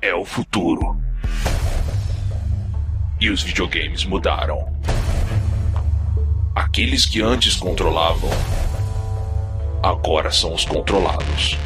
é 0.00 0.14
o 0.14 0.24
futuro. 0.24 0.96
E 3.20 3.30
os 3.30 3.42
videogames 3.42 4.04
mudaram. 4.04 4.72
Aqueles 6.54 7.04
que 7.04 7.20
antes 7.20 7.56
controlavam, 7.56 8.30
agora 9.82 10.30
são 10.30 10.54
os 10.54 10.64
controlados. 10.64 11.58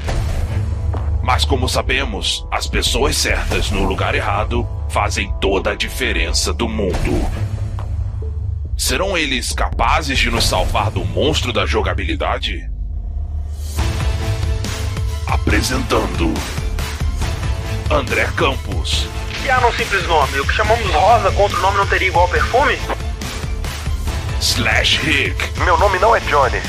Mas 1.22 1.44
como 1.44 1.68
sabemos, 1.68 2.46
as 2.50 2.66
pessoas 2.66 3.16
certas 3.16 3.70
no 3.70 3.84
lugar 3.84 4.14
errado 4.14 4.66
fazem 4.88 5.32
toda 5.40 5.70
a 5.70 5.74
diferença 5.74 6.52
do 6.52 6.68
mundo. 6.68 7.20
Serão 8.76 9.16
eles 9.16 9.52
capazes 9.52 10.18
de 10.18 10.30
nos 10.30 10.44
salvar 10.44 10.90
do 10.90 11.04
monstro 11.04 11.52
da 11.52 11.64
jogabilidade? 11.64 12.68
Apresentando 15.26 16.34
André 17.90 18.26
Campos. 18.36 19.06
Criar 19.40 19.60
num 19.60 19.72
simples 19.72 20.06
nome, 20.06 20.40
o 20.40 20.46
que 20.46 20.54
chamamos 20.54 20.88
rosa 20.92 21.30
contra 21.32 21.58
o 21.58 21.60
nome 21.60 21.76
não 21.78 21.86
teria 21.86 22.08
igual 22.08 22.28
perfume? 22.28 22.78
Slash 24.40 24.98
Rick. 25.00 25.60
Meu 25.60 25.76
nome 25.78 25.98
não 25.98 26.14
é 26.14 26.20
Johnny. 26.20 26.60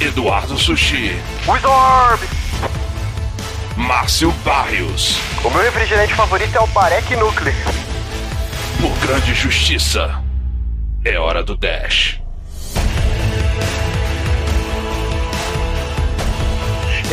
Eduardo 0.00 0.58
Sushi. 0.58 1.16
Wizard! 1.46 2.28
Márcio 3.76 4.30
Barrios. 4.44 5.18
O 5.44 5.50
meu 5.50 5.62
refrigerante 5.62 6.14
favorito 6.14 6.56
é 6.56 6.60
o 6.60 6.66
Barek 6.68 7.16
Nuclear. 7.16 7.56
Por 8.80 8.96
grande 9.06 9.34
justiça, 9.34 10.22
é 11.04 11.18
hora 11.18 11.42
do 11.42 11.56
Dash. 11.56 12.21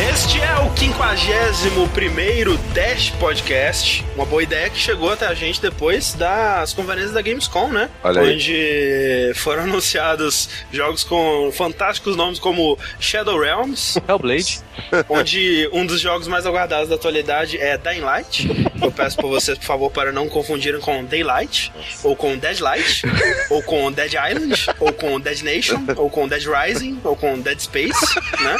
Este 0.08 0.40
é 0.40 0.54
o 0.60 0.74
51 0.74 2.56
Dash 2.72 3.10
Podcast. 3.10 4.02
Uma 4.16 4.24
boa 4.24 4.42
ideia 4.42 4.70
que 4.70 4.78
chegou 4.78 5.12
até 5.12 5.26
a 5.26 5.34
gente 5.34 5.60
depois 5.60 6.14
das 6.14 6.72
conferências 6.72 7.12
da 7.12 7.20
Gamescom, 7.20 7.68
né? 7.68 7.90
Olha 8.02 8.22
aí. 8.22 8.34
Onde 8.34 9.32
foram 9.34 9.64
anunciados 9.68 10.48
jogos 10.72 11.04
com 11.04 11.52
fantásticos 11.52 12.16
nomes 12.16 12.38
como 12.38 12.78
Shadow 12.98 13.38
Realms, 13.38 14.00
Hellblade. 14.08 14.60
onde 15.06 15.68
um 15.70 15.84
dos 15.84 16.00
jogos 16.00 16.26
mais 16.26 16.46
aguardados 16.46 16.88
da 16.88 16.94
atualidade 16.94 17.58
é 17.58 17.76
Dying 17.76 18.00
Light. 18.00 18.48
Eu 18.82 18.90
peço 18.90 19.18
por 19.18 19.28
vocês, 19.28 19.58
por 19.58 19.66
favor, 19.66 19.90
para 19.90 20.10
não 20.12 20.28
confundirem 20.30 20.80
com 20.80 21.04
Daylight, 21.04 21.70
ou 22.02 22.16
com 22.16 22.38
Deadlight, 22.38 23.02
ou 23.50 23.62
com 23.62 23.92
Dead 23.92 24.14
Island, 24.14 24.66
ou 24.80 24.92
com 24.94 25.20
Dead 25.20 25.42
Nation, 25.42 25.84
ou 25.94 26.08
com 26.08 26.26
Dead 26.26 26.44
Rising, 26.46 26.98
ou 27.04 27.14
com 27.14 27.38
Dead 27.38 27.60
Space, 27.60 28.18
né? 28.40 28.56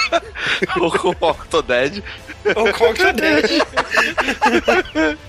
Ou 0.78 0.90
com 0.92 1.14
Octodad. 1.30 2.02
Ou 2.56 2.72
com 2.72 2.90
Octodad. 2.90 3.44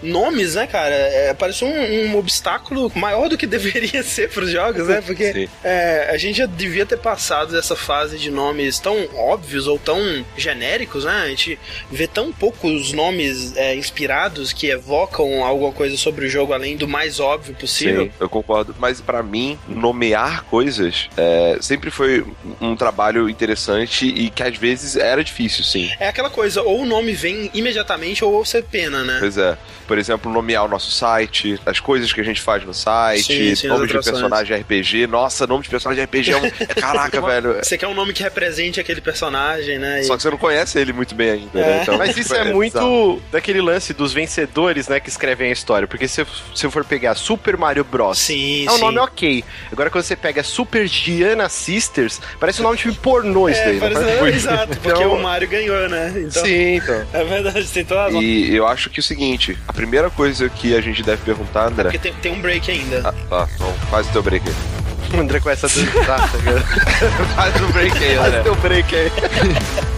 Nomes, 0.01 0.55
né, 0.55 0.67
cara? 0.67 0.93
É, 0.93 1.33
parece 1.33 1.63
um, 1.63 2.07
um 2.07 2.17
obstáculo 2.17 2.91
maior 2.95 3.29
do 3.29 3.37
que 3.37 3.45
deveria 3.45 4.03
ser 4.03 4.29
pros 4.29 4.49
jogos, 4.49 4.87
né? 4.87 5.01
Porque 5.01 5.49
é, 5.63 6.09
a 6.11 6.17
gente 6.17 6.37
já 6.37 6.45
devia 6.45 6.85
ter 6.85 6.97
passado 6.97 7.51
dessa 7.51 7.75
fase 7.75 8.17
de 8.17 8.31
nomes 8.31 8.79
tão 8.79 9.07
óbvios 9.15 9.67
ou 9.67 9.77
tão 9.77 9.99
genéricos, 10.37 11.05
né? 11.05 11.23
A 11.23 11.27
gente 11.27 11.59
vê 11.91 12.07
tão 12.07 12.31
poucos 12.31 12.91
nomes 12.93 13.55
é, 13.55 13.75
inspirados 13.75 14.53
que 14.53 14.67
evocam 14.67 15.43
alguma 15.43 15.71
coisa 15.71 15.97
sobre 15.97 16.25
o 16.25 16.29
jogo 16.29 16.53
além 16.53 16.77
do 16.77 16.87
mais 16.87 17.19
óbvio 17.19 17.55
possível. 17.55 18.05
Sim, 18.05 18.11
eu 18.19 18.29
concordo. 18.29 18.75
Mas 18.79 19.01
pra 19.01 19.21
mim, 19.21 19.57
nomear 19.67 20.43
coisas 20.45 21.09
é, 21.17 21.57
sempre 21.61 21.91
foi 21.91 22.25
um 22.59 22.75
trabalho 22.75 23.29
interessante 23.29 24.05
e 24.07 24.29
que 24.29 24.43
às 24.43 24.57
vezes 24.57 24.95
era 24.95 25.23
difícil, 25.23 25.63
sim. 25.63 25.89
É 25.99 26.07
aquela 26.07 26.29
coisa, 26.29 26.61
ou 26.61 26.81
o 26.81 26.85
nome 26.85 27.00
vem 27.13 27.49
imediatamente 27.53 28.23
ou 28.23 28.43
você 28.43 28.61
pena, 28.61 29.03
né? 29.03 29.17
Pois 29.19 29.37
é. 29.37 29.57
Por 29.91 29.97
exemplo, 29.97 30.31
nomear 30.31 30.63
o 30.63 30.69
nosso 30.69 30.89
site, 30.89 31.59
as 31.65 31.81
coisas 31.81 32.13
que 32.13 32.21
a 32.21 32.23
gente 32.23 32.39
faz 32.39 32.63
no 32.63 32.73
site, 32.73 33.23
Sim, 33.25 33.55
sim, 33.55 33.67
as 33.67 33.73
nome 33.73 33.87
de 33.87 33.93
personagem 33.93 34.57
RPG. 34.57 35.05
Nossa, 35.05 35.45
nome 35.45 35.63
de 35.63 35.69
personagem 35.69 36.01
RPG 36.05 36.31
é 36.31 36.37
um. 36.37 36.45
é- 36.45 36.51
Caraca, 36.51 37.19
velho. 37.27 37.55
Você 37.61 37.77
quer 37.77 37.87
um 37.87 37.93
nome 37.93 38.13
que 38.13 38.23
represente 38.23 38.79
aquele 38.79 39.01
personagem, 39.01 39.77
né? 39.77 39.99
E- 39.99 40.03
Só 40.05 40.15
que 40.15 40.21
você 40.23 40.29
não 40.29 40.37
conhece 40.37 40.79
ele 40.79 40.93
muito 40.93 41.13
bem 41.13 41.31
ainda, 41.31 41.59
É. 41.59 41.61
né? 41.61 41.79
Então, 41.81 41.97
Mas 41.97 42.15
isso 42.15 42.31
é 42.33 42.37
bizarro. 42.39 42.55
muito 42.55 43.21
daquele 43.33 43.59
lance 43.59 43.93
dos 43.93 44.13
vencedores, 44.13 44.87
né, 44.87 44.97
que 45.01 45.09
escrevem 45.09 45.49
a 45.49 45.51
história. 45.51 45.85
Porque 45.89 46.07
se, 46.07 46.25
se 46.55 46.65
eu 46.65 46.71
for 46.71 46.85
pegar 46.85 47.13
Super 47.15 47.57
Mario 47.57 47.83
Bros. 47.83 48.17
Sim, 48.17 48.65
É 48.67 48.71
um 48.71 48.75
sim. 48.75 48.81
nome 48.81 48.99
ok. 48.99 49.43
Agora 49.73 49.89
quando 49.89 50.05
você 50.05 50.15
pega 50.15 50.41
Super 50.41 50.87
Giana 50.87 51.49
Sisters, 51.49 52.21
parece 52.39 52.61
um 52.61 52.63
nome 52.63 52.77
tipo 52.77 52.95
pornô 52.95 53.49
isso 53.49 53.59
É, 53.59 53.65
daí. 53.65 53.73
não 53.73 53.89
parece- 53.91 54.19
muito? 54.21 54.35
exato, 54.37 54.67
porque 54.79 54.89
Então- 55.03 55.15
o 55.15 55.21
Mario 55.21 55.49
ganhou, 55.49 55.89
né? 55.89 56.13
Então, 56.15 56.45
Sim, 56.45 56.75
então. 56.75 57.05
É 57.11 57.23
verdade, 57.25 57.67
tem 57.67 57.83
toda 57.83 58.05
a. 58.05 58.11
E 58.21 58.55
eu 58.55 58.65
acho 58.65 58.89
que 58.89 58.99
é 58.99 59.01
o 59.01 59.03
seguinte: 59.03 59.57
a 59.67 59.73
primeira 59.81 60.11
coisa 60.11 60.47
que 60.47 60.75
a 60.75 60.79
gente 60.81 61.01
deve 61.01 61.23
perguntar, 61.23 61.65
André. 61.65 61.89
Porque 61.89 61.97
tem, 61.97 62.13
tem 62.13 62.31
um 62.31 62.39
break 62.39 62.69
ainda. 62.69 63.01
Ah, 63.03 63.13
tá, 63.27 63.47
então 63.55 63.73
faz 63.89 64.07
o 64.07 64.11
teu 64.11 64.21
break 64.21 64.47
aí. 64.47 64.55
O 65.17 65.19
André 65.19 65.39
começa 65.39 65.65
a 65.65 65.69
dançar, 65.69 66.31
tá 66.31 66.37
ligado? 66.37 66.61
Faz 67.35 67.55
o 67.61 67.67
break 67.73 67.97
aí, 67.97 68.15
Faz 68.15 68.27
André. 68.27 68.41
teu 68.43 68.55
break 68.57 68.95
aí. 68.95 69.11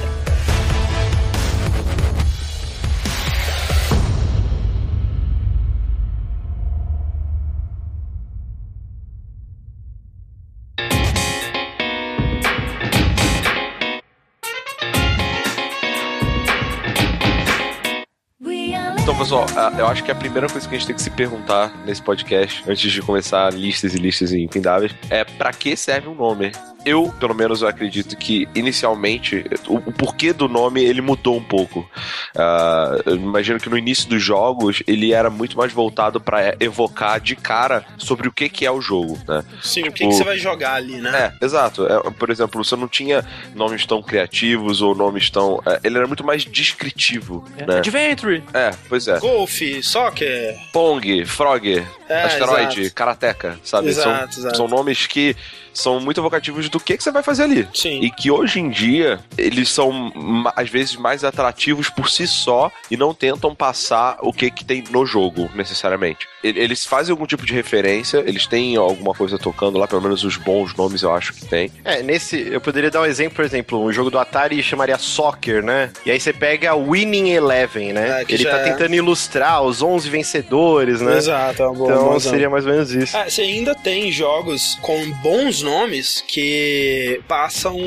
eu 19.77 19.87
acho 19.87 20.03
que 20.03 20.11
a 20.11 20.15
primeira 20.15 20.47
coisa 20.47 20.67
que 20.67 20.75
a 20.75 20.77
gente 20.77 20.87
tem 20.87 20.95
que 20.95 21.01
se 21.01 21.09
perguntar 21.09 21.73
nesse 21.85 22.01
podcast, 22.01 22.63
antes 22.67 22.91
de 22.91 23.01
começar 23.01 23.53
listas 23.53 23.93
e 23.93 23.97
listas 23.97 24.31
infindáveis, 24.33 24.93
é 25.09 25.23
pra 25.23 25.51
que 25.51 25.75
serve 25.75 26.09
um 26.09 26.15
nome? 26.15 26.51
Eu, 26.85 27.13
pelo 27.19 27.33
menos, 27.33 27.63
acredito 27.63 28.15
que 28.17 28.47
inicialmente 28.53 29.45
o, 29.67 29.75
o 29.77 29.91
porquê 29.91 30.33
do 30.33 30.47
nome 30.49 30.83
ele 30.83 31.01
mudou 31.01 31.37
um 31.37 31.43
pouco. 31.43 31.89
Ah, 32.35 32.97
eu 33.05 33.15
imagino 33.15 33.59
que 33.59 33.69
no 33.69 33.77
início 33.77 34.09
dos 34.09 34.21
jogos 34.21 34.83
ele 34.87 35.13
era 35.13 35.29
muito 35.29 35.57
mais 35.57 35.71
voltado 35.71 36.19
pra 36.19 36.55
evocar 36.59 37.19
de 37.21 37.35
cara 37.35 37.85
sobre 37.97 38.27
o 38.27 38.31
que, 38.31 38.49
que 38.49 38.65
é 38.65 38.71
o 38.71 38.81
jogo, 38.81 39.17
né? 39.27 39.43
Sim, 39.61 39.81
o 39.81 39.85
que, 39.85 39.91
tipo- 39.93 40.09
que 40.09 40.15
você 40.15 40.23
vai 40.23 40.37
jogar 40.37 40.73
ali, 40.75 40.97
né? 40.97 41.33
É, 41.39 41.45
exato. 41.45 41.85
É, 41.87 42.11
por 42.11 42.29
exemplo, 42.29 42.63
você 42.63 42.75
não 42.75 42.87
tinha 42.87 43.23
nomes 43.55 43.85
tão 43.85 44.01
criativos 44.01 44.81
ou 44.81 44.93
nomes 44.95 45.29
tão. 45.29 45.61
é, 45.65 45.79
ele 45.83 45.97
era 45.97 46.07
muito 46.07 46.23
mais 46.25 46.43
descritivo, 46.45 47.45
né? 47.67 47.77
Adventure. 47.77 48.43
É, 48.53 48.71
pois 48.89 49.07
é. 49.07 49.19
Golf, 49.19 49.59
soccer. 49.81 50.55
Pong, 50.71 51.25
Frog, 51.25 51.83
É, 52.09 52.23
Asteroid, 52.23 52.81
exato. 52.81 52.95
Karateca, 52.95 53.59
sabe? 53.63 53.87
Exato, 53.89 54.33
são, 54.33 54.41
exato. 54.43 54.57
são 54.57 54.67
nomes 54.67 55.07
que 55.07 55.35
são 55.73 55.99
muito 55.99 56.19
evocativos 56.19 56.69
do 56.69 56.79
que, 56.79 56.97
que 56.97 57.03
você 57.03 57.11
vai 57.11 57.23
fazer 57.23 57.43
ali. 57.43 57.67
Sim. 57.73 58.01
E 58.01 58.09
que 58.09 58.29
hoje 58.29 58.59
em 58.59 58.69
dia 58.69 59.19
eles 59.37 59.69
são 59.69 60.11
às 60.55 60.69
vezes 60.69 60.95
mais 60.95 61.23
atrativos 61.23 61.89
por 61.89 62.09
si 62.09 62.27
só 62.27 62.71
e 62.89 62.97
não 62.97 63.13
tentam 63.13 63.55
passar 63.55 64.17
o 64.21 64.31
que, 64.31 64.49
que 64.51 64.63
tem 64.63 64.83
no 64.91 65.05
jogo, 65.05 65.49
necessariamente. 65.55 66.27
Eles 66.43 66.85
fazem 66.85 67.11
algum 67.11 67.25
tipo 67.25 67.45
de 67.45 67.53
referência, 67.53 68.21
eles 68.25 68.45
têm 68.45 68.75
alguma 68.75 69.13
coisa 69.13 69.37
tocando 69.37 69.77
lá, 69.77 69.87
pelo 69.87 70.01
menos 70.01 70.23
os 70.23 70.35
bons 70.35 70.75
nomes 70.75 71.01
eu 71.01 71.13
acho 71.13 71.33
que 71.33 71.45
tem. 71.45 71.71
É, 71.85 72.03
nesse, 72.03 72.37
eu 72.37 72.59
poderia 72.59 72.91
dar 72.91 73.01
um 73.01 73.05
exemplo, 73.05 73.35
por 73.35 73.45
exemplo, 73.45 73.81
um 73.81 73.91
jogo 73.91 74.09
do 74.09 74.19
Atari 74.19 74.61
chamaria 74.61 74.97
Soccer, 74.97 75.63
né? 75.63 75.91
E 76.05 76.11
aí 76.11 76.19
você 76.19 76.33
pega 76.33 76.75
Winning 76.75 77.29
Eleven, 77.29 77.93
né? 77.93 78.21
É, 78.21 78.25
que 78.25 78.33
Ele 78.33 78.43
tá 78.43 78.57
é. 78.57 78.63
tentando 78.63 78.93
ilustrar 78.93 79.63
os 79.63 79.81
11 79.81 80.09
vencedores, 80.09 80.99
né? 80.99 81.17
Exato, 81.17 81.63
é 81.63 81.65
uma 81.65 81.75
boa 81.75 81.91
Então 81.91 82.03
boa 82.05 82.19
seria 82.19 82.49
mais 82.49 82.65
ou 82.65 82.71
menos 82.71 82.91
isso. 82.91 83.15
Ah, 83.15 83.29
você 83.29 83.41
ainda 83.41 83.73
tem 83.73 84.11
jogos 84.11 84.77
com 84.81 85.09
bons 85.21 85.62
nomes 85.63 86.23
que 86.27 87.19
passam 87.27 87.77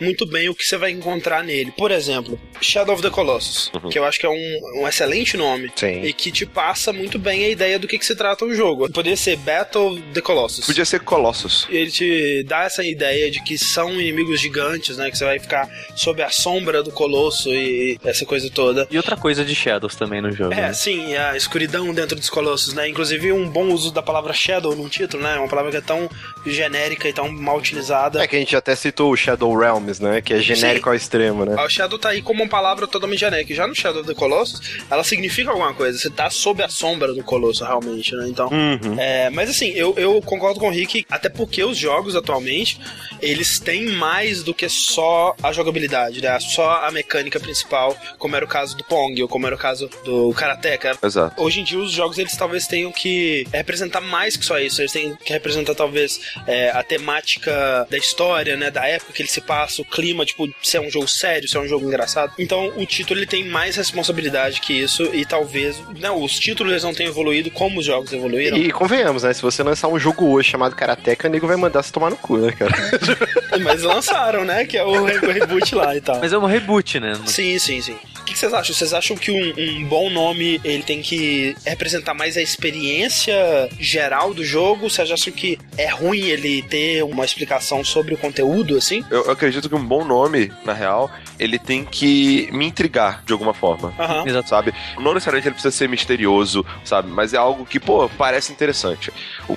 muito 0.00 0.26
bem 0.26 0.48
o 0.48 0.54
que 0.54 0.64
você 0.64 0.76
vai 0.76 0.90
encontrar 0.92 1.42
nele. 1.42 1.72
Por 1.76 1.90
exemplo, 1.90 2.38
Shadow 2.60 2.94
of 2.94 3.02
the 3.02 3.10
Colossus, 3.10 3.70
Uhum. 3.74 3.90
que 3.90 3.98
eu 3.98 4.04
acho 4.04 4.18
que 4.20 4.26
é 4.26 4.28
um, 4.28 4.60
um 4.82 4.88
excelente 4.88 5.36
nome. 5.36 5.70
Sim. 5.74 6.02
E 6.02 6.12
que 6.12 6.30
te 6.30 6.46
passa 6.46 6.92
muito 6.92 7.18
bem 7.18 7.44
a 7.44 7.48
ideia 7.48 7.78
do 7.78 7.88
que, 7.88 7.98
que 7.98 8.06
se 8.06 8.14
trata 8.14 8.44
o 8.44 8.54
jogo. 8.54 8.90
Poderia 8.92 9.16
ser 9.16 9.36
Battle 9.36 9.92
of 9.94 10.02
the 10.14 10.20
Colossus. 10.20 10.66
Podia 10.66 10.84
ser 10.84 11.00
Colossus. 11.00 11.66
Ele 11.68 11.90
te 11.90 12.44
dá 12.44 12.62
essa 12.64 12.84
ideia 12.84 13.30
de 13.30 13.42
que 13.42 13.56
são 13.58 13.92
inimigos 14.00 14.40
gigantes, 14.40 14.96
né? 14.96 15.10
Que 15.10 15.18
você 15.18 15.24
vai 15.24 15.38
ficar 15.38 15.68
sob 15.96 16.22
a 16.22 16.30
sombra 16.30 16.82
do 16.82 16.90
colosso 16.92 17.52
e 17.52 17.98
essa 18.04 18.24
coisa 18.24 18.48
toda. 18.50 18.86
E 18.90 18.96
outra 18.96 19.16
coisa 19.16 19.44
de 19.44 19.54
Shadows 19.54 19.94
também 19.96 20.20
no 20.20 20.30
jogo. 20.32 20.52
É, 20.52 20.62
né? 20.62 20.72
sim, 20.72 21.14
a 21.16 21.36
escuridão 21.36 21.92
dentro 21.92 22.16
dos 22.16 22.30
colossos, 22.30 22.74
né? 22.74 22.88
Inclusive 22.88 23.32
um 23.32 23.48
bom 23.48 23.68
uso 23.72 23.90
da 23.92 24.02
palavra 24.02 24.32
shadow 24.32 24.74
num 24.74 24.88
título, 24.88 25.22
né? 25.22 25.36
Uma 25.36 25.48
palavra 25.48 25.70
que 25.70 25.76
é 25.76 25.80
tão 25.80 26.08
genérica 26.46 26.97
e 27.06 27.12
tão 27.12 27.30
mal 27.30 27.58
utilizada. 27.58 28.22
É 28.22 28.26
que 28.26 28.36
a 28.36 28.38
gente 28.38 28.56
até 28.56 28.74
citou 28.74 29.12
o 29.12 29.16
Shadow 29.16 29.56
Realms, 29.56 30.02
né? 30.02 30.20
Que 30.20 30.34
é 30.34 30.40
genérico 30.40 30.88
ao 30.88 30.94
extremo, 30.94 31.44
né? 31.44 31.54
O 31.62 31.68
shadow 31.68 31.98
tá 31.98 32.10
aí 32.10 32.22
como 32.22 32.42
uma 32.42 32.48
palavra 32.48 32.86
totalmente 32.86 33.20
genérica. 33.20 33.54
já 33.54 33.66
no 33.66 33.74
Shadow 33.74 34.00
of 34.00 34.08
the 34.08 34.14
Colossus, 34.14 34.60
ela 34.90 35.04
significa 35.04 35.50
alguma 35.50 35.74
coisa. 35.74 35.98
Você 35.98 36.10
tá 36.10 36.30
sob 36.30 36.62
a 36.62 36.68
sombra 36.68 37.12
do 37.12 37.22
Colosso, 37.22 37.64
realmente, 37.64 38.14
né? 38.14 38.26
Então. 38.28 38.48
Uhum. 38.48 38.98
É, 38.98 39.30
mas 39.30 39.50
assim, 39.50 39.70
eu, 39.70 39.94
eu 39.96 40.20
concordo 40.22 40.58
com 40.58 40.68
o 40.68 40.70
Rick, 40.70 41.04
até 41.10 41.28
porque 41.28 41.62
os 41.62 41.76
jogos 41.76 42.16
atualmente, 42.16 42.80
eles 43.20 43.58
têm 43.58 43.86
mais 43.86 44.42
do 44.42 44.54
que 44.54 44.68
só 44.68 45.34
a 45.42 45.52
jogabilidade, 45.52 46.22
né? 46.22 46.38
Só 46.40 46.84
a 46.84 46.90
mecânica 46.90 47.38
principal, 47.38 47.96
como 48.18 48.34
era 48.36 48.44
o 48.44 48.48
caso 48.48 48.76
do 48.76 48.84
Pong, 48.84 49.22
ou 49.22 49.28
como 49.28 49.46
era 49.46 49.54
o 49.54 49.58
caso 49.58 49.90
do 50.04 50.32
Karateka. 50.32 50.96
Exato. 51.02 51.42
Hoje 51.42 51.60
em 51.60 51.64
dia, 51.64 51.78
os 51.78 51.92
jogos, 51.92 52.18
eles 52.18 52.36
talvez 52.36 52.66
tenham 52.66 52.90
que 52.92 53.46
representar 53.52 54.00
mais 54.00 54.36
que 54.36 54.44
só 54.44 54.58
isso. 54.58 54.80
Eles 54.80 54.92
têm 54.92 55.16
que 55.16 55.32
representar, 55.32 55.74
talvez, 55.74 56.20
é, 56.46 56.70
a 56.70 56.82
temática 56.88 57.86
da 57.90 57.96
história, 57.96 58.56
né? 58.56 58.70
Da 58.70 58.86
época 58.86 59.12
que 59.12 59.22
ele 59.22 59.28
se 59.28 59.40
passa, 59.40 59.82
o 59.82 59.84
clima, 59.84 60.24
tipo, 60.24 60.48
se 60.62 60.76
é 60.76 60.80
um 60.80 60.90
jogo 60.90 61.06
sério, 61.08 61.48
se 61.48 61.56
é 61.56 61.60
um 61.60 61.68
jogo 61.68 61.86
engraçado. 61.86 62.32
Então, 62.38 62.72
o 62.76 62.86
título, 62.86 63.20
ele 63.20 63.26
tem 63.26 63.44
mais 63.44 63.76
responsabilidade 63.76 64.60
que 64.60 64.72
isso, 64.72 65.04
e 65.14 65.24
talvez, 65.24 65.80
não, 66.00 66.22
os 66.22 66.38
títulos 66.38 66.72
eles 66.72 66.82
não 66.84 66.94
tenham 66.94 67.10
evoluído 67.10 67.50
como 67.50 67.80
os 67.80 67.86
jogos 67.86 68.12
evoluíram. 68.12 68.56
E 68.56 68.70
convenhamos, 68.72 69.22
né? 69.22 69.32
Se 69.32 69.42
você 69.42 69.62
lançar 69.62 69.88
um 69.88 69.98
jogo 69.98 70.26
hoje 70.30 70.50
chamado 70.50 70.74
Karateka, 70.74 71.28
o 71.28 71.30
nego 71.30 71.46
vai 71.46 71.56
mandar 71.56 71.82
você 71.82 71.92
tomar 71.92 72.10
no 72.10 72.16
cu, 72.16 72.38
né, 72.38 72.52
cara? 72.52 72.72
Mas 73.62 73.82
lançaram, 73.82 74.44
né? 74.44 74.64
Que 74.64 74.76
é 74.78 74.84
o 74.84 75.04
re- 75.04 75.18
o 75.18 75.30
reboot 75.30 75.74
lá 75.74 75.96
e 75.96 76.00
tal. 76.00 76.18
Mas 76.20 76.32
é 76.32 76.38
um 76.38 76.46
reboot, 76.46 77.00
né? 77.00 77.12
Sim, 77.26 77.58
sim, 77.58 77.80
sim. 77.80 77.96
O 78.28 78.30
que 78.30 78.34
que 78.34 78.40
vocês 78.40 78.52
acham? 78.52 78.74
Vocês 78.74 78.92
acham 78.92 79.16
que 79.16 79.30
um, 79.30 79.54
um 79.58 79.84
bom 79.84 80.10
nome 80.10 80.60
ele 80.62 80.82
tem 80.82 81.00
que 81.00 81.56
representar 81.64 82.12
mais 82.12 82.36
a 82.36 82.42
experiência 82.42 83.34
geral 83.80 84.34
do 84.34 84.44
jogo? 84.44 84.90
Vocês 84.90 85.10
acham 85.10 85.32
que 85.32 85.58
é 85.78 85.88
ruim 85.88 86.20
ele 86.26 86.60
ter 86.60 87.02
uma 87.04 87.24
explicação 87.24 87.82
sobre 87.82 88.12
o 88.12 88.18
conteúdo, 88.18 88.76
assim? 88.76 89.02
Eu, 89.10 89.24
eu 89.24 89.30
acredito 89.30 89.66
que 89.66 89.74
um 89.74 89.82
bom 89.82 90.04
nome, 90.04 90.52
na 90.62 90.74
real, 90.74 91.10
ele 91.38 91.58
tem 91.58 91.86
que 91.86 92.50
me 92.52 92.66
intrigar 92.66 93.22
de 93.24 93.32
alguma 93.32 93.54
forma. 93.54 93.94
Exato. 94.26 94.50
Sabe? 94.50 94.74
Não 94.98 95.14
necessariamente 95.14 95.48
ele 95.48 95.54
precisa 95.54 95.74
ser 95.74 95.88
misterioso, 95.88 96.66
sabe? 96.84 97.08
Mas 97.08 97.32
é 97.32 97.38
algo 97.38 97.64
que, 97.64 97.80
pô, 97.80 98.10
parece 98.10 98.52
interessante. 98.52 99.10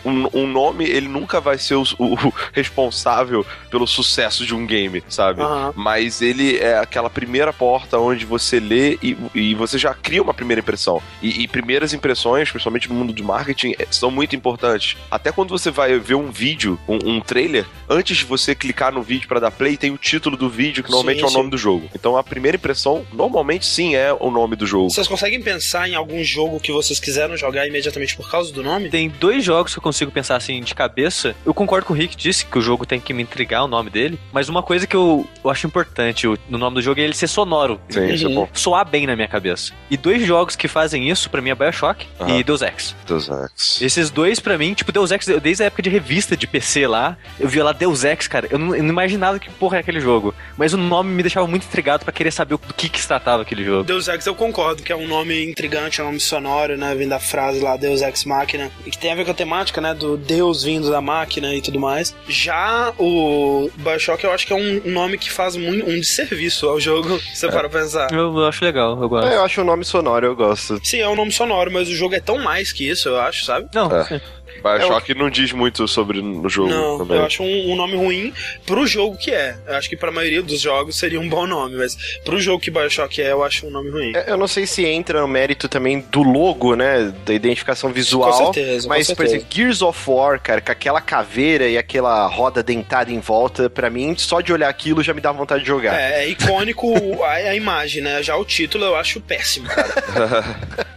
Um, 0.05 0.29
um 0.33 0.47
nome, 0.47 0.85
ele 0.85 1.09
nunca 1.09 1.41
vai 1.41 1.57
ser 1.57 1.75
o, 1.75 1.83
o 1.99 2.33
responsável 2.53 3.45
pelo 3.69 3.85
sucesso 3.85 4.45
de 4.45 4.55
um 4.55 4.65
game, 4.65 5.03
sabe? 5.09 5.41
Aham. 5.41 5.73
Mas 5.75 6.21
ele 6.21 6.57
é 6.57 6.77
aquela 6.77 7.09
primeira 7.09 7.51
porta 7.51 7.99
onde 7.99 8.25
você 8.25 8.60
lê 8.61 8.97
e, 9.01 9.17
e 9.35 9.55
você 9.55 9.77
já 9.77 9.93
cria 9.93 10.21
uma 10.21 10.33
primeira 10.33 10.59
impressão. 10.61 11.01
E, 11.21 11.41
e 11.43 11.47
primeiras 11.47 11.93
impressões, 11.93 12.49
principalmente 12.49 12.87
no 12.89 12.95
mundo 12.95 13.13
do 13.13 13.23
marketing, 13.23 13.73
é- 13.79 13.87
são 13.91 14.09
muito 14.11 14.35
importantes. 14.35 14.95
Até 15.09 15.31
quando 15.31 15.49
você 15.49 15.69
vai 15.71 15.97
ver 15.99 16.15
um 16.15 16.31
vídeo, 16.31 16.79
um, 16.87 16.97
um 17.17 17.21
trailer, 17.21 17.65
antes 17.89 18.17
de 18.17 18.25
você 18.25 18.53
clicar 18.55 18.91
no 18.93 19.01
vídeo 19.01 19.27
para 19.27 19.39
dar 19.39 19.51
play, 19.51 19.75
tem 19.77 19.91
o 19.91 19.97
título 19.97 20.37
do 20.37 20.49
vídeo, 20.49 20.83
que 20.83 20.89
normalmente 20.89 21.17
Sim, 21.19 21.23
é 21.23 21.25
o 21.27 21.29
sim. 21.29 21.37
nome 21.37 21.49
do 21.49 21.57
jogo. 21.57 21.89
Então 21.93 22.15
a 22.17 22.23
primeira 22.23 22.55
impressão, 22.57 23.05
normalmente 23.13 23.65
sim 23.65 23.95
é 23.95 24.13
o 24.13 24.29
nome 24.31 24.55
do 24.55 24.65
jogo. 24.65 24.89
Vocês 24.89 25.07
conseguem 25.07 25.41
pensar 25.41 25.89
em 25.89 25.95
algum 25.95 26.23
jogo 26.23 26.59
que 26.59 26.71
vocês 26.71 26.99
quiseram 26.99 27.35
jogar 27.37 27.67
imediatamente 27.67 28.15
por 28.15 28.29
causa 28.29 28.51
do 28.53 28.63
nome? 28.63 28.89
Tem 28.89 29.09
dois 29.09 29.43
jogos 29.43 29.73
que 29.73 29.79
eu 29.79 29.83
consigo 29.83 30.11
pensar 30.11 30.35
assim 30.35 30.61
de 30.61 30.73
cabeça. 30.75 31.35
Eu 31.45 31.53
concordo 31.53 31.85
com 31.87 31.93
o 31.93 31.95
Rick, 31.97 32.15
disse 32.15 32.45
que 32.45 32.57
o 32.57 32.61
jogo 32.61 32.85
tem 32.85 32.99
que 32.99 33.13
me 33.13 33.23
intrigar 33.23 33.63
o 33.63 33.67
nome 33.67 33.89
dele. 33.89 34.19
Mas 34.31 34.49
uma 34.49 34.61
coisa 34.63 34.85
que 34.87 34.95
eu, 34.95 35.27
eu 35.43 35.49
acho 35.49 35.65
importante 35.67 36.27
o- 36.27 36.37
no 36.49 36.57
nome 36.57 36.75
do 36.75 36.81
jogo 36.81 36.99
é 36.99 37.03
ele 37.03 37.13
ser 37.13 37.27
sonoro. 37.27 37.79
Sim, 37.89 38.05
isso 38.07 38.25
é 38.25 38.29
Uhum. 38.29 38.35
bom. 38.35 38.49
Soar 38.53 38.85
bem 38.87 39.07
na 39.07 39.15
minha 39.15 39.27
cabeça. 39.27 39.71
E 39.89 39.95
dois 39.97 40.25
jogos 40.25 40.55
que 40.55 40.67
fazem 40.67 41.09
isso, 41.09 41.29
pra 41.29 41.41
mim, 41.41 41.49
é 41.51 41.55
Bioshock 41.55 42.07
Aham. 42.19 42.37
e 42.37 42.43
Deus 42.43 42.61
Ex. 42.61 42.95
Deus 43.07 43.29
Ex. 43.29 43.81
Esses 43.81 44.09
dois, 44.09 44.39
pra 44.39 44.57
mim, 44.57 44.73
tipo, 44.73 44.91
Deus 44.91 45.11
Ex, 45.11 45.25
desde 45.41 45.63
a 45.63 45.67
época 45.67 45.81
de 45.81 45.89
revista 45.89 46.35
de 46.35 46.45
PC 46.47 46.85
lá, 46.87 47.17
eu 47.39 47.47
via 47.47 47.63
lá 47.63 47.71
Deus 47.71 48.03
Ex, 48.03 48.27
cara. 48.27 48.47
Eu 48.51 48.59
não, 48.59 48.75
eu 48.75 48.83
não 48.83 48.89
imaginava 48.89 49.39
que 49.39 49.49
porra 49.51 49.77
é 49.77 49.79
aquele 49.79 49.99
jogo. 50.01 50.33
Mas 50.57 50.73
o 50.73 50.77
nome 50.77 51.11
me 51.13 51.23
deixava 51.23 51.47
muito 51.47 51.65
intrigado 51.65 52.03
pra 52.03 52.13
querer 52.13 52.31
saber 52.31 52.55
o- 52.55 52.61
do 52.67 52.73
que 52.73 52.89
que 52.89 52.99
se 53.01 53.07
tratava 53.07 53.41
aquele 53.43 53.63
jogo. 53.63 53.83
Deus 53.83 54.07
Ex 54.07 54.25
eu 54.25 54.35
concordo, 54.35 54.83
que 54.83 54.91
é 54.91 54.95
um 54.95 55.07
nome 55.07 55.45
intrigante, 55.49 55.99
é 55.99 56.03
um 56.03 56.07
nome 56.07 56.19
sonoro, 56.19 56.77
né? 56.77 56.93
Vem 56.95 57.07
da 57.07 57.19
frase 57.19 57.59
lá, 57.59 57.77
Deus 57.77 58.01
Ex 58.01 58.25
Máquina. 58.25 58.69
E 58.85 58.91
que 58.91 58.97
tem 58.97 59.11
a 59.11 59.15
ver 59.15 59.25
com 59.25 59.31
a 59.31 59.33
temática, 59.33 59.79
né? 59.81 59.93
Do 59.93 60.17
Deus 60.17 60.63
vindo 60.63 60.89
da 60.91 61.01
máquina 61.01 61.53
e 61.55 61.61
tudo 61.61 61.79
mais. 61.79 62.13
Já 62.27 62.93
o 62.97 63.69
Bioshock 63.77 64.23
eu 64.23 64.31
acho 64.31 64.45
que 64.45 64.53
é 64.53 64.55
um 64.55 64.81
nome 64.91 65.17
que 65.17 65.31
faz 65.31 65.55
muito 65.55 65.89
um 65.89 65.99
desserviço 65.99 66.67
ao 66.67 66.79
jogo, 66.79 67.19
se 67.33 67.37
você 67.41 67.47
para 67.47 67.69
pra 67.69 67.81
pensar. 67.81 68.11
Eu, 68.11 68.40
eu 68.41 68.47
acho 68.47 68.63
legal, 68.63 68.99
eu 69.01 69.07
gosto. 69.09 69.27
É, 69.27 69.35
eu 69.35 69.43
acho 69.43 69.61
o 69.61 69.63
nome 69.63 69.83
sonoro, 69.85 70.25
eu 70.25 70.35
gosto. 70.35 70.79
Sim, 70.83 70.99
é 70.99 71.07
um 71.09 71.15
nome 71.15 71.31
sonoro, 71.31 71.71
mas 71.71 71.87
o 71.89 71.95
jogo 71.95 72.15
é 72.15 72.19
tão 72.19 72.37
mais 72.39 72.71
que 72.71 72.87
isso, 72.89 73.09
eu 73.09 73.19
acho, 73.19 73.45
sabe? 73.45 73.67
Não, 73.73 73.91
É. 73.91 74.03
sim. 74.05 74.21
Bioshock 74.63 75.13
não 75.13 75.29
diz 75.29 75.51
muito 75.51 75.87
sobre 75.87 76.19
o 76.19 76.49
jogo 76.49 76.69
Não, 76.69 76.97
também. 76.99 77.17
eu 77.17 77.25
acho 77.25 77.43
um, 77.43 77.71
um 77.71 77.75
nome 77.75 77.95
ruim 77.95 78.33
pro 78.65 78.85
jogo 78.87 79.17
que 79.17 79.31
é. 79.31 79.55
Eu 79.67 79.75
acho 79.75 79.89
que 79.89 79.95
pra 79.97 80.11
maioria 80.11 80.41
dos 80.41 80.59
jogos 80.61 80.97
seria 80.97 81.19
um 81.19 81.27
bom 81.27 81.45
nome, 81.47 81.75
mas 81.77 81.95
pro 82.23 82.39
jogo 82.39 82.59
que 82.61 82.69
Bioshock 82.71 83.21
é, 83.21 83.31
eu 83.31 83.43
acho 83.43 83.65
um 83.67 83.71
nome 83.71 83.89
ruim. 83.89 84.13
É, 84.15 84.31
Eu 84.31 84.37
não 84.37 84.47
sei 84.47 84.65
se 84.65 84.85
entra 84.85 85.21
no 85.21 85.27
mérito 85.27 85.67
também 85.67 85.99
do 86.11 86.21
logo, 86.23 86.75
né? 86.75 87.13
Da 87.25 87.33
identificação 87.33 87.91
visual. 87.91 88.31
Com 88.31 88.53
certeza, 88.53 88.83
com 88.87 88.89
mas, 88.89 89.07
por 89.07 89.15
certeza. 89.17 89.35
exemplo, 89.37 89.47
Gears 89.55 89.81
of 89.81 89.99
War, 90.09 90.39
cara, 90.41 90.61
com 90.61 90.71
aquela 90.71 91.01
caveira 91.01 91.67
e 91.67 91.77
aquela 91.77 92.27
roda 92.27 92.61
dentada 92.63 93.11
em 93.11 93.19
volta, 93.19 93.69
pra 93.69 93.89
mim, 93.89 94.15
só 94.17 94.41
de 94.41 94.53
olhar 94.53 94.69
aquilo 94.69 95.01
já 95.03 95.13
me 95.13 95.21
dá 95.21 95.31
vontade 95.31 95.61
de 95.63 95.67
jogar. 95.67 95.99
É, 95.99 96.23
é 96.23 96.29
icônico 96.29 96.93
a, 97.23 97.31
a 97.33 97.55
imagem, 97.55 98.01
né? 98.01 98.21
Já 98.23 98.35
o 98.35 98.45
título 98.45 98.85
eu 98.85 98.95
acho 98.95 99.19
péssimo, 99.21 99.67
cara. 99.67 99.91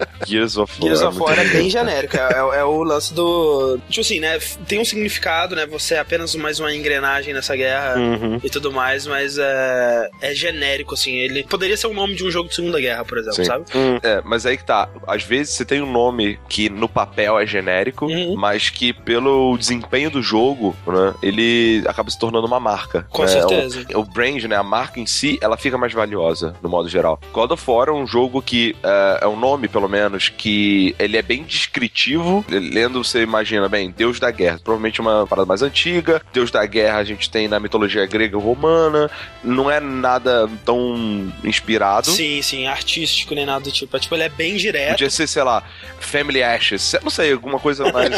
Gears 0.26 0.56
of 0.56 0.72
War. 0.80 0.82
Gears 0.88 1.02
é 1.02 1.06
of 1.08 1.18
War 1.18 1.38
é 1.38 1.44
bem 1.44 1.68
genérico. 1.70 2.16
É, 2.16 2.20
é- 2.32 2.58
é 2.60 2.64
o 2.64 2.82
lance 2.82 3.12
do. 3.14 3.78
Tipo 3.88 4.00
assim, 4.00 4.20
né? 4.20 4.38
Tem 4.66 4.80
um 4.80 4.84
significado, 4.84 5.54
né? 5.56 5.66
Você 5.66 5.94
é 5.94 5.98
apenas 5.98 6.34
mais 6.34 6.60
uma 6.60 6.74
engrenagem 6.74 7.32
nessa 7.34 7.54
guerra 7.56 7.96
Uhum. 7.98 8.40
e 8.42 8.50
tudo 8.50 8.72
mais, 8.72 9.06
mas 9.06 9.36
é, 9.38 10.08
é 10.20 10.34
genérico, 10.34 10.94
assim. 10.94 11.12
Ele 11.14 11.42
poderia 11.44 11.76
ser 11.76 11.86
o 11.86 11.94
nome 11.94 12.14
de 12.14 12.24
um 12.24 12.30
jogo 12.30 12.48
de 12.48 12.54
Segunda 12.54 12.80
Guerra, 12.80 13.04
por 13.04 13.18
exemplo, 13.18 13.36
Sim. 13.36 13.44
sabe? 13.44 13.64
É, 14.02 14.20
mas 14.24 14.46
aí 14.46 14.56
que 14.56 14.64
tá. 14.64 14.88
Às 15.06 15.22
vezes 15.22 15.54
você 15.54 15.64
tem 15.64 15.80
um 15.82 15.90
nome 15.90 16.38
que 16.48 16.68
no 16.68 16.88
papel 16.88 17.38
é 17.38 17.46
genérico, 17.46 18.06
Uhum. 18.06 18.34
mas 18.36 18.70
que 18.70 18.92
pelo 18.92 19.56
desempenho 19.58 20.10
do 20.10 20.22
jogo, 20.22 20.76
né, 20.86 21.14
ele 21.22 21.82
acaba 21.86 22.10
se 22.10 22.18
tornando 22.18 22.46
uma 22.46 22.60
marca. 22.60 23.06
Com 23.10 23.22
né? 23.22 23.28
certeza. 23.28 23.84
O, 23.94 24.00
o 24.00 24.04
brand, 24.04 24.42
né, 24.44 24.56
a 24.56 24.62
marca 24.62 25.00
em 25.00 25.06
si, 25.06 25.38
ela 25.40 25.56
fica 25.56 25.76
mais 25.78 25.92
valiosa, 25.92 26.54
no 26.62 26.68
modo 26.68 26.88
geral. 26.88 27.18
God 27.32 27.50
of 27.52 27.70
War 27.70 27.88
é 27.88 27.92
um 27.92 28.06
jogo 28.06 28.40
que 28.42 28.76
é, 28.82 29.18
é 29.22 29.26
um 29.26 29.36
nome, 29.36 29.68
pelo 29.68 29.88
menos, 29.88 30.13
que 30.28 30.94
ele 30.98 31.16
é 31.16 31.22
bem 31.22 31.42
descritivo. 31.44 32.44
Lendo, 32.48 33.02
você 33.02 33.22
imagina, 33.22 33.68
bem, 33.68 33.90
Deus 33.96 34.18
da 34.20 34.30
Guerra. 34.30 34.58
Provavelmente 34.62 35.00
uma 35.00 35.26
parada 35.26 35.46
mais 35.46 35.62
antiga. 35.62 36.20
Deus 36.32 36.50
da 36.50 36.64
Guerra 36.66 36.98
a 36.98 37.04
gente 37.04 37.28
tem 37.30 37.48
na 37.48 37.58
mitologia 37.60 38.06
grega 38.06 38.36
e 38.36 38.40
romana. 38.40 39.10
Não 39.42 39.70
é 39.70 39.80
nada 39.80 40.48
tão 40.64 41.32
inspirado. 41.42 42.10
Sim, 42.10 42.40
sim, 42.42 42.66
artístico 42.66 43.34
nem 43.34 43.46
nada 43.46 43.64
do 43.64 43.70
tipo. 43.72 43.96
É, 43.96 44.00
tipo, 44.00 44.14
ele 44.14 44.22
é 44.24 44.28
bem 44.28 44.56
direto. 44.56 44.90
Podia 44.92 45.10
ser, 45.10 45.26
sei 45.26 45.42
lá, 45.42 45.62
Family 45.98 46.42
Ashes. 46.42 46.94
Não 47.02 47.10
sei, 47.10 47.32
alguma 47.32 47.58
coisa 47.58 47.90
mais. 47.92 48.10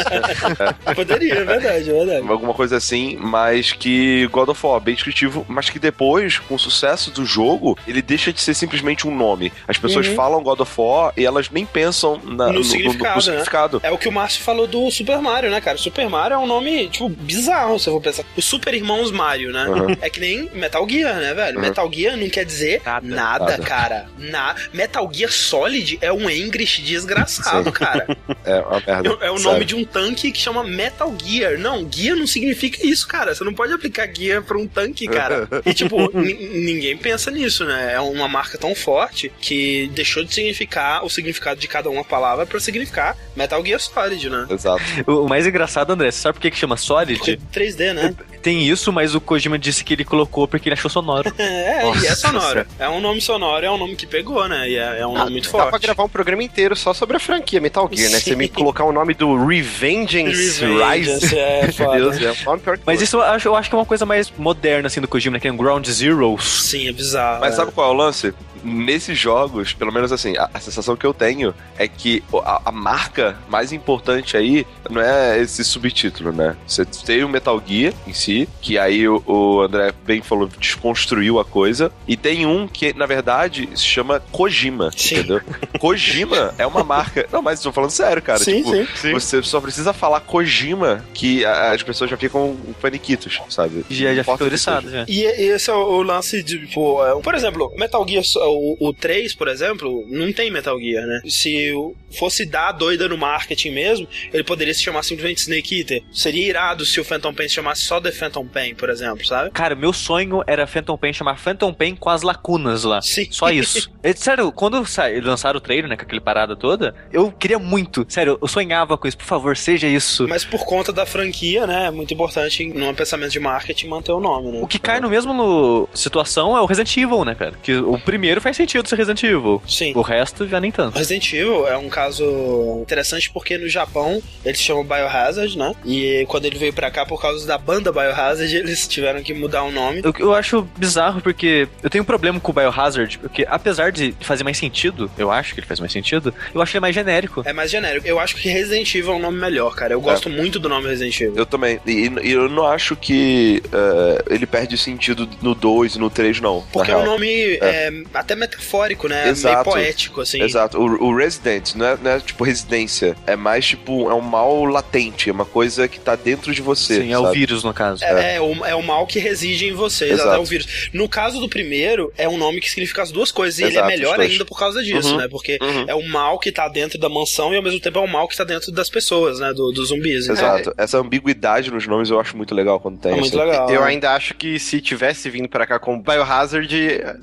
é, 0.85 0.93
Poderia, 0.95 1.33
é 1.35 1.43
verdade, 1.45 1.89
é 1.89 1.93
verdade. 1.93 2.27
alguma 2.27 2.53
coisa 2.53 2.77
assim, 2.77 3.17
mas 3.19 3.71
que 3.71 4.27
God 4.27 4.49
of 4.49 4.65
War, 4.65 4.79
bem 4.79 4.95
descritivo, 4.95 5.45
mas 5.47 5.69
que 5.69 5.79
depois, 5.79 6.39
com 6.39 6.55
o 6.55 6.59
sucesso 6.59 7.11
do 7.11 7.25
jogo, 7.25 7.77
ele 7.87 8.01
deixa 8.01 8.31
de 8.33 8.39
ser 8.41 8.53
simplesmente 8.53 9.07
um 9.07 9.15
nome. 9.15 9.51
As 9.67 9.77
pessoas 9.77 10.07
Uhum. 10.07 10.15
falam 10.15 10.43
God 10.43 10.59
of 10.61 10.71
War 10.77 11.13
e 11.17 11.25
elas 11.25 11.49
nem 11.49 11.65
pensam 11.77 12.19
na- 12.23 12.51
No 12.51 12.63
significado, 12.63 13.15
né? 13.15 13.21
significado. 13.21 13.79
É 13.83 13.91
o 13.91 13.97
que 13.97 14.07
o 14.09 14.11
Márcio 14.11 14.41
falou 14.43 14.65
do 14.65 14.89
Super 14.89 15.19
Mario, 15.19 15.49
né, 15.51 15.61
cara? 15.61 15.77
Super 15.77 16.09
Mario 16.09 16.35
é 16.35 16.37
um 16.37 16.47
nome, 16.47 16.87
tipo, 16.87 17.07
bizarro, 17.09 17.77
se 17.79 17.87
eu 17.87 17.93
for 17.93 18.01
pensar. 18.01 18.23
Os 18.35 18.45
Super 18.45 18.73
Irmãos 18.73 19.11
Mario, 19.11 19.51
né? 19.51 19.67
Uhum. 19.67 19.95
É 20.01 20.09
que 20.09 20.19
nem 20.19 20.49
Metal 20.53 20.87
Gear, 20.89 21.15
né, 21.17 21.33
velho? 21.33 21.57
Uhum. 21.57 21.61
Metal 21.61 21.91
Gear 21.93 22.17
não 22.17 22.29
quer 22.29 22.45
dizer 22.45 22.81
nada, 22.85 23.07
Nada. 23.07 23.45
Nada. 23.51 23.63
cara. 23.63 24.05
Na... 24.17 24.55
Metal 24.73 25.09
Gear 25.13 25.31
Solid 25.31 25.97
é 26.01 26.11
um 26.11 26.29
English 26.29 26.81
desgraçado, 26.81 27.65
Sim. 27.65 27.71
cara. 27.71 28.07
É 28.45 28.59
uma 28.61 28.81
merda. 28.85 29.17
É 29.25 29.29
o 29.31 29.39
nome 29.39 29.65
de 29.65 29.75
um 29.75 29.83
tanque 29.83 30.31
que 30.31 30.39
chama 30.39 30.63
Metal 30.63 31.13
Gear. 31.21 31.57
Não, 31.59 31.85
Gear 31.91 32.15
não 32.15 32.25
significa 32.25 32.85
isso, 32.85 33.05
cara. 33.07 33.35
Você 33.35 33.43
não 33.43 33.53
pode 33.53 33.73
aplicar 33.73 34.07
Gear 34.13 34.41
pra 34.41 34.57
um 34.57 34.65
tanque, 34.65 35.05
cara. 35.07 35.47
E, 35.65 35.73
tipo, 35.73 35.97
ni- 36.17 36.33
ninguém 36.63 36.95
pensa 36.97 37.29
nisso, 37.29 37.65
né? 37.65 37.91
É 37.93 37.99
uma 37.99 38.27
marca 38.27 38.57
tão 38.57 38.73
forte 38.73 39.29
que 39.41 39.89
deixou 39.93 40.23
de 40.23 40.33
significar 40.33 41.03
o 41.05 41.09
significado 41.09 41.59
de 41.59 41.66
cada 41.67 41.89
uma 41.89 42.03
palavra 42.03 42.45
pra 42.45 42.59
significar 42.59 43.15
Metal 43.35 43.63
Gear 43.65 43.79
Solid, 43.79 44.29
né? 44.29 44.45
Exato. 44.49 44.81
O 45.05 45.27
mais 45.27 45.45
engraçado, 45.47 45.91
André, 45.91 46.11
você 46.11 46.19
sabe 46.19 46.33
por 46.35 46.41
que, 46.41 46.51
que 46.51 46.57
chama 46.57 46.77
Solid? 46.77 47.17
Porque 47.17 47.37
3D, 47.53 47.93
né? 47.93 48.13
Tem 48.41 48.67
isso, 48.67 48.91
mas 48.93 49.13
o 49.15 49.19
Kojima 49.21 49.57
disse 49.59 49.83
que 49.83 49.93
ele 49.93 50.05
colocou 50.05 50.47
porque 50.47 50.69
ele 50.69 50.73
achou 50.73 50.89
sonoro. 50.89 51.33
É, 51.37 51.83
e 51.85 52.05
é 52.05 52.09
Nossa 52.09 52.15
sonoro. 52.15 52.65
É 52.79 52.89
um 52.89 52.99
nome 52.99 53.21
sonoro, 53.21 53.65
é 53.65 53.69
um 53.71 53.77
nome 53.77 53.95
que 53.95 54.05
pegou, 54.05 54.47
né? 54.47 54.69
E 54.69 54.75
é, 54.77 54.99
é 55.01 55.07
um 55.07 55.15
Ah, 55.15 55.19
nome 55.19 55.31
muito 55.31 55.45
Dá 55.45 55.51
forte. 55.51 55.69
pra 55.69 55.79
gravar 55.79 56.03
um 56.03 56.09
programa 56.09 56.43
inteiro 56.43 56.75
só 56.75 56.93
sobre 56.93 57.17
a 57.17 57.19
franquia 57.19 57.59
Metal 57.61 57.89
Gear, 57.91 58.11
né? 58.11 58.19
Sim. 58.19 58.31
Você 58.31 58.35
me 58.35 58.47
colocar 58.49 58.83
o 58.85 58.91
nome 58.91 59.13
do 59.13 59.35
Revengeance 59.45 60.61
Revengeance, 60.61 61.25
Rise. 61.25 61.37
é 61.37 61.61
Meu 61.65 61.73
foda. 61.73 61.97
Deus, 61.97 62.21
é 62.21 62.31
um 62.31 62.45
nome 62.45 62.59
pior 62.61 62.77
que 62.77 62.83
Mas 62.85 63.01
isso 63.01 63.17
eu 63.17 63.21
acho, 63.21 63.47
eu 63.47 63.55
acho 63.55 63.69
que 63.69 63.75
é 63.75 63.79
uma 63.79 63.85
coisa 63.85 64.05
mais 64.05 64.31
moderna, 64.37 64.87
assim, 64.87 65.01
do 65.01 65.07
Kojima, 65.07 65.33
né? 65.35 65.39
Que 65.39 65.47
é 65.47 65.51
um 65.51 65.57
Ground 65.57 65.85
Zeroes. 65.87 66.43
Sim, 66.43 66.87
é 66.87 66.91
bizarro. 66.91 67.41
Mas 67.41 67.53
é. 67.53 67.57
sabe 67.57 67.71
qual 67.71 67.89
é 67.91 67.93
o 67.93 67.97
lance? 67.97 68.33
Nesses 68.67 69.17
jogos, 69.17 69.73
pelo 69.73 69.91
menos 69.91 70.11
assim, 70.11 70.35
a, 70.37 70.49
a 70.53 70.59
sensação 70.59 70.95
que 70.95 71.05
eu 71.05 71.13
tenho 71.13 71.53
é 71.77 71.87
que 71.87 72.23
a, 72.43 72.61
a 72.65 72.71
marca 72.71 73.37
mais 73.49 73.71
importante 73.71 74.35
aí 74.35 74.65
não 74.89 75.01
é 75.01 75.39
esse 75.39 75.63
subtítulo, 75.63 76.31
né? 76.31 76.55
Você 76.67 76.85
tem 76.85 77.23
o 77.23 77.29
Metal 77.29 77.61
Gear 77.65 77.93
em 78.07 78.13
si, 78.13 78.47
que 78.61 78.77
aí 78.77 79.07
o, 79.07 79.23
o 79.25 79.61
André 79.61 79.93
bem 80.05 80.21
falou, 80.21 80.47
desconstruiu 80.59 81.39
a 81.39 81.45
coisa, 81.45 81.91
e 82.07 82.15
tem 82.17 82.45
um 82.45 82.67
que, 82.67 82.93
na 82.93 83.05
verdade, 83.05 83.69
se 83.75 83.83
chama 83.85 84.19
Kojima, 84.31 84.91
Sim. 84.95 85.15
entendeu? 85.15 85.41
Kojima 85.79 86.53
é 86.57 86.65
uma 86.65 86.83
marca. 86.83 87.27
Não, 87.31 87.41
mas 87.41 87.59
estou 87.59 87.71
falando 87.71 87.91
sério, 87.91 88.21
cara. 88.21 88.39
Sim, 88.39 88.63
tipo, 88.63 88.97
sim. 88.97 89.13
Você 89.13 89.41
só 89.43 89.61
precisa 89.61 89.93
falar 89.93 90.19
Kojima 90.21 91.05
que 91.13 91.45
a- 91.45 91.71
as 91.71 91.83
pessoas 91.83 92.09
já 92.09 92.17
ficam 92.17 92.55
paniquitos, 92.81 93.39
sabe? 93.49 93.85
Já, 93.89 93.95
já 93.95 94.05
Não 94.07 94.09
fica 94.09 94.21
importa 94.21 94.43
o 94.43 94.47
que 94.47 94.51
oriçado, 94.53 94.85
seja. 94.89 94.97
já. 94.99 95.05
E 95.07 95.23
esse 95.23 95.69
é 95.69 95.73
o 95.73 96.01
lance 96.01 96.41
de, 96.43 96.67
tipo, 96.67 97.05
é, 97.05 97.19
por 97.21 97.35
exemplo, 97.35 97.71
Metal 97.77 98.05
Gear, 98.07 98.23
o, 98.47 98.56
o 98.79 98.93
3, 98.93 99.33
por 99.35 99.47
exemplo, 99.47 100.05
não 100.09 100.31
tem 100.31 100.49
Metal 100.51 100.79
Gear, 100.79 101.05
né? 101.05 101.21
Se 101.27 101.71
fosse 102.17 102.45
dar 102.45 102.71
doida 102.71 103.07
no 103.07 103.17
marketing 103.17 103.71
mesmo, 103.71 104.07
ele 104.33 104.43
poderia 104.43 104.73
se 104.73 104.81
chamar 104.83 105.03
simplesmente 105.03 105.39
Snake 105.41 105.79
Eater. 105.79 106.03
Seria 106.11 106.47
irado 106.47 106.85
se 106.85 106.99
o 106.99 107.03
Phantom 107.03 107.33
Pain 107.33 107.47
se 107.47 107.55
chamasse 107.55 107.81
só 107.81 107.99
The 107.99 108.11
Phantom 108.11 108.47
Pain, 108.47 108.75
por 108.75 108.89
exemplo, 108.89 109.25
sabe? 109.25 109.51
Cara, 109.51 109.75
meu 109.75 109.91
sonho 109.93 110.43
era 110.47 110.65
Phantom 110.67 110.97
Pain 110.97 111.13
chamar 111.13 111.37
Phantom 111.39 111.73
Pain 111.73 111.95
com 111.95 112.09
as 112.09 112.21
lacunas 112.21 112.83
lá. 112.83 113.01
Sim. 113.01 113.27
Só 113.31 113.49
isso. 113.51 113.91
É, 114.01 114.13
sério, 114.13 114.51
quando 114.51 114.83
lançaram 115.23 115.57
o 115.57 115.61
trailer, 115.61 115.89
né, 115.89 115.95
com 115.97 116.03
aquele 116.03 116.21
parada 116.21 116.55
toda, 116.55 116.95
eu 117.11 117.31
queria 117.31 117.59
muito. 117.59 118.05
Sério, 118.09 118.37
eu 118.41 118.47
sonhava 118.47 118.97
com 118.97 119.07
isso. 119.07 119.17
Por 119.17 119.25
favor, 119.25 119.55
seja 119.57 119.87
isso. 119.87 120.27
Mas 120.27 120.43
por 120.45 120.65
conta 120.65 120.91
da 120.93 121.05
franquia, 121.05 121.67
né, 121.67 121.87
é 121.87 121.91
muito 121.91 122.13
importante 122.13 122.65
num 122.67 122.93
pensamento 122.93 123.31
de 123.31 123.39
marketing 123.39 123.87
manter 123.87 124.11
o 124.11 124.19
nome, 124.19 124.51
né? 124.51 124.59
O 124.61 124.67
que 124.67 124.79
cai 124.79 124.99
no 124.99 125.09
mesmo 125.09 125.33
no- 125.33 125.89
situação 125.93 126.55
é 126.57 126.61
o 126.61 126.65
Resident 126.65 126.95
Evil, 126.97 127.25
né, 127.25 127.35
cara? 127.35 127.53
Que 127.61 127.75
o 127.75 127.99
primeiro 127.99 128.36
faz 128.41 128.55
sentido 128.55 128.87
ser 128.87 128.95
Resident 128.95 129.23
Evil. 129.23 129.61
Sim. 129.67 129.93
O 129.95 130.01
resto 130.01 130.47
já 130.47 130.59
nem 130.59 130.71
tanto. 130.71 130.97
Resident 130.97 131.31
Evil 131.33 131.67
é 131.67 131.77
um 131.77 131.89
caso 131.89 132.79
interessante 132.81 133.29
porque 133.29 133.57
no 133.57 133.67
Japão 133.67 134.21
eles 134.45 134.61
chamam 134.61 134.83
Biohazard, 134.83 135.57
né? 135.57 135.73
E 135.85 136.25
quando 136.27 136.45
ele 136.45 136.57
veio 136.57 136.73
pra 136.73 136.89
cá 136.91 137.05
por 137.05 137.21
causa 137.21 137.45
da 137.45 137.57
banda 137.57 137.91
Biohazard, 137.91 138.53
eles 138.55 138.87
tiveram 138.87 139.21
que 139.21 139.33
mudar 139.33 139.63
o 139.63 139.71
nome. 139.71 140.01
Eu, 140.03 140.13
eu 140.19 140.33
acho 140.33 140.67
bizarro 140.77 141.21
porque 141.21 141.67
eu 141.83 141.89
tenho 141.89 142.03
um 142.03 142.05
problema 142.05 142.39
com 142.39 142.51
o 142.51 142.55
Biohazard, 142.55 143.17
porque 143.19 143.45
apesar 143.49 143.91
de 143.91 144.15
fazer 144.21 144.43
mais 144.43 144.57
sentido, 144.57 145.09
eu 145.17 145.31
acho 145.31 145.53
que 145.53 145.59
ele 145.59 145.67
faz 145.67 145.79
mais 145.79 145.91
sentido, 145.91 146.33
eu 146.53 146.61
acho 146.61 146.75
ele 146.75 146.81
mais 146.81 146.95
genérico. 146.95 147.43
É 147.45 147.53
mais 147.53 147.71
genérico. 147.71 148.07
Eu 148.07 148.19
acho 148.19 148.35
que 148.35 148.49
Resident 148.49 148.93
Evil 148.93 149.13
é 149.13 149.15
um 149.15 149.19
nome 149.19 149.39
melhor, 149.39 149.75
cara. 149.75 149.93
Eu 149.93 150.01
gosto 150.01 150.29
muito 150.29 150.59
do 150.59 150.69
nome 150.69 150.87
Resident 150.87 151.19
Evil. 151.21 151.35
Eu 151.35 151.45
também. 151.45 151.79
E, 151.85 152.11
e 152.23 152.31
eu 152.31 152.49
não 152.49 152.65
acho 152.65 152.95
que 152.95 153.61
eh, 153.71 154.23
ele 154.29 154.45
perde 154.45 154.77
sentido 154.77 155.27
no 155.41 155.53
2 155.53 155.95
e 155.95 155.99
no 155.99 156.09
3, 156.09 156.39
não. 156.41 156.63
Porque 156.71 156.91
é 156.91 156.95
um 156.95 157.01
real. 157.01 157.11
nome 157.11 157.57
é, 157.61 157.91
até 158.27 158.35
metafórico, 158.35 159.07
né? 159.07 159.29
Exato. 159.29 159.55
Meio 159.55 159.63
poético, 159.63 160.21
assim. 160.21 160.41
Exato. 160.41 160.77
O, 160.77 161.05
o 161.05 161.15
Resident 161.15 161.73
não 161.75 161.85
é, 161.85 161.97
não 162.01 162.11
é, 162.11 162.19
tipo 162.19 162.43
residência. 162.43 163.15
É 163.25 163.35
mais 163.35 163.65
tipo, 163.65 164.09
é 164.09 164.13
um 164.13 164.21
mal 164.21 164.65
latente. 164.65 165.29
É 165.29 165.33
uma 165.33 165.45
coisa 165.45 165.87
que 165.87 165.99
tá 165.99 166.15
dentro 166.15 166.53
de 166.53 166.61
você. 166.61 167.01
Sim, 167.01 167.13
é 167.13 167.17
o 167.17 167.23
sabe? 167.23 167.39
vírus, 167.39 167.63
no 167.63 167.73
caso. 167.73 168.03
É, 168.03 168.35
é 168.35 168.41
o, 168.41 168.65
é 168.65 168.75
o 168.75 168.83
mal 168.83 169.07
que 169.07 169.19
reside 169.19 169.67
em 169.67 169.73
você, 169.73 170.11
Exato. 170.11 170.29
é 170.29 170.39
o 170.39 170.45
vírus. 170.45 170.89
No 170.93 171.07
caso 171.07 171.39
do 171.39 171.47
primeiro, 171.47 172.11
é 172.17 172.27
um 172.27 172.37
nome 172.37 172.59
que 172.59 172.69
significa 172.69 173.01
as 173.01 173.11
duas 173.11 173.31
coisas, 173.31 173.59
e 173.59 173.63
ele 173.63 173.71
é 173.71 173.79
Exato, 173.79 173.87
melhor 173.87 174.19
ainda 174.19 174.45
por 174.45 174.57
causa 174.59 174.83
disso, 174.83 175.11
Uhum, 175.11 175.17
né? 175.17 175.27
Porque 175.29 175.57
uhum. 175.61 175.85
é 175.87 175.95
o 175.95 176.07
mal 176.07 176.37
que 176.39 176.51
tá 176.51 176.67
dentro 176.67 176.99
da 176.99 177.07
mansão 177.07 177.53
e 177.53 177.57
ao 177.57 177.63
mesmo 177.63 177.79
tempo 177.79 177.99
é 177.99 178.01
o 178.01 178.07
mal 178.07 178.27
que 178.27 178.35
tá 178.35 178.43
dentro 178.43 178.71
das 178.71 178.89
pessoas, 178.89 179.39
né? 179.39 179.53
Do- 179.53 179.71
dos 179.71 179.89
zumbis. 179.89 180.27
Exato. 180.27 180.73
Essa 180.77 180.97
ambiguidade 180.97 181.71
nos 181.71 181.87
nomes 181.87 182.09
eu 182.09 182.19
acho 182.19 182.35
muito 182.35 182.53
legal 182.53 182.79
quando 182.79 182.97
tem. 182.99 183.13
É 183.13 183.15
muito 183.15 183.27
assim. 183.39 183.49
legal. 183.49 183.69
Eu 183.69 183.81
né? 183.81 183.87
ainda 183.87 184.11
acho 184.13 184.33
que 184.33 184.59
se 184.59 184.81
tivesse 184.81 185.29
vindo 185.29 185.47
pra 185.47 185.65
cá 185.65 185.79
com 185.79 185.99
Biohazard, 186.01 186.75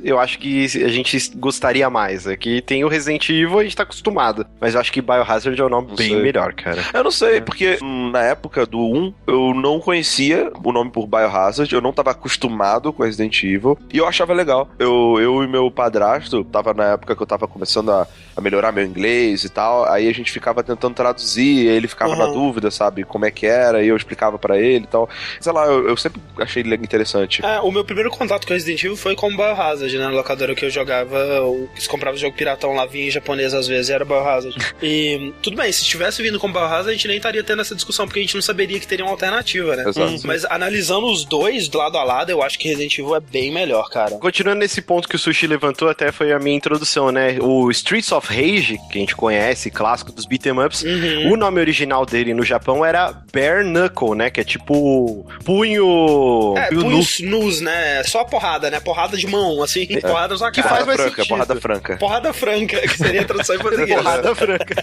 eu 0.03 0.19
acho 0.19 0.39
que 0.39 0.65
a 0.65 0.89
gente 0.95 1.31
gostaria 1.37 1.89
mais. 1.91 2.27
Aqui 2.27 2.61
tem 2.63 2.85
o 2.85 2.89
Resident 2.89 3.29
Evil, 3.29 3.59
a 3.59 3.63
gente 3.65 3.77
tá 3.77 3.83
acostumado. 3.83 4.47
Mas 4.61 4.75
eu 4.75 4.81
acho 4.81 4.93
que 4.93 5.01
Biohazard 5.03 5.61
é 5.61 5.65
um 5.65 5.69
nome 5.69 5.89
Não 5.89 5.97
bem 5.97 6.09
sei. 6.11 6.23
melhor, 6.23 6.53
cara. 6.55 6.83
Eu 6.93 7.05
não 7.05 7.11
sei, 7.11 7.41
porque 7.41 7.79
hum, 7.83 8.11
na 8.11 8.23
época 8.23 8.65
do 8.67 8.79
1, 8.81 9.15
eu 9.27 9.55
não 9.55 9.81
conhecia 9.81 10.51
o 10.65 10.73
nome 10.73 10.91
por 10.91 11.07
Biohazard, 11.07 11.73
eu 11.75 11.81
não 11.81 11.93
tava 11.93 12.11
acostumado 12.13 12.93
com 12.93 13.03
Resident 13.03 13.43
Evil, 13.43 13.79
e 13.93 13.99
eu 13.99 14.07
achava 14.07 14.33
legal. 14.33 14.69
Eu, 14.79 15.17
eu 15.21 15.43
e 15.43 15.49
meu 15.49 15.71
padrasto, 15.71 16.45
tava 16.45 16.73
na 16.75 16.93
época 16.93 17.15
que 17.17 17.23
eu 17.23 17.27
tava 17.27 17.47
começando 17.49 17.91
a, 17.91 18.07
a 18.37 18.41
melhorar 18.41 18.73
meu 18.73 18.85
inglês 18.85 19.45
e 19.45 19.49
tal, 19.49 19.85
aí 19.91 20.09
a 20.09 20.13
gente 20.15 20.31
ficava 20.33 20.63
tentando 20.63 20.95
traduzir, 20.95 21.67
ele 21.67 21.89
ficava 21.89 22.13
Uhum. 22.13 22.19
na 22.19 22.27
dúvida, 22.27 22.71
sabe, 22.71 23.03
como 23.05 23.25
é 23.25 23.31
que 23.31 23.47
era, 23.47 23.83
e 23.83 23.89
eu 23.89 23.97
explicava 23.97 24.39
pra 24.39 24.59
ele 24.59 24.85
e 24.85 24.87
tal. 24.87 25.09
Sei 25.41 25.53
lá, 25.53 25.67
eu, 25.67 25.89
eu 25.89 25.97
sempre 25.97 26.21
achei 26.39 26.63
ele 26.63 26.75
interessante. 26.77 27.45
É, 27.45 27.61
o 27.61 27.71
meu 27.73 27.85
primeiro 27.85 28.11
contato 28.11 28.47
com 28.47 28.53
Resident 28.53 28.83
Evil 28.85 28.97
foi 28.97 29.17
com 29.17 29.29
Biohazard, 29.35 29.97
né? 29.99 30.05
Na 30.05 30.11
locadora 30.11 30.55
que 30.55 30.65
eu 30.65 30.71
jogava, 30.71 30.84
eu 30.93 31.69
comprava 31.89 32.17
o 32.17 32.21
jogo 32.21 32.37
piratão 32.37 32.75
lá, 32.75 32.87
vinha 32.87 33.09
em 33.09 33.11
japonês 33.11 33.55
às 33.55 33.67
vezes, 33.67 33.91
era 33.91 34.05
Biohazard. 34.05 34.57
e 34.83 35.33
tudo 35.43 35.57
bem, 35.57 35.71
se 35.73 35.85
tivesse 35.85 36.23
vindo 36.23 36.39
com 36.39 36.51
Biohazard, 36.51 36.91
a 36.91 36.93
gente 36.93 37.09
nem 37.09 37.17
estaria 37.17 37.43
tendo 37.43 37.63
essa 37.63 37.75
discussão, 37.75 38.07
porque 38.07 38.21
a 38.21 38.23
gente 38.23 38.35
não 38.35 38.43
saberia 38.43 38.79
que 38.79 38.87
teria 38.87 39.05
uma 39.05 39.13
alternativa, 39.13 39.77
né? 39.77 39.85
Exato. 39.87 40.27
Mas 40.27 40.45
analisando 40.45 41.07
os 41.07 41.25
dois 41.25 41.71
lado 41.73 41.99
a 41.99 42.05
lado, 42.05 42.31
eu 42.31 42.43
acho 42.43 42.59
que 42.59 42.69
Resident 42.69 42.99
Evil 42.99 43.17
é 43.17 43.21
bem 43.21 43.51
melhor, 43.51 43.89
cara. 43.91 44.17
Continuando 44.17 44.61
nesse 44.61 44.81
ponto 44.83 45.09
que 45.09 45.17
o 45.17 45.19
Sushi 45.19 45.47
levantou, 45.47 45.89
até 45.89 46.13
foi 46.13 46.33
a 46.33 46.39
minha 46.39 46.57
introdução, 46.57 47.11
né? 47.11 47.39
O 47.41 47.71
Streets 47.71 48.13
of 48.13 48.29
Rage, 48.29 48.79
que 48.91 48.99
a 48.99 49.01
gente 49.01 49.17
conhece, 49.17 49.71
clássico 49.71 50.13
dos 50.13 50.27
beat'em 50.27 50.53
ups, 50.53 50.83
Uhum. 50.83 51.33
o 51.33 51.37
nome 51.37 51.61
original 51.61 52.05
dele 52.07 52.35
no 52.35 52.45
Japão 52.45 52.85
era 52.85 53.13
Bare 53.33 53.65
Knuckle, 53.65 54.15
né? 54.15 54.31
Que 54.31 54.41
é 54.41 54.45
tipo 54.45 55.27
punho... 55.45 56.55
É, 56.57 56.69
punho 56.69 57.03
né? 57.61 58.03
Só 58.05 58.25
porrada, 58.25 58.71
né? 58.71 58.81
Porrada 58.81 59.17
de 59.17 59.27
mão, 59.27 59.63
assim, 59.63 59.87
porrada 60.01 60.37
na 60.37 60.51
Que 60.51 60.63
mais 60.81 60.97
franca, 60.97 61.17
sentido. 61.17 61.29
porrada 61.29 61.61
franca. 61.61 61.97
Porrada 61.97 62.33
franca, 62.33 62.81
que 62.81 62.97
seria 62.99 63.21
a 63.23 63.25
tradução 63.25 63.57
em 63.57 63.59
português. 63.59 64.03
Porrada 64.03 64.35
franca. 64.35 64.75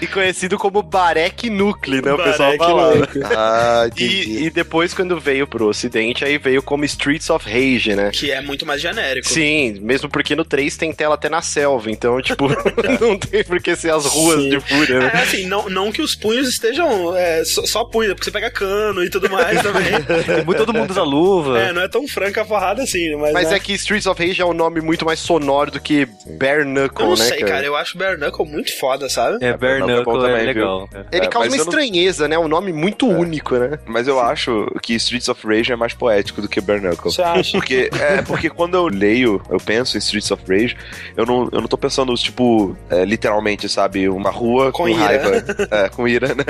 e 0.00 0.06
conhecido 0.06 0.58
como 0.58 0.82
Barek 0.82 1.48
Nucle, 1.50 2.02
né? 2.02 2.12
O 2.12 2.18
pessoal 2.18 2.56
falava. 2.56 3.08
Ah. 3.36 3.88
E, 3.96 4.46
e 4.46 4.50
depois, 4.50 4.94
quando 4.94 5.18
veio 5.18 5.46
pro 5.46 5.68
ocidente, 5.68 6.24
aí 6.24 6.38
veio 6.38 6.62
como 6.62 6.84
Streets 6.84 7.30
of 7.30 7.48
Rage, 7.48 7.94
né? 7.94 8.10
Que 8.12 8.30
é 8.30 8.40
muito 8.40 8.66
mais 8.66 8.80
genérico. 8.80 9.28
Sim, 9.28 9.78
mesmo 9.80 10.08
porque 10.08 10.34
no 10.36 10.44
3 10.44 10.76
tem 10.76 10.92
tela 10.92 11.14
até 11.14 11.28
na 11.28 11.42
selva, 11.42 11.90
então, 11.90 12.20
tipo, 12.20 12.48
não 13.00 13.18
tem 13.18 13.44
por 13.44 13.60
que 13.60 13.74
ser 13.76 13.92
as 13.92 14.06
ruas 14.06 14.42
Sim. 14.42 14.50
de 14.50 14.60
fúria, 14.60 14.98
né? 15.00 15.10
É 15.14 15.18
assim, 15.18 15.46
não, 15.46 15.68
não 15.68 15.92
que 15.92 16.02
os 16.02 16.14
punhos 16.14 16.48
estejam 16.48 17.16
é, 17.16 17.44
só, 17.44 17.64
só 17.66 17.84
punho, 17.84 18.14
porque 18.14 18.24
você 18.24 18.30
pega 18.30 18.50
cano 18.50 19.02
e 19.04 19.10
tudo 19.10 19.30
mais 19.30 19.60
também. 19.62 19.92
Muito 20.44 20.58
todo 20.58 20.72
mundo 20.72 20.90
usa 20.90 21.02
luva. 21.02 21.58
é, 21.58 21.72
não 21.72 21.82
é 21.82 21.88
tão 21.88 22.06
franca 22.06 22.42
a 22.42 22.44
porrada 22.44 22.82
assim, 22.82 23.16
mas. 23.16 23.32
Mas 23.32 23.50
né? 23.50 23.56
é 23.56 23.60
que 23.60 23.72
Streets 23.72 24.06
of 24.06 24.24
Rage 24.24 24.40
é 24.40 24.44
um 24.44 24.52
nome 24.52 24.80
muito 24.82 25.04
mais 25.04 25.18
sonoro 25.20 25.70
do 25.70 25.80
que 25.80 26.06
Bare 26.38 26.64
Knuckle, 26.64 27.04
Eu 27.04 27.10
não 27.10 27.16
né, 27.16 27.24
sei, 27.24 27.40
cara? 27.40 27.64
eu 27.64 27.76
acho 27.76 27.96
Bare 27.96 28.16
Knuckle 28.18 28.46
muito 28.46 28.78
foda, 28.78 29.08
sabe? 29.08 29.36
É, 29.44 29.56
Bare 29.56 29.80
Bare 29.80 29.82
Knuckle 30.04 30.18
é 30.26 30.28
também, 30.30 30.46
legal. 30.46 30.88
Ele 31.12 31.26
É, 31.26 31.28
causa 31.28 31.48
uma 31.48 31.54
eu 31.56 31.58
não- 31.58 31.64
estranheza, 31.64 32.28
né? 32.28 32.38
Um 32.38 32.48
nome 32.48 32.72
muito 32.72 33.06
único, 33.08 33.56
né? 33.56 33.78
Mas 33.86 34.08
eu 34.08 34.20
acho 34.20 34.66
que 34.82 34.94
Streets 34.94 35.28
of 35.28 35.46
Rage 35.46 35.72
é 35.72 35.76
mais 35.76 35.94
poético 35.94 36.40
do 36.42 36.48
que 36.48 36.60
Bare 36.60 36.80
Knuckle. 36.80 37.10
Você 37.10 37.22
acha? 37.22 37.52
Porque, 37.52 37.90
é, 38.00 38.22
porque 38.22 38.50
quando 38.50 38.74
eu 38.76 38.86
leio, 38.88 39.40
eu 39.50 39.58
penso 39.58 39.96
em 39.96 39.98
Streets 39.98 40.30
of 40.30 40.42
Rage, 40.48 40.76
eu 41.16 41.24
não, 41.24 41.48
eu 41.52 41.60
não 41.60 41.68
tô 41.68 41.76
pensando, 41.78 42.12
tipo, 42.14 42.76
é, 42.90 43.04
literalmente, 43.04 43.68
sabe, 43.68 44.08
uma 44.08 44.30
rua 44.30 44.72
Com 44.72 44.82
com, 44.84 44.88
ira. 44.88 45.00
raiva. 45.04 45.44
É, 45.70 45.88
com 45.88 46.08
ira, 46.08 46.28
né? 46.28 46.44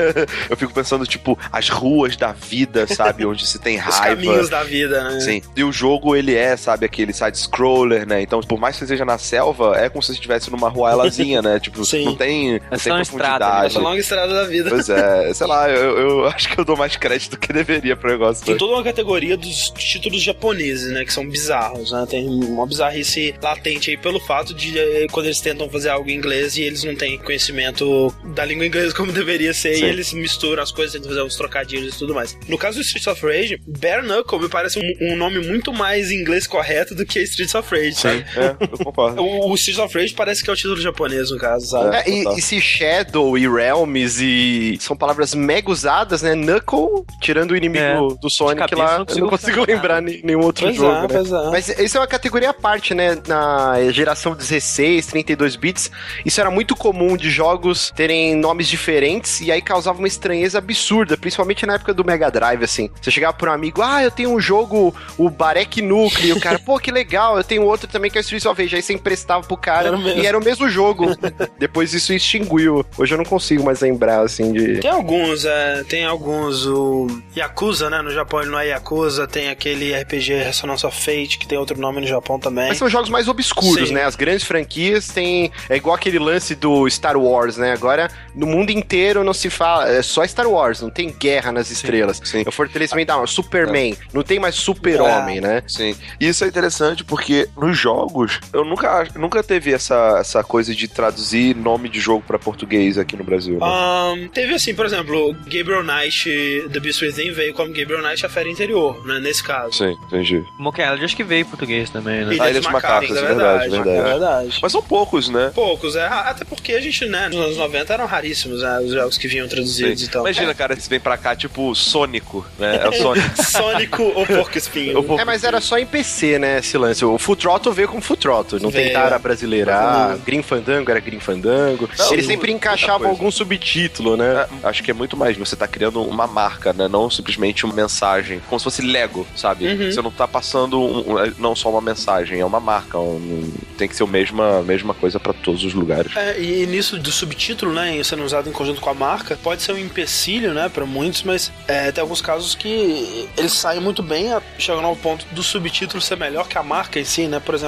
Eu 0.48 0.56
fico 0.56 0.72
pensando, 0.72 1.06
tipo, 1.06 1.38
as 1.52 1.68
ruas 1.68 2.16
da 2.16 2.32
vida, 2.32 2.86
sabe, 2.86 3.24
onde 3.26 3.46
se 3.46 3.58
tem 3.58 3.76
Os 3.78 3.82
raiva. 3.84 4.16
caminhos 4.16 4.48
da 4.48 4.62
vida, 4.62 5.04
né? 5.04 5.20
Sim. 5.20 5.42
E 5.56 5.62
o 5.64 5.72
jogo, 5.72 6.16
ele 6.16 6.34
é, 6.34 6.56
sabe, 6.56 6.86
aquele 6.86 7.12
side-scroller, 7.12 8.06
né? 8.06 8.21
Então, 8.22 8.40
por 8.40 8.58
mais 8.58 8.76
que 8.76 8.80
você 8.80 8.88
seja 8.88 9.04
na 9.04 9.18
selva, 9.18 9.76
é 9.76 9.88
como 9.88 10.02
se 10.02 10.08
você 10.08 10.12
estivesse 10.14 10.50
numa 10.50 10.68
ruelazinha, 10.68 11.42
né? 11.42 11.58
Tipo, 11.62 11.84
Sim. 11.84 12.04
não 12.04 12.16
tem, 12.16 12.56
É 12.56 12.60
não 12.70 12.78
tem 12.78 12.92
uma 12.92 13.02
estrada, 13.02 13.44
Essa 13.44 13.50
profundidade. 13.50 13.78
longa 13.78 14.00
estrada 14.00 14.34
da 14.34 14.44
vida. 14.44 14.70
Pois 14.70 14.88
é, 14.88 15.32
sei 15.34 15.46
lá, 15.46 15.70
eu, 15.70 15.98
eu 15.98 16.26
acho 16.26 16.48
que 16.48 16.58
eu 16.58 16.64
dou 16.64 16.76
mais 16.76 16.96
crédito 16.96 17.32
do 17.32 17.38
que 17.38 17.52
deveria 17.52 17.96
pro 17.96 18.10
negócio. 18.10 18.44
Tem 18.44 18.56
toda 18.56 18.74
uma 18.74 18.82
categoria 18.84 19.36
dos 19.36 19.70
títulos 19.70 20.22
japoneses, 20.22 20.92
né? 20.92 21.04
Que 21.04 21.12
são 21.12 21.26
bizarros, 21.28 21.92
né? 21.92 22.06
Tem 22.08 22.26
uma 22.26 22.66
bizarrice 22.66 23.34
latente 23.42 23.90
aí 23.90 23.96
pelo 23.96 24.18
fato 24.20 24.52
de 24.54 24.76
eh, 24.78 25.06
quando 25.12 25.26
eles 25.26 25.40
tentam 25.40 25.68
fazer 25.68 25.90
algo 25.90 26.08
em 26.10 26.14
inglês 26.14 26.56
e 26.56 26.62
eles 26.62 26.84
não 26.84 26.94
têm 26.94 27.18
conhecimento 27.18 28.12
da 28.34 28.44
língua 28.44 28.66
inglesa 28.66 28.94
como 28.94 29.10
deveria 29.12 29.52
ser, 29.54 29.76
Sim. 29.76 29.84
e 29.84 29.88
eles 29.88 30.12
misturam 30.12 30.62
as 30.62 30.70
coisas, 30.72 30.92
tentam 30.92 31.08
fazer 31.08 31.22
uns 31.22 31.36
trocadilhos 31.36 31.94
e 31.94 31.98
tudo 31.98 32.14
mais. 32.14 32.36
No 32.48 32.58
caso 32.58 32.78
do 32.78 32.82
Streets 32.82 33.06
of 33.06 33.24
Rage, 33.26 33.58
Bare 33.66 34.02
Knuckle 34.06 34.38
me 34.40 34.48
parece 34.48 34.78
um, 34.78 35.12
um 35.12 35.16
nome 35.16 35.38
muito 35.46 35.72
mais 35.72 36.10
inglês 36.10 36.46
correto 36.46 36.94
do 36.94 37.04
que 37.04 37.20
Streets 37.20 37.54
of 37.54 37.68
Rage, 37.74 37.94
É, 38.36 38.56
eu 38.60 38.78
concordo. 38.84 39.22
O, 39.22 39.50
o 39.50 39.54
Streets 39.54 39.78
of 39.82 39.98
Rage 39.98 40.14
parece 40.14 40.42
que 40.42 40.50
é 40.50 40.52
o 40.52 40.56
título 40.56 40.80
japonês, 40.80 41.30
no 41.30 41.38
caso, 41.38 41.66
sabe? 41.66 41.96
É, 41.96 42.08
e, 42.10 42.24
e 42.38 42.42
se 42.42 42.60
Shadow 42.60 43.36
e 43.38 43.48
Realms 43.48 44.20
e 44.22 44.76
são 44.80 44.96
palavras 44.96 45.34
mega 45.34 45.70
usadas, 45.70 46.22
né? 46.22 46.34
Knuckle, 46.34 47.04
tirando 47.20 47.52
o 47.52 47.56
inimigo 47.56 47.84
É. 47.84 48.20
do 48.20 48.28
Sonic 48.30 48.68
cabeça, 48.68 48.82
lá, 48.82 48.98
não 48.98 49.06
eu 49.08 49.18
não 49.18 49.28
consigo 49.28 49.64
lembrar 49.66 50.00
ni- 50.02 50.20
nenhum 50.22 50.40
outro 50.42 50.64
Pois 50.66 50.76
jogo, 50.76 50.92
é, 51.12 51.22
né? 51.22 51.46
é. 51.48 51.50
Mas 51.50 51.68
isso 51.68 51.96
é 51.96 52.00
uma 52.00 52.06
categoria 52.06 52.50
à 52.50 52.54
parte, 52.54 52.94
né? 52.94 53.16
Na 53.26 53.76
geração 53.90 54.34
16, 54.34 55.06
32 55.06 55.56
bits, 55.56 55.90
isso 56.24 56.40
era 56.40 56.50
muito 56.50 56.74
comum 56.76 57.16
de 57.16 57.30
jogos 57.30 57.90
terem 57.94 58.34
nomes 58.36 58.68
diferentes 58.68 59.40
e 59.40 59.50
aí 59.52 59.60
causava 59.62 59.98
uma 59.98 60.08
estranheza 60.08 60.58
absurda, 60.58 61.16
principalmente 61.16 61.64
na 61.66 61.74
época 61.74 61.92
do 61.94 62.04
Mega 62.04 62.30
Drive, 62.30 62.62
assim. 62.64 62.90
Você 63.00 63.10
chegava 63.10 63.32
por 63.36 63.48
um 63.48 63.52
amigo, 63.52 63.82
ah, 63.82 64.02
eu 64.02 64.10
tenho 64.10 64.30
um 64.30 64.40
jogo, 64.40 64.94
o 65.16 65.30
Barek 65.30 65.80
Nuclear, 65.82 66.26
e 66.28 66.32
o 66.32 66.40
cara, 66.40 66.58
pô, 66.58 66.78
que 66.78 66.90
legal, 66.90 67.36
eu 67.36 67.44
tenho 67.44 67.62
outro 67.64 67.86
também 67.88 68.01
também, 68.02 68.10
que 68.10 68.18
é 68.18 68.20
Streets 68.20 68.46
of 68.46 68.60
Rage. 68.60 68.74
Aí 68.74 68.82
você 68.82 68.92
emprestava 68.92 69.46
pro 69.46 69.56
cara 69.56 69.88
Era 69.88 69.96
e 69.96 70.26
era 70.26 70.36
o 70.36 70.42
mesmo 70.44 70.68
jogo. 70.68 71.06
Depois 71.58 71.94
isso 71.94 72.12
extinguiu. 72.12 72.84
Hoje 72.98 73.14
eu 73.14 73.18
não 73.18 73.24
consigo 73.24 73.62
mais 73.62 73.80
lembrar, 73.80 74.20
assim, 74.20 74.52
de... 74.52 74.78
Tem 74.80 74.90
alguns, 74.90 75.44
é, 75.44 75.84
tem 75.84 76.04
alguns, 76.04 76.66
o 76.66 77.06
Yakuza, 77.36 77.88
né? 77.88 78.02
No 78.02 78.10
Japão 78.10 78.40
ele 78.40 78.50
não 78.50 78.58
é 78.58 78.68
Yakuza, 78.68 79.26
tem 79.26 79.48
aquele 79.48 79.94
RPG 79.94 80.34
Resonance 80.34 80.84
of 80.84 80.98
Fate, 80.98 81.38
que 81.38 81.46
tem 81.46 81.56
outro 81.56 81.78
nome 81.78 82.00
no 82.00 82.06
Japão 82.06 82.38
também. 82.38 82.68
Mas 82.68 82.78
são 82.78 82.88
jogos 82.88 83.08
mais 83.08 83.28
obscuros, 83.28 83.88
Sim. 83.88 83.94
né? 83.94 84.04
As 84.04 84.16
grandes 84.16 84.44
franquias 84.44 85.08
têm. 85.08 85.52
É 85.68 85.76
igual 85.76 85.94
aquele 85.94 86.18
lance 86.18 86.54
do 86.54 86.88
Star 86.90 87.16
Wars, 87.16 87.56
né? 87.56 87.72
Agora, 87.72 88.10
no 88.34 88.46
mundo 88.46 88.70
inteiro 88.70 89.22
não 89.22 89.32
se 89.32 89.48
fala. 89.48 89.88
É 89.88 90.02
só 90.02 90.26
Star 90.26 90.48
Wars, 90.48 90.80
não 90.80 90.90
tem 90.90 91.10
guerra 91.10 91.52
nas 91.52 91.70
estrelas. 91.70 92.20
sim. 92.24 92.42
É 92.44 92.48
o 92.48 92.52
fortalecimento 92.52 93.12
da 93.12 93.26
Superman. 93.26 93.96
Não 94.12 94.22
tem 94.22 94.38
mais 94.38 94.54
super-homem, 94.54 95.40
né? 95.40 95.62
Sim. 95.66 95.94
E 96.20 96.28
isso 96.28 96.44
é 96.44 96.48
interessante 96.48 97.04
porque 97.04 97.48
nos 97.56 97.76
jogos, 97.82 98.38
eu 98.52 98.64
nunca, 98.64 99.08
nunca 99.16 99.42
teve 99.42 99.72
essa, 99.72 100.18
essa 100.20 100.42
coisa 100.44 100.74
de 100.74 100.86
traduzir 100.88 101.54
nome 101.56 101.88
de 101.88 102.00
jogo 102.00 102.22
pra 102.26 102.38
português 102.38 102.96
aqui 102.98 103.16
no 103.16 103.24
Brasil. 103.24 103.54
né? 103.58 103.60
Ahn, 103.66 104.28
teve 104.28 104.54
assim, 104.54 104.74
por 104.74 104.86
exemplo, 104.86 105.34
Gabriel 105.44 105.82
Knight, 105.82 106.68
The 106.72 106.80
Beast 106.80 107.02
Within 107.02 107.32
veio 107.32 107.52
como 107.54 107.72
Gabriel 107.72 108.02
Knight 108.02 108.24
a 108.24 108.28
Fera 108.28 108.48
Interior, 108.48 109.04
né? 109.06 109.18
Nesse 109.20 109.42
caso. 109.42 109.72
Sim, 109.76 109.96
entendi. 110.06 110.42
Monkey 110.58 110.82
Island 110.82 111.04
acho 111.04 111.16
que 111.16 111.24
veio 111.24 111.42
em 111.42 111.44
português 111.44 111.90
também, 111.90 112.24
né? 112.24 112.34
Ilha 112.34 112.42
Ah, 112.44 112.50
Ilha 112.50 112.60
dos 112.60 112.62
dos 112.66 112.72
Macacos, 112.72 113.08
Macacos, 113.10 113.16
é 113.16 113.34
verdade, 113.34 113.70
verdade. 113.70 113.98
É 113.98 114.02
verdade. 114.02 114.58
Mas 114.62 114.72
são 114.72 114.82
poucos, 114.82 115.28
né? 115.28 115.50
Poucos, 115.54 115.96
é. 115.96 116.06
Até 116.06 116.44
porque 116.44 116.72
a 116.72 116.80
gente, 116.80 117.04
né, 117.06 117.28
nos 117.28 117.38
anos 117.38 117.56
90 117.56 117.92
eram 117.92 118.06
raríssimos, 118.06 118.62
né, 118.62 118.78
os 118.80 118.92
jogos 118.92 119.18
que 119.18 119.26
vinham 119.28 119.48
traduzidos 119.48 120.00
Sim. 120.00 120.06
e 120.06 120.08
tal. 120.08 120.22
Imagina, 120.22 120.54
cara, 120.54 120.76
se 120.78 120.88
vem 120.88 121.00
pra 121.00 121.16
cá, 121.16 121.34
tipo, 121.34 121.74
Sônico, 121.74 122.46
né? 122.58 122.80
É 122.84 122.88
o 122.88 122.92
Sonic. 123.00 123.42
Sônico 123.44 124.02
ou 124.14 124.26
Porco 124.26 124.56
Espinho. 124.56 125.04
É, 125.18 125.24
mas 125.24 125.42
era 125.44 125.60
só 125.60 125.78
em 125.78 125.86
PC, 125.86 126.38
né, 126.38 126.58
esse 126.58 126.76
lance. 126.78 127.04
O 127.04 127.18
Full 127.18 127.36
Throttle 127.36 127.71
veio 127.72 127.88
como 127.88 128.00
Full 128.02 128.16
Throttle. 128.16 128.60
Não 128.60 128.70
Veio. 128.70 128.88
tentaram 128.88 129.18
brasileirar. 129.18 130.16
Green 130.24 130.42
Fandango 130.42 130.90
era 130.90 131.00
Green 131.00 131.20
Fandango. 131.20 131.88
Não, 131.98 132.12
Eles 132.12 132.26
sempre 132.26 132.52
encaixavam 132.52 133.08
algum 133.08 133.30
subtítulo, 133.30 134.16
né? 134.16 134.46
É, 134.62 134.68
acho 134.68 134.82
que 134.82 134.90
é 134.90 134.94
muito 134.94 135.16
mais. 135.16 135.36
Você 135.36 135.56
tá 135.56 135.66
criando 135.66 136.02
uma 136.02 136.26
marca, 136.26 136.72
né? 136.72 136.88
Não 136.88 137.10
simplesmente 137.10 137.64
uma 137.64 137.74
mensagem. 137.74 138.40
Como 138.48 138.58
se 138.58 138.64
fosse 138.64 138.82
Lego, 138.82 139.26
sabe? 139.36 139.66
Uhum. 139.66 139.92
Você 139.92 140.02
não 140.02 140.10
tá 140.10 140.26
passando 140.28 140.80
um- 140.80 141.12
um- 141.18 141.32
não 141.38 141.54
só 141.54 141.70
uma 141.70 141.80
mensagem, 141.80 142.40
é 142.40 142.44
uma 142.44 142.60
marca. 142.60 142.98
um- 142.98 143.52
tem 143.78 143.88
que 143.88 143.96
ser 143.96 144.02
a 144.04 144.06
mesma, 144.06 144.62
mesma 144.62 144.94
coisa 144.94 145.18
pra 145.18 145.32
todos 145.32 145.64
os 145.64 145.74
lugares. 145.74 146.14
É, 146.16 146.40
e 146.40 146.66
nisso 146.66 146.98
do 146.98 147.10
subtítulo, 147.10 147.72
né, 147.72 148.00
sendo 148.04 148.22
usado 148.22 148.48
em 148.48 148.52
conjunto 148.52 148.80
com 148.80 148.90
a 148.90 148.94
marca, 148.94 149.36
pode 149.42 149.62
ser 149.62 149.72
um 149.72 149.78
empecilho, 149.78 150.52
né, 150.54 150.68
pra 150.68 150.84
muitos, 150.86 151.22
mas 151.22 151.50
é, 151.66 151.90
tem 151.90 152.00
alguns 152.02 152.20
casos 152.20 152.54
que 152.54 153.28
eles 153.36 153.52
saem 153.52 153.80
muito 153.80 154.02
bem, 154.02 154.28
chegando 154.58 154.86
ao 154.86 154.94
ponto 154.96 155.24
do 155.32 155.42
subtítulo 155.42 156.00
ser 156.00 156.16
melhor 156.16 156.46
que 156.48 156.56
a 156.58 156.62
marca 156.62 156.98
em 157.00 157.04
si, 157.04 157.26
né, 157.26 157.40
por 157.40 157.54
exemplo, 157.54 157.61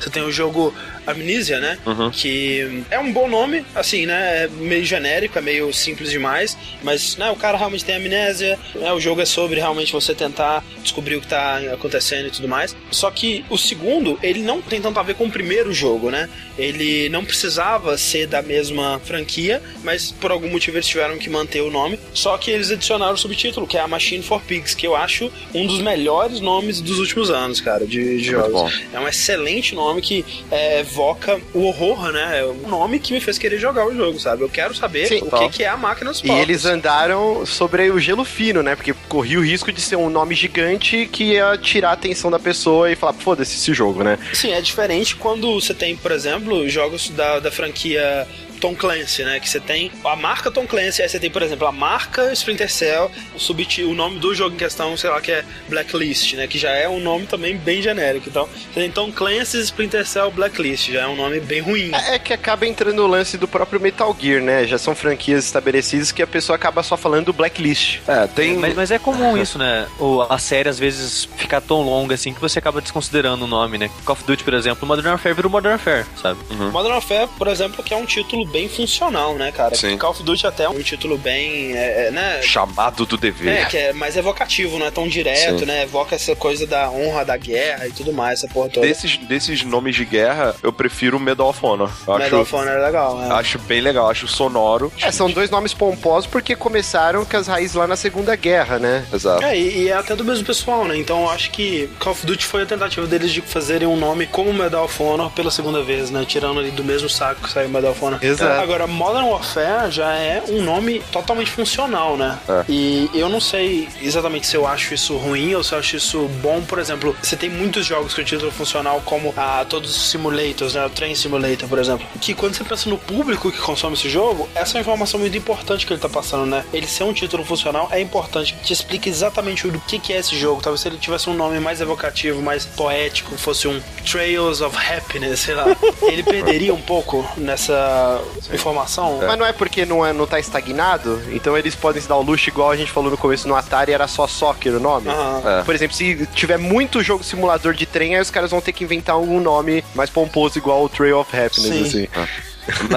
você 0.00 0.10
tem 0.10 0.22
o 0.22 0.32
jogo 0.32 0.74
Amnesia, 1.06 1.60
né, 1.60 1.78
Uhum. 1.86 2.10
que 2.10 2.82
é 2.90 2.98
um 2.98 3.12
bom 3.12 3.28
nome, 3.28 3.64
assim, 3.74 4.06
né, 4.06 4.44
é 4.44 4.48
meio 4.48 4.84
genérico, 4.84 5.38
é 5.38 5.42
meio 5.42 5.72
simples 5.72 6.10
demais, 6.10 6.56
mas, 6.82 7.16
né, 7.16 7.30
o 7.30 7.36
cara 7.36 7.56
realmente 7.56 7.84
tem 7.84 7.94
amnésia, 7.96 8.58
né, 8.74 8.92
o 8.92 8.98
jogo 9.00 9.20
é 9.20 9.24
sobre 9.24 9.60
realmente 9.60 9.92
você 9.92 10.14
tentar 10.14 10.64
descobrir 10.82 11.16
o 11.16 11.20
que 11.20 11.28
tá 11.28 11.58
acontecendo 11.72 12.26
e 12.26 12.30
tudo 12.30 12.48
mais, 12.48 12.74
só 12.90 13.10
que 13.10 13.44
o 13.48 13.56
segundo, 13.56 14.18
ele 14.22 14.40
não 14.42 14.60
tem 14.60 14.80
tanto 14.80 14.98
a 14.98 15.02
ver 15.02 15.14
com 15.14 15.26
o 15.26 15.30
primeiro 15.30 15.72
jogo, 15.72 16.10
né, 16.10 16.28
ele 16.58 17.08
não 17.10 17.24
precisava 17.24 17.96
ser 17.96 18.26
da 18.26 18.42
mesma 18.42 19.00
franquia, 19.04 19.62
mas 19.84 20.10
por 20.10 20.30
algum 20.32 20.48
motivo 20.50 20.76
eles 20.76 20.86
tiveram 20.86 21.18
que 21.18 21.28
manter 21.28 21.60
o 21.60 21.70
nome. 21.70 21.98
Só 22.14 22.36
que 22.38 22.50
eles 22.50 22.70
adicionaram 22.70 23.12
o 23.14 23.18
subtítulo, 23.18 23.66
que 23.66 23.76
é 23.76 23.80
a 23.80 23.86
Machine 23.88 24.22
for 24.22 24.40
Pigs, 24.42 24.74
que 24.74 24.86
eu 24.86 24.96
acho 24.96 25.30
um 25.54 25.66
dos 25.66 25.80
melhores 25.82 26.40
nomes 26.40 26.80
dos 26.80 26.98
últimos 26.98 27.30
anos, 27.30 27.60
cara, 27.60 27.86
de, 27.86 28.20
de 28.20 28.30
Muito 28.34 28.50
jogos. 28.52 28.82
É 28.92 28.98
um 28.98 29.06
excelente 29.06 29.35
nome 29.74 30.00
que 30.00 30.24
é, 30.50 30.80
evoca 30.80 31.40
o 31.54 31.64
horror, 31.64 32.12
né? 32.12 32.40
É 32.40 32.44
um 32.44 32.68
nome 32.68 32.98
que 32.98 33.12
me 33.12 33.20
fez 33.20 33.38
querer 33.38 33.58
jogar 33.58 33.86
o 33.86 33.94
jogo, 33.94 34.18
sabe? 34.18 34.42
Eu 34.42 34.48
quero 34.48 34.74
saber 34.74 35.06
Sim, 35.06 35.20
o 35.22 35.30
que, 35.30 35.48
que 35.48 35.64
é 35.64 35.68
a 35.68 35.76
máquina 35.76 36.10
dos 36.10 36.22
E 36.22 36.30
eles 36.30 36.64
andaram 36.64 37.44
sobre 37.46 37.90
o 37.90 37.98
gelo 37.98 38.24
fino, 38.24 38.62
né? 38.62 38.74
Porque 38.74 38.94
corria 39.08 39.38
o 39.38 39.44
risco 39.44 39.72
de 39.72 39.80
ser 39.80 39.96
um 39.96 40.10
nome 40.10 40.34
gigante 40.34 41.08
que 41.10 41.24
ia 41.32 41.56
tirar 41.58 41.90
a 41.90 41.92
atenção 41.92 42.30
da 42.30 42.38
pessoa 42.38 42.90
e 42.90 42.96
falar, 42.96 43.12
foda-se 43.14 43.56
esse 43.56 43.72
jogo, 43.72 44.02
né? 44.02 44.18
Sim, 44.32 44.52
é 44.52 44.60
diferente 44.60 45.16
quando 45.16 45.60
você 45.60 45.74
tem, 45.74 45.96
por 45.96 46.12
exemplo, 46.12 46.68
jogos 46.68 47.10
da, 47.10 47.38
da 47.38 47.50
franquia 47.50 48.26
Tom 48.66 48.74
Clancy, 48.74 49.22
né? 49.22 49.38
Que 49.38 49.48
você 49.48 49.60
tem 49.60 49.92
a 50.04 50.16
marca 50.16 50.50
Tom 50.50 50.66
Clancy, 50.66 51.02
aí 51.02 51.08
você 51.08 51.20
tem, 51.20 51.30
por 51.30 51.42
exemplo, 51.42 51.68
a 51.68 51.72
marca 51.72 52.32
Splinter 52.32 52.70
Cell, 52.70 53.10
o, 53.32 53.38
subti 53.38 53.84
o 53.84 53.94
nome 53.94 54.18
do 54.18 54.34
jogo 54.34 54.56
em 54.56 54.58
questão, 54.58 54.96
sei 54.96 55.08
lá, 55.08 55.20
que 55.20 55.30
é 55.30 55.44
Blacklist, 55.68 56.34
né? 56.34 56.48
Que 56.48 56.58
já 56.58 56.70
é 56.70 56.88
um 56.88 56.98
nome 56.98 57.26
também 57.26 57.56
bem 57.56 57.80
genérico. 57.80 58.28
Então, 58.28 58.48
você 58.72 58.80
tem 58.80 58.90
Tom 58.90 59.12
Clancy 59.12 59.60
Splinter 59.60 60.04
Cell 60.04 60.32
Blacklist, 60.32 60.90
já 60.90 61.02
é 61.02 61.06
um 61.06 61.14
nome 61.14 61.38
bem 61.38 61.60
ruim. 61.60 61.92
É 61.94 62.16
é 62.16 62.18
que 62.18 62.32
acaba 62.32 62.66
entrando 62.66 62.96
no 62.96 63.06
lance 63.06 63.36
do 63.36 63.46
próprio 63.46 63.80
Metal 63.80 64.16
Gear, 64.18 64.42
né? 64.42 64.66
Já 64.66 64.78
são 64.78 64.94
franquias 64.94 65.44
estabelecidas 65.44 66.10
que 66.10 66.22
a 66.22 66.26
pessoa 66.26 66.56
acaba 66.56 66.82
só 66.82 66.96
falando 66.96 67.26
do 67.26 67.32
Blacklist. 67.32 67.98
É, 68.08 68.26
tem. 68.26 68.56
Mas, 68.56 68.74
mas 68.74 68.90
é 68.90 68.98
comum 68.98 69.36
isso, 69.40 69.58
né? 69.58 69.86
O, 69.98 70.22
a 70.22 70.38
série 70.38 70.68
às 70.68 70.78
vezes 70.78 71.28
fica 71.36 71.60
tão 71.60 71.82
longa 71.82 72.14
assim 72.14 72.32
que 72.32 72.40
você 72.40 72.58
acaba 72.58 72.80
desconsiderando 72.80 73.44
o 73.44 73.48
nome, 73.48 73.78
né? 73.78 73.90
Call 74.04 74.14
of 74.14 74.24
Duty, 74.24 74.42
por 74.42 74.54
exemplo, 74.54 74.86
Modern 74.86 75.08
Warfare 75.08 75.34
vira 75.34 75.46
o 75.46 75.50
Modern 75.50 75.72
Warfare, 75.72 76.06
sabe? 76.20 76.40
Modern 76.54 76.94
Warfare, 76.94 77.28
por 77.36 77.48
exemplo, 77.48 77.84
que 77.84 77.92
é 77.92 77.96
um 77.96 78.06
título 78.06 78.46
bem 78.56 78.70
funcional, 78.70 79.34
né, 79.34 79.52
cara? 79.52 79.74
Sim. 79.74 79.98
Call 79.98 80.12
of 80.12 80.22
Duty 80.22 80.46
até 80.46 80.64
é 80.64 80.68
um 80.68 80.80
título 80.80 81.18
bem, 81.18 81.76
é, 81.76 82.06
é, 82.06 82.10
né? 82.10 82.40
Chamado 82.40 83.04
do 83.04 83.18
dever. 83.18 83.54
É, 83.54 83.64
que 83.66 83.76
é 83.76 83.92
mais 83.92 84.16
evocativo, 84.16 84.78
não 84.78 84.86
é 84.86 84.90
tão 84.90 85.06
direto, 85.06 85.58
Sim. 85.58 85.64
né? 85.66 85.82
Evoca 85.82 86.14
essa 86.14 86.34
coisa 86.34 86.66
da 86.66 86.90
honra 86.90 87.22
da 87.22 87.36
guerra 87.36 87.86
e 87.86 87.92
tudo 87.92 88.14
mais, 88.14 88.38
essa 88.38 88.48
porra 88.48 88.70
toda. 88.70 88.86
Desses, 88.86 89.18
desses 89.18 89.62
nomes 89.62 89.94
de 89.94 90.06
guerra, 90.06 90.54
eu 90.62 90.72
prefiro 90.72 91.20
Medal 91.20 91.50
of 91.50 91.58
Honor. 91.62 91.90
Eu 92.06 92.14
acho, 92.14 92.24
Medal 92.24 92.40
of 92.40 92.54
Honor 92.54 92.72
é 92.72 92.86
legal, 92.86 93.18
né? 93.18 93.34
acho 93.34 93.58
bem 93.58 93.82
legal, 93.82 94.08
acho 94.08 94.26
sonoro. 94.26 94.90
É, 95.02 95.12
são 95.12 95.30
dois 95.30 95.50
nomes 95.50 95.74
pomposos 95.74 96.26
porque 96.26 96.56
começaram 96.56 97.26
com 97.26 97.36
as 97.36 97.46
raízes 97.46 97.76
lá 97.76 97.86
na 97.86 97.96
Segunda 97.96 98.34
Guerra, 98.36 98.78
né? 98.78 99.04
Exato. 99.12 99.44
É, 99.44 99.58
e, 99.58 99.82
e 99.82 99.88
é 99.88 99.92
até 99.92 100.16
do 100.16 100.24
mesmo 100.24 100.46
pessoal, 100.46 100.86
né? 100.86 100.96
Então 100.96 101.24
eu 101.24 101.30
acho 101.30 101.50
que 101.50 101.90
Call 101.98 102.12
of 102.12 102.24
Duty 102.24 102.46
foi 102.46 102.62
a 102.62 102.66
tentativa 102.66 103.06
deles 103.06 103.30
de 103.30 103.42
fazerem 103.42 103.86
um 103.86 103.96
nome 103.96 104.26
como 104.26 104.50
Medal 104.50 104.86
of 104.86 105.02
Honor 105.02 105.30
pela 105.32 105.50
segunda 105.50 105.82
vez, 105.82 106.10
né? 106.10 106.24
Tirando 106.26 106.58
ali 106.58 106.70
do 106.70 106.82
mesmo 106.82 107.10
saco 107.10 107.42
que 107.42 107.50
saiu 107.50 107.68
Medal 107.68 107.90
of 107.90 108.02
Honor. 108.02 108.18
Exato. 108.22 108.35
Agora, 108.44 108.86
Modern 108.86 109.26
Warfare 109.26 109.90
já 109.90 110.14
é 110.14 110.42
um 110.48 110.62
nome 110.62 111.02
totalmente 111.12 111.50
funcional, 111.50 112.16
né? 112.16 112.38
É. 112.48 112.64
E 112.68 113.10
eu 113.14 113.28
não 113.28 113.40
sei 113.40 113.88
exatamente 114.00 114.46
se 114.46 114.56
eu 114.56 114.66
acho 114.66 114.94
isso 114.94 115.16
ruim 115.16 115.54
ou 115.54 115.62
se 115.62 115.72
eu 115.72 115.78
acho 115.78 115.96
isso 115.96 116.28
bom. 116.42 116.62
Por 116.62 116.78
exemplo, 116.78 117.16
você 117.22 117.36
tem 117.36 117.48
muitos 117.50 117.86
jogos 117.86 118.14
com 118.14 118.22
título 118.22 118.50
funcional, 118.50 119.00
como 119.04 119.32
a 119.36 119.64
todos 119.64 119.96
os 119.96 120.10
simulators, 120.10 120.74
né? 120.74 120.84
O 120.84 120.90
Train 120.90 121.14
Simulator, 121.14 121.68
por 121.68 121.78
exemplo. 121.78 122.06
Que 122.20 122.34
quando 122.34 122.54
você 122.54 122.64
pensa 122.64 122.88
no 122.88 122.98
público 122.98 123.50
que 123.50 123.58
consome 123.58 123.94
esse 123.94 124.08
jogo, 124.08 124.48
essa 124.54 124.72
é 124.72 124.78
uma 124.78 124.80
informação 124.82 125.20
muito 125.20 125.36
importante 125.36 125.86
que 125.86 125.92
ele 125.92 126.00
tá 126.00 126.08
passando, 126.08 126.46
né? 126.46 126.64
Ele 126.72 126.86
ser 126.86 127.04
um 127.04 127.12
título 127.12 127.44
funcional 127.44 127.88
é 127.90 128.00
importante. 128.00 128.56
Te 128.62 128.72
explica 128.72 129.08
exatamente 129.08 129.68
do 129.68 129.80
que, 129.80 129.98
que 129.98 130.12
é 130.12 130.18
esse 130.18 130.36
jogo. 130.36 130.60
Talvez 130.62 130.80
se 130.80 130.88
ele 130.88 130.98
tivesse 130.98 131.28
um 131.30 131.34
nome 131.34 131.60
mais 131.60 131.80
evocativo, 131.80 132.42
mais 132.42 132.64
poético, 132.64 133.36
fosse 133.36 133.68
um 133.68 133.80
Trails 134.10 134.60
of 134.60 134.76
Happiness, 134.76 135.40
sei 135.40 135.54
lá. 135.54 135.64
ele 136.02 136.22
perderia 136.22 136.74
um 136.74 136.80
pouco 136.80 137.26
nessa 137.36 138.20
informação. 138.52 139.18
Mas 139.26 139.38
não 139.38 139.46
é 139.46 139.52
porque 139.52 139.84
não, 139.84 140.04
é, 140.04 140.12
não 140.12 140.26
tá 140.26 140.38
estagnado, 140.38 141.20
então 141.30 141.56
eles 141.56 141.74
podem 141.74 142.00
se 142.00 142.08
dar 142.08 142.16
o 142.16 142.22
luxo, 142.22 142.48
igual 142.48 142.70
a 142.70 142.76
gente 142.76 142.90
falou 142.90 143.10
no 143.10 143.16
começo 143.18 143.46
no 143.48 143.54
Atari, 143.54 143.92
era 143.92 144.06
só 144.08 144.26
Soccer 144.26 144.74
o 144.74 144.80
nome. 144.80 145.08
Aham. 145.08 145.60
É. 145.60 145.62
Por 145.64 145.74
exemplo, 145.74 145.96
se 145.96 146.26
tiver 146.34 146.58
muito 146.58 147.02
jogo 147.02 147.22
simulador 147.24 147.74
de 147.74 147.86
trem, 147.86 148.14
aí 148.16 148.20
os 148.20 148.30
caras 148.30 148.50
vão 148.50 148.60
ter 148.60 148.72
que 148.72 148.84
inventar 148.84 149.14
algum 149.14 149.40
nome 149.40 149.84
mais 149.94 150.10
pomposo, 150.10 150.58
igual 150.58 150.84
o 150.84 150.88
Trail 150.88 151.18
of 151.18 151.30
Happiness, 151.36 151.72
Sim. 151.72 151.82
assim. 151.82 152.08
Na- 152.14 152.28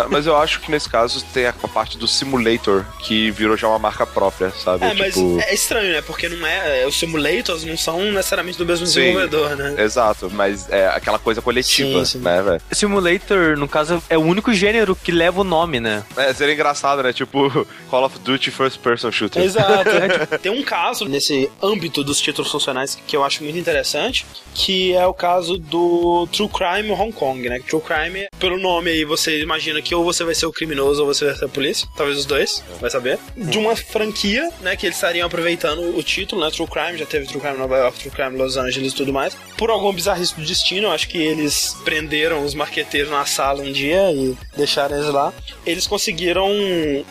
Mas 0.10 0.26
eu 0.26 0.36
acho 0.36 0.60
que 0.62 0.72
nesse 0.72 0.90
caso 0.90 1.24
tem 1.34 1.46
a 1.46 1.54
parte 1.54 1.98
do 1.98 2.08
simulator 2.08 2.86
que 3.00 3.32
virou 3.32 3.56
já 3.56 3.68
uma 3.68 3.80
marca 3.80 4.06
própria, 4.06 4.52
sabe? 4.52 4.86
É, 4.86 4.94
mas 4.94 5.14
tipo... 5.14 5.40
é 5.42 5.54
estranho, 5.54 5.94
né? 5.94 6.02
Porque 6.02 6.28
não 6.28 6.46
é. 6.46 6.86
Os 6.88 6.98
simulators 6.98 7.64
não 7.64 7.78
são 7.78 8.00
necessariamente 8.12 8.58
do 8.58 8.66
mesmo 8.66 8.86
Sim. 8.88 9.02
desenvolvedor, 9.02 9.56
né? 9.56 9.76
Exato, 9.84 10.30
mas 10.32 10.70
é 10.70 10.88
aquela 10.88 11.20
coisa 11.20 11.42
coletiva, 11.42 12.06
Sim, 12.06 12.20
sim. 12.20 12.24
né, 12.24 12.42
velho? 12.42 12.62
Simulator, 12.72 13.58
no 13.58 13.68
caso, 13.68 14.02
é 14.10 14.18
o 14.18 14.22
único 14.22 14.54
gênero 14.54 14.96
que 14.96 15.12
leva 15.12 15.42
o 15.42 15.44
nome, 15.44 15.80
né? 15.80 16.04
É, 16.18 16.34
seria 16.34 16.54
engraçado, 16.54 17.04
né? 17.04 17.14
Tipo, 17.14 17.68
Call 17.90 18.06
of 18.06 18.20
Duty 18.20 18.52
First 18.52 18.80
Person 18.80 19.12
Shooter. 19.12 19.44
Exato. 19.44 19.90
É, 19.90 20.10
tipo, 20.26 20.38
Tem 20.40 20.52
um 20.52 20.64
caso 20.64 21.06
nesse 21.06 21.50
âmbito 21.62 22.04
dos 22.04 22.20
títulos 22.20 22.52
funcionais 22.52 22.98
que 23.08 23.16
eu 23.16 23.24
acho 23.24 23.44
muito 23.44 23.58
interessante, 23.58 24.26
que 24.54 24.94
é 24.94 25.06
o 25.06 25.14
caso 25.14 25.58
do 25.58 26.28
True 26.32 26.50
Crime 26.50 26.92
Hong 26.92 27.12
Kong, 27.12 27.48
né? 27.48 27.60
True 27.68 27.82
Crime, 27.82 28.28
pelo 28.40 28.58
nome 28.58 28.92
aí, 28.92 29.06
você 29.06 29.42
imagina 29.42 29.59
imagina 29.60 29.82
que 29.82 29.94
ou 29.94 30.06
você 30.06 30.24
vai 30.24 30.34
ser 30.34 30.46
o 30.46 30.54
criminoso 30.54 31.02
ou 31.02 31.14
você 31.14 31.26
vai 31.26 31.36
ser 31.36 31.46
a 31.46 31.50
polícia, 31.50 31.86
talvez 31.96 32.18
os 32.18 32.26
dois, 32.26 32.64
vai 32.80 32.90
saber. 32.90 33.20
De 33.36 33.58
uma 33.58 33.76
franquia, 33.76 34.50
né, 34.62 34.76
que 34.78 34.86
eles 34.86 34.96
estariam 34.96 35.28
aproveitando 35.28 35.98
o 35.98 36.02
título, 36.02 36.42
né, 36.46 36.50
True 36.50 36.68
Crime, 36.68 36.98
já 36.98 37.06
teve 37.06 37.28
True 37.28 37.42
Crime 37.42 37.58
Nova 37.58 37.78
York, 37.78 38.00
True 38.00 38.12
Crime 38.12 38.38
Los 38.38 38.56
Angeles 38.56 38.94
e 38.94 38.96
tudo 38.96 39.12
mais. 39.12 39.36
Por 39.58 39.70
algum 39.70 39.92
bizarrice 39.92 40.34
do 40.34 40.46
destino, 40.46 40.88
eu 40.88 40.92
acho 40.92 41.10
que 41.10 41.18
eles 41.18 41.76
prenderam 41.84 42.44
os 42.46 42.54
marqueteiros 42.54 43.12
na 43.12 43.26
sala 43.26 43.62
um 43.62 43.72
dia 43.72 44.10
e 44.14 44.38
deixaram 44.56 44.96
eles 44.98 45.10
lá. 45.10 45.34
Eles 45.66 45.86
conseguiram 45.86 46.50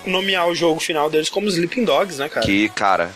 nomear 0.06 0.48
o 0.48 0.54
jogo 0.54 0.80
final 0.80 1.10
deles 1.10 1.28
como 1.28 1.48
Sleeping 1.48 1.84
Dogs, 1.84 2.18
né, 2.18 2.28
cara? 2.30 2.46
Que, 2.46 2.68
cara, 2.70 3.10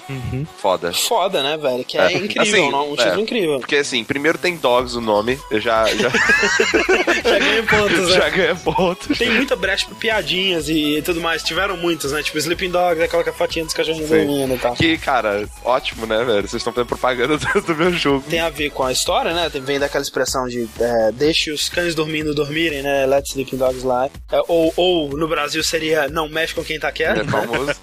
foda. 0.58 0.92
Foda, 0.92 1.42
né, 1.42 1.56
velho? 1.56 1.82
Que 1.84 1.96
é, 1.96 2.12
É. 2.12 2.16
incrível, 2.18 2.42
Assim, 2.42 2.70
não? 2.70 2.92
um 2.92 2.96
título 2.96 3.20
é. 3.20 3.22
incrível. 3.22 3.58
Porque 3.60 3.76
assim, 3.76 4.04
primeiro 4.04 4.36
tem 4.36 4.56
Dogs 4.56 4.94
o 4.96 5.00
nome, 5.00 5.38
eu 5.50 5.58
já, 5.60 5.86
já, 5.94 6.10
Já 7.24 7.38
ganhei 7.38 7.62
pontos, 7.62 8.08
né? 8.10 8.14
já 8.16 8.28
ganha 8.28 8.54
pontos. 8.56 9.18
Tem 9.22 9.36
muita 9.36 9.54
brecha 9.54 9.86
pra 9.86 9.94
piadinhas 9.94 10.68
e 10.68 11.00
tudo 11.04 11.20
mais. 11.20 11.42
Tiveram 11.42 11.76
muitas, 11.76 12.12
né? 12.12 12.22
Tipo, 12.22 12.38
Sleeping 12.38 12.70
Dogs, 12.70 13.00
aí 13.00 13.08
coloca 13.08 13.30
a 13.30 13.32
fotinha 13.32 13.64
dos 13.64 13.74
cachorrinhos 13.74 14.08
Sim. 14.08 14.16
dormindo 14.16 14.54
e 14.54 14.58
tal. 14.58 14.74
Que, 14.74 14.98
cara, 14.98 15.48
ótimo, 15.64 16.06
né, 16.06 16.24
velho? 16.24 16.42
Vocês 16.42 16.54
estão 16.54 16.72
fazendo 16.72 16.88
propaganda 16.88 17.38
do, 17.66 17.74
meu 17.76 17.92
jogo. 17.92 18.24
Tem 18.28 18.40
a 18.40 18.50
ver 18.50 18.70
com 18.70 18.82
a 18.82 18.90
história, 18.90 19.32
né? 19.32 19.48
Vem 19.48 19.78
daquela 19.78 20.02
expressão 20.02 20.48
de 20.48 20.68
é, 20.80 21.12
deixe 21.12 21.52
os 21.52 21.68
cães 21.68 21.94
dormindo 21.94 22.34
dormirem, 22.34 22.82
né? 22.82 23.06
Let 23.06 23.28
sleeping 23.28 23.56
dogs 23.56 23.84
lie. 23.84 24.10
É, 24.30 24.42
ou, 24.48 24.72
ou 24.76 25.16
no 25.16 25.28
Brasil 25.28 25.62
seria 25.62 26.08
não 26.08 26.28
mexe 26.28 26.54
com 26.54 26.64
quem 26.64 26.80
tá 26.80 26.90
quieto. 26.90 27.20
É 27.20 27.24
famoso. 27.24 27.72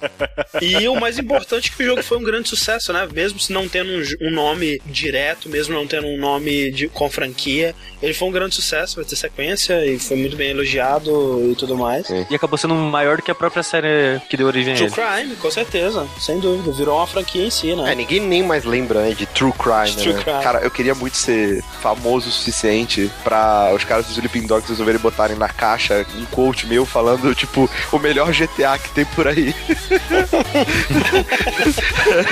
E 0.60 0.88
o 0.88 0.96
mais 0.96 1.18
importante 1.18 1.70
é 1.70 1.76
que 1.76 1.82
o 1.82 1.86
jogo 1.86 2.02
foi 2.02 2.18
um 2.18 2.22
grande 2.22 2.48
sucesso, 2.48 2.92
né? 2.92 3.08
Mesmo 3.12 3.38
se 3.38 3.52
não 3.52 3.68
tendo 3.68 3.90
um, 3.90 4.28
um 4.28 4.30
nome 4.30 4.80
direto, 4.84 5.48
mesmo 5.48 5.74
não 5.74 5.86
tendo 5.86 6.06
um 6.06 6.18
nome 6.18 6.70
de, 6.70 6.88
com 6.88 7.08
franquia, 7.08 7.74
ele 8.02 8.12
foi 8.12 8.28
um 8.28 8.32
grande 8.32 8.54
sucesso, 8.56 8.96
vai 8.96 9.04
ter 9.04 9.16
sequência 9.16 9.86
e 9.86 9.98
foi 9.98 10.16
muito 10.16 10.36
bem 10.36 10.50
elogiado 10.50 11.10
e 11.38 11.54
tudo 11.54 11.76
mais. 11.76 12.08
E 12.28 12.34
acabou 12.34 12.58
sendo 12.58 12.74
maior 12.74 13.16
do 13.16 13.22
que 13.22 13.30
a 13.30 13.34
própria 13.34 13.62
série 13.62 14.20
que 14.28 14.36
deu 14.36 14.46
origem 14.46 14.72
a 14.72 14.76
True 14.76 14.88
ele. 14.88 14.94
Crime, 14.96 15.36
com 15.36 15.50
certeza, 15.50 16.06
sem 16.18 16.38
dúvida. 16.40 16.72
Virou 16.72 16.96
uma 16.96 17.06
franquia 17.06 17.44
em 17.46 17.50
si, 17.50 17.74
né? 17.74 17.92
É, 17.92 17.94
ninguém 17.94 18.20
nem 18.20 18.42
mais 18.42 18.64
lembra 18.64 19.02
né, 19.02 19.10
de 19.12 19.26
True 19.26 19.52
Crime, 19.52 19.96
True 19.96 20.14
né? 20.14 20.22
Crime. 20.22 20.42
Cara, 20.42 20.58
eu 20.60 20.70
queria 20.70 20.94
muito 20.94 21.16
ser 21.16 21.62
famoso 21.80 22.28
o 22.28 22.32
suficiente 22.32 23.10
pra 23.24 23.70
os 23.74 23.84
caras 23.84 24.06
do 24.06 24.12
Sleeping 24.12 24.46
Dogs 24.46 24.68
resolverem 24.68 25.00
botarem 25.00 25.36
na 25.36 25.48
caixa 25.48 26.06
um 26.16 26.24
quote 26.26 26.66
meu 26.66 26.84
falando, 26.86 27.34
tipo, 27.34 27.68
o 27.92 27.98
melhor 27.98 28.30
GTA 28.32 28.78
que 28.78 28.90
tem 28.90 29.04
por 29.04 29.26
aí. 29.28 29.54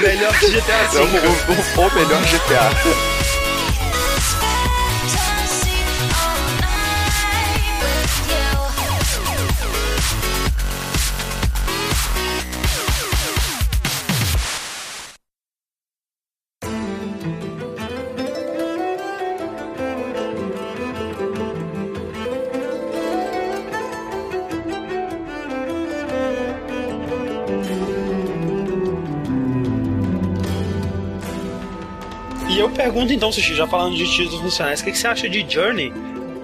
Melhor 0.03 0.39
que 0.39 0.51
GTA 0.51 0.73
É 0.73 1.01
o, 1.01 1.07
V. 1.07 1.19
o- 1.19 1.81
o- 1.83 1.87
o 1.87 1.95
melhor 1.95 2.23
GTA. 2.23 3.38
Eu 33.09 33.13
pergunto 33.13 33.13
então, 33.15 33.33
Sushi, 33.33 33.55
já 33.55 33.67
falando 33.67 33.97
de 33.97 34.07
títulos 34.07 34.41
funcionais, 34.41 34.81
o 34.81 34.85
que, 34.85 34.93
que 34.93 34.99
você 34.99 35.09
acha 35.09 35.29
de 35.31 35.47
Journey? 35.49 35.93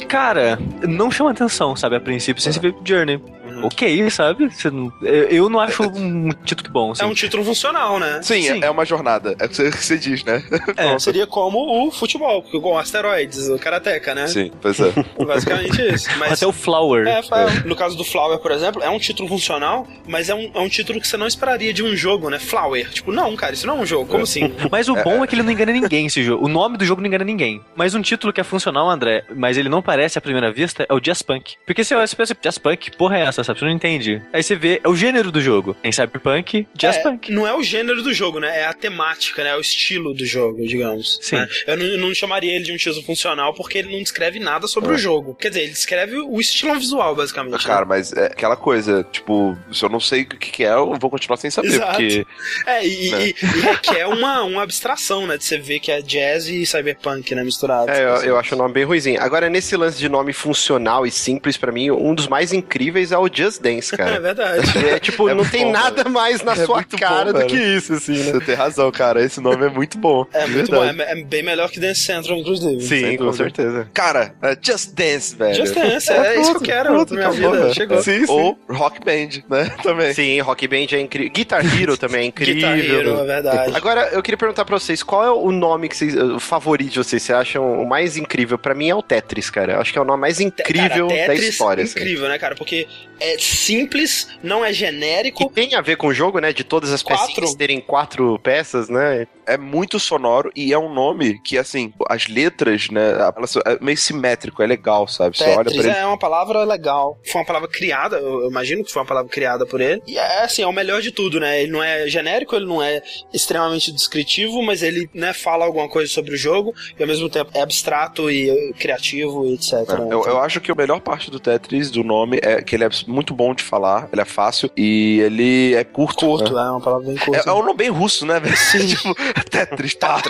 Cara, 0.08 0.58
não 0.88 1.10
chama 1.10 1.30
atenção, 1.30 1.76
sabe, 1.76 1.96
a 1.96 2.00
princípio, 2.00 2.42
sem 2.42 2.52
se 2.52 2.58
ver 2.58 2.74
Journey. 2.82 3.20
Ok, 3.66 4.10
sabe? 4.10 4.50
Não- 4.72 4.92
eu, 5.02 5.24
eu 5.28 5.48
não 5.48 5.60
acho 5.60 5.82
um 5.82 6.30
título 6.44 6.70
bom, 6.70 6.92
assim. 6.92 7.02
É 7.02 7.06
um 7.06 7.14
título 7.14 7.44
funcional, 7.44 7.98
né? 7.98 8.20
Sim, 8.22 8.42
Sim. 8.42 8.62
É, 8.62 8.66
é 8.66 8.70
uma 8.70 8.84
jornada. 8.84 9.34
É 9.38 9.46
o 9.46 9.48
que 9.48 9.70
você, 9.72 9.96
diz, 9.98 10.24
né? 10.24 10.42
É, 10.76 10.98
Seria 10.98 11.26
como 11.26 11.86
o 11.86 11.90
futebol, 11.90 12.42
com 12.42 12.78
asteroides, 12.78 13.48
o 13.48 13.58
Karateka, 13.58 14.14
né? 14.14 14.26
Sim, 14.26 14.50
pois 14.60 14.78
é. 14.80 14.92
Basicamente 15.24 15.80
isso. 15.94 16.08
Mas 16.18 16.32
Até 16.34 16.46
o 16.46 16.52
Flower. 16.52 17.06
É, 17.06 17.20
no 17.64 17.76
caso 17.76 17.96
do 17.96 18.04
Flower, 18.04 18.38
por 18.38 18.50
exemplo, 18.50 18.82
é 18.82 18.90
um 18.90 18.98
título 18.98 19.28
funcional, 19.28 19.86
mas 20.06 20.28
é 20.28 20.34
um, 20.34 20.50
é 20.54 20.58
um 20.60 20.68
título 20.68 21.00
que 21.00 21.06
você 21.06 21.16
não 21.16 21.26
esperaria 21.26 21.72
de 21.72 21.82
um 21.82 21.94
jogo, 21.96 22.28
né? 22.30 22.38
Flower. 22.38 22.90
Tipo, 22.90 23.12
não, 23.12 23.34
cara, 23.36 23.54
isso 23.54 23.66
não 23.66 23.78
é 23.78 23.80
um 23.80 23.86
jogo. 23.86 24.06
Como 24.10 24.24
assim? 24.24 24.52
Mas 24.70 24.88
o 24.88 24.94
bom 24.94 25.22
é 25.22 25.26
que 25.26 25.34
ele 25.34 25.42
não 25.42 25.50
engana 25.52 25.72
ninguém, 25.72 26.06
esse 26.06 26.22
jogo. 26.22 26.44
O 26.44 26.48
nome 26.48 26.76
do 26.76 26.84
jogo 26.84 27.00
não 27.00 27.06
engana 27.08 27.24
ninguém. 27.24 27.60
Mas 27.76 27.94
um 27.94 28.02
título 28.02 28.32
que 28.32 28.40
é 28.40 28.44
funcional, 28.44 28.88
André, 28.88 29.24
mas 29.34 29.56
ele 29.56 29.68
não 29.68 29.80
parece 29.82 30.18
à 30.18 30.20
primeira 30.20 30.52
vista, 30.52 30.86
é 30.88 30.92
o 30.94 31.00
Jazz 31.00 31.22
Punk. 31.22 31.54
Porque 31.66 31.84
você 31.84 31.94
olha 31.94 32.04
e 32.04 32.08
você 32.08 32.16
pensa, 32.16 32.36
Jazz 32.40 32.58
Punk, 32.58 32.96
porra 32.96 33.18
é 33.18 33.22
essa, 33.22 33.44
sabe? 33.44 33.53
Você 33.54 33.64
não 33.64 33.72
entende. 33.72 34.22
Aí 34.32 34.42
você 34.42 34.56
vê, 34.56 34.80
é 34.82 34.88
o 34.88 34.94
gênero 34.96 35.30
do 35.32 35.40
jogo. 35.40 35.74
Tem 35.82 35.92
Cyberpunk, 35.92 36.66
Jazz 36.74 36.96
É, 36.96 37.02
Punk. 37.02 37.30
Não 37.32 37.46
é 37.46 37.54
o 37.54 37.62
gênero 37.62 38.02
do 38.02 38.12
jogo, 38.12 38.40
né? 38.40 38.60
É 38.60 38.66
a 38.66 38.72
temática, 38.72 39.42
né? 39.42 39.50
É 39.50 39.56
o 39.56 39.60
estilo 39.60 40.12
do 40.14 40.24
jogo, 40.24 40.66
digamos. 40.66 41.18
Sim. 41.22 41.36
né? 41.36 41.48
Eu 41.66 41.76
não, 41.76 41.84
eu 41.86 41.98
não 41.98 42.14
chamaria 42.14 42.54
ele 42.54 42.64
de 42.64 42.72
um 42.72 42.76
título 42.76 43.02
funcional 43.04 43.54
porque 43.54 43.78
ele 43.78 43.92
não 43.92 44.02
descreve 44.02 44.38
nada 44.38 44.66
sobre 44.66 44.92
o 44.92 44.98
jogo. 44.98 45.34
Quer 45.34 45.48
dizer, 45.48 45.62
ele 45.62 45.72
descreve 45.72 46.16
o 46.18 46.40
estilo 46.40 46.74
visual, 46.78 47.14
basicamente. 47.14 47.64
Cara, 47.66 47.80
né? 47.80 47.86
mas 47.88 48.12
é 48.12 48.26
aquela 48.26 48.56
coisa, 48.56 49.06
tipo, 49.12 49.56
se 49.72 49.84
eu 49.84 49.88
não 49.88 50.00
sei 50.00 50.22
o 50.22 50.26
que, 50.26 50.36
que 50.50 50.64
é, 50.64 50.72
eu 50.72 50.94
vou 50.98 51.10
continuar 51.10 51.36
sem 51.36 51.50
saber, 51.50 51.68
Exato. 51.68 51.90
porque. 51.92 52.26
É, 52.66 52.86
e, 52.86 53.10
né? 53.10 53.26
e- 53.28 53.34
e 53.42 53.60
requer 53.60 54.06
uma, 54.06 54.42
uma 54.42 54.62
abstração, 54.62 55.26
né? 55.26 55.36
De 55.36 55.44
você 55.44 55.58
ver 55.58 55.80
que 55.80 55.90
é 55.90 56.00
jazz 56.02 56.46
e 56.48 56.64
cyberpunk, 56.66 57.34
né? 57.34 57.42
Misturados. 57.44 57.94
É, 57.94 58.02
eu, 58.04 58.14
eu 58.24 58.38
acho 58.38 58.54
o 58.54 58.58
nome 58.58 58.74
bem 58.74 58.84
ruizinho. 58.84 59.20
Agora, 59.20 59.48
nesse 59.50 59.76
lance 59.76 59.98
de 59.98 60.08
nome 60.08 60.32
funcional 60.32 61.06
e 61.06 61.10
simples, 61.10 61.56
pra 61.56 61.70
mim, 61.72 61.90
um 61.90 62.14
dos 62.14 62.26
mais 62.28 62.52
incríveis 62.52 63.12
é 63.12 63.18
o 63.18 63.28
Just 63.32 63.43
Dance, 63.58 63.94
É 63.94 63.96
cara. 63.98 64.20
verdade. 64.20 64.78
É, 64.88 64.98
tipo, 64.98 65.28
É 65.28 65.32
não 65.32 65.38
muito 65.38 65.50
tem 65.52 65.64
bom, 65.66 65.72
nada 65.72 66.04
mais 66.08 66.42
na 66.42 66.52
É 66.52 66.64
sua 66.66 66.82
cara 66.84 67.32
bom, 67.32 67.40
do 67.40 67.46
que 67.46 67.56
isso, 67.56 67.94
assim, 67.94 68.16
né? 68.18 68.32
Você 68.32 68.40
tem 68.40 68.54
razão, 68.54 68.90
cara. 68.90 69.22
Esse 69.24 69.40
nome 69.40 69.64
é 69.66 69.68
muito 69.68 69.98
bom. 69.98 70.26
É 70.32 70.46
muito 70.46 70.70
verdade. 70.70 70.96
bom. 70.96 71.02
É, 71.02 71.12
é 71.20 71.24
bem 71.24 71.42
melhor 71.42 71.70
que 71.70 71.78
Dance 71.80 72.00
Central, 72.00 72.38
inclusive. 72.38 72.80
Sim, 72.82 73.16
com 73.16 73.24
dúvida. 73.26 73.44
certeza. 73.44 73.88
Cara, 73.92 74.34
é 74.42 74.56
Just 74.60 74.92
Dance, 74.94 75.34
velho. 75.36 75.54
Just 75.54 75.74
Dance, 75.74 76.12
é, 76.12 76.40
isso 76.40 76.50
que 76.52 76.56
eu 76.56 76.60
quero 76.60 76.88
Pronto, 76.90 77.14
minha 77.14 77.28
acabou, 77.28 77.52
vida. 77.52 77.74
Chegou. 77.74 78.02
Sim, 78.02 78.26
sim. 78.26 78.32
Ou 78.32 78.58
Rock 78.68 79.00
Band, 79.04 79.42
né? 79.48 79.70
Também. 79.82 80.12
Sim, 80.14 80.40
Rock 80.40 80.66
Band 80.68 80.86
é 80.92 81.00
incrível. 81.00 81.32
Guitar 81.32 81.64
Hero 81.80 81.96
também 81.98 82.22
é 82.22 82.24
incrível. 82.26 82.54
Guitar 82.54 82.78
Hero, 82.78 83.20
é 83.20 83.24
verdade. 83.24 83.76
Agora, 83.76 84.08
eu 84.12 84.22
queria 84.22 84.38
perguntar 84.38 84.64
pra 84.64 84.78
vocês, 84.78 85.02
qual 85.02 85.24
é 85.24 85.30
o 85.30 85.50
nome 85.52 85.88
que 85.88 85.96
vocês, 85.96 86.14
o 86.16 86.38
favorito 86.38 86.90
de 86.92 86.98
vocês? 86.98 87.22
Vocês 87.22 87.30
acham 87.38 87.80
o 87.80 87.86
mais 87.88 88.16
incrível? 88.16 88.58
Pra 88.58 88.74
mim 88.74 88.88
é 88.88 88.94
o 88.94 89.02
Tetris, 89.02 89.50
cara. 89.50 89.74
Eu 89.74 89.80
acho 89.80 89.92
que 89.92 89.98
é 89.98 90.02
o 90.02 90.04
nome 90.04 90.20
mais 90.20 90.40
incrível 90.40 91.08
Cara, 91.08 91.20
da 91.20 91.26
Tetris, 91.32 91.48
história. 91.50 91.84
assim. 91.84 91.98
Incrível, 92.00 92.28
né, 92.28 92.38
cara? 92.38 92.54
Porque 92.54 92.86
é 93.32 93.38
simples, 93.38 94.28
não 94.42 94.64
é 94.64 94.72
genérico. 94.72 95.50
tem 95.50 95.74
a 95.74 95.80
ver 95.80 95.96
com 95.96 96.08
o 96.08 96.14
jogo, 96.14 96.38
né? 96.38 96.52
De 96.52 96.64
todas 96.64 96.92
as 96.92 97.02
Quatro. 97.02 97.26
pecinhas 97.26 97.54
terem 97.54 97.80
quatro 97.80 98.38
peças, 98.40 98.88
né? 98.88 99.26
É 99.46 99.58
muito 99.58 99.98
sonoro 99.98 100.50
e 100.56 100.72
é 100.72 100.78
um 100.78 100.92
nome 100.92 101.38
que, 101.42 101.58
assim, 101.58 101.92
as 102.08 102.28
letras, 102.28 102.88
né? 102.88 103.12
elas 103.36 103.56
É 103.56 103.78
meio 103.80 103.96
simétrico, 103.96 104.62
é 104.62 104.66
legal, 104.66 105.06
sabe? 105.06 105.36
Você 105.36 105.44
olha 105.44 105.64
Tetris 105.64 105.82
pra 105.82 105.90
ele. 105.90 106.00
é 106.00 106.06
uma 106.06 106.18
palavra 106.18 106.64
legal. 106.64 107.18
Foi 107.24 107.40
uma 107.40 107.46
palavra 107.46 107.68
criada, 107.68 108.16
eu 108.16 108.48
imagino 108.48 108.84
que 108.84 108.92
foi 108.92 109.02
uma 109.02 109.08
palavra 109.08 109.30
criada 109.30 109.66
por 109.66 109.80
ele. 109.80 110.02
E 110.06 110.16
é 110.18 110.44
assim, 110.44 110.62
é 110.62 110.66
o 110.66 110.72
melhor 110.72 111.02
de 111.02 111.10
tudo, 111.10 111.38
né? 111.38 111.62
Ele 111.62 111.72
não 111.72 111.82
é 111.82 112.08
genérico, 112.08 112.56
ele 112.56 112.66
não 112.66 112.82
é 112.82 113.02
extremamente 113.32 113.92
descritivo, 113.92 114.62
mas 114.62 114.82
ele, 114.82 115.08
né, 115.12 115.32
fala 115.32 115.64
alguma 115.64 115.88
coisa 115.88 116.10
sobre 116.10 116.34
o 116.34 116.36
jogo 116.36 116.74
e 116.98 117.02
ao 117.02 117.08
mesmo 117.08 117.28
tempo 117.28 117.50
é 117.54 117.60
abstrato 117.60 118.30
e 118.30 118.50
eh, 118.50 118.72
criativo 118.78 119.46
e 119.46 119.54
etc. 119.54 119.72
É, 119.72 119.98
né? 119.98 120.08
eu, 120.10 120.24
eu 120.24 120.40
acho 120.40 120.60
que 120.60 120.70
a 120.70 120.74
melhor 120.74 121.00
parte 121.00 121.30
do 121.30 121.38
Tetris, 121.38 121.90
do 121.90 122.02
nome, 122.02 122.38
é 122.42 122.62
que 122.62 122.74
ele 122.74 122.84
é 122.84 122.88
muito 123.14 123.32
bom 123.34 123.54
de 123.54 123.62
falar, 123.62 124.08
ele 124.12 124.20
é 124.20 124.24
fácil 124.24 124.70
e 124.76 125.20
ele 125.20 125.74
é 125.74 125.84
curto. 125.84 126.26
Curto, 126.26 126.52
né? 126.54 126.62
é 126.62 126.70
uma 126.70 126.80
palavra 126.80 127.06
bem 127.06 127.16
curta. 127.16 127.48
É, 127.48 127.50
é 127.50 127.52
um 127.52 127.62
nome 127.62 127.76
bem 127.76 127.88
russo, 127.90 128.26
né, 128.26 128.40
velho? 128.40 128.54
tipo, 128.88 129.14
Tetris, 129.50 129.94
pá. 129.94 130.20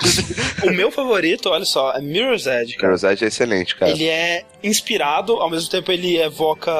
O 0.62 0.70
meu 0.70 0.90
favorito, 0.90 1.48
olha 1.48 1.64
só, 1.64 1.92
é 1.92 2.00
Mirror's 2.00 2.46
Edge, 2.46 2.76
cara. 2.76 2.88
Mirror's 2.88 3.04
Edge 3.04 3.24
é 3.24 3.28
excelente, 3.28 3.76
cara. 3.76 3.90
Ele 3.90 4.06
é 4.06 4.44
inspirado, 4.62 5.34
ao 5.34 5.50
mesmo 5.50 5.70
tempo 5.70 5.90
ele 5.92 6.16
evoca 6.18 6.72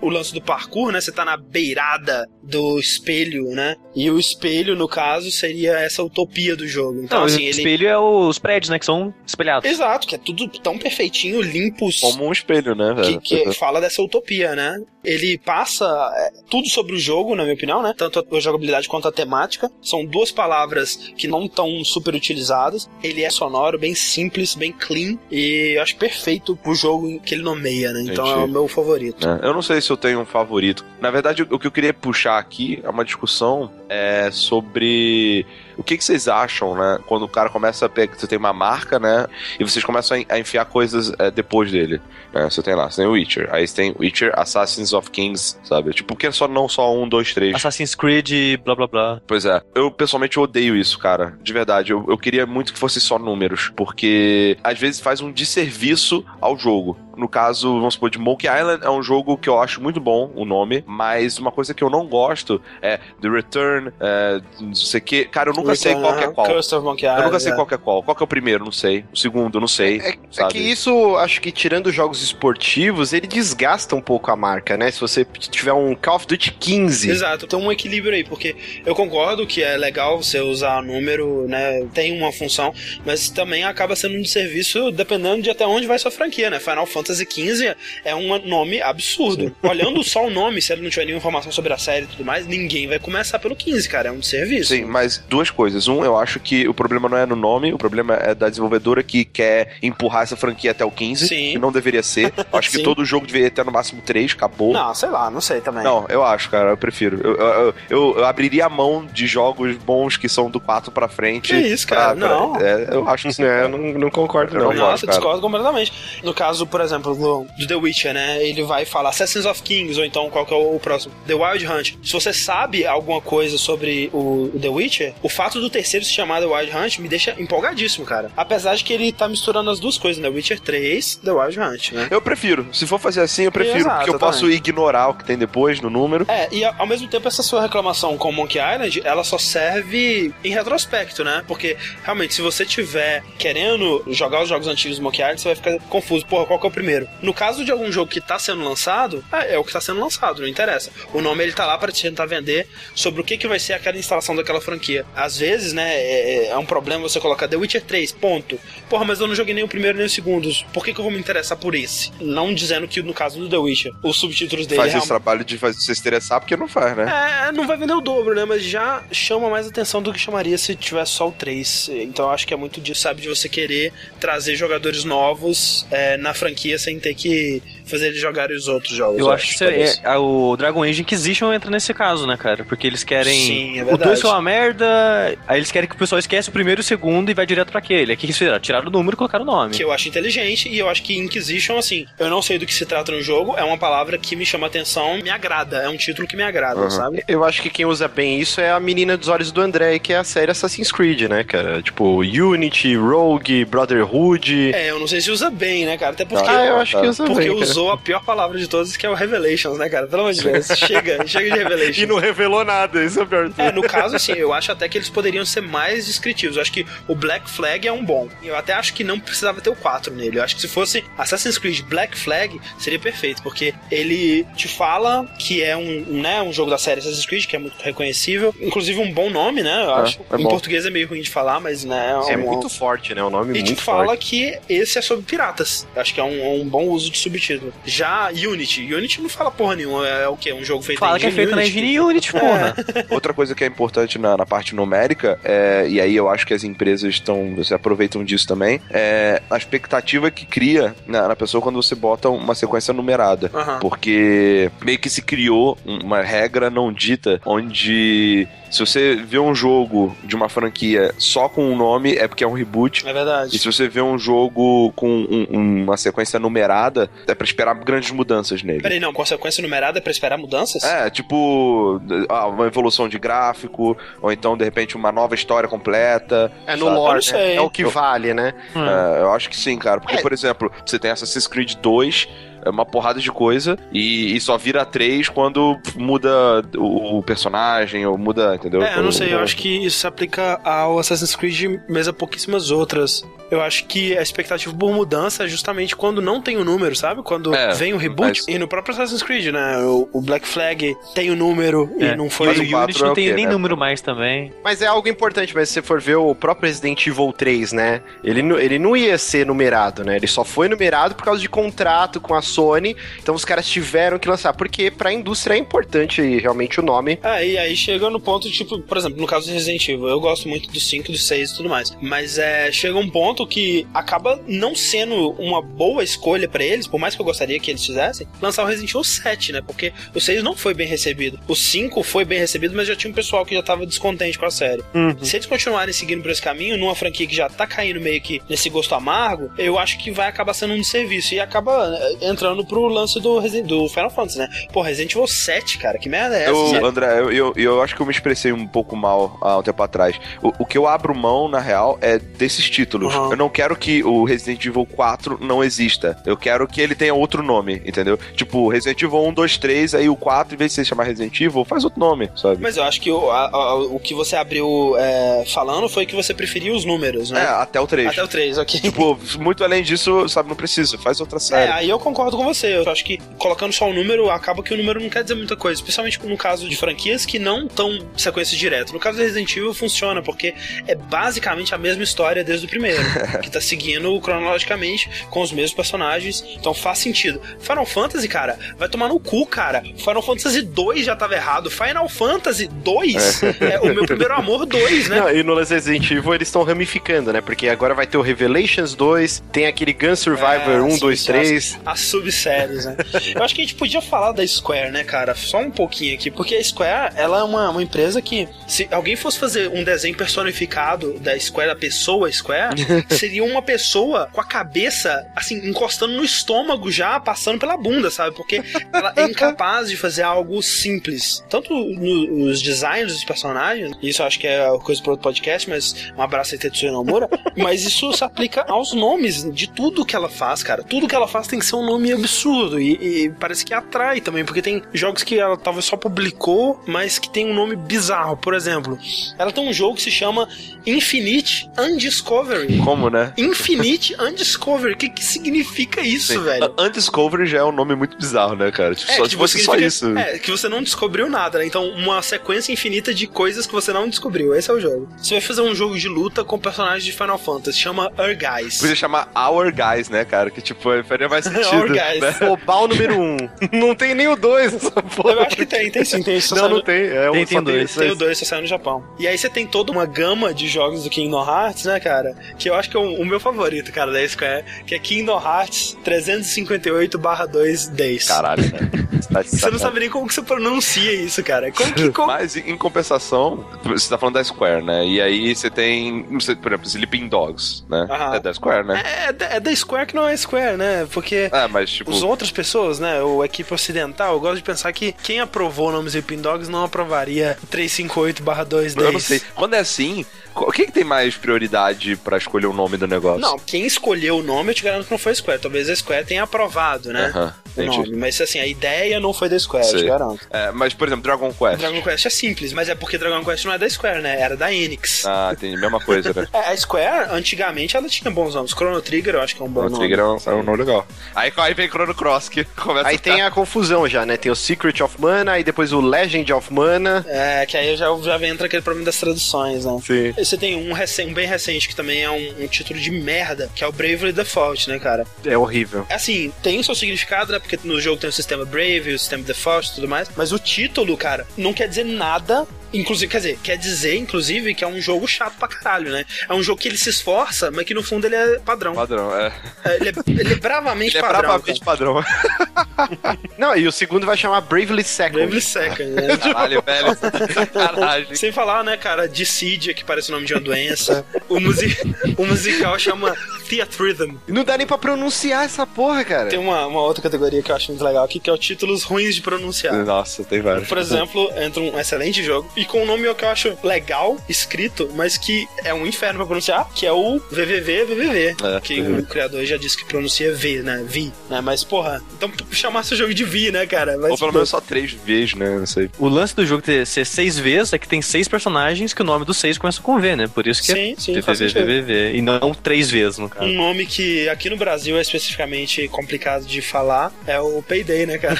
o 0.00 0.08
lance 0.08 0.32
do 0.32 0.40
parkour, 0.40 0.92
né? 0.92 1.00
Você 1.00 1.12
tá 1.12 1.24
na 1.24 1.36
beirada 1.36 2.28
do 2.42 2.78
espelho, 2.78 3.44
né? 3.50 3.76
E 3.94 4.10
o 4.10 4.18
espelho, 4.18 4.76
no 4.76 4.88
caso, 4.88 5.30
seria 5.30 5.72
essa 5.78 6.02
utopia 6.02 6.54
do 6.56 6.66
jogo. 6.66 7.02
Então, 7.02 7.20
Não, 7.20 7.26
assim, 7.26 7.38
o 7.38 7.40
ele. 7.42 7.50
espelho 7.50 7.88
é 7.88 7.98
os 7.98 8.38
prédios, 8.38 8.70
né, 8.70 8.78
que 8.78 8.86
são 8.86 9.12
espelhados. 9.26 9.68
Exato, 9.68 10.06
que 10.06 10.14
é 10.14 10.18
tudo 10.18 10.48
tão 10.48 10.78
perfeitinho, 10.78 11.40
limpos. 11.42 12.00
Como 12.00 12.26
um 12.26 12.32
espelho, 12.32 12.74
né, 12.74 12.94
Que, 12.94 13.36
velho? 13.36 13.50
que 13.50 13.52
fala 13.54 13.80
dessa 13.80 14.00
utopia, 14.02 14.54
né? 14.54 14.78
Ele 15.04 15.38
passa 15.46 15.86
é, 16.16 16.32
tudo 16.50 16.68
sobre 16.68 16.96
o 16.96 16.98
jogo, 16.98 17.36
na 17.36 17.44
minha 17.44 17.54
opinião, 17.54 17.80
né? 17.80 17.94
Tanto 17.96 18.26
a 18.32 18.40
jogabilidade 18.40 18.88
quanto 18.88 19.06
a 19.06 19.12
temática. 19.12 19.70
São 19.80 20.04
duas 20.04 20.32
palavras 20.32 20.96
que 21.16 21.28
não 21.28 21.44
estão 21.44 21.84
super 21.84 22.14
utilizadas. 22.14 22.90
Ele 23.02 23.22
é 23.22 23.30
sonoro, 23.30 23.78
bem 23.78 23.94
simples, 23.94 24.56
bem 24.56 24.72
clean 24.72 25.16
e 25.30 25.74
eu 25.76 25.82
acho 25.82 25.96
perfeito 25.96 26.56
pro 26.56 26.74
jogo 26.74 27.20
que 27.20 27.34
ele 27.34 27.44
nomeia, 27.44 27.92
né? 27.92 28.02
Então 28.02 28.26
Entendi. 28.26 28.42
é 28.42 28.44
o 28.44 28.48
meu 28.48 28.66
favorito. 28.66 29.26
É, 29.26 29.46
Eu 29.46 29.54
não 29.54 29.62
sei 29.62 29.80
se 29.80 29.90
eu 29.90 29.96
tenho 29.96 30.20
um 30.20 30.26
favorito. 30.26 30.84
Na 31.00 31.10
verdade, 31.12 31.42
o 31.42 31.58
que 31.58 31.66
eu 31.68 31.72
queria 31.72 31.94
puxar 31.94 32.38
aqui 32.38 32.80
é 32.82 32.90
uma 32.90 33.04
discussão 33.04 33.70
é, 33.88 34.28
sobre 34.32 35.46
o 35.76 35.82
que, 35.82 35.96
que 35.96 36.04
vocês 36.04 36.26
acham, 36.28 36.74
né? 36.74 36.98
Quando 37.06 37.24
o 37.24 37.28
cara 37.28 37.48
começa 37.50 37.86
a 37.86 37.88
pegar. 37.88 38.14
Você 38.16 38.26
tem 38.26 38.38
uma 38.38 38.52
marca, 38.52 38.98
né? 38.98 39.26
E 39.60 39.64
vocês 39.64 39.84
começam 39.84 40.16
a 40.16 40.20
en- 40.20 40.26
a 40.28 40.38
enfiar 40.38 40.64
coisas 40.66 41.12
é, 41.18 41.30
depois 41.30 41.70
dele. 41.70 42.00
né? 42.32 42.48
Você 42.48 42.62
tem 42.62 42.74
lá, 42.74 42.90
você 42.90 43.02
tem 43.02 43.06
o 43.06 43.12
Witcher. 43.12 43.48
Aí 43.52 43.66
você 43.66 43.74
tem 43.74 43.94
Witcher, 43.98 44.32
Assassins 44.38 44.92
of 44.92 45.10
Kings, 45.10 45.58
sabe? 45.64 45.92
Tipo, 45.92 46.16
que 46.16 46.26
é 46.26 46.30
só 46.32 46.46
não 46.48 46.68
só 46.68 46.94
um, 46.94 47.08
dois, 47.08 47.32
três. 47.34 47.54
Assassin's 47.54 47.94
Creed, 47.94 48.58
blá 48.64 48.74
blá 48.74 48.86
blá. 48.86 49.20
Pois 49.26 49.44
é, 49.44 49.60
eu 49.74 49.90
pessoalmente 49.90 50.38
odeio 50.38 50.76
isso, 50.76 50.98
cara. 50.98 51.38
De 51.42 51.52
verdade, 51.52 51.92
eu, 51.92 52.04
eu 52.08 52.16
queria 52.18 52.46
muito 52.46 52.72
que 52.72 52.78
fosse 52.78 53.00
só 53.00 53.18
números, 53.18 53.70
porque 53.76 54.56
às 54.64 54.78
vezes 54.78 55.00
faz 55.00 55.20
um 55.20 55.30
desserviço 55.32 56.24
ao 56.40 56.58
jogo. 56.58 56.96
No 57.16 57.28
caso, 57.28 57.72
vamos 57.78 57.94
supor, 57.94 58.10
de 58.10 58.18
Monkey 58.18 58.46
Island 58.46 58.84
é 58.84 58.90
um 58.90 59.02
jogo 59.02 59.36
que 59.38 59.48
eu 59.48 59.58
acho 59.58 59.82
muito 59.82 59.98
bom, 60.00 60.30
o 60.34 60.44
nome, 60.44 60.84
mas 60.86 61.38
uma 61.38 61.50
coisa 61.50 61.72
que 61.72 61.82
eu 61.82 61.88
não 61.88 62.06
gosto 62.06 62.60
é 62.82 62.98
The 63.20 63.28
Return, 63.28 63.90
é, 63.98 64.40
não 64.60 64.74
sei 64.74 65.00
o 65.00 65.02
que. 65.02 65.24
Cara, 65.24 65.50
eu 65.50 65.54
nunca 65.54 65.74
sei 65.74 65.94
qual 65.94 66.16
que 66.16 66.24
é 66.24 66.28
qual. 66.28 66.46
Curse 66.46 66.74
of 66.74 66.84
Monkey 66.84 67.06
Eu 67.06 67.10
Island, 67.10 67.26
nunca 67.26 67.40
sei 67.40 67.52
é. 67.52 67.54
qual 67.54 67.66
que 67.66 67.74
é 67.74 67.78
qual. 67.78 68.02
Qual 68.02 68.14
que 68.14 68.22
é 68.22 68.24
o 68.24 68.28
primeiro? 68.28 68.64
Não 68.64 68.72
sei. 68.72 69.04
O 69.12 69.16
segundo, 69.16 69.58
não 69.58 69.68
sei. 69.68 69.98
É, 70.00 70.10
é 70.10 70.18
sabe? 70.30 70.52
que 70.52 70.58
isso, 70.58 71.16
acho 71.16 71.40
que 71.40 71.50
tirando 71.50 71.86
os 71.86 71.94
jogos 71.94 72.22
esportivos, 72.22 73.12
ele 73.12 73.26
desgasta 73.26 73.96
um 73.96 74.00
pouco 74.00 74.30
a 74.30 74.36
marca, 74.36 74.76
né? 74.76 74.90
Se 74.90 75.00
você 75.00 75.24
tiver 75.24 75.72
um 75.72 75.94
Call 75.94 76.16
of 76.16 76.26
Duty 76.26 76.52
15. 76.52 77.10
Exato, 77.10 77.46
tem 77.46 77.58
um 77.58 77.72
equilíbrio 77.72 78.14
aí, 78.14 78.24
porque 78.24 78.54
eu 78.84 78.94
concordo 78.94 79.46
que 79.46 79.62
é 79.62 79.76
legal 79.76 80.22
você 80.22 80.40
usar 80.40 80.82
número, 80.82 81.46
né? 81.48 81.86
Tem 81.94 82.16
uma 82.16 82.30
função, 82.30 82.74
mas 83.04 83.30
também 83.30 83.64
acaba 83.64 83.96
sendo 83.96 84.16
um 84.16 84.24
serviço 84.24 84.90
dependendo 84.90 85.42
de 85.42 85.50
até 85.50 85.66
onde 85.66 85.86
vai 85.86 85.98
sua 85.98 86.10
franquia, 86.10 86.50
né? 86.50 86.60
Final 86.60 86.86
Fantasy 86.86 87.05
XV 87.14 87.74
é 88.04 88.14
um 88.14 88.38
nome 88.46 88.80
absurdo. 88.82 89.54
Olhando 89.62 90.02
só 90.02 90.26
o 90.26 90.30
nome, 90.30 90.60
se 90.62 90.72
ele 90.72 90.82
não 90.82 90.90
tiver 90.90 91.04
nenhuma 91.04 91.18
informação 91.18 91.50
sobre 91.52 91.72
a 91.72 91.78
série 91.78 92.04
e 92.04 92.08
tudo 92.08 92.24
mais, 92.24 92.46
ninguém 92.46 92.86
vai 92.86 92.98
começar 92.98 93.38
pelo 93.38 93.54
15, 93.56 93.88
cara. 93.88 94.08
É 94.08 94.12
um 94.12 94.22
serviço. 94.22 94.74
Sim, 94.74 94.84
mas 94.84 95.22
duas 95.28 95.50
coisas. 95.50 95.88
Um, 95.88 96.04
eu 96.04 96.16
acho 96.18 96.38
que 96.40 96.68
o 96.68 96.74
problema 96.74 97.08
não 97.08 97.16
é 97.18 97.26
no 97.26 97.36
nome, 97.36 97.72
o 97.72 97.78
problema 97.78 98.14
é 98.14 98.34
da 98.34 98.48
desenvolvedora 98.48 99.02
que 99.02 99.24
quer 99.24 99.76
empurrar 99.82 100.22
essa 100.22 100.36
franquia 100.36 100.70
até 100.70 100.84
o 100.84 100.90
15, 100.90 101.28
Sim. 101.28 101.52
que 101.52 101.58
não 101.58 101.72
deveria 101.72 102.02
ser. 102.02 102.32
Eu 102.36 102.44
acho 102.58 102.70
que 102.70 102.78
Sim. 102.78 102.82
todo 102.82 103.04
jogo 103.04 103.26
deveria 103.26 103.50
ter 103.50 103.64
no 103.64 103.72
máximo 103.72 104.00
3, 104.02 104.32
acabou. 104.32 104.72
Não, 104.72 104.94
sei 104.94 105.08
lá, 105.08 105.30
não 105.30 105.40
sei 105.40 105.60
também. 105.60 105.84
Não, 105.84 106.06
eu 106.08 106.24
acho, 106.24 106.50
cara, 106.50 106.70
eu 106.70 106.76
prefiro. 106.76 107.20
Eu, 107.22 107.34
eu, 107.36 107.74
eu- 107.90 108.14
eu 108.18 108.24
abriria 108.24 108.66
a 108.66 108.68
mão 108.68 109.04
de 109.06 109.26
jogos 109.26 109.76
bons 109.76 110.16
que 110.16 110.28
são 110.28 110.50
do 110.50 110.60
4 110.60 110.90
pra 110.92 111.08
frente. 111.08 111.48
Que 111.48 111.56
isso, 111.60 111.86
cara, 111.86 112.14
pra- 112.14 112.26
pra- 112.28 112.36
não. 112.36 112.56
é, 112.60 112.88
eu 112.92 113.08
acho 113.08 113.28
que 113.28 113.34
sim. 113.34 113.44
É, 113.44 113.64
eu 113.64 113.68
não, 113.68 113.78
não 113.78 114.10
concordo, 114.10 114.54
Eu 114.56 114.60
não. 114.60 114.70
não 114.70 114.76
gosto, 114.76 114.90
Nossa, 114.90 115.06
cara. 115.06 115.18
discordo 115.18 115.40
completamente. 115.40 115.92
No 116.22 116.32
caso, 116.34 116.66
por 116.66 116.80
exemplo, 116.80 116.95
do, 117.00 117.46
do 117.58 117.66
The 117.66 117.74
Witcher, 117.74 118.14
né? 118.14 118.44
Ele 118.46 118.62
vai 118.62 118.84
falar 118.84 119.10
Assassins 119.10 119.46
of 119.46 119.62
Kings, 119.62 119.98
ou 119.98 120.04
então 120.04 120.30
qual 120.30 120.44
que 120.44 120.52
é 120.52 120.56
o 120.56 120.78
próximo? 120.78 121.14
The 121.26 121.34
Wild 121.34 121.66
Hunt. 121.66 121.94
Se 122.02 122.12
você 122.12 122.32
sabe 122.32 122.86
alguma 122.86 123.20
coisa 123.20 123.58
sobre 123.58 124.10
o, 124.12 124.50
o 124.54 124.58
The 124.60 124.68
Witcher, 124.68 125.14
o 125.22 125.28
fato 125.28 125.60
do 125.60 125.70
terceiro 125.70 126.04
se 126.04 126.12
chamar 126.12 126.40
The 126.40 126.46
Wild 126.46 126.76
Hunt 126.76 126.98
me 126.98 127.08
deixa 127.08 127.34
empolgadíssimo, 127.38 128.06
cara. 128.06 128.30
Apesar 128.36 128.74
de 128.74 128.84
que 128.84 128.92
ele 128.92 129.12
tá 129.12 129.28
misturando 129.28 129.70
as 129.70 129.80
duas 129.80 129.98
coisas, 129.98 130.22
né? 130.22 130.28
Witcher 130.28 130.60
3, 130.60 131.16
The 131.16 131.32
Wild 131.32 131.60
Hunt, 131.60 131.92
né? 131.92 132.08
Eu 132.10 132.20
prefiro. 132.20 132.66
Se 132.72 132.86
for 132.86 132.98
fazer 132.98 133.20
assim, 133.20 133.44
eu 133.44 133.52
prefiro. 133.52 133.78
Exato, 133.78 133.96
porque 133.96 134.10
eu 134.10 134.18
posso 134.18 134.40
também. 134.42 134.56
ignorar 134.56 135.08
o 135.08 135.14
que 135.14 135.24
tem 135.24 135.36
depois 135.36 135.80
no 135.80 135.90
número. 135.90 136.26
É, 136.28 136.48
e 136.52 136.64
ao 136.64 136.86
mesmo 136.86 137.08
tempo 137.08 137.26
essa 137.28 137.42
sua 137.42 137.62
reclamação 137.62 138.16
com 138.16 138.30
Monkey 138.32 138.58
Island, 138.58 139.02
ela 139.04 139.24
só 139.24 139.38
serve 139.38 140.32
em 140.44 140.50
retrospecto, 140.50 141.24
né? 141.24 141.44
Porque 141.46 141.76
realmente, 142.04 142.34
se 142.34 142.42
você 142.42 142.64
tiver 142.64 143.22
querendo 143.38 144.04
jogar 144.08 144.42
os 144.42 144.48
jogos 144.48 144.66
antigos 144.66 144.98
do 144.98 145.02
Monkey 145.02 145.22
Island, 145.22 145.40
você 145.40 145.48
vai 145.48 145.56
ficar 145.56 145.78
confuso. 145.88 146.26
Porra, 146.26 146.46
qual 146.46 146.58
que 146.58 146.66
é 146.66 146.68
o 146.68 146.72
primeiro? 146.72 146.85
No 147.22 147.32
caso 147.34 147.64
de 147.64 147.70
algum 147.70 147.90
jogo 147.90 148.10
que 148.10 148.20
tá 148.20 148.38
sendo 148.38 148.62
lançado, 148.64 149.24
é, 149.32 149.54
é 149.54 149.58
o 149.58 149.64
que 149.64 149.72
tá 149.72 149.80
sendo 149.80 150.00
lançado, 150.00 150.42
não 150.42 150.48
interessa. 150.48 150.90
O 151.12 151.20
nome 151.20 151.42
ele 151.42 151.52
tá 151.52 151.66
lá 151.66 151.76
para 151.78 151.92
te 151.92 152.02
tentar 152.02 152.26
vender 152.26 152.68
sobre 152.94 153.20
o 153.20 153.24
que, 153.24 153.36
que 153.36 153.48
vai 153.48 153.58
ser 153.58 153.72
aquela 153.74 153.96
instalação 153.98 154.34
daquela 154.36 154.60
franquia. 154.60 155.04
Às 155.14 155.38
vezes, 155.38 155.72
né, 155.72 155.94
é, 155.96 156.46
é 156.48 156.56
um 156.58 156.66
problema 156.66 157.02
você 157.08 157.20
colocar 157.20 157.48
The 157.48 157.56
Witcher 157.56 157.82
3, 157.82 158.12
ponto. 158.12 158.58
Porra, 158.88 159.04
mas 159.04 159.20
eu 159.20 159.26
não 159.26 159.34
joguei 159.34 159.54
nem 159.54 159.64
o 159.64 159.68
primeiro 159.68 159.96
nem 159.98 160.06
o 160.06 160.10
segundo. 160.10 160.48
Por 160.72 160.84
que, 160.84 160.92
que 160.92 161.00
eu 161.00 161.04
vou 161.04 161.12
me 161.12 161.18
interessar 161.18 161.56
por 161.58 161.74
esse? 161.74 162.10
Não 162.20 162.52
dizendo 162.54 162.86
que 162.88 163.02
no 163.02 163.14
caso 163.14 163.38
do 163.38 163.48
The 163.48 163.56
Witcher, 163.56 163.92
os 164.02 164.16
subtítulos 164.18 164.66
dele 164.66 164.76
Faz 164.76 164.92
realmente- 164.92 165.02
esse 165.04 165.08
trabalho 165.08 165.44
de 165.44 165.58
fazer 165.58 165.78
você 165.80 165.94
se 165.94 166.00
interessar, 166.00 166.40
porque 166.40 166.56
não 166.56 166.68
faz, 166.68 166.96
né? 166.96 167.46
é, 167.48 167.52
não 167.52 167.66
vai 167.66 167.76
vender 167.76 167.92
o 167.94 168.00
dobro, 168.00 168.34
né? 168.34 168.44
Mas 168.44 168.62
já 168.62 169.04
chama 169.12 169.48
mais 169.50 169.66
atenção 169.66 170.02
do 170.02 170.12
que 170.12 170.18
chamaria 170.18 170.56
se 170.58 170.74
tivesse 170.76 171.12
só 171.12 171.28
o 171.28 171.32
3. 171.32 171.88
Então 171.92 172.26
eu 172.26 172.30
acho 172.30 172.46
que 172.46 172.54
é 172.54 172.56
muito 172.56 172.80
disso, 172.80 173.00
sabe? 173.00 173.22
De 173.22 173.28
você 173.28 173.48
querer 173.48 173.92
trazer 174.20 174.56
jogadores 174.56 175.04
novos 175.04 175.86
é, 175.90 176.16
na 176.16 176.32
franquia 176.34 176.75
sem 176.78 176.98
ter 176.98 177.14
que 177.14 177.62
fazer 177.86 178.08
eles 178.08 178.20
jogarem 178.20 178.56
os 178.56 178.68
outros 178.68 178.94
jogos. 178.94 179.18
Eu 179.18 179.30
acho 179.30 179.46
que 179.48 179.54
isso 179.54 179.64
é 179.64 179.94
é, 180.02 180.16
o 180.18 180.56
Dragon 180.56 180.82
Age 180.82 181.02
Inquisition 181.02 181.52
entra 181.52 181.70
nesse 181.70 181.94
caso, 181.94 182.26
né, 182.26 182.36
cara? 182.36 182.64
Porque 182.64 182.86
eles 182.86 183.04
querem. 183.04 183.34
Sim, 183.34 183.78
é 183.78 183.82
o 183.82 183.86
verdade. 183.86 184.04
2 184.10 184.20
foi 184.20 184.30
uma 184.30 184.42
merda, 184.42 185.36
aí 185.46 185.58
eles 185.58 185.70
querem 185.70 185.88
que 185.88 185.94
o 185.94 185.98
pessoal 185.98 186.18
esquece 186.18 186.48
o 186.48 186.52
primeiro 186.52 186.80
e 186.80 186.82
o 186.82 186.84
segundo 186.84 187.30
e 187.30 187.34
vai 187.34 187.46
direto 187.46 187.70
pra 187.70 187.78
aquele. 187.78 188.12
O 188.12 188.16
que 188.16 188.20
que 188.20 188.26
eles 188.26 188.38
fizeram? 188.38 188.58
Tiraram 188.58 188.88
o 188.88 188.90
número 188.90 189.14
e 189.14 189.18
colocaram 189.18 189.44
o 189.44 189.46
nome. 189.46 189.74
Que 189.74 189.84
eu 189.84 189.92
acho 189.92 190.08
inteligente 190.08 190.68
e 190.68 190.78
eu 190.78 190.88
acho 190.88 191.02
que 191.02 191.16
Inquisition, 191.16 191.78
assim, 191.78 192.06
eu 192.18 192.28
não 192.28 192.42
sei 192.42 192.58
do 192.58 192.66
que 192.66 192.74
se 192.74 192.84
trata 192.86 193.12
no 193.12 193.22
jogo, 193.22 193.54
é 193.56 193.62
uma 193.64 193.78
palavra 193.78 194.18
que 194.18 194.34
me 194.36 194.44
chama 194.44 194.66
atenção, 194.66 195.18
me 195.22 195.30
agrada, 195.30 195.78
é 195.78 195.88
um 195.88 195.96
título 195.96 196.26
que 196.26 196.36
me 196.36 196.42
agrada, 196.42 196.80
Uhum. 196.80 196.90
sabe? 196.90 197.22
Eu 197.28 197.44
acho 197.44 197.62
que 197.62 197.70
quem 197.70 197.86
usa 197.86 198.08
bem 198.08 198.40
isso 198.40 198.60
é 198.60 198.70
a 198.70 198.80
menina 198.80 199.16
dos 199.16 199.28
olhos 199.28 199.50
do 199.52 199.60
André, 199.60 199.98
que 199.98 200.12
é 200.12 200.16
a 200.18 200.24
série 200.24 200.50
Assassin's 200.50 200.90
Creed, 200.92 201.22
né, 201.22 201.44
cara? 201.44 201.80
Tipo, 201.82 202.20
Unity, 202.20 202.96
Rogue, 202.96 203.64
Brotherhood. 203.64 204.72
É, 204.74 204.90
eu 204.90 204.98
não 204.98 205.06
sei 205.06 205.20
se 205.20 205.30
usa 205.30 205.50
bem, 205.50 205.84
né, 205.84 205.96
cara? 205.96 206.12
Até 206.12 206.24
porque. 206.24 206.48
Ah, 206.48 206.64
eu 206.66 206.76
acho 206.76 207.00
que 207.00 207.06
usa 207.06 207.24
Porque 207.24 207.48
bem. 207.48 207.58
cara. 207.58 207.66
Usou 207.76 207.90
a 207.92 207.98
pior 207.98 208.24
palavra 208.24 208.58
de 208.58 208.66
todas, 208.68 208.96
que 208.96 209.04
é 209.04 209.10
o 209.10 209.14
Revelations, 209.14 209.76
né, 209.78 209.88
cara? 209.88 210.06
Pelo 210.06 210.22
amor 210.22 210.32
de 210.32 210.42
Deus. 210.42 210.66
chega, 210.66 211.24
chega 211.28 211.50
de 211.50 211.58
Revelations. 211.58 211.98
E 211.98 212.06
não 212.06 212.16
revelou 212.18 212.64
nada, 212.64 213.04
isso 213.04 213.20
é 213.20 213.22
o 213.22 213.26
pior. 213.26 213.48
de 213.48 213.60
É, 213.60 213.70
no 213.70 213.82
caso, 213.82 214.16
assim, 214.16 214.32
eu 214.32 214.52
acho 214.52 214.72
até 214.72 214.88
que 214.88 214.96
eles 214.96 215.10
poderiam 215.10 215.44
ser 215.44 215.60
mais 215.60 216.06
descritivos. 216.06 216.56
Eu 216.56 216.62
acho 216.62 216.72
que 216.72 216.86
o 217.06 217.14
Black 217.14 217.48
Flag 217.50 217.86
é 217.86 217.92
um 217.92 218.04
bom. 218.04 218.28
Eu 218.42 218.56
até 218.56 218.72
acho 218.72 218.94
que 218.94 219.04
não 219.04 219.20
precisava 219.20 219.60
ter 219.60 219.70
o 219.70 219.76
4 219.76 220.12
nele. 220.14 220.38
Eu 220.38 220.42
acho 220.42 220.54
que 220.54 220.60
se 220.62 220.68
fosse 220.68 221.04
Assassin's 221.18 221.58
Creed 221.58 221.82
Black 221.82 222.16
Flag, 222.18 222.58
seria 222.78 222.98
perfeito, 222.98 223.42
porque 223.42 223.74
ele 223.90 224.44
te 224.56 224.68
fala 224.68 225.26
que 225.38 225.62
é 225.62 225.76
um, 225.76 226.00
né, 226.08 226.40
um 226.42 226.52
jogo 226.52 226.70
da 226.70 226.78
série 226.78 227.00
Assassin's 227.00 227.26
Creed, 227.26 227.46
que 227.46 227.56
é 227.56 227.58
muito 227.58 227.76
reconhecível. 227.82 228.54
Inclusive 228.60 228.98
um 229.00 229.12
bom 229.12 229.28
nome, 229.30 229.62
né? 229.62 229.82
Eu 229.84 229.90
É, 229.90 229.94
acho. 230.02 230.20
é 230.32 230.36
em 230.36 230.42
bom. 230.44 230.48
português 230.50 230.86
é 230.86 230.90
meio 230.90 231.08
ruim 231.08 231.20
de 231.20 231.30
falar, 231.30 231.60
mas, 231.60 231.84
né, 231.84 232.10
É 232.28 232.36
um- 232.36 232.40
muito 232.40 232.68
forte, 232.68 233.14
né? 233.14 233.22
O 233.22 233.30
nome 233.30 233.50
e 233.58 233.62
muito 233.62 233.74
te 233.76 233.82
fala 233.82 234.06
forte. 234.06 234.26
que 234.26 234.58
esse 234.68 234.98
é 234.98 235.02
sobre 235.02 235.24
piratas. 235.24 235.86
Acho 235.94 236.14
que 236.14 236.20
é 236.20 236.24
um, 236.24 236.62
um 236.62 236.68
bom 236.68 236.84
uso 236.86 237.10
de 237.10 237.18
subtítulo. 237.18 237.65
Já 237.84 238.28
Unity. 238.30 238.92
Unity 238.94 239.20
não 239.22 239.28
fala 239.28 239.50
porra 239.50 239.76
nenhuma. 239.76 240.06
É 240.06 240.28
o 240.28 240.36
quê? 240.36 240.52
Um 240.52 240.64
jogo 240.64 240.82
feito 240.82 240.98
Fala 240.98 241.16
em 241.16 241.20
que 241.20 241.26
é 241.26 241.30
feito 241.30 241.50
na 241.50 241.58
Unity? 241.62 241.78
Engine 241.78 242.00
Unity, 242.00 242.32
porra. 242.32 242.74
Outra 243.10 243.32
coisa 243.34 243.54
que 243.54 243.64
é 243.64 243.66
importante 243.66 244.18
na, 244.18 244.36
na 244.36 244.46
parte 244.46 244.74
numérica, 244.74 245.38
é, 245.44 245.86
e 245.88 246.00
aí 246.00 246.14
eu 246.16 246.28
acho 246.28 246.46
que 246.46 246.54
as 246.54 246.64
empresas 246.64 247.14
estão 247.14 247.62
se 247.64 247.74
aproveitam 247.74 248.24
disso 248.24 248.46
também, 248.46 248.80
é 248.90 249.42
a 249.50 249.56
expectativa 249.56 250.30
que 250.30 250.44
cria 250.46 250.94
na, 251.06 251.28
na 251.28 251.36
pessoa 251.36 251.62
quando 251.62 251.76
você 251.82 251.94
bota 251.94 252.28
uma 252.28 252.54
sequência 252.54 252.92
numerada. 252.94 253.50
Aham. 253.54 253.78
Porque 253.80 254.70
meio 254.82 254.98
que 254.98 255.08
se 255.10 255.22
criou 255.22 255.76
um- 255.86 255.98
uma 256.00 256.22
regra 256.22 256.70
não 256.70 256.92
dita 256.92 257.40
onde 257.44 258.46
se 258.70 258.80
você 258.80 259.14
vê 259.16 259.38
um 259.38 259.54
jogo 259.54 260.16
de 260.24 260.34
uma 260.36 260.48
franquia 260.48 261.14
só 261.18 261.48
com 261.48 261.64
um 261.70 261.76
nome, 261.76 262.14
é 262.16 262.26
porque 262.28 262.44
é 262.44 262.46
um 262.46 262.52
reboot. 262.52 263.06
É 263.06 263.10
E 263.10 263.12
verdade. 263.12 263.58
se 263.58 263.64
você 263.64 263.88
vê 263.88 264.00
um 264.00 264.18
jogo 264.18 264.92
com 264.96 265.08
um- 265.08 265.46
um- 265.50 265.82
uma 265.84 265.96
sequência 265.96 266.38
numerada, 266.38 267.10
é 267.26 267.34
pra 267.34 267.44
esperar 267.44 267.74
grandes 267.76 268.10
mudanças 268.10 268.62
nele. 268.62 268.80
Peraí, 268.82 269.00
não. 269.00 269.12
Consequência 269.12 269.62
numerada 269.62 269.98
é 269.98 270.00
pra 270.00 270.10
esperar 270.10 270.36
mudanças? 270.36 270.82
É, 270.84 271.08
tipo, 271.10 272.00
ah, 272.28 272.46
uma 272.48 272.66
evolução 272.66 273.08
de 273.08 273.18
gráfico, 273.18 273.96
ou 274.20 274.32
então, 274.32 274.56
de 274.56 274.64
repente, 274.64 274.96
uma 274.96 275.10
nova 275.12 275.34
história 275.34 275.68
completa. 275.68 276.52
É 276.66 276.76
no 276.76 276.86
sabe? 276.86 276.96
Lore, 276.96 277.32
né? 277.32 277.54
É 277.54 277.60
o 277.60 277.70
que 277.70 277.84
vale, 277.84 278.34
né? 278.34 278.52
É, 278.74 279.22
eu 279.22 279.32
acho 279.32 279.48
que 279.48 279.56
sim, 279.56 279.78
cara. 279.78 280.00
Porque, 280.00 280.16
É. 280.16 280.20
por 280.22 280.32
exemplo, 280.32 280.70
você 280.84 280.98
tem 280.98 281.10
Assassin's 281.10 281.46
Creed 281.46 281.74
2, 281.80 282.28
é 282.28 282.45
uma 282.70 282.84
porrada 282.84 283.20
de 283.20 283.30
coisa, 283.30 283.78
e, 283.92 284.34
e 284.36 284.40
só 284.40 284.56
vira 284.56 284.84
3 284.84 285.28
quando 285.28 285.78
muda 285.94 286.62
o, 286.76 287.18
o 287.18 287.22
personagem, 287.22 288.06
ou 288.06 288.16
muda, 288.18 288.54
entendeu? 288.54 288.82
É, 288.82 288.96
eu 288.98 289.02
não 289.02 289.12
sei, 289.12 289.32
eu 289.34 289.40
acho 289.40 289.56
que 289.56 289.84
isso 289.84 289.98
se 289.98 290.06
aplica 290.06 290.60
ao 290.64 290.98
Assassin's 290.98 291.34
Creed, 291.36 291.80
mas 291.88 292.08
a 292.08 292.12
pouquíssimas 292.12 292.70
outras 292.70 293.22
Eu 293.48 293.62
acho 293.62 293.84
que 293.86 294.16
a 294.18 294.22
expectativa 294.22 294.74
por 294.74 294.92
mudança 294.92 295.44
é 295.44 295.46
justamente 295.48 295.94
quando 295.94 296.20
não 296.20 296.40
tem 296.42 296.56
o 296.56 296.64
número, 296.64 296.96
sabe? 296.96 297.22
Quando 297.22 297.54
É, 297.54 297.72
vem 297.74 297.92
o 297.92 297.96
reboot. 297.96 298.40
mas- 298.44 298.48
E 298.48 298.58
no 298.58 298.66
próprio 298.66 298.92
Assassin's 298.92 299.22
Creed, 299.22 299.52
né? 299.52 299.78
O, 299.84 300.08
o 300.12 300.20
Black 300.20 300.48
Flag 300.48 300.96
tem 301.14 301.30
o 301.30 301.36
número 301.36 301.88
É. 302.00 302.06
e 302.12 302.16
não 302.16 302.28
foi. 302.28 302.48
Mas 302.48 302.58
o 302.58 302.62
Mas 302.62 302.72
o 302.72 302.76
Unity 302.82 302.98
é 303.00 303.04
não 303.04 303.12
o 303.12 303.14
tem 303.14 303.24
quê, 303.28 303.32
nem 303.34 303.46
né? 303.46 303.52
número 303.52 303.76
mais 303.76 304.00
também. 304.00 304.52
Mas 304.64 304.82
é 304.82 304.86
algo 304.86 305.08
importante, 305.08 305.54
mas 305.54 305.68
se 305.68 305.74
você 305.74 305.82
for 305.82 306.00
ver 306.00 306.16
o 306.16 306.34
próprio 306.34 306.66
Resident 306.66 307.06
Evil 307.06 307.32
3, 307.32 307.72
né? 307.72 308.02
Ele, 308.24 308.42
não- 308.42 308.58
ele 308.58 308.80
não 308.80 308.96
ia 308.96 309.16
ser 309.16 309.46
numerado, 309.46 310.02
né? 310.04 310.16
Ele 310.16 310.26
só 310.26 310.42
foi 310.44 310.68
numerado 310.68 311.14
por 311.14 311.24
causa 311.24 311.40
de 311.40 311.48
contrato 311.48 312.20
com 312.20 312.34
a 312.34 312.42
Sony. 312.56 312.96
Então 313.22 313.34
os 313.34 313.44
caras 313.44 313.68
tiveram 313.68 314.18
que 314.18 314.28
lançar. 314.28 314.52
Porque 314.54 314.90
pra 314.90 315.12
indústria 315.12 315.54
é 315.54 315.58
importante 315.58 316.22
realmente 316.38 316.80
o 316.80 316.82
nome. 316.82 317.18
Ah, 317.22 317.42
e 317.42 317.58
aí 317.58 317.76
chega 317.76 318.08
no 318.08 318.18
ponto, 318.18 318.50
tipo, 318.50 318.80
por 318.80 318.96
exemplo, 318.96 319.20
no 319.20 319.26
caso 319.26 319.46
do 319.46 319.52
Resident 319.52 319.86
Evil, 319.88 320.08
eu 320.08 320.20
gosto 320.20 320.48
muito 320.48 320.70
do 320.70 320.80
5, 320.80 321.12
do 321.12 321.18
6 321.18 321.50
e 321.50 321.56
tudo 321.56 321.68
mais. 321.68 321.96
Mas 322.00 322.38
é, 322.38 322.72
chega 322.72 322.98
um 322.98 323.08
ponto 323.08 323.46
que 323.46 323.86
acaba 323.92 324.40
não 324.46 324.74
sendo 324.74 325.30
uma 325.32 325.60
boa 325.60 326.02
escolha 326.02 326.48
pra 326.48 326.64
eles, 326.64 326.86
por 326.86 326.98
mais 326.98 327.14
que 327.14 327.20
eu 327.20 327.26
gostaria 327.26 327.60
que 327.60 327.70
eles 327.70 327.84
fizessem, 327.84 328.26
lançar 328.40 328.64
o 328.64 328.66
Resident 328.66 328.90
Evil 328.90 329.04
7, 329.04 329.52
né? 329.52 329.62
Porque 329.62 329.92
o 330.14 330.20
6 330.20 330.42
não 330.42 330.56
foi 330.56 330.72
bem 330.72 330.86
recebido. 330.86 331.38
O 331.46 331.54
5 331.54 332.02
foi 332.02 332.24
bem 332.24 332.38
recebido, 332.38 332.74
mas 332.74 332.88
já 332.88 332.96
tinha 332.96 333.10
um 333.10 333.14
pessoal 333.14 333.44
que 333.44 333.54
já 333.54 333.62
tava 333.62 333.86
descontente 333.86 334.38
com 334.38 334.46
a 334.46 334.50
série. 334.50 334.82
Se 335.22 335.36
eles 335.36 335.46
continuarem 335.46 335.92
seguindo 335.92 336.22
por 336.22 336.30
esse 336.30 336.42
caminho, 336.42 336.76
numa 336.76 336.94
franquia 336.94 337.26
que 337.26 337.34
já 337.34 337.48
tá 337.48 337.66
caindo 337.66 338.00
meio 338.00 338.20
que 338.20 338.40
nesse 338.48 338.70
gosto 338.70 338.94
amargo, 338.94 339.50
eu 339.58 339.78
acho 339.78 339.98
que 339.98 340.10
vai 340.10 340.28
acabar 340.28 340.54
sendo 340.54 340.74
um 340.74 340.80
desserviço. 340.80 341.34
E 341.34 341.40
acaba 341.40 341.96
eh, 342.20 342.28
entrando 342.46 342.64
pro 342.64 342.86
lance 342.86 343.18
do, 343.20 343.38
Resident- 343.38 343.66
do 343.66 343.88
Final 343.88 344.10
Fantasy, 344.10 344.38
né? 344.38 344.48
Pô, 344.72 344.80
Resident 344.80 345.12
Evil 345.12 345.26
7, 345.26 345.78
cara, 345.78 345.98
que 345.98 346.08
merda 346.08 346.36
é 346.36 346.42
essa? 346.44 346.50
Eu? 346.50 346.86
André, 346.86 347.18
eu, 347.20 347.32
eu, 347.32 347.52
eu 347.56 347.82
acho 347.82 347.94
que 347.94 348.00
eu 348.00 348.06
me 348.06 348.12
expressei 348.12 348.52
um 348.52 348.66
pouco 348.66 348.94
mal 348.96 349.36
há 349.40 349.58
um 349.58 349.62
tempo 349.62 349.82
atrás. 349.82 350.16
O, 350.42 350.52
o 350.60 350.66
que 350.66 350.78
eu 350.78 350.86
abro 350.86 351.14
mão, 351.14 351.48
na 351.48 351.58
real, 351.58 351.98
é 352.00 352.18
desses 352.18 352.68
títulos. 352.70 353.14
Uhum. 353.14 353.32
Eu 353.32 353.36
não 353.36 353.48
quero 353.48 353.74
que 353.76 354.02
o 354.04 354.24
Resident 354.24 354.64
Evil 354.64 354.86
4 354.86 355.38
não 355.42 355.62
exista. 355.64 356.16
Eu 356.24 356.36
quero 356.36 356.66
que 356.68 356.80
ele 356.80 356.94
tenha 356.94 357.14
outro 357.14 357.42
nome, 357.42 357.82
entendeu? 357.84 358.18
Tipo, 358.34 358.68
Resident 358.68 359.02
Evil 359.02 359.24
1, 359.26 359.32
2, 359.34 359.58
3, 359.58 359.94
aí 359.94 360.08
o 360.08 360.16
4, 360.16 360.54
em 360.54 360.58
vez 360.58 360.70
de 360.70 360.76
se 360.76 360.84
chamar 360.84 361.04
Resident 361.04 361.38
Evil, 361.40 361.64
faz 361.64 361.82
outro 361.84 361.98
nome, 361.98 362.30
sabe? 362.36 362.62
Mas 362.62 362.76
eu 362.76 362.84
acho 362.84 363.00
que 363.00 363.10
o, 363.10 363.30
a- 363.30 363.48
a- 363.50 363.74
o 363.76 363.98
que 363.98 364.14
você 364.14 364.36
abriu 364.36 364.94
é, 364.96 365.44
falando 365.52 365.88
foi 365.88 366.06
que 366.06 366.14
você 366.14 366.32
preferia 366.32 366.72
os 366.72 366.84
números, 366.84 367.30
É, 367.30 367.34
né? 367.34 367.40
até 367.42 367.80
o 367.80 367.86
3. 367.86 368.08
Até 368.08 368.22
o 368.22 368.28
3, 368.28 368.58
ok. 368.58 368.80
Tipo, 368.80 369.18
muito 369.40 369.64
além 369.64 369.82
disso, 369.82 370.28
sabe, 370.28 370.48
não 370.48 370.56
precisa. 370.56 370.96
Faz 370.98 371.20
outra 371.20 371.38
série. 371.40 371.70
É, 371.70 371.72
aí 371.72 371.88
eu 371.90 371.98
concordo 371.98 372.35
com 372.36 372.44
você. 372.44 372.76
Eu 372.76 372.90
acho 372.90 373.04
que 373.04 373.18
colocando 373.38 373.72
só 373.72 373.88
o 373.88 373.92
número, 373.92 374.30
acaba 374.30 374.62
que 374.62 374.72
o 374.72 374.76
número 374.76 375.00
não 375.00 375.08
quer 375.08 375.22
dizer 375.22 375.34
muita 375.34 375.56
coisa. 375.56 375.80
Especialmente 375.80 376.24
no 376.24 376.36
caso 376.36 376.68
de 376.68 376.76
franquias 376.76 377.24
que 377.24 377.38
não 377.38 377.66
estão 377.66 377.98
sequência 378.16 378.56
direto. 378.56 378.92
No 378.92 379.00
caso 379.00 379.18
do 379.18 379.22
Resident 379.22 379.56
Evil 379.56 379.74
funciona, 379.74 380.22
porque 380.22 380.54
é 380.86 380.94
basicamente 380.94 381.74
a 381.74 381.78
mesma 381.78 382.02
história 382.02 382.42
desde 382.44 382.66
o 382.66 382.68
primeiro. 382.68 383.02
que 383.42 383.50
tá 383.50 383.60
seguindo 383.60 384.20
cronologicamente 384.20 385.08
com 385.30 385.42
os 385.42 385.52
mesmos 385.52 385.74
personagens. 385.74 386.44
Então 386.58 386.72
faz 386.74 386.98
sentido. 386.98 387.40
Final 387.60 387.86
Fantasy, 387.86 388.28
cara, 388.28 388.58
vai 388.78 388.88
tomar 388.88 389.08
no 389.08 389.18
cu, 389.18 389.46
cara. 389.46 389.82
Final 389.96 390.22
Fantasy 390.22 390.62
2 390.62 391.04
já 391.04 391.16
tava 391.16 391.34
errado. 391.34 391.70
Final 391.70 392.08
Fantasy 392.08 392.68
2 392.68 393.42
é, 393.60 393.80
o 393.80 393.86
meu 393.94 394.04
primeiro 394.04 394.34
amor 394.34 394.66
2, 394.66 395.08
né? 395.08 395.20
Não, 395.20 395.30
e 395.30 395.42
no 395.42 395.54
Resident 395.54 396.10
Evil 396.10 396.34
eles 396.34 396.48
estão 396.48 396.62
ramificando, 396.62 397.32
né? 397.32 397.40
Porque 397.40 397.68
agora 397.68 397.94
vai 397.94 398.06
ter 398.06 398.16
o 398.16 398.22
Revelations 398.22 398.94
2, 398.94 399.42
tem 399.52 399.66
aquele 399.66 399.92
Gun 399.92 400.16
Survivor 400.16 400.74
É, 400.74 400.80
1, 400.80 400.90
sim, 400.92 400.98
2, 400.98 401.20
sim, 401.20 401.26
3. 401.26 401.80
As 401.84 402.00
subséries, 402.20 402.84
né? 402.84 402.96
Eu 403.34 403.42
acho 403.42 403.54
que 403.54 403.60
a 403.62 403.64
gente 403.64 403.74
podia 403.74 404.00
falar 404.00 404.32
da 404.32 404.46
Square, 404.46 404.90
né, 404.90 405.04
cara? 405.04 405.34
Só 405.34 405.58
um 405.60 405.70
pouquinho 405.70 406.14
aqui. 406.14 406.30
Porque 406.30 406.54
a 406.54 406.62
Square, 406.64 407.12
ela 407.16 407.40
é 407.40 407.42
uma, 407.42 407.70
uma 407.70 407.82
empresa 407.82 408.20
que, 408.22 408.48
se 408.66 408.88
alguém 408.90 409.16
fosse 409.16 409.38
fazer 409.38 409.68
um 409.70 409.84
desenho 409.84 410.16
personificado 410.16 411.18
da 411.20 411.38
Square, 411.38 411.68
da 411.70 411.76
pessoa 411.76 412.30
Square, 412.30 412.74
seria 413.10 413.44
uma 413.44 413.62
pessoa 413.62 414.28
com 414.32 414.40
a 414.40 414.44
cabeça, 414.44 415.26
assim, 415.34 415.56
encostando 415.68 416.14
no 416.14 416.24
estômago 416.24 416.90
já, 416.90 417.18
passando 417.20 417.58
pela 417.58 417.76
bunda, 417.76 418.10
sabe? 418.10 418.34
Porque 418.36 418.62
ela 418.92 419.12
é 419.16 419.24
incapaz 419.24 419.88
de 419.88 419.96
fazer 419.96 420.22
algo 420.22 420.62
simples. 420.62 421.44
Tanto 421.48 421.72
no- 421.74 422.46
nos 422.46 422.62
designs 422.62 423.12
dos 423.12 423.24
personagens, 423.24 423.92
isso 424.02 424.22
eu 424.22 424.26
acho 424.26 424.38
que 424.38 424.46
é 424.46 424.66
coisa 424.82 425.00
para 425.02 425.12
outro 425.12 425.24
podcast, 425.24 425.68
mas 425.68 425.94
um 426.16 426.22
abraço 426.22 426.54
aí, 426.54 426.58
Tetsuya 426.58 426.92
Nomura. 426.92 427.28
mas 427.56 427.82
isso 427.84 428.12
se 428.12 428.24
aplica 428.24 428.64
aos 428.68 428.92
nomes 428.92 429.48
de 429.52 429.68
tudo 429.68 430.04
que 430.04 430.14
ela 430.16 430.28
faz, 430.28 430.62
cara. 430.62 430.82
Tudo 430.82 431.08
que 431.08 431.14
ela 431.14 431.28
faz 431.28 431.46
tem 431.46 431.58
que 431.58 431.66
ser 431.66 431.76
um 431.76 431.84
nome 431.84 432.05
absurdo. 432.12 432.80
E, 432.80 433.24
e 433.24 433.30
parece 433.30 433.64
que 433.64 433.74
atrai 433.74 434.20
também, 434.20 434.44
porque 434.44 434.62
tem 434.62 434.82
jogos 434.92 435.22
que 435.22 435.38
ela 435.38 435.56
talvez 435.56 435.84
só 435.84 435.96
publicou, 435.96 436.82
mas 436.86 437.18
que 437.18 437.28
tem 437.28 437.46
um 437.46 437.54
nome 437.54 437.76
bizarro. 437.76 438.36
Por 438.36 438.54
exemplo, 438.54 438.98
ela 439.38 439.52
tem 439.52 439.68
um 439.68 439.72
jogo 439.72 439.96
que 439.96 440.02
se 440.02 440.10
chama 440.10 440.48
Infinite 440.86 441.68
Undiscovery. 441.78 442.78
Como, 442.78 443.10
né? 443.10 443.32
Infinite 443.36 444.14
Undiscovery. 444.20 444.94
O 444.94 444.96
que, 444.96 445.08
que 445.08 445.24
significa 445.24 446.00
isso, 446.00 446.32
Sim. 446.34 446.42
velho? 446.42 446.74
Undiscovery 446.78 447.46
já 447.46 447.58
é 447.58 447.64
um 447.64 447.72
nome 447.72 447.94
muito 447.94 448.16
bizarro, 448.16 448.54
né, 448.54 448.70
cara? 448.70 448.94
Tipo, 448.94 449.12
só, 449.12 449.22
que 449.24 449.30
se 449.30 449.36
fosse 449.36 449.58
só 449.64 449.76
isso. 449.76 450.16
É, 450.16 450.38
que 450.38 450.50
você 450.50 450.68
não 450.68 450.82
descobriu 450.82 451.28
nada, 451.28 451.58
né? 451.58 451.66
Então, 451.66 451.88
uma 451.90 452.22
sequência 452.22 452.72
infinita 452.72 453.12
de 453.12 453.26
coisas 453.26 453.66
que 453.66 453.72
você 453.72 453.92
não 453.92 454.08
descobriu. 454.08 454.54
Esse 454.54 454.70
é 454.70 454.74
o 454.74 454.80
jogo. 454.80 455.08
Você 455.16 455.34
vai 455.34 455.40
fazer 455.40 455.62
um 455.62 455.74
jogo 455.74 455.98
de 455.98 456.08
luta 456.08 456.44
com 456.44 456.58
personagens 456.58 457.04
de 457.04 457.12
Final 457.12 457.38
Fantasy. 457.38 457.78
Chama 457.78 458.12
Our 458.18 458.36
Guys. 458.36 458.78
Podia 458.78 458.94
chamar 458.96 459.28
Our 459.34 459.72
Guys, 459.72 460.08
né, 460.08 460.24
cara? 460.24 460.50
Que 460.50 460.60
tipo, 460.60 460.82
faria 461.04 461.28
mais 461.28 461.44
sentido. 461.46 461.95
Guys. 461.96 462.38
Global 462.38 462.88
número 462.88 463.20
1. 463.20 463.36
não 463.72 463.94
tem 463.94 464.14
nem 464.14 464.28
o 464.28 464.36
2 464.36 464.72
nessa 464.74 464.90
porra. 465.02 465.32
Eu 465.34 465.40
acho 465.42 465.56
que 465.56 465.66
tem, 465.66 465.90
tem 465.90 466.04
sim, 466.04 466.22
tem. 466.22 466.38
Não, 466.52 466.56
não 466.62 466.68
no- 466.76 466.82
tem. 466.82 467.02
É, 467.06 467.30
Tem, 467.30 467.46
só 467.46 467.54
tem 467.54 467.62
dois. 467.62 467.94
Tem 467.94 468.10
o 468.10 468.14
2, 468.14 468.38
só 468.38 468.44
saiu 468.44 468.62
no 468.62 468.68
Japão. 468.68 469.04
E 469.18 469.26
aí 469.26 469.36
você 469.36 469.48
tem 469.48 469.66
toda 469.66 469.90
uma 469.92 470.06
gama 470.06 470.52
de 470.54 470.68
jogos 470.68 471.04
do 471.04 471.10
Kingdom 471.10 471.44
Hearts, 471.44 471.84
né, 471.84 471.98
cara? 472.00 472.34
Que 472.58 472.68
eu 472.70 472.74
acho 472.74 472.90
que 472.90 472.96
é 472.96 473.00
o, 473.00 473.20
o 473.20 473.24
meu 473.24 473.40
favorito, 473.40 473.92
cara, 473.92 474.10
da 474.12 474.26
Square, 474.28 474.64
que 474.86 474.94
é 474.94 474.98
Kingdom 474.98 475.40
Hearts 475.40 475.96
358/2 476.04 477.90
Days. 477.90 478.28
Caralho, 478.28 478.62
né? 478.62 478.90
Você 479.20 479.28
tá 479.32 479.42
de 479.42 479.48
Você 479.50 479.70
não 479.70 479.78
sabe 479.78 480.00
nem 480.00 480.10
como 480.10 480.26
que 480.26 480.34
você 480.34 480.42
pronuncia 480.42 481.12
isso, 481.12 481.42
cara. 481.42 481.70
Como 481.72 481.92
que. 481.92 482.10
Como... 482.10 482.28
Mas 482.28 482.56
em 482.56 482.76
compensação, 482.76 483.64
você 483.84 484.08
tá 484.08 484.18
falando 484.18 484.34
da 484.34 484.44
Square, 484.44 484.84
né? 484.84 485.04
E 485.06 485.20
aí 485.20 485.54
você 485.54 485.70
tem, 485.70 486.22
por 486.24 486.72
exemplo, 486.72 486.86
Sleeping 486.86 487.28
Dogs, 487.28 487.84
né? 487.88 488.06
Aham. 488.10 488.34
É 488.36 488.40
da 488.40 488.52
Square, 488.54 488.86
né? 488.86 489.02
É, 489.28 489.32
da- 489.32 489.46
é 489.46 489.60
da 489.60 489.74
Square 489.74 490.06
que 490.06 490.14
não 490.14 490.28
é 490.28 490.36
Square, 490.36 490.76
né? 490.76 491.06
Porque 491.12 491.48
É, 491.52 491.66
mas 491.68 491.85
tipo. 491.90 492.10
Os 492.10 492.22
outras 492.22 492.50
pessoas, 492.50 492.98
né, 492.98 493.22
o 493.22 493.44
equipe 493.44 493.72
ocidental, 493.72 494.34
eu 494.34 494.40
gosto 494.40 494.56
de 494.56 494.62
pensar 494.62 494.92
que 494.92 495.12
quem 495.22 495.40
aprovou 495.40 495.88
o 495.88 495.92
nome 495.92 496.08
Sleeping 496.08 496.40
Dogs 496.40 496.70
não 496.70 496.84
aprovaria 496.84 497.58
358/2 497.70 498.96
Eu 498.96 499.12
não 499.12 499.20
sei. 499.20 499.40
Quando 499.54 499.74
é 499.74 499.78
assim, 499.78 500.24
quem 500.72 500.86
que 500.86 500.92
tem 500.92 501.04
mais 501.04 501.36
prioridade 501.36 502.16
pra 502.16 502.36
escolher 502.38 502.66
o 502.66 502.72
nome 502.72 502.96
do 502.96 503.06
negócio? 503.06 503.40
Não, 503.40 503.58
quem 503.58 503.86
escolheu 503.86 504.38
o 504.38 504.42
nome 504.42 504.70
eu 504.70 504.74
te 504.74 504.82
garanto 504.82 505.04
que 505.06 505.10
não 505.10 505.18
foi 505.18 505.32
a 505.32 505.34
Square. 505.34 505.60
Talvez 505.60 505.88
a 505.88 505.96
Square 505.96 506.24
tenha 506.26 506.42
aprovado, 506.42 507.12
né? 507.12 507.26
Aham, 507.26 507.54
o 507.76 507.82
entendi. 507.82 507.98
nome. 507.98 508.16
Mas 508.16 508.40
assim, 508.40 508.58
a 508.58 508.66
ideia 508.66 509.20
não 509.20 509.32
foi 509.32 509.48
da 509.48 509.58
Square, 509.58 509.84
eu 509.84 509.90
Sei. 509.90 510.00
te 510.00 510.06
garanto. 510.06 510.46
É, 510.50 510.70
mas, 510.72 510.94
por 510.94 511.06
exemplo, 511.08 511.22
Dragon 511.22 511.52
Quest. 511.52 511.78
Dragon 511.78 512.02
Quest 512.02 512.26
é 512.26 512.30
simples, 512.30 512.72
mas 512.72 512.88
é 512.88 512.94
porque 512.94 513.18
Dragon 513.18 513.44
Quest 513.44 513.64
não 513.64 513.72
é 513.72 513.78
da 513.78 513.88
Square, 513.88 514.22
né? 514.22 514.40
Era 514.40 514.56
da 514.56 514.72
Enix. 514.72 515.26
Ah, 515.26 515.50
entendi. 515.52 515.76
Mesma 515.76 516.00
coisa, 516.00 516.32
né? 516.34 516.46
É, 516.56 516.72
a 516.72 516.76
Square, 516.76 517.28
antigamente, 517.30 517.96
ela 517.96 518.08
tinha 518.08 518.30
bons 518.30 518.54
nomes. 518.54 518.70
Chrono 518.72 519.00
Trigger, 519.02 519.34
eu 519.34 519.42
acho 519.42 519.54
que 519.54 519.62
é 519.62 519.64
um 519.64 519.68
bom 519.68 519.80
O 519.80 519.84
nome. 519.84 519.98
Trigger 519.98 520.18
é 520.20 520.24
um, 520.24 520.36
é 520.46 520.50
um 520.54 520.62
nome 520.62 520.78
legal. 520.78 521.06
Aí, 521.34 521.52
aí 521.56 521.74
vem 521.76 521.88
Chrono 521.88 522.14
Cross, 522.14 522.48
que 522.48 522.64
começa 522.64 523.08
Aí 523.08 523.16
a 523.16 523.18
tem 523.18 523.42
a 523.42 523.50
confusão 523.50 524.08
já, 524.08 524.24
né? 524.26 524.36
Tem 524.36 524.50
o 524.50 524.56
Secret 524.56 525.02
of 525.02 525.20
Mana, 525.20 525.52
aí 525.52 525.62
depois 525.62 525.92
o 525.92 526.00
Legend 526.00 526.52
of 526.52 526.72
Mana. 526.72 527.24
É, 527.28 527.64
que 527.66 527.76
aí 527.76 527.96
já, 527.96 528.06
já 528.22 528.46
entra 528.46 528.66
aquele 528.66 528.82
problema 528.82 529.06
das 529.06 529.18
traduções, 529.18 529.84
né? 529.84 529.98
Sim. 530.04 530.34
E 530.36 530.44
Você 530.44 530.56
tem 530.56 530.74
um, 530.76 530.92
recém, 530.92 531.28
um 531.28 531.34
bem 531.34 531.46
recente, 531.46 531.88
que 531.88 531.94
também 531.94 532.22
é 532.22 532.30
um, 532.30 532.64
um 532.64 532.66
título 532.66 532.98
de 532.98 533.10
merda, 533.10 533.70
que 533.74 533.84
é 533.84 533.86
o 533.86 533.92
Bravely 533.92 534.32
Default, 534.32 534.88
né, 534.88 534.98
cara? 534.98 535.24
É 535.44 535.56
horrível. 535.56 536.06
Assim, 536.10 536.52
tem 536.62 536.80
o 536.80 536.84
seu 536.84 536.94
significado, 536.94 537.52
né? 537.52 537.58
Porque 537.58 537.78
no 537.84 538.00
jogo 538.00 538.20
tem 538.20 538.30
o 538.30 538.32
sistema 538.32 538.64
Brave, 538.64 539.14
o 539.14 539.18
sistema 539.18 539.42
Default 539.44 539.90
e 539.90 539.94
tudo 539.94 540.08
mais. 540.08 540.28
Mas 540.34 540.52
o 540.52 540.58
título, 540.58 541.16
cara, 541.16 541.46
não 541.56 541.72
quer 541.72 541.88
dizer 541.88 542.04
nada. 542.04 542.66
Inclusive, 542.92 543.30
quer 543.30 543.38
dizer, 543.38 543.58
quer 543.62 543.76
dizer, 543.76 544.16
inclusive, 544.16 544.74
que 544.74 544.84
é 544.84 544.86
um 544.86 545.00
jogo 545.00 545.26
chato 545.26 545.54
pra 545.58 545.68
caralho, 545.68 546.10
né? 546.10 546.24
É 546.48 546.54
um 546.54 546.62
jogo 546.62 546.80
que 546.80 546.88
ele 546.88 546.96
se 546.96 547.10
esforça, 547.10 547.70
mas 547.70 547.84
que 547.84 547.94
no 547.94 548.02
fundo 548.02 548.26
ele 548.26 548.36
é 548.36 548.58
padrão. 548.58 548.94
Padrão, 548.94 549.34
é. 549.36 549.52
É, 549.84 549.96
Ele 549.96 550.08
é, 550.10 550.12
ele 550.40 550.52
é 550.52 550.56
bravamente 550.56 551.16
Ele 551.16 551.18
é 551.18 551.20
padrão. 551.28 551.40
bravamente 551.40 551.80
padrão. 551.80 552.24
Não, 553.58 553.76
e 553.76 553.86
o 553.86 553.92
segundo 553.92 554.26
vai 554.26 554.36
chamar 554.36 554.60
Bravely 554.62 555.04
Second. 555.04 555.38
Bravely 555.38 555.60
Second, 555.60 556.10
né? 556.12 556.36
Caralho, 556.38 556.82
velho. 556.82 557.16
Sacanagem. 557.52 558.34
Sem 558.34 558.52
falar, 558.52 558.82
né, 558.84 558.96
cara, 558.96 559.28
Dissidia, 559.28 559.92
que 559.94 560.04
parece 560.04 560.30
o 560.30 560.34
nome 560.34 560.46
de 560.46 560.54
uma 560.54 560.60
doença. 560.60 561.24
O, 561.48 561.60
musi 561.60 561.96
o 562.36 562.46
musical 562.46 562.98
chama 562.98 563.34
Theatrhythm. 563.68 564.36
Não 564.48 564.64
dá 564.64 564.76
nem 564.78 564.86
pra 564.86 564.98
pronunciar 564.98 565.64
essa 565.64 565.86
porra, 565.86 566.24
cara. 566.24 566.48
Tem 566.48 566.58
uma, 566.58 566.86
uma 566.86 567.00
outra 567.00 567.22
categoria 567.22 567.62
que 567.62 567.70
eu 567.70 567.76
acho 567.76 567.90
muito 567.90 568.04
legal 568.04 568.24
aqui, 568.24 568.38
que 568.40 568.48
é 568.48 568.52
o 568.52 568.58
títulos 568.58 569.02
ruins 569.02 569.34
de 569.34 569.42
pronunciar. 569.42 569.94
Nossa, 570.04 570.44
tem 570.44 570.60
vários. 570.60 570.88
Por 570.88 570.98
exemplo, 570.98 571.50
entra 571.56 571.80
um 571.82 571.98
excelente 571.98 572.42
jogo 572.42 572.70
E 572.76 572.84
com 572.84 573.02
um 573.02 573.06
nome 573.06 573.32
que 573.34 573.44
eu 573.44 573.48
acho 573.48 573.76
legal, 573.82 574.36
escrito, 574.48 575.10
mas 575.14 575.36
que 575.38 575.66
é 575.84 575.92
um 575.94 576.06
inferno 576.06 576.38
pra 576.38 576.46
pronunciar, 576.46 576.86
que 576.94 577.06
é 577.06 577.12
o 577.12 577.38
VVV, 577.50 578.54
É, 578.62 578.80
que 578.80 579.00
VVV. 579.00 579.20
o 579.22 579.26
criador 579.26 579.64
já 579.64 579.76
disse 579.76 579.96
que 579.96 580.04
pronuncia 580.04 580.54
V, 580.54 580.82
né? 580.82 581.02
Vi, 581.06 581.32
né? 581.48 581.60
Mas, 581.60 581.82
porra, 581.82 582.22
então 582.36 582.50
chamar 582.70 583.02
seu 583.04 583.16
jogo 583.16 583.32
de 583.32 583.44
Vi, 583.44 583.70
né, 583.72 583.86
cara? 583.86 584.16
Mas, 584.18 584.32
Ou 584.32 584.38
pelo 584.38 584.50
pô, 584.52 584.58
menos 584.58 584.68
só 584.68 584.80
três 584.80 585.12
vezes, 585.12 585.54
né? 585.54 585.78
Não 585.78 585.86
sei. 585.86 586.10
O 586.18 586.28
lance 586.28 586.54
do 586.54 586.66
jogo 586.66 586.82
ter 586.82 587.06
ser 587.06 587.24
seis 587.24 587.58
vezes 587.58 587.92
é 587.92 587.98
que 587.98 588.06
tem 588.08 588.20
seis 588.20 588.46
personagens 588.46 589.14
que 589.14 589.22
o 589.22 589.24
nome 589.24 589.44
dos 589.44 589.56
seis 589.56 589.78
começa 589.78 590.00
com 590.02 590.20
V, 590.20 590.36
né? 590.36 590.46
Por 590.46 590.66
isso 590.66 590.82
que 590.82 590.92
Sim, 590.92 591.14
sim, 591.18 591.36
é 591.38 591.42
faz 591.42 591.58
sentido. 591.58 591.80
VVVVV. 591.80 592.32
E 592.36 592.42
não 592.42 592.74
três 592.74 593.10
vezes, 593.10 593.38
no 593.38 593.48
caso. 593.48 593.64
Um 593.66 593.74
nome 593.74 594.04
que 594.06 594.48
aqui 594.48 594.68
no 594.68 594.76
Brasil 594.76 595.16
é 595.16 595.22
especificamente 595.22 596.06
complicado 596.08 596.64
de 596.66 596.80
falar 596.82 597.32
é 597.46 597.58
o 597.58 597.82
Payday, 597.82 598.26
né, 598.26 598.38
cara? 598.38 598.56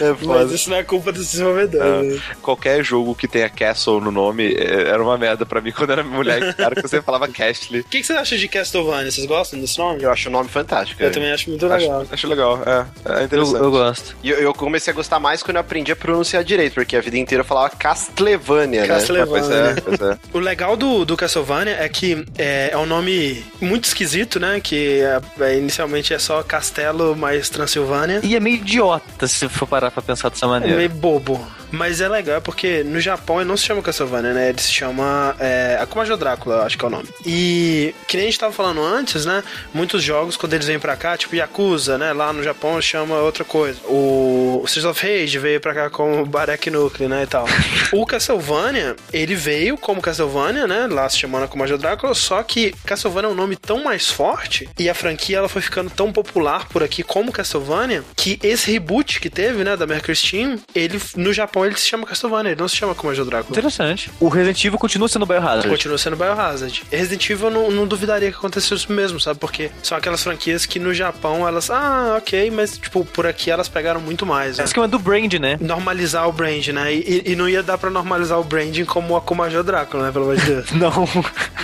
É 0.00 0.24
Mas 0.24 0.50
isso 0.52 0.70
não 0.70 0.76
é 0.76 0.82
culpa 0.82 1.09
dos 1.12 1.30
desenvolvedores. 1.32 2.14
né? 2.16 2.22
Qualquer 2.42 2.84
jogo 2.84 3.14
que 3.14 3.26
tenha 3.28 3.48
Castle 3.48 4.00
no 4.00 4.10
nome 4.10 4.54
é, 4.54 4.88
era 4.88 5.02
uma 5.02 5.16
merda 5.18 5.44
pra 5.46 5.60
mim 5.60 5.72
quando 5.76 5.90
era 5.90 6.02
moleque, 6.04 6.54
cara, 6.54 6.74
que 6.74 6.82
você 6.82 7.00
falava 7.02 7.28
Castle. 7.28 7.80
O 7.80 7.84
que, 7.84 8.00
que 8.00 8.04
vocês 8.06 8.18
acham 8.18 8.38
de 8.38 8.48
Castlevania? 8.48 9.10
Vocês 9.10 9.26
gostam 9.26 9.60
desse 9.60 9.78
nome? 9.78 10.02
Eu 10.02 10.10
acho 10.12 10.28
o 10.28 10.32
nome 10.32 10.48
fantástico. 10.48 11.02
Eu 11.02 11.08
é. 11.08 11.10
também 11.10 11.32
acho 11.32 11.48
muito 11.50 11.66
legal. 11.66 12.00
Acho, 12.02 12.14
acho 12.14 12.26
legal, 12.28 12.60
é. 12.66 12.86
É 13.12 13.20
Eu, 13.20 13.24
interessante. 13.24 13.56
eu 13.62 13.70
gosto. 13.70 14.16
E 14.22 14.30
eu, 14.30 14.38
eu 14.38 14.54
comecei 14.54 14.92
a 14.92 14.94
gostar 14.96 15.18
mais 15.18 15.42
quando 15.42 15.56
eu 15.56 15.60
aprendi 15.60 15.92
a 15.92 15.96
pronunciar 15.96 16.42
direito, 16.44 16.74
porque 16.74 16.96
a 16.96 17.00
vida 17.00 17.16
inteira 17.18 17.42
eu 17.42 17.46
falava 17.46 17.70
Castlevania, 17.70 18.82
né? 18.82 18.86
Castlevania. 18.88 19.28
Pois 19.30 19.50
é, 19.50 19.74
pois 19.80 20.00
é. 20.00 20.18
O 20.32 20.38
legal 20.38 20.76
do, 20.76 21.04
do 21.04 21.16
Castlevania 21.16 21.76
é 21.78 21.88
que 21.88 22.24
é, 22.38 22.70
é 22.72 22.76
um 22.78 22.86
nome 22.86 23.44
muito 23.60 23.84
esquisito, 23.84 24.38
né? 24.40 24.60
Que 24.60 25.00
é- 25.00 25.20
é, 25.44 25.58
inicialmente 25.58 26.12
é 26.14 26.18
só 26.18 26.42
Castelo 26.42 27.14
mais 27.16 27.48
Transilvânia. 27.48 28.20
E 28.22 28.36
é 28.36 28.40
meio 28.40 28.56
idiota 28.56 29.26
se 29.26 29.48
for 29.48 29.66
parar 29.66 29.90
pra 29.90 30.02
pensar 30.02 30.28
dessa 30.28 30.46
É 30.46 30.48
maneira. 30.48 30.76
meio 30.76 30.88
bobo. 31.00 31.59
Mas 31.70 32.00
é 32.00 32.08
legal 32.08 32.40
porque 32.40 32.82
no 32.82 33.00
Japão 33.00 33.40
ele 33.40 33.48
não 33.48 33.56
se 33.56 33.64
chama 33.64 33.82
Castlevania, 33.82 34.32
né? 34.32 34.48
Ele 34.48 34.60
se 34.60 34.72
chama 34.72 35.34
é, 35.38 35.78
Akuma 35.80 36.04
jo 36.04 36.16
Drácula, 36.16 36.64
acho 36.64 36.76
que 36.76 36.84
é 36.84 36.88
o 36.88 36.90
nome. 36.90 37.08
E 37.24 37.94
que 38.06 38.16
nem 38.16 38.26
a 38.26 38.30
gente 38.30 38.38
tava 38.40 38.52
falando 38.52 38.82
antes, 38.82 39.24
né? 39.24 39.42
Muitos 39.72 40.02
jogos, 40.02 40.36
quando 40.36 40.54
eles 40.54 40.66
vêm 40.66 40.78
pra 40.78 40.96
cá, 40.96 41.16
tipo 41.16 41.36
Yakuza, 41.36 41.96
né? 41.98 42.12
Lá 42.12 42.32
no 42.32 42.42
Japão 42.42 42.80
chama 42.80 43.16
outra 43.18 43.44
coisa. 43.44 43.78
O 43.86 44.62
Streets 44.66 44.84
of 44.84 45.06
Rage 45.06 45.38
veio 45.38 45.60
pra 45.60 45.74
cá 45.74 45.90
como 45.90 46.24
Barek 46.26 46.70
Nucleo, 46.70 47.08
né? 47.08 47.22
E 47.22 47.26
tal. 47.26 47.46
o 47.92 48.04
Castlevania, 48.04 48.96
ele 49.12 49.34
veio 49.34 49.76
como 49.76 50.02
Castlevania, 50.02 50.66
né? 50.66 50.86
Lá 50.86 51.08
se 51.08 51.18
chamando 51.18 51.44
Akuma 51.44 51.66
jo 51.66 51.78
Drácula, 51.78 52.14
só 52.14 52.42
que 52.42 52.74
Castlevania 52.84 53.28
é 53.28 53.32
um 53.32 53.36
nome 53.36 53.56
tão 53.56 53.84
mais 53.84 54.10
forte 54.10 54.68
e 54.78 54.88
a 54.88 54.94
franquia 54.94 55.38
ela 55.38 55.48
foi 55.48 55.62
ficando 55.62 55.90
tão 55.90 56.12
popular 56.12 56.68
por 56.68 56.82
aqui 56.82 57.02
como 57.02 57.32
Castlevania 57.32 58.02
que 58.16 58.38
esse 58.42 58.70
reboot 58.70 59.20
que 59.20 59.30
teve, 59.30 59.64
né, 59.64 59.76
da 59.76 59.86
Mercury 59.86 60.16
Steam, 60.16 60.58
ele 60.74 61.00
no 61.16 61.32
Japão 61.32 61.59
ele 61.64 61.76
se 61.76 61.86
chama 61.86 62.06
Castlevania, 62.06 62.52
ele 62.52 62.60
não 62.60 62.68
se 62.68 62.76
chama 62.76 62.94
como 62.94 63.12
o 63.12 63.24
Drácula. 63.24 63.50
Interessante. 63.50 64.10
O 64.20 64.28
Resident 64.28 64.64
Evil 64.64 64.78
continua 64.78 65.08
sendo 65.08 65.26
Biohazard. 65.26 65.68
Continua 65.68 65.98
sendo 65.98 66.16
Biohazard. 66.16 66.82
Resident 66.90 67.28
Evil 67.30 67.48
eu 67.48 67.50
não, 67.50 67.70
não 67.70 67.86
duvidaria 67.86 68.30
que 68.30 68.36
acontecesse 68.36 68.74
isso 68.74 68.92
mesmo, 68.92 69.20
sabe? 69.20 69.38
Porque 69.38 69.70
são 69.82 69.96
aquelas 69.96 70.22
franquias 70.22 70.66
que 70.66 70.78
no 70.78 70.92
Japão 70.94 71.46
elas, 71.46 71.70
ah, 71.70 72.16
ok, 72.18 72.50
mas 72.50 72.78
tipo, 72.78 73.04
por 73.04 73.26
aqui 73.26 73.50
elas 73.50 73.68
pegaram 73.68 74.00
muito 74.00 74.24
mais. 74.24 74.58
É 74.58 74.62
Né? 74.62 74.64
esquema 74.66 74.88
do 74.88 74.98
Brand, 74.98 75.32
né? 75.34 75.56
Normalizar 75.60 76.28
o 76.28 76.32
brand, 76.32 76.66
né? 76.68 76.92
E, 76.94 77.22
e 77.26 77.36
não 77.36 77.48
ia 77.48 77.62
dar 77.62 77.78
pra 77.78 77.90
normalizar 77.90 78.38
o 78.38 78.44
branding 78.44 78.84
como 78.84 79.14
o 79.14 79.16
Akuma 79.16 79.50
jo 79.50 79.62
Drácula, 79.62 80.06
né? 80.06 80.12
Pelo 80.12 80.24
amor 80.24 80.36
de 80.36 80.46
Deus. 80.46 80.70
Não. 80.72 81.06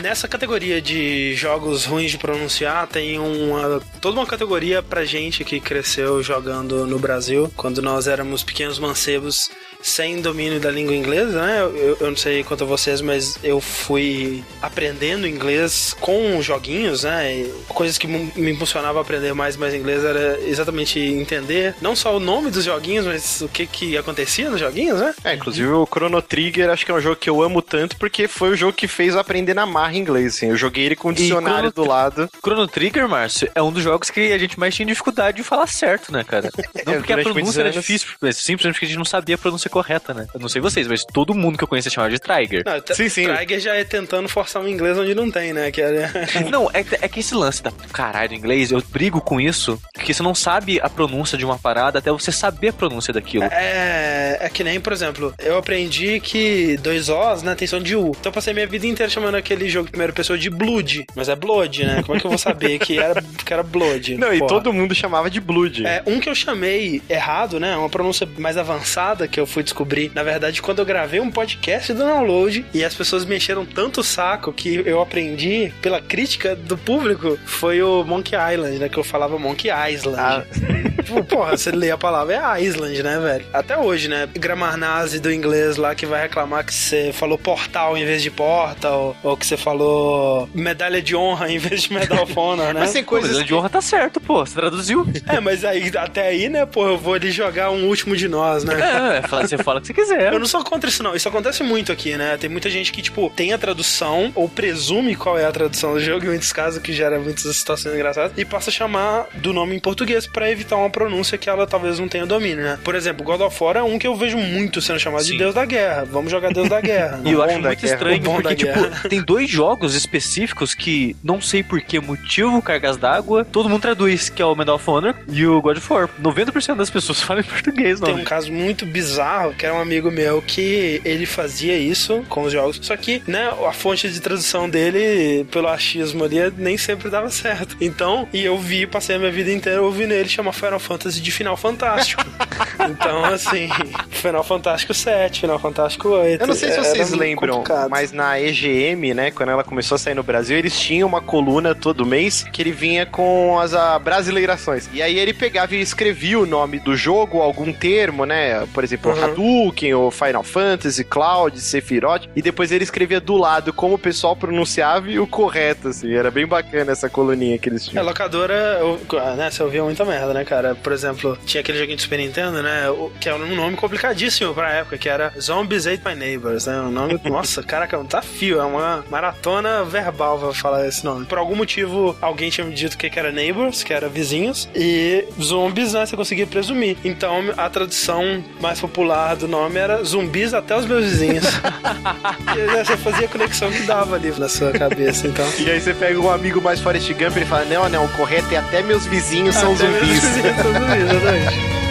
Nessa 0.02 0.28
categoria 0.28 0.80
de 0.80 1.34
jogos 1.34 1.84
ruins 1.84 2.10
de 2.10 2.18
pronunciar, 2.18 2.86
tem 2.86 3.18
uma 3.18 3.80
toda 4.00 4.18
uma 4.18 4.26
categoria 4.26 4.82
pra 4.82 5.04
gente 5.04 5.44
que 5.44 5.60
cresceu 5.60 6.22
jogando 6.22 6.86
no 6.86 6.98
Brasil, 6.98 7.50
quando 7.56 7.80
nós 7.80 8.06
éramos 8.06 8.42
pequenos 8.42 8.78
mancebos 8.78 9.50
sem 9.82 10.20
domínio 10.20 10.60
da 10.60 10.70
língua 10.70 10.94
inglesa, 10.94 11.40
né? 11.40 11.60
Eu, 11.60 11.96
eu 12.00 12.08
não 12.08 12.16
sei 12.16 12.42
quanto 12.42 12.64
a 12.64 12.66
vocês, 12.66 13.00
mas 13.00 13.38
eu 13.42 13.60
fui 13.60 14.44
aprendendo 14.60 15.26
inglês 15.26 15.94
com 16.00 16.40
joguinhos, 16.42 17.04
né? 17.04 17.32
E 17.32 17.54
coisas 17.68 17.98
que 17.98 18.06
me 18.06 18.50
impulsionavam 18.50 18.98
a 18.98 19.02
aprender 19.02 19.32
mais 19.34 19.54
e 19.54 19.58
mais 19.58 19.74
inglês 19.74 20.04
era 20.04 20.40
exatamente 20.40 20.98
entender 20.98 21.74
não 21.80 21.94
só 21.94 22.16
o 22.16 22.20
nome 22.20 22.50
dos 22.50 22.64
joguinhos, 22.64 23.06
mas 23.06 23.40
o 23.40 23.48
que 23.48 23.66
que 23.66 23.96
acontecia 23.96 24.50
nos 24.50 24.60
joguinhos, 24.60 25.00
né? 25.00 25.14
É, 25.24 25.34
inclusive 25.34 25.68
o 25.68 25.86
Chrono 25.86 26.20
Trigger 26.22 26.70
acho 26.70 26.84
que 26.84 26.90
é 26.90 26.94
um 26.94 27.00
jogo 27.00 27.16
que 27.16 27.30
eu 27.30 27.42
amo 27.42 27.62
tanto 27.62 27.96
porque 27.96 28.28
foi 28.28 28.50
o 28.50 28.56
jogo 28.56 28.72
que 28.72 28.88
fez 28.88 29.14
eu 29.14 29.20
aprender 29.20 29.54
na 29.54 29.66
marra 29.66 29.96
inglês, 29.96 30.36
assim. 30.36 30.48
Eu 30.48 30.56
joguei 30.56 30.84
ele 30.84 30.96
com 30.96 31.08
o 31.08 31.12
dicionário 31.12 31.70
Chrono 31.70 31.72
do 31.72 31.84
lado. 31.84 32.30
Chrono 32.42 32.68
Trigger, 32.68 33.08
Márcio, 33.08 33.50
é 33.54 33.62
um 33.62 33.72
dos 33.72 33.82
jogos 33.82 34.10
que 34.10 34.32
a 34.32 34.38
gente 34.38 34.58
mais 34.58 34.74
tinha 34.74 34.86
dificuldade 34.86 35.38
de 35.38 35.42
falar 35.42 35.66
certo, 35.66 36.12
né, 36.12 36.24
cara? 36.24 36.50
Não 36.84 36.94
porque 36.94 37.12
a 37.12 37.18
pronúncia 37.18 37.60
era 37.60 37.70
difícil, 37.70 38.08
mas 38.20 38.36
simplesmente 38.36 38.74
porque 38.74 38.86
a 38.86 38.88
gente 38.88 38.98
não 38.98 39.04
sabia 39.04 39.34
a 39.34 39.38
pronúncia 39.66 39.70
correta, 39.70 40.14
né? 40.14 40.26
Eu 40.32 40.40
não 40.40 40.48
sei 40.48 40.60
vocês, 40.60 40.86
mas 40.86 41.04
todo 41.04 41.34
mundo 41.34 41.58
que 41.58 41.64
eu 41.64 41.68
conheço 41.68 41.90
chamava 41.90 42.12
de 42.12 42.18
Trigger. 42.18 42.62
Não, 42.64 42.94
Sim, 42.94 43.08
sim. 43.08 43.26
Trigger 43.26 43.60
já 43.60 43.74
é 43.74 43.84
tentando 43.84 44.28
forçar 44.28 44.62
um 44.62 44.68
inglês 44.68 44.98
onde 44.98 45.14
não 45.14 45.30
tem, 45.30 45.52
né? 45.52 45.70
Que 45.70 45.82
é... 45.82 46.10
Não, 46.50 46.70
é, 46.72 46.84
é 47.00 47.08
que 47.08 47.20
esse 47.20 47.34
lance 47.34 47.62
da 47.62 47.70
caralho 47.92 48.34
inglês, 48.34 48.70
eu 48.70 48.82
brigo 48.90 49.20
com 49.20 49.40
isso, 49.40 49.80
porque 49.92 50.14
você 50.14 50.22
não 50.22 50.34
sabe 50.34 50.80
a 50.80 50.88
pronúncia 50.88 51.36
de 51.36 51.44
uma 51.44 51.58
parada 51.58 51.98
até 51.98 52.10
você 52.10 52.30
saber 52.30 52.68
a 52.68 52.72
pronúncia 52.72 53.12
daquilo. 53.12 53.44
É, 53.44 54.38
é 54.40 54.48
que 54.48 54.62
nem, 54.62 54.80
por 54.80 54.92
exemplo, 54.92 55.34
eu 55.38 55.56
aprendi 55.56 56.20
que 56.20 56.76
dois 56.78 57.08
Os, 57.08 57.42
né, 57.42 57.54
tem 57.54 57.66
som 57.66 57.80
de 57.80 57.96
U. 57.96 58.08
Então 58.10 58.30
eu 58.30 58.32
passei 58.32 58.52
minha 58.54 58.66
vida 58.66 58.86
inteira 58.86 59.10
chamando 59.10 59.34
aquele 59.34 59.68
jogo 59.68 59.86
de 59.86 59.92
primeira 59.92 60.12
pessoa 60.12 60.38
de 60.38 60.50
Blood. 60.50 61.06
Mas 61.14 61.28
é 61.28 61.36
Blood, 61.36 61.84
né? 61.84 62.02
Como 62.04 62.16
é 62.16 62.20
que 62.20 62.26
eu 62.26 62.30
vou 62.30 62.38
saber 62.38 62.78
que 62.78 62.98
era, 62.98 63.22
que 63.22 63.52
era 63.52 63.62
Blood? 63.62 64.16
Não, 64.16 64.32
e 64.32 64.38
Porra. 64.38 64.48
todo 64.48 64.72
mundo 64.72 64.94
chamava 64.94 65.30
de 65.30 65.40
Blood. 65.40 65.86
É, 65.86 66.02
um 66.06 66.20
que 66.20 66.28
eu 66.28 66.34
chamei 66.34 67.02
errado, 67.08 67.58
né? 67.58 67.76
Uma 67.76 67.88
pronúncia 67.88 68.28
mais 68.38 68.56
avançada 68.56 69.26
que 69.26 69.40
eu 69.40 69.46
fui 69.56 69.62
descobrir, 69.62 70.12
na 70.14 70.22
verdade, 70.22 70.60
quando 70.60 70.80
eu 70.80 70.84
gravei 70.84 71.18
um 71.18 71.30
podcast 71.30 71.90
do 71.94 72.00
download 72.00 72.62
e 72.74 72.84
as 72.84 72.94
pessoas 72.94 73.24
me 73.24 73.36
encheram 73.38 73.64
tanto 73.64 74.02
o 74.02 74.04
saco 74.04 74.52
que 74.52 74.82
eu 74.84 75.00
aprendi 75.00 75.72
pela 75.80 75.98
crítica 75.98 76.54
do 76.54 76.76
público, 76.76 77.38
foi 77.46 77.82
o 77.82 78.04
Monkey 78.04 78.36
Island, 78.36 78.78
né? 78.78 78.90
Que 78.90 78.98
eu 78.98 79.04
falava 79.04 79.38
Monkey 79.38 79.70
Island. 79.70 80.20
Ah. 80.20 80.44
Porra, 81.26 81.56
você 81.56 81.70
lê 81.70 81.90
a 81.90 81.96
palavra 81.96 82.34
é 82.34 82.62
Island, 82.62 83.02
né, 83.02 83.18
velho? 83.18 83.46
Até 83.52 83.78
hoje, 83.78 84.08
né? 84.08 84.28
Grammar 84.34 84.76
nazi 84.76 85.20
do 85.20 85.32
inglês 85.32 85.76
lá 85.78 85.94
que 85.94 86.04
vai 86.04 86.22
reclamar 86.22 86.66
que 86.66 86.74
você 86.74 87.12
falou 87.14 87.38
portal 87.38 87.96
em 87.96 88.04
vez 88.04 88.22
de 88.22 88.30
portal, 88.30 89.16
ou 89.22 89.36
que 89.38 89.46
você 89.46 89.56
falou 89.56 90.48
medalha 90.52 91.00
de 91.00 91.16
honra 91.16 91.50
em 91.50 91.58
vez 91.58 91.82
de 91.82 91.94
medal 91.94 92.24
of 92.24 92.38
honor, 92.38 92.74
né? 92.74 92.80
Mas 92.80 92.92
tem 92.92 93.04
Pô, 93.04 93.14
mas 93.14 93.24
coisas 93.26 93.44
de 93.44 93.54
honra 93.54 93.70
tá 93.70 93.80
certo, 93.80 94.20
pô, 94.20 94.44
você 94.44 94.54
traduziu. 94.54 95.06
É, 95.28 95.40
mas 95.40 95.64
aí, 95.64 95.90
até 95.96 96.28
aí, 96.28 96.48
né, 96.48 96.66
pô, 96.66 96.86
eu 96.86 96.98
vou 96.98 97.14
ali 97.14 97.30
jogar 97.30 97.70
um 97.70 97.86
último 97.86 98.16
de 98.16 98.28
nós, 98.28 98.64
né? 98.64 98.74
É, 99.18 99.26
fala- 99.26 99.45
você 99.48 99.58
fala 99.58 99.78
o 99.78 99.80
que 99.80 99.88
você 99.88 99.94
quiser. 99.94 100.32
Eu 100.32 100.38
não 100.38 100.46
sou 100.46 100.62
contra 100.64 100.88
isso, 100.88 101.02
não. 101.02 101.14
Isso 101.14 101.28
acontece 101.28 101.62
muito 101.62 101.92
aqui, 101.92 102.16
né? 102.16 102.36
Tem 102.36 102.48
muita 102.50 102.68
gente 102.70 102.92
que, 102.92 103.02
tipo, 103.02 103.30
tem 103.34 103.52
a 103.52 103.58
tradução, 103.58 104.32
ou 104.34 104.48
presume 104.48 105.14
qual 105.16 105.38
é 105.38 105.44
a 105.44 105.52
tradução 105.52 105.94
do 105.94 106.00
jogo, 106.00 106.24
em 106.24 106.28
muitos 106.28 106.52
casos, 106.52 106.80
que 106.82 106.92
gera 106.92 107.18
muitas 107.18 107.56
situações 107.56 107.94
engraçadas, 107.94 108.32
e 108.36 108.44
passa 108.44 108.70
a 108.70 108.72
chamar 108.72 109.26
do 109.34 109.52
nome 109.52 109.74
em 109.76 109.78
português 109.78 110.26
pra 110.26 110.50
evitar 110.50 110.76
uma 110.76 110.90
pronúncia 110.90 111.38
que 111.38 111.48
ela 111.48 111.66
talvez 111.66 111.98
não 111.98 112.08
tenha 112.08 112.26
domínio, 112.26 112.64
né? 112.64 112.78
Por 112.82 112.94
exemplo, 112.94 113.24
God 113.24 113.40
of 113.40 113.62
War 113.62 113.76
é 113.76 113.82
um 113.82 113.98
que 113.98 114.06
eu 114.06 114.14
vejo 114.16 114.36
muito 114.38 114.80
sendo 114.80 114.98
chamado 114.98 115.24
de 115.24 115.30
Sim. 115.32 115.38
Deus 115.38 115.54
da 115.54 115.64
Guerra. 115.64 116.04
Vamos 116.04 116.30
jogar 116.30 116.52
Deus 116.52 116.68
da 116.68 116.80
Guerra. 116.80 117.20
E 117.26 117.32
eu 117.32 117.42
acho 117.42 117.58
muito 117.58 117.80
guerra. 117.80 117.94
estranho, 117.94 118.22
porque, 118.22 118.54
tipo, 118.54 119.08
tem 119.08 119.20
dois 119.22 119.50
jogos 119.50 119.94
específicos 119.94 120.74
que, 120.74 121.16
não 121.22 121.40
sei 121.40 121.62
por 121.62 121.80
que 121.80 121.98
motivo, 122.00 122.62
cargas 122.62 122.96
d'água, 122.96 123.44
todo 123.44 123.68
mundo 123.68 123.80
traduz, 123.82 124.28
que 124.28 124.40
é 124.40 124.44
o 124.44 124.54
Medal 124.54 124.76
of 124.76 124.88
Honor 124.90 125.14
e 125.28 125.46
o 125.46 125.60
God 125.60 125.78
of 125.78 125.92
War. 125.92 126.08
90% 126.22 126.76
das 126.76 126.90
pessoas 126.90 127.20
falam 127.22 127.42
em 127.42 127.44
português, 127.44 128.00
Tem 128.00 128.14
não. 128.14 128.20
um 128.20 128.24
caso 128.24 128.52
muito 128.52 128.86
bizarro, 128.86 129.35
que 129.56 129.64
era 129.66 129.74
um 129.74 129.80
amigo 129.80 130.10
meu 130.10 130.42
que 130.42 131.00
ele 131.04 131.26
fazia 131.26 131.76
isso 131.76 132.24
com 132.28 132.42
os 132.42 132.52
jogos. 132.52 132.78
Só 132.82 132.96
que, 132.96 133.22
né, 133.26 133.50
a 133.66 133.72
fonte 133.72 134.08
de 134.08 134.20
tradução 134.20 134.68
dele, 134.68 135.44
pelo 135.50 135.68
achismo 135.68 136.24
ali, 136.24 136.36
nem 136.56 136.76
sempre 136.76 137.10
dava 137.10 137.30
certo. 137.30 137.76
Então, 137.80 138.28
e 138.32 138.44
eu 138.44 138.58
vi, 138.58 138.86
passei 138.86 139.16
a 139.16 139.18
minha 139.18 139.30
vida 139.30 139.50
inteira 139.52 139.82
ouvindo 139.82 140.12
ele 140.12 140.28
chamar 140.28 140.52
Final 140.52 140.78
Fantasy 140.78 141.20
de 141.20 141.30
Final 141.30 141.56
Fantástico. 141.56 142.24
então, 142.90 143.24
assim, 143.24 143.68
Final 144.10 144.44
Fantástico 144.44 144.94
7, 144.94 145.40
Final 145.40 145.58
Fantástico 145.58 146.08
8. 146.08 146.40
Eu 146.40 146.46
não 146.46 146.54
sei 146.54 146.70
se 146.70 146.78
era 146.78 146.84
vocês 146.84 147.10
lembram, 147.12 147.56
complicado. 147.56 147.90
mas 147.90 148.12
na 148.12 148.40
EGM, 148.40 149.14
né, 149.14 149.30
quando 149.30 149.50
ela 149.50 149.64
começou 149.64 149.96
a 149.96 149.98
sair 149.98 150.14
no 150.14 150.22
Brasil, 150.22 150.56
eles 150.56 150.78
tinham 150.78 151.08
uma 151.08 151.20
coluna 151.20 151.74
todo 151.74 152.06
mês 152.06 152.44
que 152.52 152.62
ele 152.62 152.72
vinha 152.72 153.06
com 153.06 153.58
as 153.58 153.74
ah, 153.74 153.98
brasileirações. 153.98 154.88
E 154.92 155.02
aí 155.02 155.18
ele 155.18 155.32
pegava 155.32 155.74
e 155.74 155.80
escrevia 155.80 156.38
o 156.38 156.46
nome 156.46 156.78
do 156.78 156.96
jogo, 156.96 157.40
algum 157.40 157.72
termo, 157.72 158.24
né? 158.24 158.66
Por 158.72 158.84
exemplo, 158.84 159.12
Uhum. 159.12 159.25
Hadouken, 159.32 159.94
ou 159.94 160.10
Final 160.10 160.42
Fantasy, 160.42 161.04
Cloud, 161.04 161.60
Sephiroth. 161.60 162.26
E 162.34 162.42
depois 162.42 162.72
ele 162.72 162.84
escrevia 162.84 163.20
do 163.20 163.36
lado 163.36 163.72
como 163.72 163.94
o 163.94 163.98
pessoal 163.98 164.34
pronunciava 164.36 165.10
e 165.10 165.18
o 165.18 165.26
correto, 165.26 165.88
assim. 165.88 166.12
Era 166.14 166.30
bem 166.30 166.46
bacana 166.46 166.92
essa 166.92 167.08
coluninha 167.08 167.58
que 167.58 167.68
eles 167.68 167.86
É, 167.86 167.90
tinham. 167.90 168.04
locadora, 168.04 168.54
eu- 168.80 169.00
né, 169.36 169.50
você 169.50 169.62
ouvia 169.62 169.82
muita 169.82 170.04
merda, 170.04 170.32
né, 170.34 170.44
cara? 170.44 170.74
por 170.74 170.92
exemplo, 170.92 171.36
tinha 171.46 171.60
aquele 171.60 171.78
joguinho 171.78 171.96
de 171.96 172.02
Super 172.02 172.18
Nintendo, 172.18 172.62
né? 172.62 172.82
Que 173.20 173.28
era 173.28 173.38
um 173.38 173.54
nome 173.54 173.76
complicadíssimo 173.76 174.54
pra 174.54 174.70
época, 174.72 174.98
que 174.98 175.08
era 175.08 175.32
Zombies 175.40 175.86
Ate 175.86 176.02
My 176.04 176.14
Neighbors, 176.14 176.66
né? 176.66 176.80
Um 176.80 176.90
nome, 176.90 177.20
nossa, 177.24 177.62
caraca, 177.62 177.96
é 177.96 177.98
um 177.98 178.04
desafio, 178.04 178.60
é 178.60 178.64
uma 178.64 179.04
maratona 179.10 179.84
verbal 179.84 180.38
pra 180.38 180.52
falar 180.52 180.86
esse 180.86 181.04
nome. 181.04 181.24
Por 181.26 181.38
algum 181.38 181.56
motivo, 181.56 182.16
alguém 182.20 182.50
tinha 182.50 182.66
me 182.66 182.74
dito 182.74 182.96
que 182.96 183.08
que 183.10 183.18
era 183.18 183.30
Neighbors, 183.32 183.82
que 183.82 183.92
era 183.92 184.08
vizinhos, 184.08 184.68
e 184.74 185.24
zombies, 185.40 185.92
né? 185.92 186.04
Você 186.04 186.16
conseguia 186.16 186.46
presumir. 186.46 186.96
Então, 187.04 187.42
a 187.56 187.68
tradução 187.70 188.44
mais 188.60 188.80
popular 188.80 189.15
do 189.38 189.48
nome 189.48 189.78
era 189.78 190.02
zumbis 190.04 190.52
até 190.54 190.76
os 190.76 190.86
meus 190.86 191.04
vizinhos. 191.04 191.44
e 192.56 192.84
você 192.84 192.96
fazia 192.96 193.26
a 193.26 193.28
conexão 193.28 193.70
que 193.70 193.82
dava 193.82 194.16
ali 194.16 194.30
na 194.38 194.48
sua 194.48 194.72
cabeça, 194.72 195.26
então. 195.26 195.46
E 195.58 195.70
aí 195.70 195.80
você 195.80 195.94
pega 195.94 196.20
um 196.20 196.30
amigo 196.30 196.60
mais 196.60 196.80
Forrest 196.80 197.08
Gump 197.12 197.36
e 197.36 197.38
ele 197.40 197.46
fala: 197.46 197.64
Não, 197.64 197.88
não, 197.88 198.04
o 198.04 198.08
correto 198.10 198.52
é 198.52 198.56
até 198.58 198.82
meus 198.82 199.06
vizinhos 199.06 199.54
são 199.54 199.74
Até 199.74 199.88
meus 199.88 200.00
zumbis. 200.06 200.22
vizinhos 200.24 200.56
são 200.56 200.72
zumbis, 200.72 201.10
exatamente. 201.10 201.76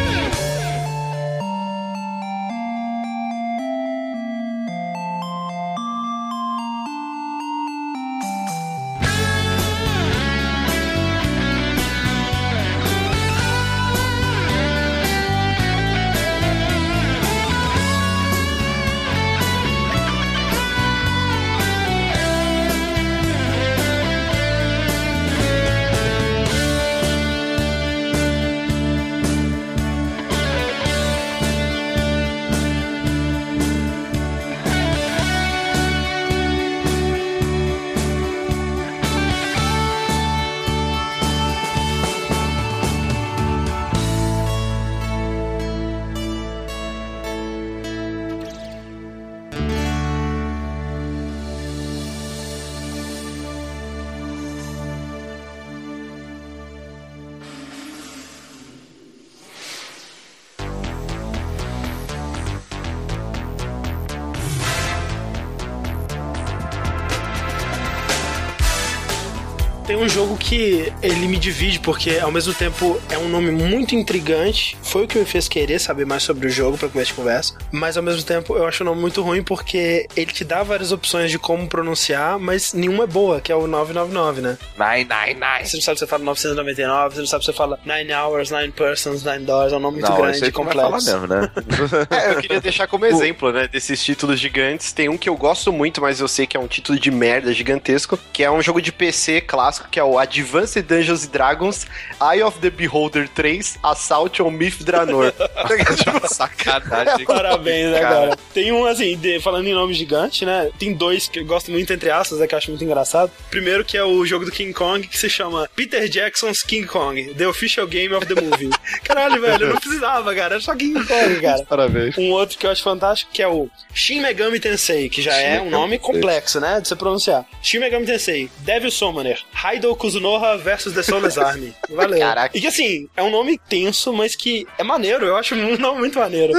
Tem 69.96 70.04
um 70.04 70.10
jogo 70.10 70.36
que 70.36 70.92
ele 71.02 71.26
me 71.26 71.38
divide, 71.38 71.80
porque 71.80 72.18
ao 72.18 72.30
mesmo 72.30 72.54
tempo 72.54 73.00
é 73.10 73.18
um 73.18 73.30
nome 73.30 73.50
muito 73.50 73.96
intrigante. 73.96 74.76
Foi 74.96 75.04
o 75.04 75.08
que 75.10 75.20
me 75.20 75.26
fez 75.26 75.50
querer 75.50 75.78
saber 75.78 76.06
mais 76.06 76.24
sobre 76.24 76.48
o 76.48 76.50
jogo 76.50 76.78
pra 76.78 76.88
começar 76.88 77.10
de 77.10 77.16
conversa. 77.16 77.54
Mas 77.70 77.98
ao 77.98 78.04
mesmo 78.04 78.24
tempo 78.24 78.56
eu 78.56 78.66
acho 78.66 78.82
o 78.82 78.86
nome 78.86 79.02
muito 79.02 79.22
ruim 79.22 79.44
porque 79.44 80.08
ele 80.16 80.32
te 80.32 80.46
dá 80.46 80.64
várias 80.64 80.94
opções 80.94 81.30
de 81.30 81.38
como 81.38 81.68
pronunciar, 81.68 82.40
mas 82.40 82.74
nenhuma 82.74 83.04
é 83.04 83.08
boa, 83.08 83.42
que 83.42 83.52
é 83.52 83.56
o 83.58 83.68
999, 83.68 84.40
né? 84.40 84.58
Nine, 84.80 85.04
nine, 85.04 85.34
nine. 85.34 85.68
Você 85.68 85.76
não 85.76 85.84
sabe 85.84 86.00
se 86.00 86.06
você 86.06 86.08
fala 86.08 86.24
999, 86.24 87.16
você 87.16 87.20
não 87.20 87.28
sabe 87.28 87.44
se 87.44 87.52
você 87.52 87.58
fala 87.58 87.78
9 87.84 88.14
hours, 88.14 88.52
9 88.52 88.72
persons, 88.72 89.22
9 89.22 89.40
dollars. 89.40 89.74
É 89.74 89.76
um 89.76 89.82
nome 89.82 89.98
muito 89.98 90.10
Não, 90.10 90.16
grande 90.16 90.46
e 90.46 90.52
complexo. 90.54 91.12
mesmo, 91.12 91.28
né? 91.28 91.52
É, 92.10 92.32
eu 92.32 92.38
queria 92.38 92.62
deixar 92.62 92.88
como 92.88 93.04
exemplo, 93.06 93.52
né, 93.52 93.68
desses 93.68 94.02
títulos 94.02 94.40
gigantes. 94.40 94.94
Tem 94.94 95.10
um 95.10 95.18
que 95.18 95.28
eu 95.28 95.36
gosto 95.36 95.74
muito, 95.74 96.00
mas 96.00 96.22
eu 96.22 96.28
sei 96.30 96.48
que 96.48 96.56
é 96.56 96.60
um 96.60 96.68
título 96.68 96.98
de 96.98 97.12
merda 97.12 97.52
gigantesco, 97.52 98.18
que 98.32 98.46
é 98.46 98.50
um 98.50 98.62
jogo 98.62 98.82
de 98.82 98.94
PC 98.94 99.42
clássico, 99.42 99.90
que 99.90 100.00
é 100.00 100.04
o 100.06 100.18
Advanced 100.18 100.86
Dungeons 100.86 101.28
Dragons 101.28 101.86
Eye 102.22 102.42
of 102.42 102.60
the 102.60 102.70
Beholder 102.70 103.28
3 103.28 103.78
Assault 103.84 104.42
on 104.42 104.52
Mithranor. 104.52 104.85
tipo, 105.98 106.28
Sacanagem. 106.34 107.26
Parabéns, 107.26 107.92
né, 107.92 108.00
Cara. 108.00 108.16
cara? 108.16 108.38
Tem 108.54 108.72
um, 108.72 108.86
assim, 108.86 109.18
de- 109.18 109.40
falando 109.40 109.68
em 109.68 109.74
nome 109.74 109.94
gigante, 109.94 110.46
né? 110.46 110.70
Tem 110.80 110.94
dois 110.94 111.28
que 111.28 111.40
eu 111.40 111.46
gosto 111.46 111.72
muito, 111.72 111.92
entre 111.92 112.10
aspas, 112.10 112.40
né, 112.40 112.48
que 112.48 112.54
eu 112.54 112.58
acho 112.58 112.70
muito 112.70 112.84
engraçado. 112.84 113.32
Primeiro 113.50 113.84
que 113.84 113.98
é 113.98 114.04
o 114.04 114.26
jogo 114.26 114.46
do 114.46 114.52
King 114.52 114.74
Kong, 114.74 115.08
que 115.08 115.18
se 115.18 115.30
chama 115.30 115.70
Peter 115.76 116.08
Jackson's 116.08 116.62
King 116.62 116.88
Kong, 116.88 117.34
The 117.34 117.48
Official 117.48 117.88
Game 117.88 118.14
of 118.14 118.26
the 118.26 118.40
Movie. 118.42 118.70
Caralho, 119.04 119.42
velho, 119.42 119.64
eu 119.66 119.70
não 119.74 119.78
precisava, 119.78 120.34
cara. 120.36 120.56
Era 120.56 120.62
só 120.62 120.76
King 120.76 121.04
Kong, 121.06 121.36
cara. 121.42 121.64
Parabéns. 121.66 122.18
Um 122.18 122.32
outro 122.32 122.58
que 122.58 122.66
eu 122.66 122.72
acho 122.72 122.84
fantástico, 122.84 123.32
que 123.34 123.42
é 123.42 123.48
o 123.48 123.70
Shin 123.94 124.22
Megami 124.22 124.60
Tensei, 124.60 125.10
que 125.10 125.22
já 125.22 125.32
Shin 125.32 125.42
é 125.44 125.62
um 125.62 125.70
nome 125.70 125.98
Tensei. 125.98 126.14
complexo, 126.14 126.60
né, 126.60 126.80
de 126.82 126.88
você 126.88 126.96
pronunciar. 126.96 127.46
Shin 127.62 127.80
Megami 127.80 128.06
Tensei, 128.06 128.50
Devil 128.60 128.92
Summoner, 128.92 129.40
Haido 129.54 129.96
Kuzunoha 129.96 130.58
versus 130.58 130.94
The 130.94 131.04
Soulless 131.04 131.40
Army. 131.40 131.74
Valeu. 131.90 132.20
Caraca. 132.20 132.58
E 132.58 132.62
que 132.62 132.68
assim, 132.68 133.08
é 133.16 133.24
um 133.24 133.30
nome 133.30 133.60
tenso, 133.70 134.14
mas 134.14 134.36
que 134.36 134.65
é 134.78 134.84
maneiro, 134.84 135.26
eu 135.26 135.36
acho 135.38 135.56
um 135.56 135.78
nome 135.80 136.00
muito 136.00 136.20
maneiro. 136.20 136.54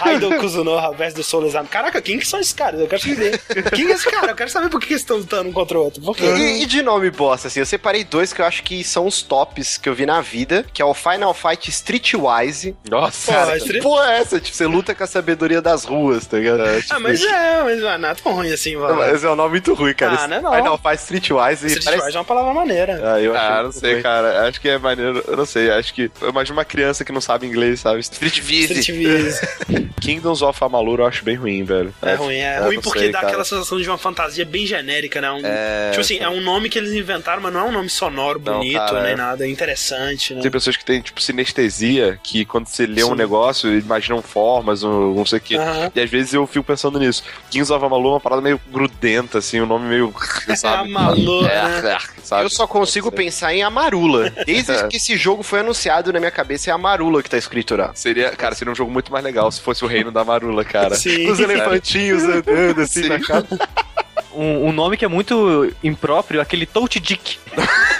Haido 0.00 0.30
Kuzunoha 0.38 0.92
versus 0.92 1.26
Soulless 1.26 1.56
Army. 1.56 1.68
Caraca, 1.68 2.00
quem 2.00 2.18
que 2.18 2.26
são 2.26 2.40
esses 2.40 2.52
caras? 2.52 2.80
Eu 2.80 2.86
quero 2.86 3.02
saber. 3.02 3.40
Quem 3.74 3.88
é 3.88 3.92
esse 3.92 4.10
cara? 4.10 4.32
Eu 4.32 4.36
quero 4.36 4.50
saber 4.50 4.68
por 4.68 4.80
que 4.80 4.86
que 4.88 4.92
eles 4.94 5.02
estão 5.02 5.16
lutando 5.18 5.48
um 5.48 5.52
contra 5.52 5.78
o 5.78 5.82
outro. 5.84 6.02
Por 6.02 6.16
quê? 6.16 6.24
E, 6.24 6.62
e 6.62 6.66
de 6.66 6.82
nome 6.82 7.10
bosta, 7.10 7.48
assim, 7.48 7.60
eu 7.60 7.66
separei 7.66 8.04
dois 8.04 8.32
que 8.32 8.40
eu 8.42 8.44
acho 8.46 8.62
que 8.62 8.82
são 8.84 9.06
os 9.06 9.22
tops 9.22 9.78
que 9.78 9.88
eu 9.88 9.94
vi 9.94 10.04
na 10.04 10.20
vida, 10.20 10.64
que 10.72 10.82
é 10.82 10.84
o 10.84 10.92
Final 10.92 11.32
Fight 11.32 11.70
Streetwise. 11.70 12.76
Nossa. 12.90 13.32
Pô, 13.32 13.50
Que 13.52 13.56
Street- 13.58 13.82
porra 13.82 14.12
é 14.12 14.18
essa? 14.18 14.40
Tipo, 14.40 14.56
você 14.56 14.66
luta 14.66 14.94
com 14.94 15.04
a 15.04 15.06
sabedoria 15.06 15.60
das 15.62 15.84
ruas, 15.84 16.26
tá 16.26 16.36
ligado? 16.38 16.62
Ah, 16.90 16.98
mas 17.00 17.22
é, 17.22 17.62
mas 17.62 17.80
não 18.00 18.08
é 18.08 18.14
tão 18.14 18.32
ruim 18.34 18.52
assim, 18.52 18.74
Não, 18.74 18.82
mano. 18.82 18.96
Mas 18.96 19.24
é 19.24 19.30
um 19.30 19.36
nome 19.36 19.50
muito 19.50 19.74
ruim, 19.74 19.94
cara. 19.94 20.16
Ah, 20.20 20.28
não 20.28 20.36
é 20.36 20.40
não. 20.40 20.52
Final 20.54 20.78
Fight 20.78 20.96
Streetwise. 21.02 21.66
Street 21.66 21.84
parece- 21.84 22.16
é 22.16 22.18
uma 22.18 22.24
palavra 22.24 22.52
maneira. 22.52 23.00
Ah, 23.14 23.20
eu 23.20 23.36
Ah, 23.36 23.62
não 23.64 23.72
sei, 23.72 23.94
ruim. 23.94 24.02
cara. 24.02 24.48
Acho 24.48 24.60
que 24.60 24.68
é 24.68 24.78
maneiro. 24.78 25.22
Eu 25.26 25.36
não 25.36 25.46
sei. 25.46 25.70
Acho 25.70 25.94
que. 25.94 26.10
Eu 26.20 26.30
imagino 26.30 26.56
uma 26.58 26.64
criança 26.64 27.04
que 27.04 27.12
não 27.12 27.20
sabe 27.20 27.46
inglês, 27.52 27.80
sabe? 27.80 28.00
Street 28.00 28.38
Street 28.38 28.86
Viz. 28.90 29.38
Viz. 29.38 29.40
Kingdoms 30.00 30.42
of 30.42 30.62
Amalur 30.64 30.98
eu 31.00 31.06
acho 31.06 31.24
bem 31.24 31.36
ruim, 31.36 31.62
velho. 31.64 31.94
É 32.02 32.14
ruim, 32.14 32.34
é 32.36 32.58
eu 32.58 32.64
ruim 32.64 32.80
porque 32.80 32.98
sei, 32.98 33.12
dá 33.12 33.18
cara. 33.18 33.28
aquela 33.28 33.44
sensação 33.44 33.80
de 33.80 33.88
uma 33.88 33.98
fantasia 33.98 34.44
bem 34.44 34.66
genérica, 34.66 35.20
né? 35.20 35.30
Um, 35.30 35.40
É, 35.44 35.90
tipo 35.90 36.00
assim, 36.00 36.18
é 36.18 36.28
um 36.28 36.40
nome 36.40 36.68
que 36.68 36.78
eles 36.78 36.92
inventaram, 36.92 37.40
mas 37.40 37.52
não 37.52 37.60
é 37.60 37.64
um 37.64 37.72
nome 37.72 37.88
sonoro, 37.88 38.40
Não, 38.44 38.54
bonito, 38.58 38.78
cara, 38.78 39.02
nem 39.04 39.12
é. 39.12 39.16
nada, 39.16 39.46
interessante, 39.46 40.34
né? 40.34 40.40
Tem 40.42 40.50
pessoas 40.50 40.76
que 40.76 40.84
têm, 40.84 41.00
tipo, 41.00 41.20
sinestesia, 41.22 42.18
que 42.22 42.44
quando 42.44 42.66
você 42.66 42.86
lê 42.86 43.04
um 43.04 43.08
Sim. 43.10 43.14
negócio, 43.14 43.78
imaginam 43.78 44.20
formas, 44.22 44.82
ou 44.82 45.14
não 45.14 45.24
sei 45.26 45.38
o 45.38 45.42
quê. 45.42 45.56
E 45.94 46.00
às 46.00 46.10
vezes 46.10 46.34
eu 46.34 46.46
fico 46.46 46.64
pensando 46.64 46.98
nisso. 46.98 47.22
Kings 47.50 47.72
of 47.72 47.84
Amalur 47.84 48.08
é 48.10 48.14
uma 48.14 48.20
parada 48.20 48.42
meio 48.42 48.60
grudenta, 48.72 49.38
assim, 49.38 49.60
o 49.60 49.66
nome 49.66 49.86
meio. 49.88 50.12
Sabe? 50.56 50.90
Amalur, 50.90 51.46
É, 51.48 51.80
né? 51.82 51.98
sabe? 52.22 52.44
Eu 52.44 52.50
só 52.50 52.66
consigo 52.66 53.10
pensar 53.12 53.54
em 53.54 53.62
Amarula. 53.62 54.30
Desde 54.46 54.72
É. 54.72 54.88
que 54.88 54.96
esse 54.96 55.16
jogo 55.16 55.42
foi 55.42 55.60
anunciado 55.60 56.12
na 56.12 56.18
minha 56.18 56.30
cabeça, 56.30 56.70
é 56.70 56.72
Amarula 56.72 57.22
que 57.22 57.28
tá 57.30 57.36
escrito 57.42 57.76
lá. 57.76 57.92
Seria, 57.94 58.30
cara, 58.30 58.54
seria 58.54 58.72
um 58.72 58.74
jogo 58.74 58.90
muito 58.90 59.12
mais 59.12 59.24
legal 59.24 59.50
se 59.50 59.60
fosse 59.60 59.84
o 59.84 59.88
reino 59.88 60.10
da 60.10 60.24
Marula, 60.24 60.64
cara. 60.64 60.94
Sim. 60.94 61.30
Os 61.30 61.38
elefantinhos 61.38 62.22
andando 62.24 62.80
assim 62.80 63.02
Sim. 63.02 63.08
na 63.08 63.20
casa. 63.20 63.58
Um, 64.34 64.66
um 64.68 64.72
nome 64.72 64.96
que 64.96 65.04
é 65.04 65.08
muito 65.08 65.72
impróprio, 65.82 66.40
aquele 66.40 66.66
Touch 66.66 66.98
Dick, 67.00 67.38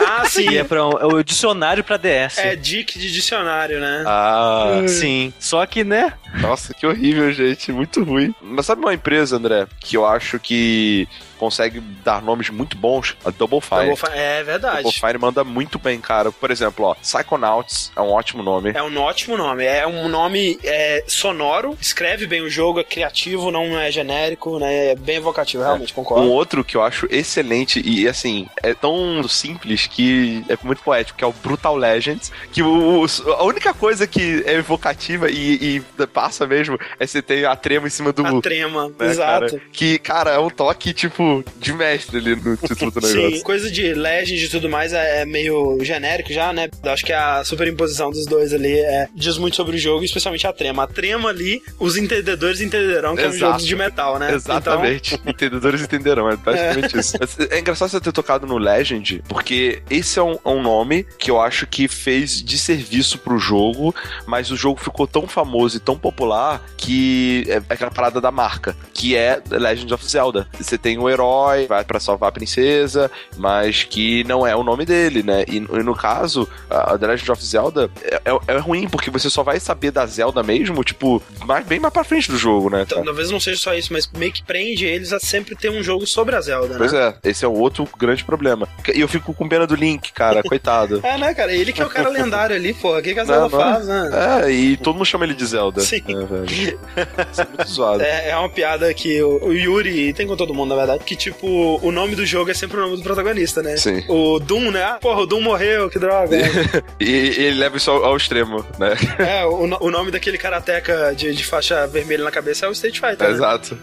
Ah, 0.01 0.24
sim. 0.28 0.47
que 0.49 0.59
é, 0.59 0.64
pra, 0.64 0.87
um- 0.87 0.99
é 0.99 1.07
o 1.07 1.22
dicionário 1.22 1.83
pra 1.85 1.97
DS. 1.97 2.39
É 2.39 2.57
dick 2.57 2.99
de 2.99 3.12
dicionário, 3.12 3.80
né? 3.80 4.05
Ah, 4.07 4.83
Sim. 4.89 5.33
Só 5.39 5.64
que, 5.66 5.85
né? 5.85 6.12
nossa, 6.41 6.72
que 6.72 6.87
horrível, 6.87 7.30
gente. 7.33 7.70
Muito 7.72 8.03
ruim. 8.03 8.35
Mas 8.41 8.66
sabe 8.66 8.80
uma 8.80 8.95
empresa, 8.95 9.37
André, 9.37 9.66
que 9.80 9.97
eu 9.97 10.07
acho 10.07 10.39
que 10.39 11.07
consegue 11.39 11.80
dar 12.05 12.22
nomes 12.22 12.49
muito 12.51 12.76
bons? 12.76 13.16
A 13.24 13.30
Double 13.30 13.61
Fire. 13.61 13.80
Double 13.89 13.97
Fine- 13.97 14.12
É 14.16 14.43
verdade. 14.45 14.83
Double 14.85 14.99
Fire 14.99 15.18
manda 15.18 15.43
muito 15.45 15.78
bem, 15.78 16.01
cara. 16.01 16.30
Por 16.33 16.51
exemplo, 16.51 16.87
ó, 16.87 16.95
Psychonauts 16.95 17.93
é 17.97 18.01
um 18.01 18.11
ótimo 18.11 18.43
nome. 18.43 18.70
É 18.74 18.83
um 18.83 18.97
ótimo 18.99 19.37
nome. 19.37 19.64
É 19.64 19.87
um 19.87 20.09
nome 20.09 20.59
é, 20.64 21.05
sonoro, 21.07 21.76
escreve 21.80 22.26
bem 22.26 22.41
o 22.43 22.49
jogo, 22.49 22.80
é 22.80 22.85
criativo, 22.85 23.51
não 23.51 23.78
é 23.78 23.91
genérico, 23.91 24.59
né? 24.59 24.93
É 24.93 24.95
bem 24.95 25.16
evocativo, 25.16 25.62
realmente, 25.62 25.93
Um 25.93 25.97
concordo. 25.97 26.22
Outro 26.31 26.64
que 26.64 26.77
eu 26.77 26.83
acho 26.83 27.07
excelente 27.11 27.83
e, 27.85 28.09
assim, 28.09 28.47
é 28.62 28.75
tão 28.75 29.23
simples 29.29 29.87
que 29.87 30.45
é 30.49 30.57
muito 30.62 30.83
poético, 30.83 31.18
que 31.18 31.25
é 31.25 31.27
o 31.27 31.33
Brutal 31.33 31.77
Legends, 31.77 32.33
que 32.53 32.62
o, 32.62 33.05
a 33.39 33.45
única 33.45 33.73
coisa 33.75 34.07
que 34.07 34.43
é 34.47 34.55
evocativa 34.55 35.31
e, 35.31 35.77
e 35.77 36.07
passa 36.07 36.47
mesmo 36.47 36.79
é 36.99 37.07
você 37.07 37.23
ter 37.23 37.47
a 37.47 37.57
trema 37.57 37.87
em 37.87 37.91
cima 37.91 38.12
do... 38.12 38.27
A 38.27 38.41
trema, 38.41 38.89
né, 38.89 39.11
exato. 39.11 39.47
cara? 39.57 39.62
Que, 39.73 39.99
cara, 39.99 40.31
é 40.33 40.39
um 40.39 40.51
toque, 40.51 40.93
tipo, 40.93 41.45
de 41.59 41.73
mestre 41.73 42.18
ali 42.18 42.37
no 42.37 42.57
título 42.59 42.91
do 42.91 43.01
negócio. 43.01 43.37
Sim, 43.37 43.43
coisa 43.43 43.70
de 43.70 43.95
Legend 43.95 44.45
e 44.45 44.49
tudo 44.49 44.68
mais 44.68 44.93
é, 44.93 45.23
é 45.23 45.25
meio 45.25 45.79
genérico 45.83 46.33
já, 46.33 46.53
né? 46.53 46.68
Eu 46.83 46.93
Acho 46.93 47.05
que 47.05 47.12
a 47.12 47.43
superimposição 47.45 48.11
dos 48.11 48.27
dois 48.27 48.53
ali 48.53 48.79
é, 48.79 49.09
diz 49.14 49.39
muito 49.39 49.57
sobre 49.57 49.77
o 49.77 49.79
jogo, 49.79 50.05
especialmente 50.05 50.47
a 50.47 50.53
trema. 50.53 50.85
A 50.85 50.87
trema 50.87 51.29
ali, 51.29 51.62
os 51.79 51.97
entendedores 51.97 52.61
entenderão 52.61 53.16
que 53.16 53.23
é 53.23 53.27
um 53.27 53.33
Exato. 53.33 53.53
jogo 53.53 53.66
de 53.66 53.77
metal, 53.77 54.18
né? 54.18 54.35
Exatamente. 54.35 55.20
Entendedores 55.27 55.83
entenderão, 55.83 56.12
é 56.21 56.37
basicamente 56.37 56.99
isso. 56.99 57.17
Mas 57.19 57.39
É 57.51 57.59
engraçado 57.59 57.91
você 57.91 58.01
ter 58.01 58.13
tocado 58.13 58.47
no 58.47 58.59
Legend, 58.59 59.23
porque 59.29 59.83
esse 59.91 60.19
é 60.19 60.23
um, 60.23 60.39
é 60.45 60.49
um 60.49 60.63
nome 60.63 61.05
que 61.19 61.31
eu 61.31 61.41
acho 61.41 61.67
que 61.67 61.89
fez 61.89 62.43
de 62.43 62.59
serviço 62.59 63.19
pro 63.19 63.39
jogo, 63.39 63.95
mas 64.27 64.51
o 64.51 64.57
jogo 64.57 64.81
ficou 64.81 65.07
tão 65.07 65.27
famoso 65.27 65.77
e 65.77 65.81
tão 65.81 65.97
popular 65.99 66.63
que 66.77 67.45
é 67.49 67.63
aquela 67.69 67.91
parada 67.91 68.21
da 68.21 68.31
marca, 68.31 68.77
que 68.93 69.17
é 69.17 69.41
Legend 69.51 69.93
of 69.95 70.05
Zelda. 70.07 70.49
Você 70.59 70.77
tem 70.79 70.99
um 70.99 71.09
herói, 71.09 71.67
vai 71.67 71.85
pra 71.85 72.01
salvar 72.01 72.29
a 72.29 72.33
princesa, 72.33 73.11
mas 73.37 73.85
que 73.85 74.25
não 74.25 74.47
é 74.47 74.55
o 74.55 74.63
nome 74.63 74.85
dele, 74.85 75.23
né? 75.23 75.45
E, 75.49 75.57
e 75.57 75.61
no 75.61 75.95
caso, 75.95 76.49
a 76.69 76.97
The 76.99 77.07
Legend 77.07 77.33
of 77.33 77.45
Zelda 77.45 77.91
é, 78.03 78.21
é- 78.25 78.55
é 78.55 78.59
ruim, 78.59 78.89
porque 78.89 79.11
você 79.11 79.29
só 79.31 79.43
vai 79.43 79.59
saber 79.61 79.91
da 79.91 80.05
Zelda 80.07 80.43
mesmo, 80.43 80.83
tipo, 80.85 81.23
mais, 81.45 81.65
bem 81.67 81.79
mais 81.81 81.93
pra 81.93 82.05
frente 82.05 82.31
do 82.31 82.37
jogo, 82.39 82.71
né? 82.71 82.83
Então, 82.83 83.05
talvez 83.05 83.31
não 83.31 83.41
seja 83.41 83.59
só 83.61 83.75
isso, 83.75 83.93
mas 83.93 84.11
meio 84.13 84.33
que 84.33 84.43
prende 84.43 84.85
eles 84.85 85.13
a 85.13 85.21
sempre 85.21 85.55
ter 85.55 85.71
um 85.71 85.83
jogo 85.83 86.01
sobre 86.07 86.34
a 86.36 86.40
Zelda, 86.40 86.68
né? 86.68 86.74
Pois 86.78 86.92
é, 86.92 87.14
esse 87.24 87.44
é 87.44 87.48
o 87.48 87.53
outro 87.53 87.88
grande 87.98 88.24
problema. 88.24 88.68
E 88.94 89.00
eu 89.00 89.09
fico 89.09 89.32
com 89.34 89.48
pena 89.48 89.66
do 89.66 89.74
Link, 89.74 90.12
cara, 90.12 90.42
coitado. 90.44 91.00
É, 91.03 91.16
né, 91.18 91.34
cara? 91.34 91.53
Ele 91.53 91.72
que 91.72 91.82
é 91.82 91.84
o 91.86 91.88
cara 91.88 92.09
lendário 92.09 92.55
ali, 92.57 92.72
pô. 92.74 92.96
O 92.96 93.03
que, 93.03 93.14
que 93.14 93.20
a 93.20 93.24
Zelda 93.24 93.48
Não, 93.48 93.48
não 93.50 93.61
é? 93.61 93.72
faz, 93.74 93.86
né? 93.86 94.11
É, 94.44 94.50
e 94.50 94.76
todo 94.76 94.94
mundo 94.96 95.07
chama 95.07 95.24
ele 95.24 95.34
de 95.34 95.44
Zelda. 95.46 95.80
Sim. 95.80 96.03
É, 96.09 96.24
velho. 96.24 96.44
Isso 96.44 97.40
é 97.40 97.44
muito 97.46 97.68
zoado. 97.70 98.03
É, 98.12 98.30
é 98.30 98.36
uma 98.36 98.48
piada 98.48 98.92
que 98.92 99.22
o, 99.22 99.46
o 99.46 99.53
Yuri, 99.53 100.12
tem 100.12 100.26
com 100.26 100.36
todo 100.36 100.53
mundo, 100.53 100.70
na 100.70 100.76
verdade, 100.76 101.05
que 101.05 101.14
tipo, 101.14 101.78
o 101.82 101.92
nome 101.92 102.14
do 102.16 102.26
jogo 102.26 102.50
é 102.50 102.55
sempre 102.55 102.76
o 102.76 102.80
nome 102.80 102.96
do 102.96 103.03
protagonista, 103.03 103.62
né? 103.62 103.76
Sim. 103.76 104.05
O 104.09 104.38
Doom, 104.40 104.70
né? 104.70 104.82
Ah, 104.82 104.98
porra, 105.00 105.20
o 105.20 105.26
Doom 105.26 105.40
morreu, 105.40 105.88
que 105.88 105.98
droga. 105.98 106.36
E, 107.00 107.05
e 107.11 107.44
ele 107.44 107.59
leva 107.59 107.76
isso 107.76 107.90
ao, 107.90 108.05
ao 108.05 108.16
extremo, 108.16 108.64
né? 108.78 108.94
é, 109.18 109.44
o, 109.44 109.64
o 109.86 109.90
nome 109.90 110.11
daquele 110.11 110.38
karateca 110.38 111.12
de, 111.16 111.34
de 111.34 111.44
faixa 111.44 111.86
vermelha 111.86 112.22
na 112.24 112.30
cabeça 112.30 112.66
é 112.66 112.68
o 112.68 112.72
Street 112.72 112.94
Fighter. 112.98 113.28
né? 113.28 113.30
Exato. 113.30 113.76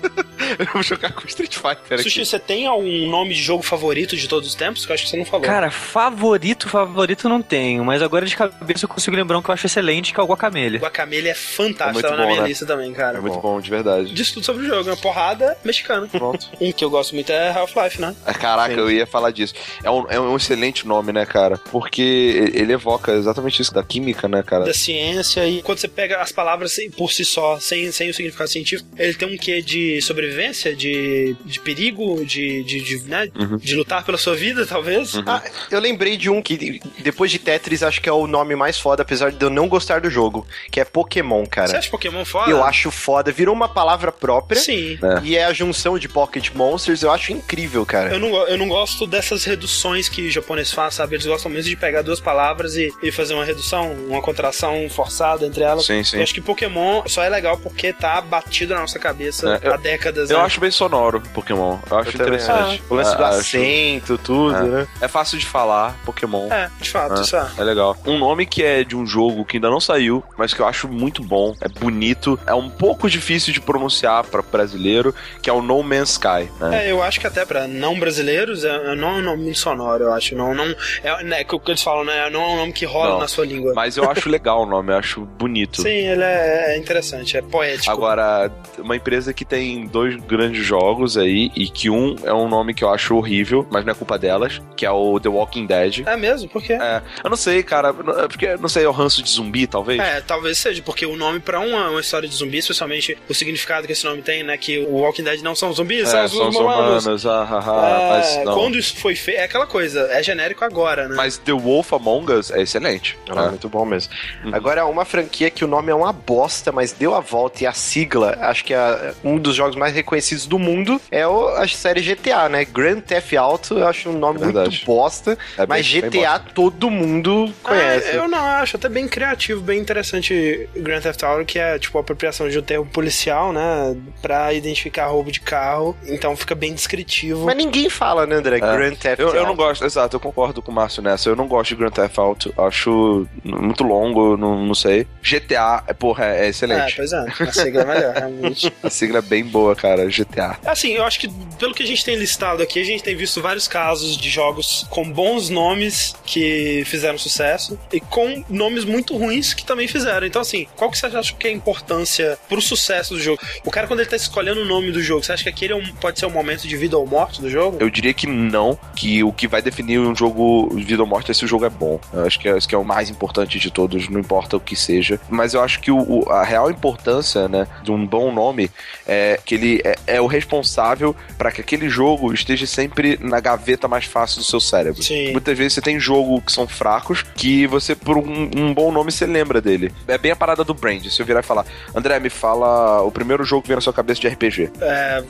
Eu 0.58 0.66
vou 0.74 0.84
jogar 0.84 1.12
com 1.14 1.28
Street 1.28 1.56
Fighter 1.56 2.00
Sushi, 2.10 2.26
você 2.26 2.40
tem 2.40 2.66
algum 2.68 3.08
nome 3.10 3.34
de 3.34 3.42
jogo 3.42 3.62
favorito 3.64 4.18
de 4.18 4.28
todos 4.28 4.50
os 4.50 4.56
tempos? 4.56 4.86
Que 4.86 4.92
eu 4.92 4.96
acho 4.96 5.04
que 5.04 5.10
você 5.10 5.18
não 5.18 5.26
falou. 5.26 5.46
Cara, 5.46 5.70
favorito, 5.70 6.68
favorito 6.68 7.30
não 7.30 7.42
tenho, 7.42 7.86
mas 7.86 8.02
agora 8.02 8.26
de 8.26 8.36
cabeça 8.36 8.86
eu 8.86 8.90
consigo 8.90 9.16
lembrar 9.16 9.38
um 9.38 9.42
que 9.42 9.50
eu 9.50 9.54
acho 9.54 9.66
excelente, 9.68 10.14
que 10.14 10.20
é 10.20 10.24
o 10.24 10.26
Guacamele. 10.26 10.80
Guacamele 10.80 11.28
é 11.28 11.32
É 11.32 11.36
fantástico, 11.36 11.94
muito 11.94 12.10
tá 12.10 12.16
na 12.16 12.24
bom, 12.24 12.30
minha 12.30 12.42
né? 12.42 12.48
lista 12.48 12.66
também, 12.66 12.92
cara. 12.94 13.18
É 13.18 13.22
muito 13.22 13.40
bom, 13.40 13.62
de 13.62 13.70
verdade. 13.70 14.14
Diz 14.14 14.32
tudo 14.32 14.46
sobre 14.46 14.64
o 14.66 14.68
jogo, 14.68 14.90
é 14.90 14.94
uma 14.94 14.98
porrada 14.98 15.58
mexicana. 15.64 16.08
Pronto. 16.08 16.50
Um 16.60 16.72
que 16.74 16.84
eu 16.84 16.90
gosto 16.90 17.16
muito 17.16 17.32
é 17.32 17.52
Half-Life, 17.52 18.02
né? 18.02 18.14
Ah, 18.26 18.34
Caraca, 18.34 18.74
eu 18.74 18.92
ia 18.92 19.08
falar 19.08 19.32
disso. 19.32 19.54
É 19.82 19.90
um, 19.90 20.06
é 20.10 20.20
um 20.20 20.36
excelente 20.36 20.86
nome, 20.86 21.14
né, 21.14 21.26
cara? 21.26 21.58
Porque 21.58 22.52
ele 22.54 22.74
evoca 22.74 23.14
exatamente 23.14 23.62
isso 23.62 23.74
da 23.74 23.82
química, 23.84 24.28
né, 24.28 24.44
cara? 24.44 24.66
Da 24.66 24.74
ciência 24.74 25.48
e 25.48 25.62
quando 25.62 25.78
você 25.78 25.88
pega 25.88 26.18
as 26.22 26.32
palavras 26.32 26.76
por 26.98 27.12
si 27.12 27.24
só, 27.24 27.60
sem, 27.60 27.92
sem 27.92 28.10
o 28.10 28.14
significado 28.14 28.50
científico, 28.50 28.90
ele 28.98 29.14
tem 29.14 29.34
um 29.34 29.38
quê 29.38 29.62
de 29.62 30.02
sobrevivência, 30.02 30.76
de, 30.76 31.36
de 31.46 31.60
perigo, 31.62 31.99
de, 32.26 32.64
de, 32.64 32.82
de, 32.82 32.98
né? 33.04 33.30
Uhum. 33.38 33.58
de 33.58 33.76
lutar 33.76 34.04
pela 34.04 34.18
sua 34.18 34.36
vida, 34.36 34.66
talvez. 34.66 35.14
Ah, 35.26 35.42
eu 35.70 35.80
lembrei 35.80 36.18
de 36.18 36.30
um 36.30 36.42
que, 36.42 36.80
depois 37.00 37.32
de 37.32 37.40
Tetris, 37.40 37.84
acho 37.84 38.02
que 38.02 38.10
é 38.10 38.12
o 38.12 38.28
nome 38.28 38.56
mais 38.56 38.80
foda, 38.80 39.02
apesar 39.04 39.32
de 39.32 39.44
eu 39.44 39.50
não 39.50 39.68
gostar 39.68 40.02
do 40.02 40.10
jogo, 40.10 40.48
que 40.72 40.80
é 40.80 40.86
Pokémon, 40.86 41.44
Você 41.44 41.50
cara. 41.50 41.78
acha 41.78 41.90
Pokémon 41.90 42.24
foda? 42.26 42.50
Eu 42.52 42.64
acho 42.64 42.90
foda. 42.92 43.32
Virou 43.32 43.54
uma 43.56 43.68
palavra 43.70 44.12
própria. 44.12 44.60
Sim. 44.60 44.98
É. 45.02 45.22
E 45.24 45.36
é 45.38 45.46
a 45.46 45.54
junção 45.54 45.98
de 46.00 46.08
Pocket 46.08 46.52
Monsters, 46.54 47.02
eu 47.04 47.12
acho 47.12 47.32
incrível, 47.32 47.86
cara. 47.86 48.14
Eu 48.14 48.20
não, 48.20 48.30
eu 48.48 48.58
não 48.58 48.68
gosto 48.68 49.06
dessas 49.06 49.44
reduções 49.44 50.08
que 50.10 50.28
os 50.28 50.34
japoneses 50.34 50.72
fazem, 50.74 50.98
sabe? 50.98 51.16
Eles 51.16 51.26
gostam 51.26 51.52
mesmo 51.52 51.70
de 51.70 51.76
pegar 51.76 52.02
duas 52.02 52.20
palavras 52.20 52.76
e, 52.76 52.92
e 53.04 53.12
fazer 53.12 53.34
uma 53.34 53.46
redução, 53.46 53.92
uma 54.08 54.22
contração 54.22 54.88
forçada 54.90 55.46
entre 55.46 55.64
elas. 55.64 55.86
Sim, 55.86 56.04
sim. 56.04 56.18
Eu 56.18 56.24
acho 56.24 56.34
que 56.34 56.42
Pokémon 56.42 57.04
só 57.08 57.24
é 57.24 57.30
legal 57.30 57.58
porque 57.58 57.94
tá 57.94 58.20
batido 58.22 58.74
na 58.74 58.82
nossa 58.82 59.00
cabeça 59.00 59.60
É, 59.64 59.68
eu- 59.68 59.74
há 59.74 59.78
décadas. 59.78 60.30
Eu 60.30 60.38
né? 60.40 60.44
acho 60.44 60.60
bem 60.60 60.72
sonoro 60.72 61.22
Pokémon. 61.34 61.78
Eu 61.90 61.98
acho 61.98 62.10
Eu 62.10 62.14
interessante. 62.16 62.84
O 62.90 62.96
lance 62.96 63.16
do 63.18 63.24
Ah, 63.24 63.30
acho- 63.30 63.40
acento, 63.40 64.18
tudo, 64.18 64.56
É. 64.56 64.64
né? 64.64 64.88
É 65.02 65.08
fácil 65.08 65.38
de 65.38 65.46
falar, 65.46 65.96
Pokémon. 66.06 66.48
É, 66.52 66.70
de 66.80 66.90
fato, 66.90 67.20
É. 67.20 67.22
isso 67.22 67.36
é. 67.36 67.48
É 67.58 67.64
legal. 67.64 67.98
Um 68.06 68.18
nome 68.18 68.46
que 68.46 68.64
é 68.64 68.84
de 68.84 68.96
um 68.96 69.06
jogo 69.06 69.44
que 69.46 69.58
ainda 69.58 69.70
não 69.70 69.80
saiu, 69.80 70.24
mas 70.38 70.54
que 70.54 70.60
eu 70.62 70.68
acho 70.68 70.88
muito 70.88 71.24
bom, 71.24 71.54
é 71.62 71.68
bonito, 71.68 72.40
é 72.46 72.54
um 72.54 72.70
pouco 72.70 73.10
difícil 73.10 73.54
de 73.54 73.60
pronunciar 73.62 74.24
para 74.26 74.42
brasileiro, 74.42 75.14
que 75.42 75.50
é 75.50 75.54
o 75.54 75.62
No 75.62 75.82
Man's 75.84 76.12
Sky. 76.12 76.50
Né? 76.60 76.88
É, 76.88 76.92
eu 76.92 77.02
acho 77.02 77.20
que 77.20 77.28
até 77.28 77.46
pra 77.46 77.68
não 77.68 78.00
brasileiros 78.00 78.64
é, 78.64 78.92
é 78.92 78.96
não 78.96 79.10
é 79.10 79.14
um 79.14 79.22
nome 79.22 79.44
muito 79.44 79.60
sonoro, 79.60 80.06
eu 80.06 80.14
acho. 80.14 80.36
Não, 80.36 80.54
não, 80.54 80.66
é, 81.04 81.24
né, 81.24 81.44
que 81.44 81.56
o 81.56 81.60
que 81.60 81.72
eles 81.72 81.82
falam, 81.82 82.04
né? 82.06 82.30
Não 82.30 82.42
é 82.42 82.48
um 82.48 82.56
nome 82.58 82.74
que 82.74 82.86
rola 82.86 83.12
Não. 83.12 83.20
na 83.20 83.28
sua 83.28 83.46
língua. 83.46 83.74
Mas 83.76 83.98
eu 83.98 84.10
acho 84.10 84.30
legal 84.30 84.64
o 84.64 84.66
nome, 84.66 84.92
eu 84.92 84.98
acho 84.98 85.22
bonito. 85.22 85.82
Sim, 85.82 85.90
ele 85.90 86.24
é, 86.24 86.74
é 86.74 86.78
interessante, 86.78 87.38
é 87.38 87.42
poético. 87.42 87.92
Agora, 87.92 88.52
uma 88.78 88.96
empresa 88.96 89.34
que 89.34 89.46
tem 89.46 89.86
dois 89.88 90.16
grandes 90.24 90.66
jogos 90.66 91.18
aí, 91.18 91.52
e 91.56 91.69
que 91.72 91.90
um 91.90 92.16
é 92.24 92.34
um 92.34 92.48
nome 92.48 92.74
que 92.74 92.84
eu 92.84 92.90
acho 92.90 93.16
horrível, 93.16 93.66
mas 93.72 93.86
não 93.86 93.92
é 93.92 93.96
culpa 93.96 94.18
delas, 94.18 94.62
que 94.76 94.86
é 94.86 94.92
o 94.92 95.20
The 95.20 95.30
Walking 95.30 95.66
Dead. 95.66 96.04
É 96.08 96.16
mesmo? 96.18 96.50
Por 96.50 96.62
quê? 96.62 96.74
É, 96.74 97.02
eu 97.24 97.30
não 97.30 97.38
sei, 97.38 97.62
cara, 97.64 97.90
é 97.90 98.28
porque, 98.28 98.56
não 98.58 98.70
sei, 98.70 98.84
é 98.84 98.88
o 98.90 98.92
ranço 98.92 99.22
de 99.24 99.30
zumbi, 99.30 99.68
talvez? 99.68 100.00
É, 100.00 100.22
talvez 100.22 100.58
seja, 100.58 100.82
porque 100.84 101.06
o 101.06 101.16
nome 101.16 101.40
pra 101.40 101.60
uma, 101.60 101.90
uma 101.90 102.00
história 102.02 102.28
de 102.28 102.36
zumbi, 102.36 102.58
especialmente 102.58 103.18
o 103.28 103.34
significado 103.34 103.86
que 103.88 103.94
esse 103.94 104.06
nome 104.06 104.22
tem, 104.22 104.44
né? 104.44 104.58
Que 104.58 104.80
o 104.80 104.94
Walking 104.98 105.24
Dead 105.24 105.42
não 105.42 105.56
são 105.56 105.72
zumbis, 105.74 106.08
É, 106.08 106.12
são 106.12 106.26
os 106.26 106.32
são 106.32 106.50
os 106.50 106.56
humanos. 106.56 107.06
humanos, 107.06 107.26
ah, 107.26 107.48
ah, 107.50 107.64
ah, 107.66 108.00
É, 108.02 108.10
mas 108.10 108.46
não. 108.46 108.54
quando 108.56 108.78
isso 108.78 108.96
foi 108.98 109.16
feito, 109.16 109.40
é 109.40 109.44
aquela 109.44 109.68
coisa, 109.68 110.08
é 110.12 110.22
genérico 110.24 110.64
agora, 110.64 111.08
né? 111.08 111.16
Mas 111.16 111.38
The 111.38 111.54
Wolf 111.54 111.94
Among 111.94 112.32
Us 112.34 112.52
é 112.52 112.62
excelente. 112.62 113.18
Ah, 113.30 113.46
É. 113.46 113.50
muito 113.50 113.68
bom 113.70 113.86
mesmo. 113.86 114.14
Uhum. 114.44 114.56
Agora, 114.56 114.86
uma 114.86 115.06
franquia 115.06 115.50
que 115.50 115.64
o 115.64 115.68
nome 115.68 115.92
é 115.92 115.96
uma 115.96 116.12
bosta, 116.14 116.72
mas 116.72 116.92
deu 116.92 117.14
a 117.16 117.20
volta 117.20 117.64
e 117.64 117.68
a 117.68 117.74
sigla, 117.74 118.38
acho 118.42 118.64
que 118.66 118.74
é 118.74 119.14
um 119.24 119.38
dos 119.38 119.56
jogos 119.56 119.76
mais 119.76 119.94
reconhecidos 119.94 120.46
do 120.46 120.58
mundo, 120.60 121.00
é 121.12 121.26
o- 121.28 121.50
a 121.62 121.68
série 121.68 122.02
GTA, 122.02 122.50
né? 122.50 122.66
Grand 122.66 123.00
Theft 123.02 123.34
Auto, 123.34 123.78
eu 123.80 123.88
acho 123.88 124.10
um 124.10 124.18
nome 124.18 124.40
Verdade. 124.40 124.70
muito 124.70 124.86
bosta, 124.86 125.32
É 125.58 125.66
bem- 125.66 125.68
mas 125.68 125.92
bem 125.92 126.02
GTA 126.02 126.40
todo 126.40 126.90
mundo 126.90 127.54
conhece. 127.64 128.10
Ah, 128.10 128.16
eu 128.16 128.28
não 128.28 128.38
acho, 128.44 128.76
até 128.78 128.90
bem 128.90 129.08
criativo, 129.08 129.62
bem 129.62 129.80
interessante 129.80 130.68
Grand 130.76 131.02
Theft 131.02 131.24
Auto, 131.24 131.46
que 131.46 131.60
é 131.60 131.78
tipo 131.80 131.98
a 131.98 132.02
apropriação 132.02 132.50
de 132.50 132.58
um 132.58 132.62
termo 132.62 132.86
policial, 132.86 133.52
né? 133.54 133.96
Pra 134.22 134.54
identificar 134.54 135.08
roubo 135.08 135.32
de 135.32 135.40
carro. 135.42 135.96
Então 136.06 136.36
fica 136.36 136.56
bem 136.56 136.74
descritivo. 136.74 137.46
Mas 137.46 137.56
ninguém 137.58 137.90
fala, 137.90 138.26
né, 138.26 138.36
André? 138.36 138.58
É. 138.58 138.60
Grand 138.60 138.96
Theft 138.96 139.20
Eu, 139.20 139.28
Auto. 139.28 139.38
eu 139.38 139.46
não 139.46 139.56
gosto, 139.56 139.86
exato, 139.86 140.16
eu 140.16 140.20
concordo 140.20 140.62
com 140.62 140.72
o 140.72 140.76
Márcio 140.76 141.02
nessa. 141.02 141.30
Eu 141.30 141.36
não 141.36 141.48
gosto 141.48 141.70
de 141.70 141.76
Grand 141.76 141.92
Theft 141.92 142.18
Auto, 142.18 142.54
acho 142.58 143.28
muito 143.44 143.84
longo, 143.84 144.38
não, 144.38 144.66
não 144.66 144.76
sei. 144.76 145.08
GTA, 145.22 145.84
é, 145.88 145.94
porra, 145.94 146.26
é, 146.26 146.40
é 146.40 146.46
É, 146.46 146.50
excelente. 146.50 146.96
pois 146.96 147.12
é, 147.14 147.26
a 147.40 147.52
sigla 147.52 147.82
é 147.82 147.86
melhor, 147.86 148.14
realmente. 148.16 148.74
A 148.84 148.90
sigla 148.90 149.20
é 149.20 149.22
bem 149.22 149.44
boa, 149.44 149.76
cara, 149.76 150.06
GTA. 150.08 150.58
Assim, 150.66 150.90
eu 150.94 151.04
acho 151.04 151.20
que 151.20 151.30
pelo 151.58 151.74
que 151.74 151.84
a 151.84 151.86
gente 151.86 152.04
tem 152.06 152.16
listado 152.16 152.62
aqui, 152.62 152.80
a 152.80 152.84
gente 152.84 153.04
tem 153.04 153.16
visto 153.16 153.42
vários 153.42 153.68
casos 153.68 154.16
de 154.18 154.30
jogos 154.30 154.86
com 154.90 155.10
bons 155.10 155.50
nomes 155.50 156.16
que 156.26 156.84
fizeram 156.86 157.18
sucesso 157.18 157.78
e 157.92 158.00
com 158.00 158.44
nomes 158.50 158.86
muito 158.86 159.16
ruins 159.18 159.54
que 159.54 159.66
também 159.66 159.88
fizeram. 159.88 160.26
Então, 160.28 160.42
assim, 160.42 160.68
qual 160.76 160.90
que 160.92 160.98
você 160.98 161.06
acha 161.08 161.34
que 161.34 161.48
é 161.48 161.52
a 161.52 161.54
importância 161.54 162.38
pro 162.48 162.62
sucesso 162.62 163.14
do 163.16 163.20
jogo? 163.22 163.42
O 163.66 163.72
cara, 163.72 163.88
quando 163.88 164.00
ele 164.02 164.10
tá 164.10 164.16
escolhendo 164.16 164.62
o 164.62 164.66
nome 164.66 164.92
do 164.92 165.02
jogo, 165.02 165.24
você 165.24 165.32
acha 165.34 165.44
que 165.44 165.50
aquele 165.50 165.74
é 165.74 165.76
um- 165.76 165.94
pode 165.96 166.20
ser 166.20 166.26
um 166.26 166.30
momento 166.32 166.68
de 166.68 166.78
vida 166.78 166.98
ou 166.98 167.06
morte 167.08 167.42
do 167.42 167.50
jogo? 167.50 167.78
Eu 167.80 167.90
diria 167.90 168.14
que 168.14 168.28
não, 168.28 168.78
que 168.96 169.24
o 169.24 169.32
que 169.32 169.48
vai 169.48 169.62
definir 169.62 170.00
um 170.00 170.16
jogo 170.16 170.70
vida 170.76 171.02
ou 171.02 171.08
morte 171.08 171.32
é 171.32 171.34
se 171.34 171.46
o 171.46 171.48
jogo 171.48 171.66
é 171.66 171.70
bom. 171.70 172.00
Eu 172.14 172.26
acho 172.26 172.40
que 172.40 172.48
é, 172.48 172.58
que 172.60 172.76
é 172.76 172.78
o 172.78 172.84
mais 172.86 173.10
importante 173.10 173.58
de 173.60 173.72
todos, 173.72 174.08
não 174.10 174.20
importa 174.20 174.58
o 174.58 174.60
que 174.60 174.76
seja. 174.76 175.20
Mas 175.30 175.54
eu 175.54 175.62
acho 175.64 175.80
que 175.80 175.92
o- 175.92 176.26
a 176.30 176.44
real 176.44 176.70
importância, 176.70 177.48
né, 177.48 177.68
de 177.84 177.92
um 177.92 178.06
bom 178.06 178.32
nome 178.32 178.70
é 179.08 179.40
que 179.44 179.56
ele 179.56 179.82
é, 179.84 179.96
é 180.08 180.22
o 180.22 180.28
responsável 180.28 181.16
para 181.40 181.54
que 181.54 181.62
aquele 181.62 181.90
jogo 181.90 182.34
esteja 182.34 182.68
sempre 182.68 183.18
na 183.22 183.40
gaveta 183.40 183.88
mais 183.88 184.04
fácil 184.04 184.40
do 184.40 184.44
seu 184.44 184.60
cérebro. 184.60 185.02
Sim. 185.02 185.32
Muitas 185.32 185.58
vezes 185.58 185.74
você 185.74 185.82
tem 185.82 185.98
jogo 185.98 186.42
que 186.42 186.52
são 186.52 186.68
fracos 186.68 187.24
que 187.24 187.66
você, 187.66 187.96
por 187.96 188.18
um, 188.18 188.52
um 188.58 188.74
bom 188.74 188.92
nome, 188.92 189.10
você 189.10 189.26
lembra 189.26 189.62
dele. 189.62 189.90
É 190.06 190.18
bem 190.18 190.34
a 190.34 190.36
parada 190.36 190.66
do 190.66 190.74
brand. 190.74 191.08
Se 191.08 191.22
eu 191.22 191.26
virar 191.26 191.40
e 191.40 191.44
falar, 191.44 191.66
André, 191.96 192.20
me 192.20 192.30
fala 192.30 193.02
o 193.04 193.10
primeiro 193.12 193.46
jogo 193.46 193.62
que 193.62 193.70
vem 193.70 193.76
na 193.76 193.82
sua 193.82 193.94
cabeça 193.94 194.20
de 194.20 194.28
RPG. 194.28 194.70
É. 194.82 195.24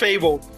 Fable. 0.00 0.51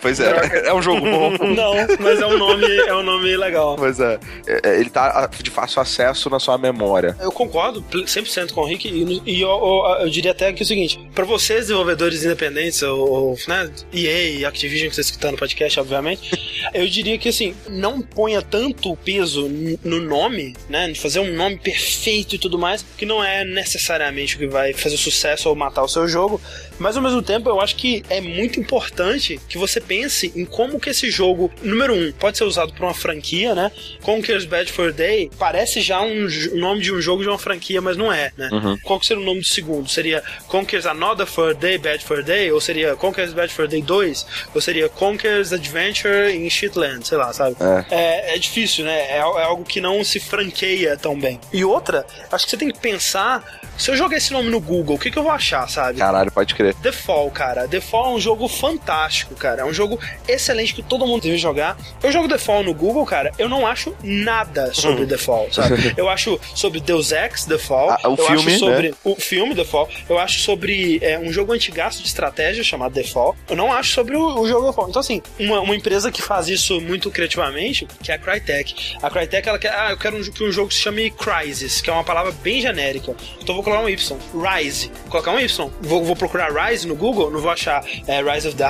Pois 0.00 0.20
é, 0.20 0.66
é 0.68 0.74
um 0.74 0.82
jogo 0.82 1.00
bom. 1.00 1.30
Não, 1.54 1.74
mas 2.00 2.20
é 2.20 2.26
um 2.26 2.36
nome, 2.36 2.66
é 2.76 2.94
um 2.94 3.02
nome 3.02 3.36
legal. 3.36 3.76
Pois 3.76 3.98
é. 4.00 4.18
É, 4.46 4.60
é, 4.70 4.80
Ele 4.80 4.90
tá 4.90 5.28
de 5.42 5.50
fácil 5.50 5.80
acesso 5.80 6.28
na 6.28 6.38
sua 6.38 6.58
memória. 6.58 7.16
Eu 7.20 7.32
concordo 7.32 7.82
pl- 7.82 8.04
100% 8.04 8.52
com 8.52 8.60
o 8.62 8.66
Rick 8.66 8.88
e, 9.24 9.40
eu, 9.40 9.48
eu- 9.48 9.96
eu 10.02 10.10
diria 10.10 10.32
até 10.32 10.52
que 10.52 10.62
é 10.62 10.64
o 10.64 10.66
seguinte, 10.66 11.00
pra 11.14 11.24
vocês 11.24 11.60
desenvolvedores 11.62 12.22
independentes, 12.24 12.82
ou, 12.82 13.36
né, 13.48 13.70
EA 13.92 14.30
e 14.38 14.44
Activision 14.44 14.88
que 14.90 14.94
vocês 14.94 15.06
escutando 15.06 15.32
no 15.32 15.38
podcast, 15.38 15.80
obviamente, 15.80 16.30
eu 16.74 16.86
diria 16.86 17.16
que 17.18 17.28
assim, 17.30 17.54
não 17.68 18.00
ponha 18.02 18.42
tanto 18.42 18.94
peso 18.96 19.48
no 19.82 20.00
nome, 20.00 20.54
né, 20.68 20.88
de 20.90 21.00
fazer 21.00 21.20
um 21.20 21.32
nome 21.34 21.56
perfeito 21.58 22.34
e 22.34 22.38
tudo 22.38 22.58
mais, 22.58 22.84
que 22.98 23.06
não 23.06 23.24
é 23.24 23.44
necessariamente 23.44 24.36
o 24.36 24.38
que 24.38 24.46
vai 24.46 24.72
fazer 24.74 24.96
sucesso 24.96 25.48
ou 25.48 25.54
matar 25.54 25.82
o 25.82 25.88
seu 25.88 26.06
jogo, 26.06 26.40
mas 26.78 26.96
ao 26.96 27.02
mesmo 27.02 27.22
tempo 27.22 27.48
eu 27.48 27.60
acho 27.60 27.76
que 27.76 28.02
é 28.10 28.20
muito 28.20 28.60
importante 28.60 29.33
que 29.48 29.58
você 29.58 29.80
pense 29.80 30.32
em 30.34 30.44
como 30.44 30.78
que 30.80 30.90
esse 30.90 31.10
jogo, 31.10 31.50
número 31.62 31.94
um, 31.94 32.12
pode 32.12 32.38
ser 32.38 32.44
usado 32.44 32.72
para 32.72 32.86
uma 32.86 32.94
franquia, 32.94 33.54
né? 33.54 33.70
Conker's 34.02 34.44
Bad 34.44 34.70
for 34.72 34.92
Day 34.92 35.30
parece 35.38 35.80
já 35.80 36.00
um 36.00 36.28
nome 36.54 36.80
de 36.80 36.92
um 36.92 37.00
jogo 37.00 37.22
de 37.22 37.28
uma 37.28 37.38
franquia, 37.38 37.80
mas 37.80 37.96
não 37.96 38.12
é, 38.12 38.32
né? 38.36 38.48
Qual 38.82 38.98
que 39.00 39.06
seria 39.06 39.22
o 39.22 39.26
nome 39.26 39.40
do 39.40 39.46
segundo? 39.46 39.88
Seria 39.88 40.22
Conker's 40.48 40.86
Another 40.86 41.26
for 41.26 41.54
Day, 41.54 41.78
Bad 41.78 42.04
for 42.04 42.22
Day? 42.22 42.50
Ou 42.52 42.60
seria 42.60 42.96
Conker's 42.96 43.32
Bad 43.32 43.52
for 43.52 43.66
Day 43.68 43.82
2? 43.82 44.26
Ou 44.54 44.60
seria 44.60 44.88
Conker's 44.88 45.52
Adventure 45.52 46.34
in 46.34 46.48
Shitland? 46.50 47.06
Sei 47.06 47.16
lá, 47.16 47.32
sabe? 47.32 47.56
É, 47.90 48.34
é 48.34 48.38
difícil, 48.38 48.84
né? 48.84 49.00
É, 49.10 49.16
é 49.16 49.20
algo 49.20 49.64
que 49.64 49.80
não 49.80 50.02
se 50.04 50.20
franqueia 50.20 50.96
tão 50.96 51.18
bem. 51.18 51.40
E 51.52 51.64
outra, 51.64 52.06
acho 52.30 52.44
que 52.44 52.50
você 52.50 52.56
tem 52.56 52.70
que 52.70 52.78
pensar, 52.78 53.60
se 53.76 53.90
eu 53.90 53.96
jogar 53.96 54.16
esse 54.16 54.32
nome 54.32 54.50
no 54.50 54.60
Google, 54.60 54.96
o 54.96 54.98
que, 54.98 55.10
que 55.10 55.18
eu 55.18 55.22
vou 55.22 55.32
achar, 55.32 55.68
sabe? 55.68 55.98
Caralho, 55.98 56.30
pode 56.30 56.54
crer. 56.54 56.74
The 56.74 56.92
Fall, 56.92 57.30
cara. 57.30 57.66
The 57.68 57.80
Fall 57.80 58.12
é 58.12 58.16
um 58.16 58.20
jogo 58.20 58.48
fantástico, 58.48 59.23
cara. 59.34 59.62
É 59.62 59.64
um 59.64 59.72
jogo 59.72 59.98
excelente 60.28 60.74
que 60.74 60.82
todo 60.82 61.06
mundo 61.06 61.22
deve 61.22 61.38
jogar. 61.38 61.76
Eu 62.02 62.12
jogo 62.12 62.28
The 62.28 62.38
Fall 62.38 62.62
no 62.62 62.74
Google, 62.74 63.04
cara. 63.06 63.32
Eu 63.38 63.48
não 63.48 63.66
acho 63.66 63.94
nada 64.02 64.72
sobre 64.74 65.06
The 65.06 65.16
Fall, 65.16 65.48
sabe? 65.52 65.94
Eu 65.96 66.08
acho 66.08 66.40
sobre 66.54 66.80
Deus 66.80 67.12
Ex 67.12 67.44
The 67.44 67.58
Fall. 67.58 67.90
Ah, 67.90 68.08
o 68.08 68.12
eu 68.12 68.16
filme, 68.16 68.52
acho 68.52 68.58
sobre 68.58 68.88
né? 68.88 68.94
o 69.04 69.14
filme 69.16 69.54
The 69.54 69.64
Fall. 69.64 69.88
Eu 70.08 70.18
acho 70.18 70.40
sobre 70.40 70.98
é, 71.02 71.18
um 71.18 71.32
jogo 71.32 71.52
antigaço 71.52 72.02
de 72.02 72.08
estratégia 72.08 72.62
chamado 72.64 72.94
The 72.94 73.04
Fall. 73.04 73.36
Eu 73.48 73.56
não 73.56 73.72
acho 73.72 73.92
sobre 73.92 74.16
o, 74.16 74.40
o 74.40 74.48
jogo 74.48 74.66
The 74.66 74.72
Fall. 74.72 74.88
Então, 74.88 75.00
assim, 75.00 75.22
uma, 75.38 75.60
uma 75.60 75.74
empresa 75.74 76.10
que 76.10 76.20
faz 76.20 76.48
isso 76.48 76.80
muito 76.80 77.10
criativamente, 77.10 77.86
que 78.02 78.10
é 78.10 78.14
a 78.14 78.18
Crytek. 78.18 78.96
A 79.02 79.10
Crytek, 79.10 79.48
ela 79.48 79.58
quer, 79.58 79.72
ah, 79.72 79.90
eu 79.90 79.98
quero 79.98 80.16
um, 80.16 80.22
que 80.22 80.44
um 80.44 80.52
jogo 80.52 80.72
se 80.72 80.80
chame 80.80 81.10
Crysis, 81.10 81.80
que 81.80 81.90
é 81.90 81.92
uma 81.92 82.04
palavra 82.04 82.32
bem 82.42 82.60
genérica. 82.60 83.14
Então, 83.36 83.48
eu 83.48 83.54
vou 83.54 83.62
colocar 83.62 83.82
um 83.82 83.88
Y. 83.88 84.18
Rise. 84.34 84.90
Vou 85.02 85.10
colocar 85.10 85.32
um 85.32 85.40
Y. 85.40 85.70
Vou, 85.80 86.04
vou 86.04 86.16
procurar 86.16 86.50
Rise 86.52 86.86
no 86.86 86.96
Google, 86.96 87.30
não 87.30 87.40
vou 87.40 87.50
achar 87.50 87.84
é, 88.06 88.20
Rise 88.22 88.48
of 88.48 88.56
the 88.56 88.64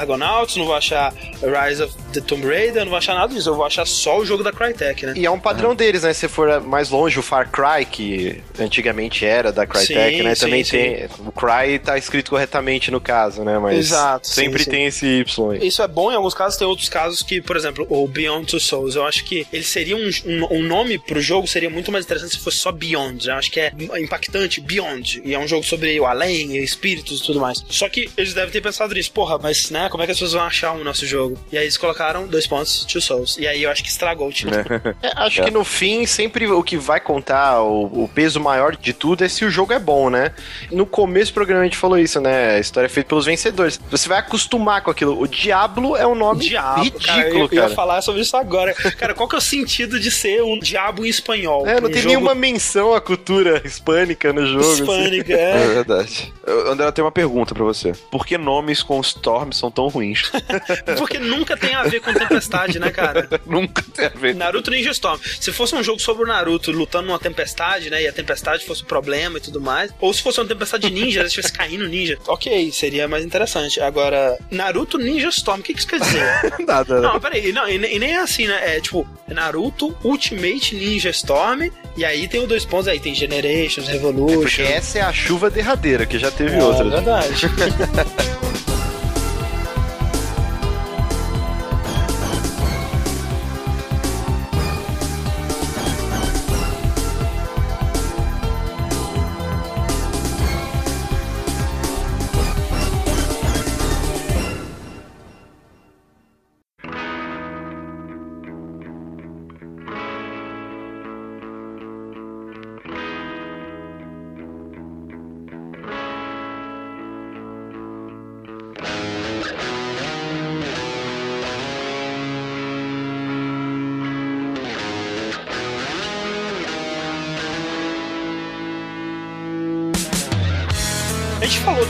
Argonauts, 0.45 0.57
não 0.57 0.67
vou 0.67 0.75
achar 0.75 1.13
Rise 1.13 1.83
of 1.83 1.95
the 2.13 2.21
Tomb 2.21 2.47
Raider, 2.47 2.83
não 2.83 2.91
vou 2.91 2.99
achar 2.99 3.15
nada 3.15 3.35
disso. 3.35 3.49
Eu 3.49 3.55
vou 3.55 3.65
achar 3.65 3.87
só 3.87 4.19
o 4.19 4.25
jogo 4.25 4.43
da 4.43 4.53
Crytek, 4.53 5.07
né? 5.07 5.15
E 5.17 5.27
é 5.27 5.31
um 5.31 5.41
padrão 5.41 5.75
deles, 5.75 6.03
né? 6.03 6.13
Se 6.13 6.29
for 6.29 6.61
mais 6.61 6.91
longe, 6.91 7.19
o 7.19 7.23
Far 7.23 7.51
Cry, 7.51 7.85
que 7.85 8.43
antigamente 8.59 9.25
era 9.25 9.51
da 9.51 9.67
Crytek, 9.67 10.17
Sim, 10.17 10.23
né? 10.23 10.35
sim, 10.35 10.41
Também 10.43 10.65
sim. 10.65 10.71
tem. 10.71 11.09
O 11.27 11.33
Cry 11.33 11.79
tá 11.79 11.99
escrito 11.99 12.31
corretamente 12.31 12.91
no 12.91 13.01
caso, 13.01 13.43
né? 13.43 13.59
Mas 13.59 13.79
Exato, 13.79 14.29
sempre 14.29 14.65
sim. 14.65 14.71
tem 14.71 14.87
esse 14.87 15.07
Y 15.07 15.53
aí. 15.53 15.67
Isso 15.67 15.83
é 15.83 15.89
bom 15.89 16.13
em 16.13 16.15
alguns 16.15 16.35
casos, 16.35 16.59
tem 16.59 16.67
outros 16.67 16.89
casos 16.89 17.23
que, 17.23 17.41
por 17.41 17.57
exemplo, 17.57 17.87
o 17.89 18.07
Beyond 18.07 18.47
Two 18.47 18.61
Souls, 18.61 18.95
eu 18.95 19.05
acho 19.05 19.25
que 19.25 19.47
ele 19.53 19.65
seria 19.65 19.97
um, 19.97 20.11
um, 20.27 20.59
um 20.59 20.63
nome 20.63 20.99
pro 20.99 21.21
jogo, 21.21 21.47
seria 21.49 21.71
muito 21.71 21.91
mais 21.91 22.05
interessante 22.05 22.33
se 22.33 22.39
fosse 22.39 22.59
só 22.59 22.71
Beyond. 22.71 23.29
Eu 23.29 23.35
acho 23.35 23.51
que 23.51 23.61
é 23.61 23.73
impactante, 23.99 24.61
Beyond. 24.61 25.23
E 25.25 25.35
é 25.35 25.39
um 25.39 25.49
jogo 25.49 25.65
sobre 25.65 25.99
o 25.99 26.07
além, 26.07 26.57
espíritos 26.59 27.21
e 27.21 27.23
tudo 27.25 27.41
mais. 27.41 27.65
Só 27.69 27.89
que 27.89 28.09
eles 28.17 28.35
devem 28.35 28.51
ter 28.51 28.61
pensado 28.61 28.95
nisso, 28.95 29.11
porra, 29.13 29.39
mas 29.39 29.71
né, 29.71 29.89
como 29.89 30.03
é 30.03 30.07
que 30.07 30.13
as 30.13 30.19
pessoas 30.19 30.34
vão 30.35 30.43
achar 30.45 30.73
o 30.73 30.85
nosso 30.85 31.07
jogo? 31.07 31.39
E 31.51 31.57
aí 31.57 31.65
eles 31.65 31.77
colocaram 31.77 32.27
dois 32.27 32.47
pontos, 32.47 32.85
Two 32.85 33.01
Souls. 33.01 33.37
E 33.39 33.47
aí 33.47 33.63
eu 33.63 33.71
acho 33.71 33.83
que 33.83 33.89
estragou 33.89 34.29
o 34.29 34.33
título. 34.33 34.57
É, 35.03 35.13
acho 35.17 35.43
que 35.43 35.51
no 35.51 35.65
fim, 35.65 36.05
sempre 36.07 36.47
o 36.47 36.63
que 36.63 36.77
vai 36.77 37.01
contar, 37.01 37.63
o, 37.63 38.05
o 38.05 38.09
peso 38.09 38.39
maior 38.41 38.77
de 38.77 38.93
tudo 38.93 39.25
é 39.25 39.29
se 39.29 39.45
o 39.45 39.51
jogo 39.51 39.73
é 39.73 39.79
bom, 39.79 40.11
né? 40.11 40.33
No 40.71 40.85
começo 40.87 41.31
do 41.33 41.35
programa 41.35 41.63
a 41.63 41.65
gente 41.65 41.77
falou 41.77 41.99
isso, 41.99 42.21
né? 42.21 42.57
A 42.57 42.59
história 42.59 42.87
é 42.87 42.91
feita 42.91 43.09
pelos 43.09 43.25
vencedores. 43.27 43.81
Você 43.91 44.09
vai 44.09 44.19
acostumar 44.19 44.83
com 44.83 44.91
aquilo. 44.91 45.19
O 45.21 45.27
Diablo 45.27 45.97
é 45.97 46.07
um 46.07 46.15
nome 46.15 46.41
Diabo, 46.41 46.81
ridículo, 46.83 47.05
cara, 47.05 47.29
eu, 47.31 47.49
cara. 47.49 47.63
eu 47.63 47.69
ia 47.71 47.75
falar 47.75 48.03
sobre 48.03 48.21
isso 48.23 48.37
agora. 48.37 48.75
Cara, 48.75 49.15
qual 49.15 49.29
que 49.29 49.35
é 49.35 49.39
o 49.39 49.41
sentido 49.41 49.99
de 49.99 50.11
ser 50.11 50.43
um 50.43 50.59
diabo 50.59 51.05
em 51.05 51.09
espanhol? 51.09 51.67
É, 51.67 51.81
não 51.81 51.89
Um 51.89 51.93
tem 51.93 52.03
jogo 52.03 52.09
nenhuma 52.09 52.35
menção 52.35 52.95
à 52.95 53.01
cultura 53.01 53.63
hispânica 53.65 54.33
no 54.33 54.47
jogo. 54.47 54.61
assim. 54.61 54.83
hispânica, 54.83 55.33
É 55.35 55.63
é. 55.65 55.67
verdade. 55.75 56.33
Eu- 56.47 56.71
André, 56.73 56.87
eu 56.87 56.93
tenho 56.93 57.05
uma 57.07 57.13
pergunta 57.13 57.55
pra 57.55 57.65
você. 57.65 57.93
Por 58.11 58.27
que 58.27 58.37
nomes 58.39 58.83
com 58.83 59.01
Storm 59.01 59.53
são 59.53 59.71
tão 59.71 59.89
ruins? 59.89 60.24
Porque 60.99 61.19
nunca 61.19 61.57
tem 61.57 61.75
a 61.75 61.83
ver 61.85 62.01
com 62.01 62.13
tempestade, 62.13 62.79
né, 62.79 62.91
cara? 62.91 63.29
Nunca 63.47 63.83
tem 63.95 64.07
a 64.07 64.09
ver. 64.11 64.35
Naruto 64.35 64.71
Ninja 64.71 64.91
Storm. 64.91 65.19
Se 65.41 65.53
fosse 65.53 65.75
um 65.75 65.83
jogo 65.83 66.01
sobre 66.01 66.25
o 66.25 66.27
Naruto 66.27 66.71
lutando 66.73 67.07
numa 67.09 67.19
tempestade, 67.19 67.91
né? 67.91 68.03
E 68.03 68.09
a 68.09 68.13
tempestade 68.13 68.65
fosse 68.65 68.83
o 68.83 68.87
problema 68.87 69.39
e 69.39 69.41
tudo 69.41 69.61
mais. 69.61 69.91
Ou 70.01 70.13
se 70.13 70.23
fosse 70.23 70.41
uma 70.41 70.47
tempestade 70.47 70.91
ninja, 70.91 71.21
se 71.23 71.27
estivesse 71.29 71.53
caindo 71.53 71.87
ninja. 71.89 72.19
Ok, 72.27 72.73
seria 72.73 73.07
mais 73.07 73.25
interessante. 73.25 73.81
Agora, 73.81 74.37
Naruto 74.51 74.99
Ninja 74.99 75.29
Storm, 75.29 75.61
o 75.61 75.63
que, 75.63 75.73
que 75.73 75.79
isso 75.81 75.89
quer 75.89 76.01
dizer? 76.01 76.25
Nada. 76.67 77.01
Não, 77.01 77.21
peraí, 77.21 77.53
não, 77.53 77.69
e, 77.69 77.75
e 77.77 77.99
nem 77.99 78.13
é 78.13 78.19
assim, 78.21 78.47
né? 78.47 78.77
É 78.77 78.81
tipo, 78.81 79.07
Naruto 79.29 79.97
Ultimate 80.03 80.75
Ninja 80.75 81.11
Storm, 81.11 81.71
e 81.97 82.05
aí 82.05 82.27
tem 82.27 82.41
os 82.43 82.49
dois 82.49 82.65
pontos 82.65 82.89
aí, 82.89 82.99
tem 82.99 83.15
Generations, 83.15 83.87
Porque 83.89 83.93
Revolution. 83.93 84.63
essa 84.65 84.99
é 84.99 85.03
a 85.03 85.13
chuva 85.13 85.49
derradeira, 85.51 86.07
que 86.07 86.19
já 86.19 86.31
teve 86.31 86.57
É, 86.57 86.63
outras. 86.65 86.89
verdade. 86.91 87.47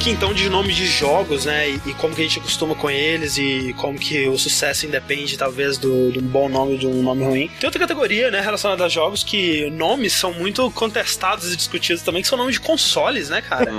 Aqui 0.04 0.10
então 0.10 0.34
de 0.34 0.50
nomes 0.50 0.76
de 0.76 0.86
jogos, 0.86 1.46
né? 1.46 1.70
E, 1.70 1.80
e 1.86 1.94
como 1.94 2.14
que 2.14 2.20
a 2.20 2.24
gente 2.24 2.38
acostuma 2.38 2.74
com 2.74 2.90
eles 2.90 3.38
e 3.38 3.74
como 3.78 3.98
que 3.98 4.28
o 4.28 4.36
sucesso 4.36 4.84
independe, 4.84 5.38
talvez, 5.38 5.78
do, 5.78 6.12
de 6.12 6.18
um 6.18 6.22
bom 6.22 6.46
nome 6.46 6.72
ou 6.72 6.78
de 6.78 6.86
um 6.86 7.02
nome 7.02 7.24
ruim. 7.24 7.50
Tem 7.58 7.66
outra 7.66 7.80
categoria, 7.80 8.30
né, 8.30 8.40
relacionada 8.40 8.84
a 8.84 8.88
jogos 8.88 9.24
que 9.24 9.70
nomes 9.70 10.12
são 10.12 10.34
muito 10.34 10.70
contestados 10.72 11.50
e 11.52 11.56
discutidos 11.56 12.02
também, 12.02 12.20
que 12.20 12.28
são 12.28 12.36
nomes 12.36 12.54
de 12.56 12.60
consoles, 12.60 13.30
né, 13.30 13.40
cara? 13.40 13.70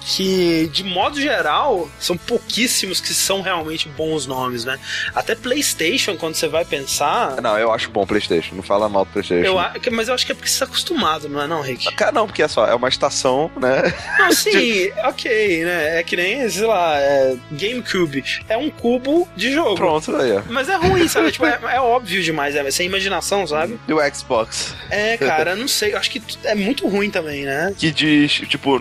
Que, 0.00 0.66
de 0.72 0.82
modo 0.82 1.20
geral, 1.20 1.90
são 1.98 2.16
pouquíssimos 2.16 2.98
que 2.98 3.12
são 3.12 3.42
realmente 3.42 3.86
bons 3.88 4.26
nomes, 4.26 4.64
né? 4.64 4.78
Até 5.14 5.34
PlayStation, 5.34 6.16
quando 6.16 6.36
você 6.36 6.48
vai 6.48 6.64
pensar. 6.64 7.38
Não, 7.42 7.58
eu 7.58 7.70
acho 7.70 7.90
bom 7.90 8.02
o 8.02 8.06
PlayStation. 8.06 8.54
Não 8.54 8.62
fala 8.62 8.88
mal 8.88 9.04
do 9.04 9.10
PlayStation. 9.10 9.44
Eu, 9.46 9.58
a- 9.58 9.74
mas 9.92 10.08
eu 10.08 10.14
acho 10.14 10.24
que 10.24 10.32
é 10.32 10.34
porque 10.34 10.48
você 10.48 10.54
está 10.54 10.64
acostumado, 10.64 11.28
não 11.28 11.42
é, 11.42 11.46
não, 11.46 11.60
Rick? 11.60 11.94
Cara, 11.96 12.12
não, 12.12 12.26
porque 12.26 12.42
é 12.42 12.48
só, 12.48 12.66
é 12.66 12.74
uma 12.74 12.88
estação, 12.88 13.50
né? 13.60 13.92
Não, 14.18 14.32
sim, 14.32 14.90
ok, 15.04 15.49
né? 15.58 15.98
É 15.98 16.02
que 16.02 16.16
nem, 16.16 16.48
sei 16.48 16.66
lá, 16.66 16.98
é, 16.98 17.36
GameCube. 17.52 18.24
É 18.48 18.56
um 18.56 18.70
cubo 18.70 19.28
de 19.36 19.52
jogo. 19.52 19.74
Pronto, 19.74 20.14
aí, 20.16 20.32
ó. 20.32 20.42
Mas 20.48 20.68
é 20.68 20.76
ruim, 20.76 21.06
sabe? 21.08 21.32
tipo, 21.32 21.46
é, 21.46 21.58
é 21.74 21.80
óbvio 21.80 22.22
demais, 22.22 22.54
é 22.54 22.70
sem 22.70 22.86
imaginação, 22.86 23.46
sabe? 23.46 23.78
E 23.86 23.92
o 23.92 24.14
Xbox. 24.14 24.74
É, 24.90 25.16
cara, 25.16 25.54
não 25.54 25.68
sei. 25.68 25.94
eu 25.94 25.98
Acho 25.98 26.10
que 26.10 26.22
é 26.44 26.54
muito 26.54 26.88
ruim 26.88 27.10
também, 27.10 27.44
né? 27.44 27.74
Que 27.76 27.90
diz, 27.90 28.32
tipo, 28.32 28.80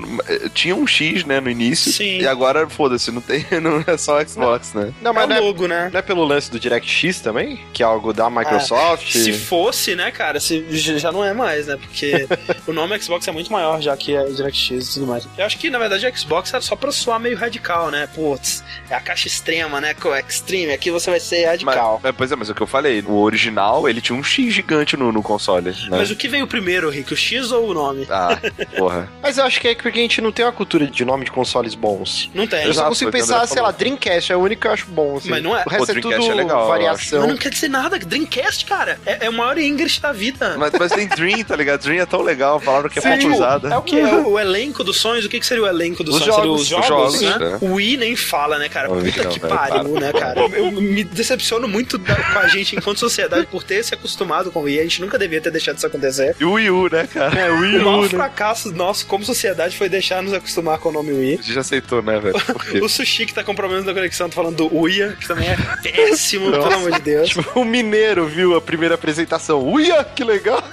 tinha 0.53 0.75
um 0.75 0.87
X, 0.87 1.23
né, 1.25 1.39
no 1.39 1.49
início. 1.49 1.91
Sim. 1.91 2.19
E 2.19 2.27
agora, 2.27 2.67
foda-se, 2.69 3.11
não 3.11 3.21
tem, 3.21 3.45
não 3.61 3.83
é 3.85 3.97
só 3.97 4.23
Xbox, 4.25 4.73
né? 4.73 4.93
Não, 5.01 5.11
É 5.11 5.13
mas 5.13 5.25
o 5.25 5.27
não 5.27 5.35
é, 5.35 5.39
logo, 5.39 5.67
né? 5.67 5.89
não 5.91 5.99
é 5.99 6.01
pelo 6.01 6.23
lance 6.23 6.49
do 6.49 6.59
DirectX 6.59 7.19
também? 7.19 7.59
Que 7.73 7.83
é 7.83 7.85
algo 7.85 8.13
da 8.13 8.29
Microsoft? 8.29 9.11
Se 9.11 9.33
fosse, 9.33 9.95
né, 9.95 10.11
cara, 10.11 10.39
se, 10.39 10.65
já 10.69 11.11
não 11.11 11.23
é 11.23 11.33
mais, 11.33 11.67
né? 11.67 11.77
Porque 11.77 12.27
o 12.67 12.73
nome 12.73 12.99
Xbox 13.01 13.27
é 13.27 13.31
muito 13.31 13.51
maior 13.51 13.81
já 13.81 13.95
que 13.95 14.15
a 14.15 14.23
DirectX 14.23 14.89
e 14.89 14.93
tudo 14.93 15.07
mais. 15.07 15.27
Eu 15.37 15.45
acho 15.45 15.57
que, 15.57 15.69
na 15.69 15.79
verdade, 15.79 16.11
Xbox 16.17 16.51
só 16.61 16.75
pra 16.75 16.91
soar 16.91 17.19
meio 17.19 17.37
radical, 17.37 17.89
né? 17.91 18.07
Putz, 18.13 18.63
é 18.89 18.95
a 18.95 18.99
caixa 18.99 19.27
extrema, 19.27 19.79
né? 19.81 19.93
Com 19.93 20.09
o 20.09 20.15
Extreme, 20.15 20.73
aqui 20.73 20.91
você 20.91 21.09
vai 21.09 21.19
ser 21.19 21.45
radical. 21.45 21.99
mas, 22.03 22.15
pois 22.15 22.31
é, 22.31 22.35
mas 22.35 22.49
é 22.49 22.51
o 22.51 22.55
que 22.55 22.61
eu 22.61 22.67
falei. 22.67 23.01
O 23.01 23.21
original, 23.21 23.87
ele 23.87 24.01
tinha 24.01 24.17
um 24.17 24.23
X 24.23 24.53
gigante 24.53 24.95
no, 24.97 25.11
no 25.11 25.21
console, 25.21 25.71
né? 25.71 25.75
Mas 25.89 26.09
o 26.11 26.15
que 26.15 26.27
veio 26.27 26.47
primeiro, 26.47 26.89
Rick? 26.89 27.13
O 27.13 27.17
X 27.17 27.51
ou 27.51 27.69
o 27.69 27.73
nome? 27.73 28.07
Ah, 28.09 28.37
porra. 28.77 29.09
Mas 29.21 29.37
eu 29.37 29.45
acho 29.45 29.59
que 29.59 29.67
é 29.67 29.75
porque 29.75 29.99
a 29.99 30.01
gente 30.01 30.21
não 30.21 30.31
tem 30.31 30.45
uma 30.45 30.51
cultura 30.51 30.87
de 30.87 31.05
nome 31.05 31.25
de 31.25 31.31
consoles 31.31 31.75
bons. 31.75 32.29
Não 32.33 32.47
tem. 32.47 32.65
Eu 32.65 32.73
só 32.73 32.87
consigo 32.87 33.09
o 33.09 33.09
o 33.09 33.13
pensar, 33.13 33.47
sei 33.47 33.61
lá. 33.61 33.71
Dreamcast 33.71 34.31
é 34.31 34.35
o 34.35 34.39
único 34.39 34.61
que 34.61 34.67
eu 34.67 34.71
acho 34.71 34.87
bom. 34.87 35.17
Assim. 35.17 35.29
Mas 35.29 35.43
não 35.43 35.55
é. 35.55 35.63
O 35.65 35.69
resto 35.69 35.85
Pô, 35.85 35.91
é 35.91 35.95
Dreamcast 35.95 36.27
tudo 36.27 36.39
é 36.39 36.43
legal, 36.43 36.67
variação. 36.67 37.19
Mas 37.21 37.29
não 37.29 37.37
quer 37.37 37.49
dizer 37.49 37.69
nada. 37.69 37.99
Dreamcast, 37.99 38.65
cara, 38.65 38.99
é, 39.05 39.25
é 39.25 39.29
o 39.29 39.33
maior 39.33 39.57
English 39.57 40.01
da 40.01 40.11
vida. 40.11 40.55
Mas, 40.57 40.71
mas 40.77 40.91
tem 40.91 41.07
Dream, 41.07 41.43
tá 41.43 41.55
ligado? 41.55 41.81
Dream 41.81 42.01
é 42.01 42.05
tão 42.05 42.21
legal, 42.21 42.57
a 42.57 42.61
palavra 42.61 42.89
que 42.89 42.99
é 42.99 43.01
É, 43.07 43.17
pouco 43.17 43.35
usada. 43.35 43.69
é 43.73 43.77
o 43.77 43.81
que? 43.81 43.99
É 43.99 44.05
o, 44.15 44.29
o 44.31 44.39
elenco 44.39 44.83
dos 44.83 44.97
sonhos? 44.97 45.25
O 45.25 45.29
que, 45.29 45.39
que 45.39 45.45
seria 45.45 45.63
o 45.63 45.67
elenco 45.67 45.99
polêmico 45.99 46.03
do 46.03 46.11
Os 46.11 46.23
Sony 46.23 46.48
seria 46.57 46.79
os 46.81 46.87
jogos, 46.87 46.87
jogos, 46.87 47.15
os 47.15 47.21
né? 47.21 47.37
jogos, 47.39 47.61
O 47.69 47.73
Wii 47.75 47.97
nem 47.97 48.15
fala, 48.15 48.57
né, 48.59 48.69
cara? 48.69 48.87
Puta 48.89 49.23
não, 49.23 49.31
que 49.31 49.39
velho, 49.39 49.53
pariu, 49.53 49.93
para. 49.93 49.99
né, 50.01 50.13
cara? 50.13 50.39
Eu, 50.39 50.49
eu 50.65 50.71
me 50.71 51.03
decepciono 51.03 51.67
muito 51.67 51.97
da- 51.97 52.15
com 52.15 52.39
a 52.39 52.47
gente 52.47 52.75
enquanto 52.75 52.97
sociedade 52.99 53.45
por 53.47 53.63
ter 53.63 53.83
se 53.83 53.93
acostumado 53.93 54.51
com 54.51 54.59
o 54.59 54.63
Wii. 54.63 54.79
A 54.79 54.83
gente 54.83 55.01
nunca 55.01 55.17
devia 55.17 55.41
ter 55.41 55.51
deixado 55.51 55.77
isso 55.77 55.87
acontecer. 55.87 56.35
E 56.39 56.45
o 56.45 56.53
Wii 56.53 56.69
U, 56.71 56.89
né, 56.91 57.07
cara? 57.07 57.39
É, 57.39 57.51
o 57.51 57.59
Wii 57.59 57.77
O 57.79 57.85
maior 57.85 57.99
U, 57.99 58.01
né? 58.03 58.09
fracasso 58.09 58.71
nosso 58.71 59.05
como 59.05 59.23
sociedade 59.23 59.77
foi 59.77 59.89
deixar 59.89 60.21
nos 60.23 60.33
acostumar 60.33 60.77
com 60.79 60.89
o 60.89 60.91
nome 60.91 61.11
Wii. 61.11 61.33
A 61.33 61.35
gente 61.37 61.53
já 61.53 61.61
aceitou, 61.61 62.01
né, 62.01 62.19
velho? 62.19 62.35
O 62.83 62.89
Sushi 62.89 63.25
que 63.25 63.33
tá 63.33 63.43
com 63.43 63.53
problemas 63.55 63.85
na 63.85 63.93
conexão, 63.93 64.29
tá 64.29 64.35
falando 64.35 64.55
do 64.57 64.75
Uia, 64.77 65.15
que 65.19 65.27
também 65.27 65.47
é 65.49 65.57
péssimo, 65.83 66.51
pelo 66.51 66.65
amor 66.73 66.91
de 66.93 67.01
Deus. 67.01 67.29
Tipo, 67.29 67.59
o 67.59 67.65
mineiro 67.65 68.25
viu 68.27 68.55
a 68.55 68.61
primeira 68.61 68.95
apresentação. 68.95 69.61
Uia, 69.67 70.03
que 70.03 70.23
legal! 70.23 70.63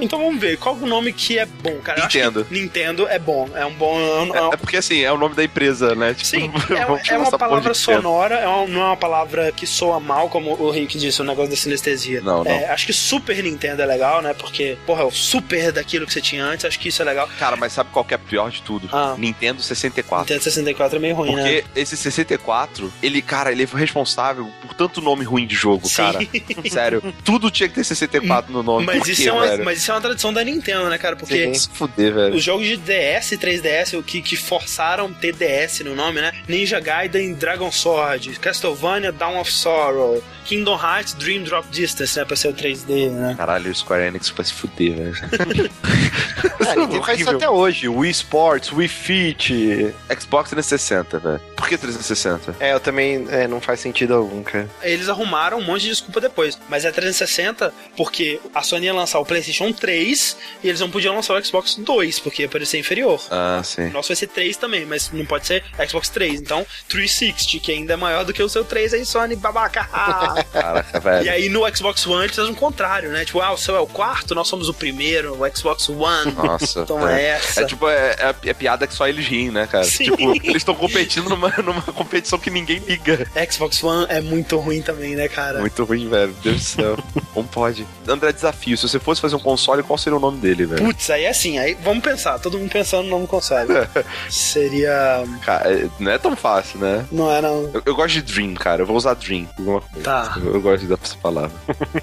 Então 0.00 0.18
vamos 0.18 0.40
ver, 0.40 0.56
qual 0.58 0.74
o 0.76 0.86
nome 0.86 1.12
que 1.12 1.38
é 1.38 1.46
bom, 1.46 1.76
cara? 1.78 2.02
Nintendo. 2.02 2.46
Nintendo 2.50 3.06
é 3.08 3.18
bom, 3.18 3.48
é 3.54 3.64
um 3.66 3.72
bom... 3.74 4.31
é 4.34 4.40
um- 4.40 4.44
é 4.44 4.48
um- 4.48 4.52
É 4.52 4.56
porque 4.56 4.76
assim, 4.76 5.00
é 5.00 5.12
o 5.12 5.18
nome 5.18 5.34
da 5.34 5.44
empresa, 5.44 5.94
né? 5.94 6.14
Tipo, 6.14 6.26
Sim, 6.28 6.50
é, 7.08 7.14
é 7.14 7.18
uma 7.18 7.38
palavra 7.38 7.74
sonora, 7.74 8.34
é 8.36 8.46
uma- 8.46 8.66
não 8.66 8.80
é 8.82 8.84
uma 8.86 8.96
palavra 8.96 9.52
que 9.52 9.66
soa 9.66 9.98
mal, 10.00 10.28
como 10.28 10.52
o 10.60 10.70
Rick 10.70 10.98
disse, 10.98 11.20
o 11.20 11.24
negócio 11.24 11.50
da 11.50 11.56
sinestesia. 11.56 12.20
Não, 12.20 12.44
não. 12.44 12.50
É, 12.50 12.66
acho 12.70 12.86
que 12.86 12.92
Super 12.92 13.42
Nintendo 13.42 13.82
é 13.82 13.86
legal, 13.86 14.22
né? 14.22 14.34
Porque, 14.34 14.76
porra, 14.86 15.02
é 15.02 15.04
o 15.04 15.10
super 15.10 15.72
daquilo 15.72 16.06
que 16.06 16.12
você 16.12 16.20
tinha 16.20 16.44
antes, 16.44 16.64
acho 16.64 16.78
que 16.78 16.88
isso 16.88 17.02
é 17.02 17.04
legal. 17.04 17.28
Cara, 17.38 17.56
mas 17.56 17.72
sabe 17.72 17.90
qual 17.92 18.04
que 18.04 18.14
é 18.14 18.18
pior 18.18 18.50
de 18.50 18.62
tudo? 18.62 18.88
Ah. 18.92 19.14
Nintendo 19.18 19.62
64. 19.62 20.22
Nintendo 20.22 20.42
64 20.44 20.96
é 20.96 21.00
meio 21.00 21.14
ruim, 21.14 21.34
né? 21.34 21.42
Porque 21.42 21.64
esse 21.80 21.96
64, 21.96 22.92
ele, 23.02 23.20
cara, 23.22 23.50
ele 23.52 23.66
foi 23.66 23.80
responsável 23.80 24.48
por 24.62 24.74
tanto 24.74 25.00
nome 25.00 25.24
ruim 25.24 25.46
de 25.46 25.54
jogo, 25.54 25.88
Sim. 25.88 25.96
cara. 25.96 26.18
Sério. 26.70 27.02
Tudo 27.24 27.50
tinha 27.50 27.68
que 27.68 27.74
ter 27.74 27.84
64 27.84 28.52
no 28.52 28.62
nome. 28.62 28.86
Mas 28.86 28.98
Por 28.98 29.08
isso, 29.08 29.22
quê, 29.22 29.28
é 29.28 29.32
uma, 29.32 29.56
mas 29.58 29.78
isso 29.78 29.90
é 29.90 29.94
uma 29.94 30.00
tradição 30.00 30.32
da 30.32 30.42
Nintendo, 30.44 30.88
né, 30.88 30.98
cara? 30.98 31.16
Porque 31.16 31.54
Se 31.54 31.68
fuder, 31.68 32.14
velho. 32.14 32.34
os 32.36 32.42
jogos 32.42 32.66
de 32.66 32.76
DS 32.76 33.32
e 33.32 33.38
3DS 33.38 33.98
o 33.98 34.02
que, 34.02 34.21
que 34.22 34.36
forçaram 34.36 35.12
ter 35.12 35.34
DS 35.34 35.80
no 35.80 35.94
nome, 35.94 36.20
né? 36.20 36.32
Ninja 36.48 36.80
Gaiden 36.80 37.34
Dragon 37.34 37.70
Sword, 37.70 38.38
Castlevania 38.38 39.12
Dawn 39.12 39.40
of 39.40 39.52
Sorrow, 39.52 40.22
Kingdom 40.44 40.78
Hearts 40.80 41.14
Dream 41.14 41.42
Drop 41.42 41.66
Distance, 41.70 42.18
né? 42.18 42.24
Pra 42.24 42.36
ser 42.36 42.48
o 42.48 42.54
3D, 42.54 43.10
né? 43.10 43.34
Caralho, 43.36 43.70
o 43.70 43.74
Square 43.74 44.04
Enix 44.04 44.28
vai 44.30 44.44
se 44.44 44.52
fuder, 44.52 45.12
velho. 45.12 45.70
É, 46.62 47.02
faz 47.02 47.20
isso 47.20 47.30
até 47.30 47.48
hoje. 47.48 47.88
Wii 47.88 48.10
Sports, 48.10 48.72
Wii 48.72 48.88
Fit. 48.88 49.94
Xbox 50.18 50.50
360, 50.50 51.18
velho. 51.18 51.40
Por 51.56 51.68
que 51.68 51.76
360? 51.76 52.56
É, 52.58 52.72
eu 52.72 52.80
também. 52.80 53.26
É, 53.30 53.46
não 53.46 53.60
faz 53.60 53.80
sentido 53.80 54.14
algum, 54.14 54.42
cara. 54.42 54.68
Eles 54.82 55.08
arrumaram 55.08 55.58
um 55.58 55.64
monte 55.64 55.82
de 55.82 55.90
desculpa 55.90 56.20
depois. 56.20 56.58
Mas 56.68 56.84
é 56.84 56.90
360 56.90 57.72
porque 57.96 58.40
a 58.54 58.62
Sony 58.62 58.86
ia 58.86 58.94
lançar 58.94 59.18
o 59.20 59.24
PlayStation 59.24 59.72
3 59.72 60.36
e 60.62 60.68
eles 60.68 60.80
não 60.80 60.90
podiam 60.90 61.14
lançar 61.14 61.34
o 61.34 61.44
Xbox 61.44 61.76
2, 61.76 62.18
porque 62.18 62.42
ia 62.42 62.48
parecer 62.48 62.78
inferior. 62.78 63.20
Ah, 63.30 63.60
sim. 63.64 63.90
Nosso 64.02 64.08
vai 64.08 64.16
ser 64.16 64.26
3 64.26 64.56
também, 64.56 64.84
mas 64.84 65.10
não 65.12 65.24
pode 65.24 65.46
ser 65.46 65.62
Xbox 65.88 66.08
3. 66.08 66.40
Então, 66.40 66.66
360, 66.88 67.64
que 67.64 67.72
ainda 67.72 67.92
é 67.94 67.96
maior 67.96 68.24
do 68.24 68.32
que 68.32 68.42
o 68.42 68.48
seu 68.48 68.64
3 68.64 68.94
aí, 68.94 69.04
Sony, 69.06 69.36
babaca. 69.36 69.84
Caraca, 70.52 70.98
E 70.98 71.00
velho. 71.00 71.32
aí 71.32 71.48
no 71.48 71.76
Xbox 71.76 72.06
One 72.06 72.24
eles 72.24 72.36
fazem 72.36 72.52
o 72.52 72.56
contrário, 72.56 73.10
né? 73.10 73.24
Tipo, 73.24 73.40
ah, 73.40 73.52
o 73.52 73.56
seu 73.56 73.76
é 73.76 73.80
o 73.80 73.86
quarto, 73.86 74.34
nós 74.34 74.48
somos 74.48 74.68
o 74.68 74.74
primeiro, 74.74 75.40
o 75.40 75.56
Xbox 75.56 75.88
One. 75.88 76.32
Nossa. 76.32 76.80
Então 76.80 77.08
é 77.08 77.22
essa. 77.22 77.62
É 77.62 77.64
tipo, 77.64 77.88
é, 77.88 78.16
é, 78.18 78.50
é 78.50 78.54
piada 78.54 78.86
que 78.86 78.94
só 78.94 79.06
eles 79.06 79.26
riem, 79.26 79.50
né, 79.50 79.66
cara? 79.66 79.84
Sim. 79.84 80.04
Tipo, 80.04 80.30
eles 80.44 80.56
estão 80.56 80.74
competindo 80.74 81.28
numa, 81.28 81.48
numa 81.62 81.82
competição 81.82 82.38
que 82.38 82.50
ninguém 82.50 82.78
liga. 82.78 83.26
Xbox 83.50 83.82
One 83.82 84.06
é 84.08 84.20
muito 84.20 84.58
ruim 84.58 84.82
também, 84.82 85.14
né, 85.14 85.28
cara? 85.28 85.60
Muito 85.60 85.84
ruim, 85.84 86.08
velho. 86.08 86.34
Deus 86.42 86.56
do 86.56 86.62
céu. 86.62 86.98
Como 87.34 87.48
pode? 87.48 87.86
André, 88.06 88.32
desafio. 88.32 88.76
Se 88.76 88.88
você 88.88 88.98
fosse 88.98 89.20
fazer 89.20 89.36
um 89.36 89.40
console, 89.40 89.82
qual 89.82 89.96
seria 89.98 90.16
o 90.16 90.20
nome 90.20 90.38
dele, 90.38 90.66
velho? 90.66 90.84
Putz, 90.84 91.08
aí 91.10 91.24
é 91.24 91.30
assim, 91.30 91.58
aí 91.58 91.76
vamos 91.82 92.02
pensar, 92.04 92.38
todo 92.38 92.58
mundo 92.58 92.70
pensando 92.70 93.04
no 93.04 93.10
nome 93.10 93.26
console. 93.26 93.68
Seria. 94.28 95.24
Cara, 95.44 95.72
é- 95.72 95.88
não 95.98 96.12
é 96.12 96.18
tão 96.18 96.36
fácil, 96.36 96.78
né? 96.80 97.04
Não 97.10 97.30
é 97.32 97.40
não. 97.40 97.70
Eu, 97.72 97.82
eu 97.86 97.94
gosto 97.94 98.14
de 98.14 98.22
Dream, 98.22 98.54
cara. 98.54 98.82
Eu 98.82 98.86
vou 98.86 98.96
usar 98.96 99.14
Dream. 99.14 99.48
Alguma 99.58 99.80
coisa. 99.80 100.04
Tá. 100.04 100.36
Eu, 100.44 100.54
eu 100.54 100.60
gosto 100.60 100.86
dessa 100.86 101.16
palavra. 101.16 101.52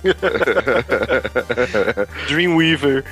Dreamweaver. 2.28 3.04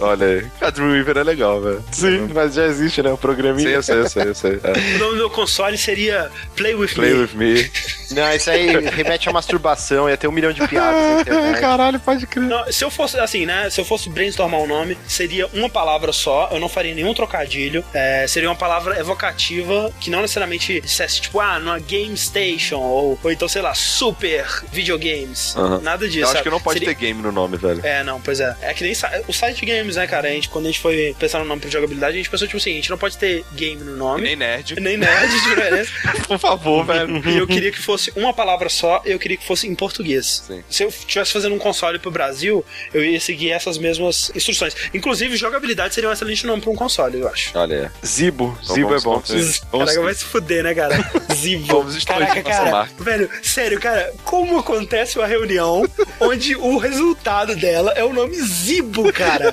Olha 0.00 0.26
aí. 0.26 0.46
A 0.60 0.70
Dreamweaver 0.70 1.18
é 1.18 1.22
legal, 1.22 1.60
velho. 1.60 1.84
Sim, 1.92 2.28
mas 2.34 2.54
já 2.54 2.66
existe, 2.66 3.02
né? 3.02 3.10
O 3.10 3.14
Sim, 3.14 3.20
programinha. 3.20 3.68
eu 3.70 3.82
sei, 3.82 3.96
eu 3.98 4.08
sei, 4.08 4.22
eu 4.28 4.34
sei. 4.34 4.60
É. 4.62 4.96
O 4.96 4.98
nome 4.98 5.10
do 5.12 5.16
meu 5.16 5.30
console 5.30 5.76
seria 5.78 6.30
Play 6.56 6.74
With 6.74 6.88
Play 6.94 7.14
Me. 7.14 7.20
with 7.20 7.34
me. 7.34 7.70
Não, 8.14 8.32
isso 8.34 8.50
aí 8.50 8.66
remete 8.90 9.28
à 9.28 9.32
masturbação, 9.32 10.08
ia 10.08 10.16
ter 10.16 10.26
um 10.28 10.32
milhão 10.32 10.52
de 10.52 10.66
piadas. 10.66 11.24
Caralho, 11.60 11.98
pode 12.00 12.26
crer. 12.26 12.44
Não, 12.44 12.70
se 12.72 12.84
eu 12.84 12.90
fosse, 12.90 13.18
assim, 13.18 13.46
né? 13.46 13.68
Se 13.70 13.80
eu 13.80 13.84
fosse 13.84 14.08
brainstormar 14.08 14.60
um 14.60 14.66
nome, 14.66 14.96
seria 15.06 15.46
uma 15.48 15.68
palavra 15.68 16.12
só, 16.12 16.48
eu 16.52 16.60
não 16.60 16.68
faria 16.68 16.94
nenhum 16.94 17.14
trocadilho. 17.14 17.84
é, 17.94 18.26
seria 18.26 18.48
uma 18.48 18.56
palavra 18.56 18.98
evocativa 18.98 19.92
que 20.00 20.10
não 20.10 20.20
necessariamente 20.22 20.80
dissesse, 20.80 21.20
tipo, 21.20 21.40
ah, 21.40 21.58
numa 21.58 21.78
Game 21.78 22.16
Station, 22.16 22.78
ou, 22.78 23.18
ou 23.22 23.32
então, 23.32 23.48
sei 23.48 23.62
lá, 23.62 23.74
Super 23.74 24.46
Videogames. 24.72 25.54
Nada 25.82 26.06
disso. 26.08 26.20
Eu 26.20 26.24
acho 26.24 26.32
sabe? 26.34 26.42
que 26.44 26.50
não 26.50 26.60
pode 26.60 26.78
Seria- 26.78 26.94
ter 26.94 27.00
game 27.00 27.20
no 27.22 27.30
nome, 27.32 27.56
velho. 27.56 27.80
É, 27.84 28.02
não, 28.02 28.20
pois 28.20 28.40
é. 28.40 28.56
É 28.62 28.72
que 28.74 28.82
nem 28.82 28.92
o 29.28 29.32
site 29.32 29.64
games, 29.64 29.96
né, 29.96 30.06
cara? 30.06 30.28
A 30.28 30.30
gente, 30.30 30.48
quando 30.48 30.66
a 30.66 30.68
gente 30.68 30.80
foi 30.80 31.14
pensar 31.18 31.38
no 31.40 31.44
nome 31.44 31.60
pra 31.60 31.70
jogabilidade, 31.70 32.14
a 32.14 32.16
gente 32.16 32.30
pensou, 32.30 32.46
tipo 32.46 32.56
assim, 32.58 32.72
a 32.72 32.74
gente 32.74 32.90
não 32.90 32.98
pode 32.98 33.16
ter 33.18 33.44
game 33.52 33.82
no 33.82 33.94
E 33.94 33.98
nome. 33.98 34.22
nem 34.22 34.36
nerd. 34.36 34.80
Nem 34.80 34.96
nerd 34.96 35.28
de 35.30 35.40
diferença. 35.48 35.90
Por 36.26 36.38
favor, 36.38 36.84
velho. 36.84 37.22
E 37.28 37.36
eu 37.38 37.46
queria 37.46 37.70
que 37.70 37.78
fosse 37.78 37.99
uma 38.16 38.32
palavra 38.32 38.68
só, 38.68 39.02
eu 39.04 39.18
queria 39.18 39.36
que 39.36 39.46
fosse 39.46 39.66
em 39.66 39.74
português. 39.74 40.44
Sim. 40.46 40.62
Se 40.70 40.82
eu 40.84 40.88
estivesse 40.88 41.32
fazendo 41.32 41.54
um 41.54 41.58
console 41.58 41.98
pro 41.98 42.10
Brasil, 42.10 42.64
eu 42.94 43.04
ia 43.04 43.20
seguir 43.20 43.50
essas 43.50 43.76
mesmas 43.78 44.30
instruções. 44.34 44.74
Inclusive, 44.94 45.36
jogabilidade 45.36 45.94
seria 45.94 46.08
um 46.08 46.12
excelente 46.12 46.46
nome 46.46 46.62
pra 46.62 46.70
um 46.70 46.76
console, 46.76 47.20
eu 47.20 47.28
acho. 47.28 47.50
Olha 47.58 47.90
aí. 48.02 48.06
Zibo. 48.06 48.56
Então 48.62 48.74
Zibo 48.74 48.94
é 48.94 48.98
vamos- 48.98 49.04
bom. 49.04 49.22
vamos- 49.26 49.60
vamos- 49.70 49.86
Caraca, 49.86 50.02
vai 50.02 50.14
se 50.14 50.24
fuder, 50.24 50.62
né, 50.64 50.74
cara? 50.74 50.96
Zibo. 51.34 51.84
Caraca, 52.06 52.34
nossa 52.42 52.42
cara. 52.58 52.70
marca. 52.70 53.02
Velho, 53.04 53.30
sério, 53.42 53.80
cara, 53.80 54.12
como 54.24 54.58
acontece 54.58 55.18
uma 55.18 55.26
reunião 55.26 55.84
onde 56.20 56.54
o 56.56 56.78
resultado 56.78 57.54
dela 57.56 57.92
é 57.96 58.04
o 58.04 58.12
nome 58.12 58.36
Zibo, 58.40 59.12
cara? 59.12 59.52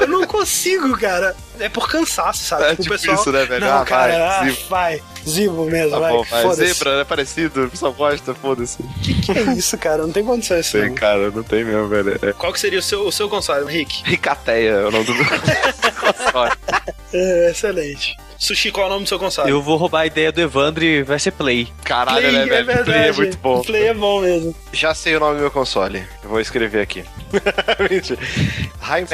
Eu 0.00 0.06
não 0.08 0.26
consigo, 0.26 0.96
cara. 0.98 1.34
É 1.58 1.68
por 1.68 1.88
cansaço, 1.90 2.44
sabe? 2.44 2.64
É 2.64 2.70
Tipo, 2.70 2.82
tipo 2.82 2.94
o 2.94 2.98
pessoal. 2.98 3.16
isso, 3.16 3.32
né, 3.32 3.44
velho? 3.46 3.64
Não, 3.64 3.78
Ah, 3.80 3.84
cara, 3.84 4.12
vai, 4.12 4.20
ah, 4.22 4.44
Zibo. 4.44 4.68
vai. 4.68 5.02
Zibo 5.28 5.64
mesmo, 5.66 5.90
Tá 5.90 5.98
vai. 5.98 6.12
bom, 6.12 6.22
vai. 6.24 6.54
Zebra, 6.54 7.00
é 7.00 7.04
parecido, 7.04 7.64
o 7.64 7.70
pessoal 7.70 7.92
gosta, 7.92 8.34
foda-se. 8.34 8.78
Que 9.24 9.32
é 9.32 9.42
isso, 9.54 9.76
cara? 9.78 10.02
Não 10.02 10.12
tem 10.12 10.24
condição 10.24 10.58
isso. 10.58 10.78
Tem, 10.78 10.94
cara, 10.94 11.30
não 11.30 11.42
tem 11.42 11.64
mesmo, 11.64 11.88
velho. 11.88 12.18
É 12.22 12.32
Qual 12.32 12.52
que 12.52 12.60
seria 12.60 12.78
o 12.78 12.82
seu, 12.82 13.06
o 13.06 13.12
seu 13.12 13.28
console, 13.28 13.70
Rick? 13.70 14.02
Ricateia 14.04 14.70
é 14.70 14.84
o 14.86 14.90
nome 14.90 15.04
do 15.04 15.14
meu 15.14 15.24
console. 15.26 16.52
É, 17.12 17.50
excelente. 17.50 18.16
Sushi, 18.38 18.70
qual 18.70 18.84
é 18.84 18.88
o 18.88 18.92
nome 18.92 19.04
do 19.04 19.08
seu 19.08 19.18
console? 19.18 19.50
Eu 19.50 19.62
vou 19.62 19.78
roubar 19.78 20.00
a 20.00 20.06
ideia 20.06 20.30
do 20.30 20.38
Evandro 20.42 20.84
e 20.84 21.02
vai 21.02 21.18
ser 21.18 21.30
Play. 21.30 21.68
Caralho, 21.82 22.20
Play, 22.20 22.32
né, 22.32 22.42
é 22.42 22.46
velho? 22.46 22.66
verdade. 22.66 22.84
Play 22.90 23.08
é 23.08 23.12
muito 23.12 23.38
bom. 23.38 23.62
Play 23.62 23.82
é 23.84 23.94
bom 23.94 24.20
mesmo. 24.20 24.54
Já 24.74 24.94
sei 24.94 25.16
o 25.16 25.20
nome 25.20 25.36
do 25.36 25.40
meu 25.40 25.50
console. 25.50 26.04
Eu 26.22 26.28
vou 26.28 26.38
escrever 26.38 26.82
aqui. 26.82 27.02
Mentira. 27.90 28.20
High. 28.78 29.06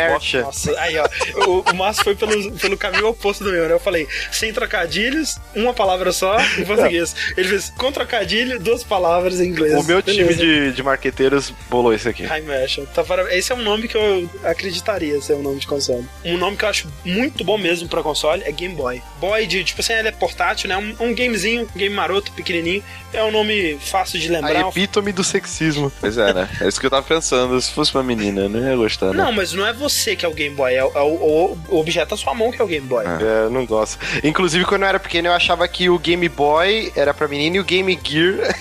Nossa, 0.42 0.78
aí 0.80 0.96
ó, 0.98 1.08
o, 1.48 1.60
o 1.70 1.74
Márcio 1.74 2.02
foi 2.02 2.16
pelo, 2.16 2.52
pelo 2.52 2.76
caminho 2.76 3.06
oposto 3.08 3.44
do 3.44 3.50
meu, 3.52 3.66
né? 3.68 3.72
Eu 3.74 3.78
falei, 3.80 4.08
sem 4.32 4.52
trocadilhos, 4.52 5.36
uma 5.54 5.72
palavra 5.72 6.01
só 6.10 6.36
em 6.58 6.64
português. 6.64 7.14
Ele 7.36 7.48
fez 7.48 7.70
com 7.76 7.92
trocadilho, 7.92 8.58
duas 8.58 8.82
palavras 8.82 9.38
em 9.40 9.48
inglês. 9.48 9.74
O 9.74 9.84
meu 9.84 10.00
time 10.02 10.16
Beleza. 10.24 10.40
de, 10.42 10.72
de 10.72 10.82
marqueteiros 10.82 11.52
bolou 11.68 11.92
isso 11.94 12.08
aqui. 12.08 12.24
High 12.24 12.40
Mesh. 12.42 12.80
Tá, 12.94 13.04
para- 13.04 13.32
Esse 13.36 13.52
é 13.52 13.54
um 13.54 13.62
nome 13.62 13.86
que 13.86 13.96
eu 13.96 14.28
acreditaria 14.42 15.20
ser 15.20 15.34
um 15.34 15.42
nome 15.42 15.60
de 15.60 15.66
console. 15.66 16.06
Um 16.24 16.36
nome 16.38 16.56
que 16.56 16.64
eu 16.64 16.68
acho 16.68 16.88
muito 17.04 17.44
bom 17.44 17.58
mesmo 17.58 17.88
pra 17.88 18.02
console 18.02 18.42
é 18.44 18.52
Game 18.52 18.74
Boy. 18.74 19.02
Boy 19.20 19.46
de, 19.46 19.62
tipo 19.64 19.80
assim, 19.80 19.92
ele 19.92 20.08
é 20.08 20.12
portátil, 20.12 20.68
né? 20.68 20.76
Um, 20.76 21.08
um 21.08 21.14
gamezinho, 21.14 21.62
um 21.74 21.78
game 21.78 21.94
maroto, 21.94 22.32
pequenininho. 22.32 22.82
É 23.12 23.22
um 23.22 23.30
nome 23.30 23.78
fácil 23.80 24.18
de 24.18 24.28
A 24.28 24.40
lembrar. 24.40 24.68
epítome 24.68 25.12
do 25.12 25.22
sexismo. 25.22 25.92
Pois 26.00 26.16
é, 26.16 26.32
né? 26.32 26.48
É 26.60 26.68
isso 26.68 26.80
que 26.80 26.86
eu 26.86 26.90
tava 26.90 27.02
pensando. 27.06 27.60
Se 27.60 27.70
fosse 27.72 27.94
uma 27.94 28.02
menina, 28.02 28.42
eu 28.42 28.48
não 28.48 28.60
ia 28.60 28.74
gostar, 28.76 29.06
né? 29.12 29.22
Não, 29.22 29.32
mas 29.32 29.52
não 29.52 29.66
é 29.66 29.72
você 29.72 30.16
que 30.16 30.24
é 30.24 30.28
o 30.28 30.32
Game 30.32 30.54
Boy, 30.56 30.72
é, 30.74 30.82
o, 30.84 30.90
é 30.94 31.00
o- 31.02 31.58
o 31.68 31.78
objeto 31.78 32.10
da 32.10 32.16
sua 32.16 32.32
mão 32.34 32.50
que 32.50 32.60
é 32.60 32.64
o 32.64 32.68
Game 32.68 32.86
Boy. 32.86 33.04
Ah. 33.06 33.18
É, 33.20 33.44
eu 33.46 33.50
não 33.50 33.66
gosto. 33.66 33.98
Inclusive, 34.24 34.64
quando 34.64 34.82
eu 34.82 34.88
era 34.88 34.98
pequeno, 35.00 35.28
eu 35.28 35.32
achava 35.32 35.66
que 35.68 35.88
o 35.94 35.98
Game 35.98 36.28
Boy 36.28 36.92
era 36.96 37.12
pra 37.14 37.28
menina 37.28 37.56
e 37.56 37.60
o 37.60 37.64
Game 37.64 37.98
Gear 38.02 38.34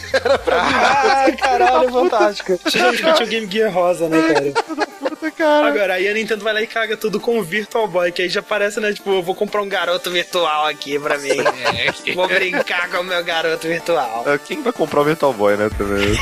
Ah, 0.51 1.25
caralho, 1.39 1.89
fantástico. 1.93 2.59
Você 2.63 2.77
já 2.77 2.91
discutiu 2.91 3.25
o 3.25 3.29
Game 3.29 3.47
Gear 3.49 3.71
rosa, 3.71 4.07
né, 4.07 4.21
cara? 4.21 4.53
cara. 5.37 5.67
Agora, 5.67 5.93
aí 5.95 6.07
a 6.07 6.13
Nintendo 6.13 6.43
vai 6.43 6.53
lá 6.53 6.61
e 6.61 6.67
caga 6.67 6.95
tudo 6.97 7.19
com 7.19 7.39
o 7.39 7.43
Virtual 7.43 7.87
Boy, 7.87 8.11
que 8.11 8.21
aí 8.21 8.29
já 8.29 8.41
parece, 8.41 8.79
né? 8.79 8.93
Tipo, 8.93 9.11
eu 9.11 9.23
vou 9.23 9.35
comprar 9.35 9.61
um 9.61 9.69
garoto 9.69 10.09
virtual 10.11 10.67
aqui 10.67 10.99
pra 10.99 11.17
mim. 11.17 11.29
vou 12.15 12.27
brincar 12.27 12.89
com 12.89 12.97
o 12.97 13.03
meu 13.03 13.23
garoto 13.23 13.67
virtual. 13.67 14.23
Ah, 14.25 14.37
Quem 14.37 14.61
vai 14.61 14.73
comprar 14.73 15.01
o 15.01 15.05
Virtual 15.05 15.33
Boy, 15.33 15.57
né? 15.57 15.69
Também. 15.77 16.17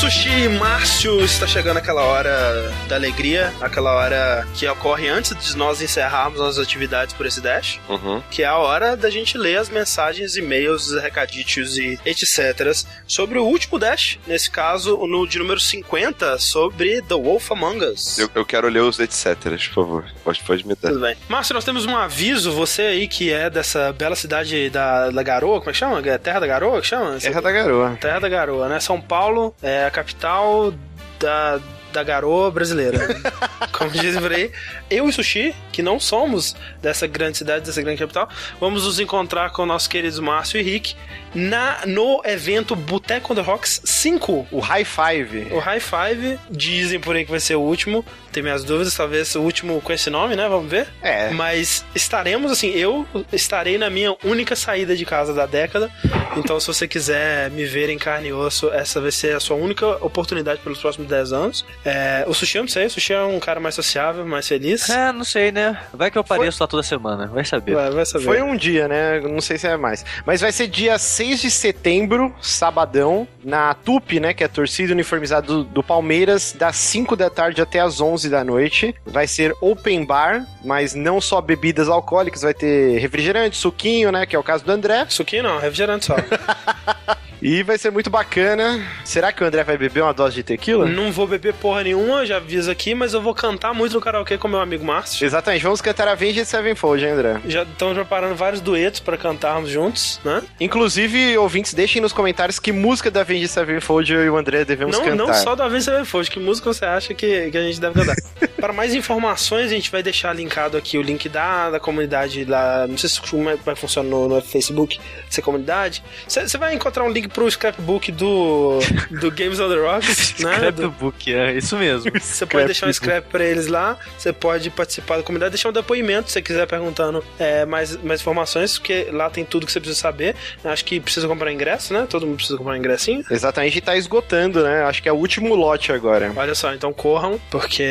Sushi 0.00 0.48
Márcio, 0.48 1.20
está 1.24 1.46
chegando 1.46 1.78
aquela 1.78 2.02
hora 2.02 2.70
da 2.88 2.96
alegria, 2.96 3.52
aquela 3.60 3.90
hora 3.94 4.46
que 4.52 4.66
ocorre 4.68 5.08
antes 5.08 5.34
de 5.52 5.56
nós 5.56 5.80
encerrarmos 5.80 6.40
as 6.42 6.58
atividades 6.58 7.14
por 7.14 7.24
esse 7.24 7.40
Dash, 7.40 7.80
Uhum. 7.88 8.22
que 8.30 8.42
é 8.42 8.46
a 8.46 8.56
hora 8.58 8.96
da 8.98 9.08
gente 9.08 9.38
ler 9.38 9.56
as 9.58 9.70
mensagens, 9.70 10.36
e-mails, 10.36 10.92
recaditos 11.00 11.78
e 11.78 11.98
etc. 12.04 12.74
sobre 13.06 13.38
o 13.38 13.44
último 13.44 13.78
Dash, 13.78 14.18
nesse 14.26 14.50
caso, 14.50 14.96
no 15.06 15.26
de 15.26 15.38
número 15.38 15.58
50, 15.58 16.38
sobre 16.38 17.00
The 17.00 17.14
Wolf 17.14 17.50
Among 17.52 17.84
Us. 17.86 18.18
Eu, 18.18 18.28
eu 18.34 18.44
quero 18.44 18.68
ler 18.68 18.80
os 18.80 18.98
etc, 18.98 19.36
por 19.42 19.74
favor. 19.74 20.04
Pode, 20.22 20.40
pode 20.42 20.66
me 20.66 20.74
dar. 20.74 20.90
Tudo 20.90 21.00
bem. 21.00 21.16
Márcio, 21.28 21.54
nós 21.54 21.64
temos 21.64 21.86
um 21.86 21.96
aviso, 21.96 22.52
você 22.52 22.82
aí 22.82 23.08
que 23.08 23.32
é 23.32 23.48
dessa 23.48 23.90
bela 23.92 24.16
cidade 24.16 24.68
da, 24.68 25.08
da 25.10 25.22
Garoa, 25.22 25.60
como 25.60 25.70
é 25.70 25.72
que 25.72 25.78
chama? 25.78 26.02
É 26.06 26.18
Terra 26.18 26.40
da 26.40 26.46
Garoa 26.46 26.80
que 26.82 26.86
chama? 26.86 27.16
Terra 27.18 27.40
da 27.40 27.52
Garoa. 27.52 27.98
Terra 28.00 28.18
da 28.18 28.28
Garoa, 28.28 28.68
né? 28.68 28.80
São 28.80 29.00
Paulo 29.00 29.54
é 29.62 29.83
a 29.84 29.90
capital 29.90 30.72
da, 31.18 31.60
da 31.92 32.02
garoa 32.02 32.50
brasileira. 32.50 32.98
Como 33.72 33.90
dizem 33.90 34.20
por 34.20 34.32
aí. 34.32 34.50
Eu 34.90 35.08
e 35.08 35.12
Sushi, 35.12 35.54
que 35.72 35.82
não 35.82 35.98
somos 35.98 36.54
dessa 36.82 37.06
grande 37.06 37.38
cidade, 37.38 37.64
dessa 37.64 37.80
grande 37.80 37.98
capital, 37.98 38.28
vamos 38.60 38.84
nos 38.84 38.98
encontrar 38.98 39.50
com 39.50 39.64
nossos 39.64 39.88
queridos 39.88 40.18
Márcio 40.18 40.60
e 40.60 40.62
Rick 40.62 40.96
na, 41.34 41.80
no 41.86 42.22
evento 42.24 42.76
Boteco 42.76 43.32
on 43.32 43.36
the 43.36 43.42
Rocks 43.42 43.80
5. 43.84 44.48
O 44.50 44.60
High 44.60 44.84
Five. 44.84 45.48
O 45.52 45.58
High 45.58 45.80
Five, 45.80 46.38
dizem 46.50 47.00
por 47.00 47.16
aí 47.16 47.24
que 47.24 47.30
vai 47.30 47.40
ser 47.40 47.56
o 47.56 47.60
último. 47.60 48.04
Tem 48.32 48.42
minhas 48.42 48.64
dúvidas, 48.64 48.94
talvez 48.94 49.34
o 49.36 49.40
último 49.40 49.80
com 49.80 49.92
esse 49.92 50.10
nome, 50.10 50.34
né? 50.34 50.48
Vamos 50.48 50.68
ver. 50.68 50.88
É. 51.00 51.30
Mas 51.30 51.84
estaremos, 51.94 52.50
assim, 52.50 52.70
eu 52.70 53.06
estarei 53.32 53.78
na 53.78 53.88
minha 53.88 54.16
única 54.24 54.56
saída 54.56 54.96
de 54.96 55.04
casa 55.04 55.32
da 55.32 55.46
década. 55.46 55.90
Então, 56.36 56.58
se 56.58 56.66
você 56.66 56.88
quiser 56.88 57.50
me 57.50 57.64
ver 57.64 57.88
em 57.90 57.98
carne 57.98 58.28
e 58.28 58.32
osso, 58.32 58.70
essa 58.70 59.00
vai 59.00 59.12
ser 59.12 59.36
a 59.36 59.40
sua 59.40 59.56
única 59.56 59.86
oportunidade 60.04 60.60
pelos 60.60 60.80
próximos 60.80 61.08
10 61.08 61.32
anos. 61.32 61.64
É, 61.84 62.24
o 62.26 62.34
Sushi, 62.34 62.58
eu 62.58 62.64
não 62.64 62.68
sei, 62.68 62.86
o 62.86 62.90
Sushi 62.90 63.12
é 63.12 63.22
um 63.22 63.38
cara 63.38 63.60
mais 63.60 63.76
sociável, 63.76 64.26
mais 64.26 64.48
feliz. 64.48 64.90
É, 64.90 65.12
não 65.12 65.24
sei, 65.24 65.52
né? 65.52 65.80
Vai 65.92 66.10
que 66.10 66.18
eu 66.18 66.20
apareço 66.20 66.60
lá 66.60 66.66
toda 66.66 66.82
semana, 66.82 67.28
vai 67.28 67.44
saber. 67.44 67.74
Vai, 67.74 67.90
vai 67.90 68.04
saber. 68.04 68.24
Foi 68.24 68.42
um 68.42 68.56
dia, 68.56 68.88
né? 68.88 69.20
Não 69.20 69.40
sei 69.40 69.58
se 69.58 69.68
é 69.68 69.76
mais. 69.76 70.04
Mas 70.26 70.40
vai 70.40 70.50
ser 70.50 70.66
dia 70.66 70.98
6 70.98 71.23
de 71.30 71.50
setembro, 71.50 72.34
sabadão, 72.40 73.26
na 73.42 73.74
TUP, 73.74 74.18
né? 74.20 74.34
Que 74.34 74.42
é 74.42 74.46
a 74.46 74.48
torcida 74.48 74.92
uniformizada 74.92 75.46
do, 75.46 75.64
do 75.64 75.82
Palmeiras, 75.82 76.54
das 76.56 76.76
5 76.76 77.16
da 77.16 77.30
tarde 77.30 77.60
até 77.60 77.80
as 77.80 78.00
11 78.00 78.28
da 78.28 78.44
noite. 78.44 78.94
Vai 79.04 79.26
ser 79.26 79.54
open 79.60 80.04
bar, 80.04 80.46
mas 80.64 80.94
não 80.94 81.20
só 81.20 81.40
bebidas 81.40 81.88
alcoólicas, 81.88 82.42
vai 82.42 82.54
ter 82.54 82.98
refrigerante, 82.98 83.56
suquinho, 83.56 84.10
né? 84.10 84.26
Que 84.26 84.36
é 84.36 84.38
o 84.38 84.42
caso 84.42 84.64
do 84.64 84.72
André. 84.72 85.06
Suquinho 85.08 85.42
não, 85.42 85.58
refrigerante 85.58 86.06
só. 86.06 86.16
E 87.44 87.62
vai 87.62 87.76
ser 87.76 87.90
muito 87.90 88.08
bacana. 88.08 88.82
Será 89.04 89.30
que 89.30 89.44
o 89.44 89.46
André 89.46 89.62
vai 89.62 89.76
beber 89.76 90.02
uma 90.02 90.14
dose 90.14 90.36
de 90.36 90.42
tequila? 90.42 90.86
não 90.86 91.12
vou 91.12 91.26
beber 91.26 91.52
porra 91.52 91.82
nenhuma, 91.82 92.24
já 92.24 92.38
aviso 92.38 92.70
aqui, 92.70 92.94
mas 92.94 93.12
eu 93.12 93.20
vou 93.20 93.34
cantar 93.34 93.74
muito 93.74 93.92
no 93.92 94.00
karaokê 94.00 94.38
com 94.38 94.48
meu 94.48 94.60
amigo 94.60 94.82
Márcio. 94.82 95.26
Exatamente, 95.26 95.62
vamos 95.62 95.82
cantar 95.82 96.08
Avenged 96.08 96.46
Sevenfold, 96.46 97.04
hein, 97.04 97.10
André? 97.10 97.40
Já 97.46 97.64
estamos 97.64 97.96
preparando 97.96 98.34
vários 98.34 98.62
duetos 98.62 99.00
pra 99.00 99.18
cantarmos 99.18 99.68
juntos, 99.68 100.18
né? 100.24 100.42
Inclusive, 100.58 101.36
ouvintes, 101.36 101.74
deixem 101.74 102.00
nos 102.00 102.14
comentários 102.14 102.58
que 102.58 102.72
música 102.72 103.10
da 103.10 103.20
Avenged 103.20 103.48
Sevenfold 103.48 104.10
eu 104.10 104.24
e 104.24 104.30
o 104.30 104.38
André 104.38 104.64
devemos 104.64 104.96
Não, 104.96 105.04
cantar. 105.04 105.16
não 105.16 105.34
só 105.34 105.54
da 105.54 105.66
Avenged 105.66 105.84
Sevenfold, 105.84 106.30
que 106.30 106.40
música 106.40 106.72
você 106.72 106.86
acha 106.86 107.12
que, 107.12 107.50
que 107.50 107.58
a 107.58 107.62
gente 107.62 107.78
deve 107.78 108.00
cantar? 108.00 108.16
Para 108.58 108.72
mais 108.72 108.94
informações, 108.94 109.66
a 109.66 109.74
gente 109.74 109.90
vai 109.90 110.02
deixar 110.02 110.32
linkado 110.32 110.78
aqui 110.78 110.96
o 110.96 111.02
link 111.02 111.28
da, 111.28 111.68
da 111.68 111.78
comunidade 111.78 112.46
lá. 112.46 112.86
Não 112.86 112.96
sei 112.96 113.10
se 113.10 113.20
como 113.20 113.50
é 113.50 113.56
vai 113.56 113.76
funcionar 113.76 114.08
no, 114.08 114.26
no 114.26 114.40
Facebook, 114.40 114.98
é 115.36 115.40
comunidade. 115.42 116.02
Você 116.26 116.56
vai 116.56 116.74
encontrar 116.74 117.04
um 117.04 117.10
link 117.10 117.28
pro 117.34 117.50
scrapbook 117.50 118.10
do, 118.12 118.78
do 119.10 119.30
Games 119.30 119.58
on 119.60 119.68
the 119.68 119.76
Rocks, 119.76 120.36
né? 120.40 120.70
Do- 120.70 120.82
Scrapbook, 120.84 121.34
é 121.34 121.52
isso 121.56 121.76
mesmo. 121.76 122.10
Você 122.18 122.46
pode 122.46 122.66
deixar 122.66 122.86
um 122.86 122.92
scrap 122.92 123.24
pra 123.26 123.44
eles 123.44 123.66
lá, 123.66 123.98
você 124.16 124.32
pode 124.32 124.70
participar 124.70 125.16
da 125.16 125.22
comunidade, 125.22 125.50
deixar 125.52 125.68
um 125.68 125.72
depoimento 125.72 126.28
se 126.28 126.34
você 126.34 126.42
quiser 126.42 126.66
perguntando 126.66 127.22
é, 127.38 127.64
mais, 127.64 127.96
mais 128.02 128.20
informações, 128.20 128.78
porque 128.78 129.08
lá 129.10 129.28
tem 129.28 129.44
tudo 129.44 129.66
que 129.66 129.72
você 129.72 129.80
precisa 129.80 130.00
saber. 130.00 130.34
Acho 130.64 130.84
que 130.84 131.00
precisa 131.00 131.26
comprar 131.26 131.52
ingresso, 131.52 131.92
né? 131.92 132.06
Todo 132.08 132.26
mundo 132.26 132.36
precisa 132.36 132.56
comprar 132.56 132.74
um 132.74 132.76
ingressinho. 132.76 133.24
Exatamente, 133.30 133.78
e 133.78 133.80
tá 133.80 133.96
esgotando, 133.96 134.62
né? 134.62 134.84
Acho 134.84 135.02
que 135.02 135.08
é 135.08 135.12
o 135.12 135.16
último 135.16 135.54
lote 135.54 135.92
agora. 135.92 136.32
Olha 136.36 136.54
só, 136.54 136.72
então 136.72 136.92
corram, 136.92 137.40
porque 137.50 137.82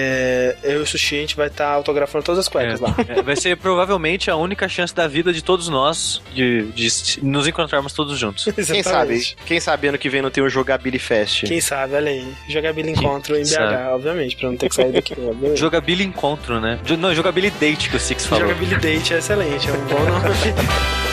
eu 0.63 0.79
e 0.79 0.83
o 0.83 0.85
Sushi 0.85 1.17
a 1.17 1.21
gente 1.21 1.35
vai 1.35 1.47
estar 1.47 1.67
autografando 1.67 2.23
todas 2.23 2.39
as 2.39 2.47
cuecas 2.47 2.79
lá. 2.79 2.95
É, 3.07 3.21
vai 3.21 3.35
ser 3.35 3.57
provavelmente 3.57 4.31
a 4.31 4.35
única 4.35 4.67
chance 4.69 4.93
da 4.93 5.07
vida 5.07 5.33
de 5.33 5.43
todos 5.43 5.67
nós 5.67 6.21
de, 6.33 6.63
de 6.71 6.87
nos 7.21 7.47
encontrarmos 7.47 7.93
todos 7.93 8.17
juntos. 8.17 8.45
Quem 8.55 8.83
sabe? 8.83 9.32
Quem 9.45 9.59
sabe 9.59 9.87
ano 9.87 9.97
que 9.97 10.09
vem 10.09 10.21
não 10.21 10.29
tem 10.31 10.43
um 10.43 10.49
Jogabili 10.49 10.99
Fest. 10.99 11.45
Quem 11.45 11.59
sabe, 11.61 11.95
olha 11.95 12.09
aí. 12.11 12.27
Jogabilidade 12.47 12.99
encontro 12.99 13.35
em 13.35 13.43
BH, 13.43 13.47
sabe? 13.49 13.75
obviamente, 13.93 14.35
pra 14.35 14.49
não 14.49 14.57
ter 14.57 14.69
que 14.69 14.75
sair 14.75 14.91
daqui. 14.91 15.13
obviamente. 15.13 15.59
Jogabilidade 15.59 16.09
encontro, 16.09 16.59
né? 16.59 16.79
Jo- 16.85 16.97
Não, 16.97 17.13
jogabilidade 17.13 17.59
date 17.59 17.89
que 17.89 17.95
o 17.95 17.99
Six 17.99 18.25
falou. 18.25 18.47
Jogabilidade 18.47 19.13
é 19.13 19.17
excelente, 19.17 19.69
é 19.69 19.73
um 19.73 19.85
bom 19.85 19.99
nome. 19.99 20.23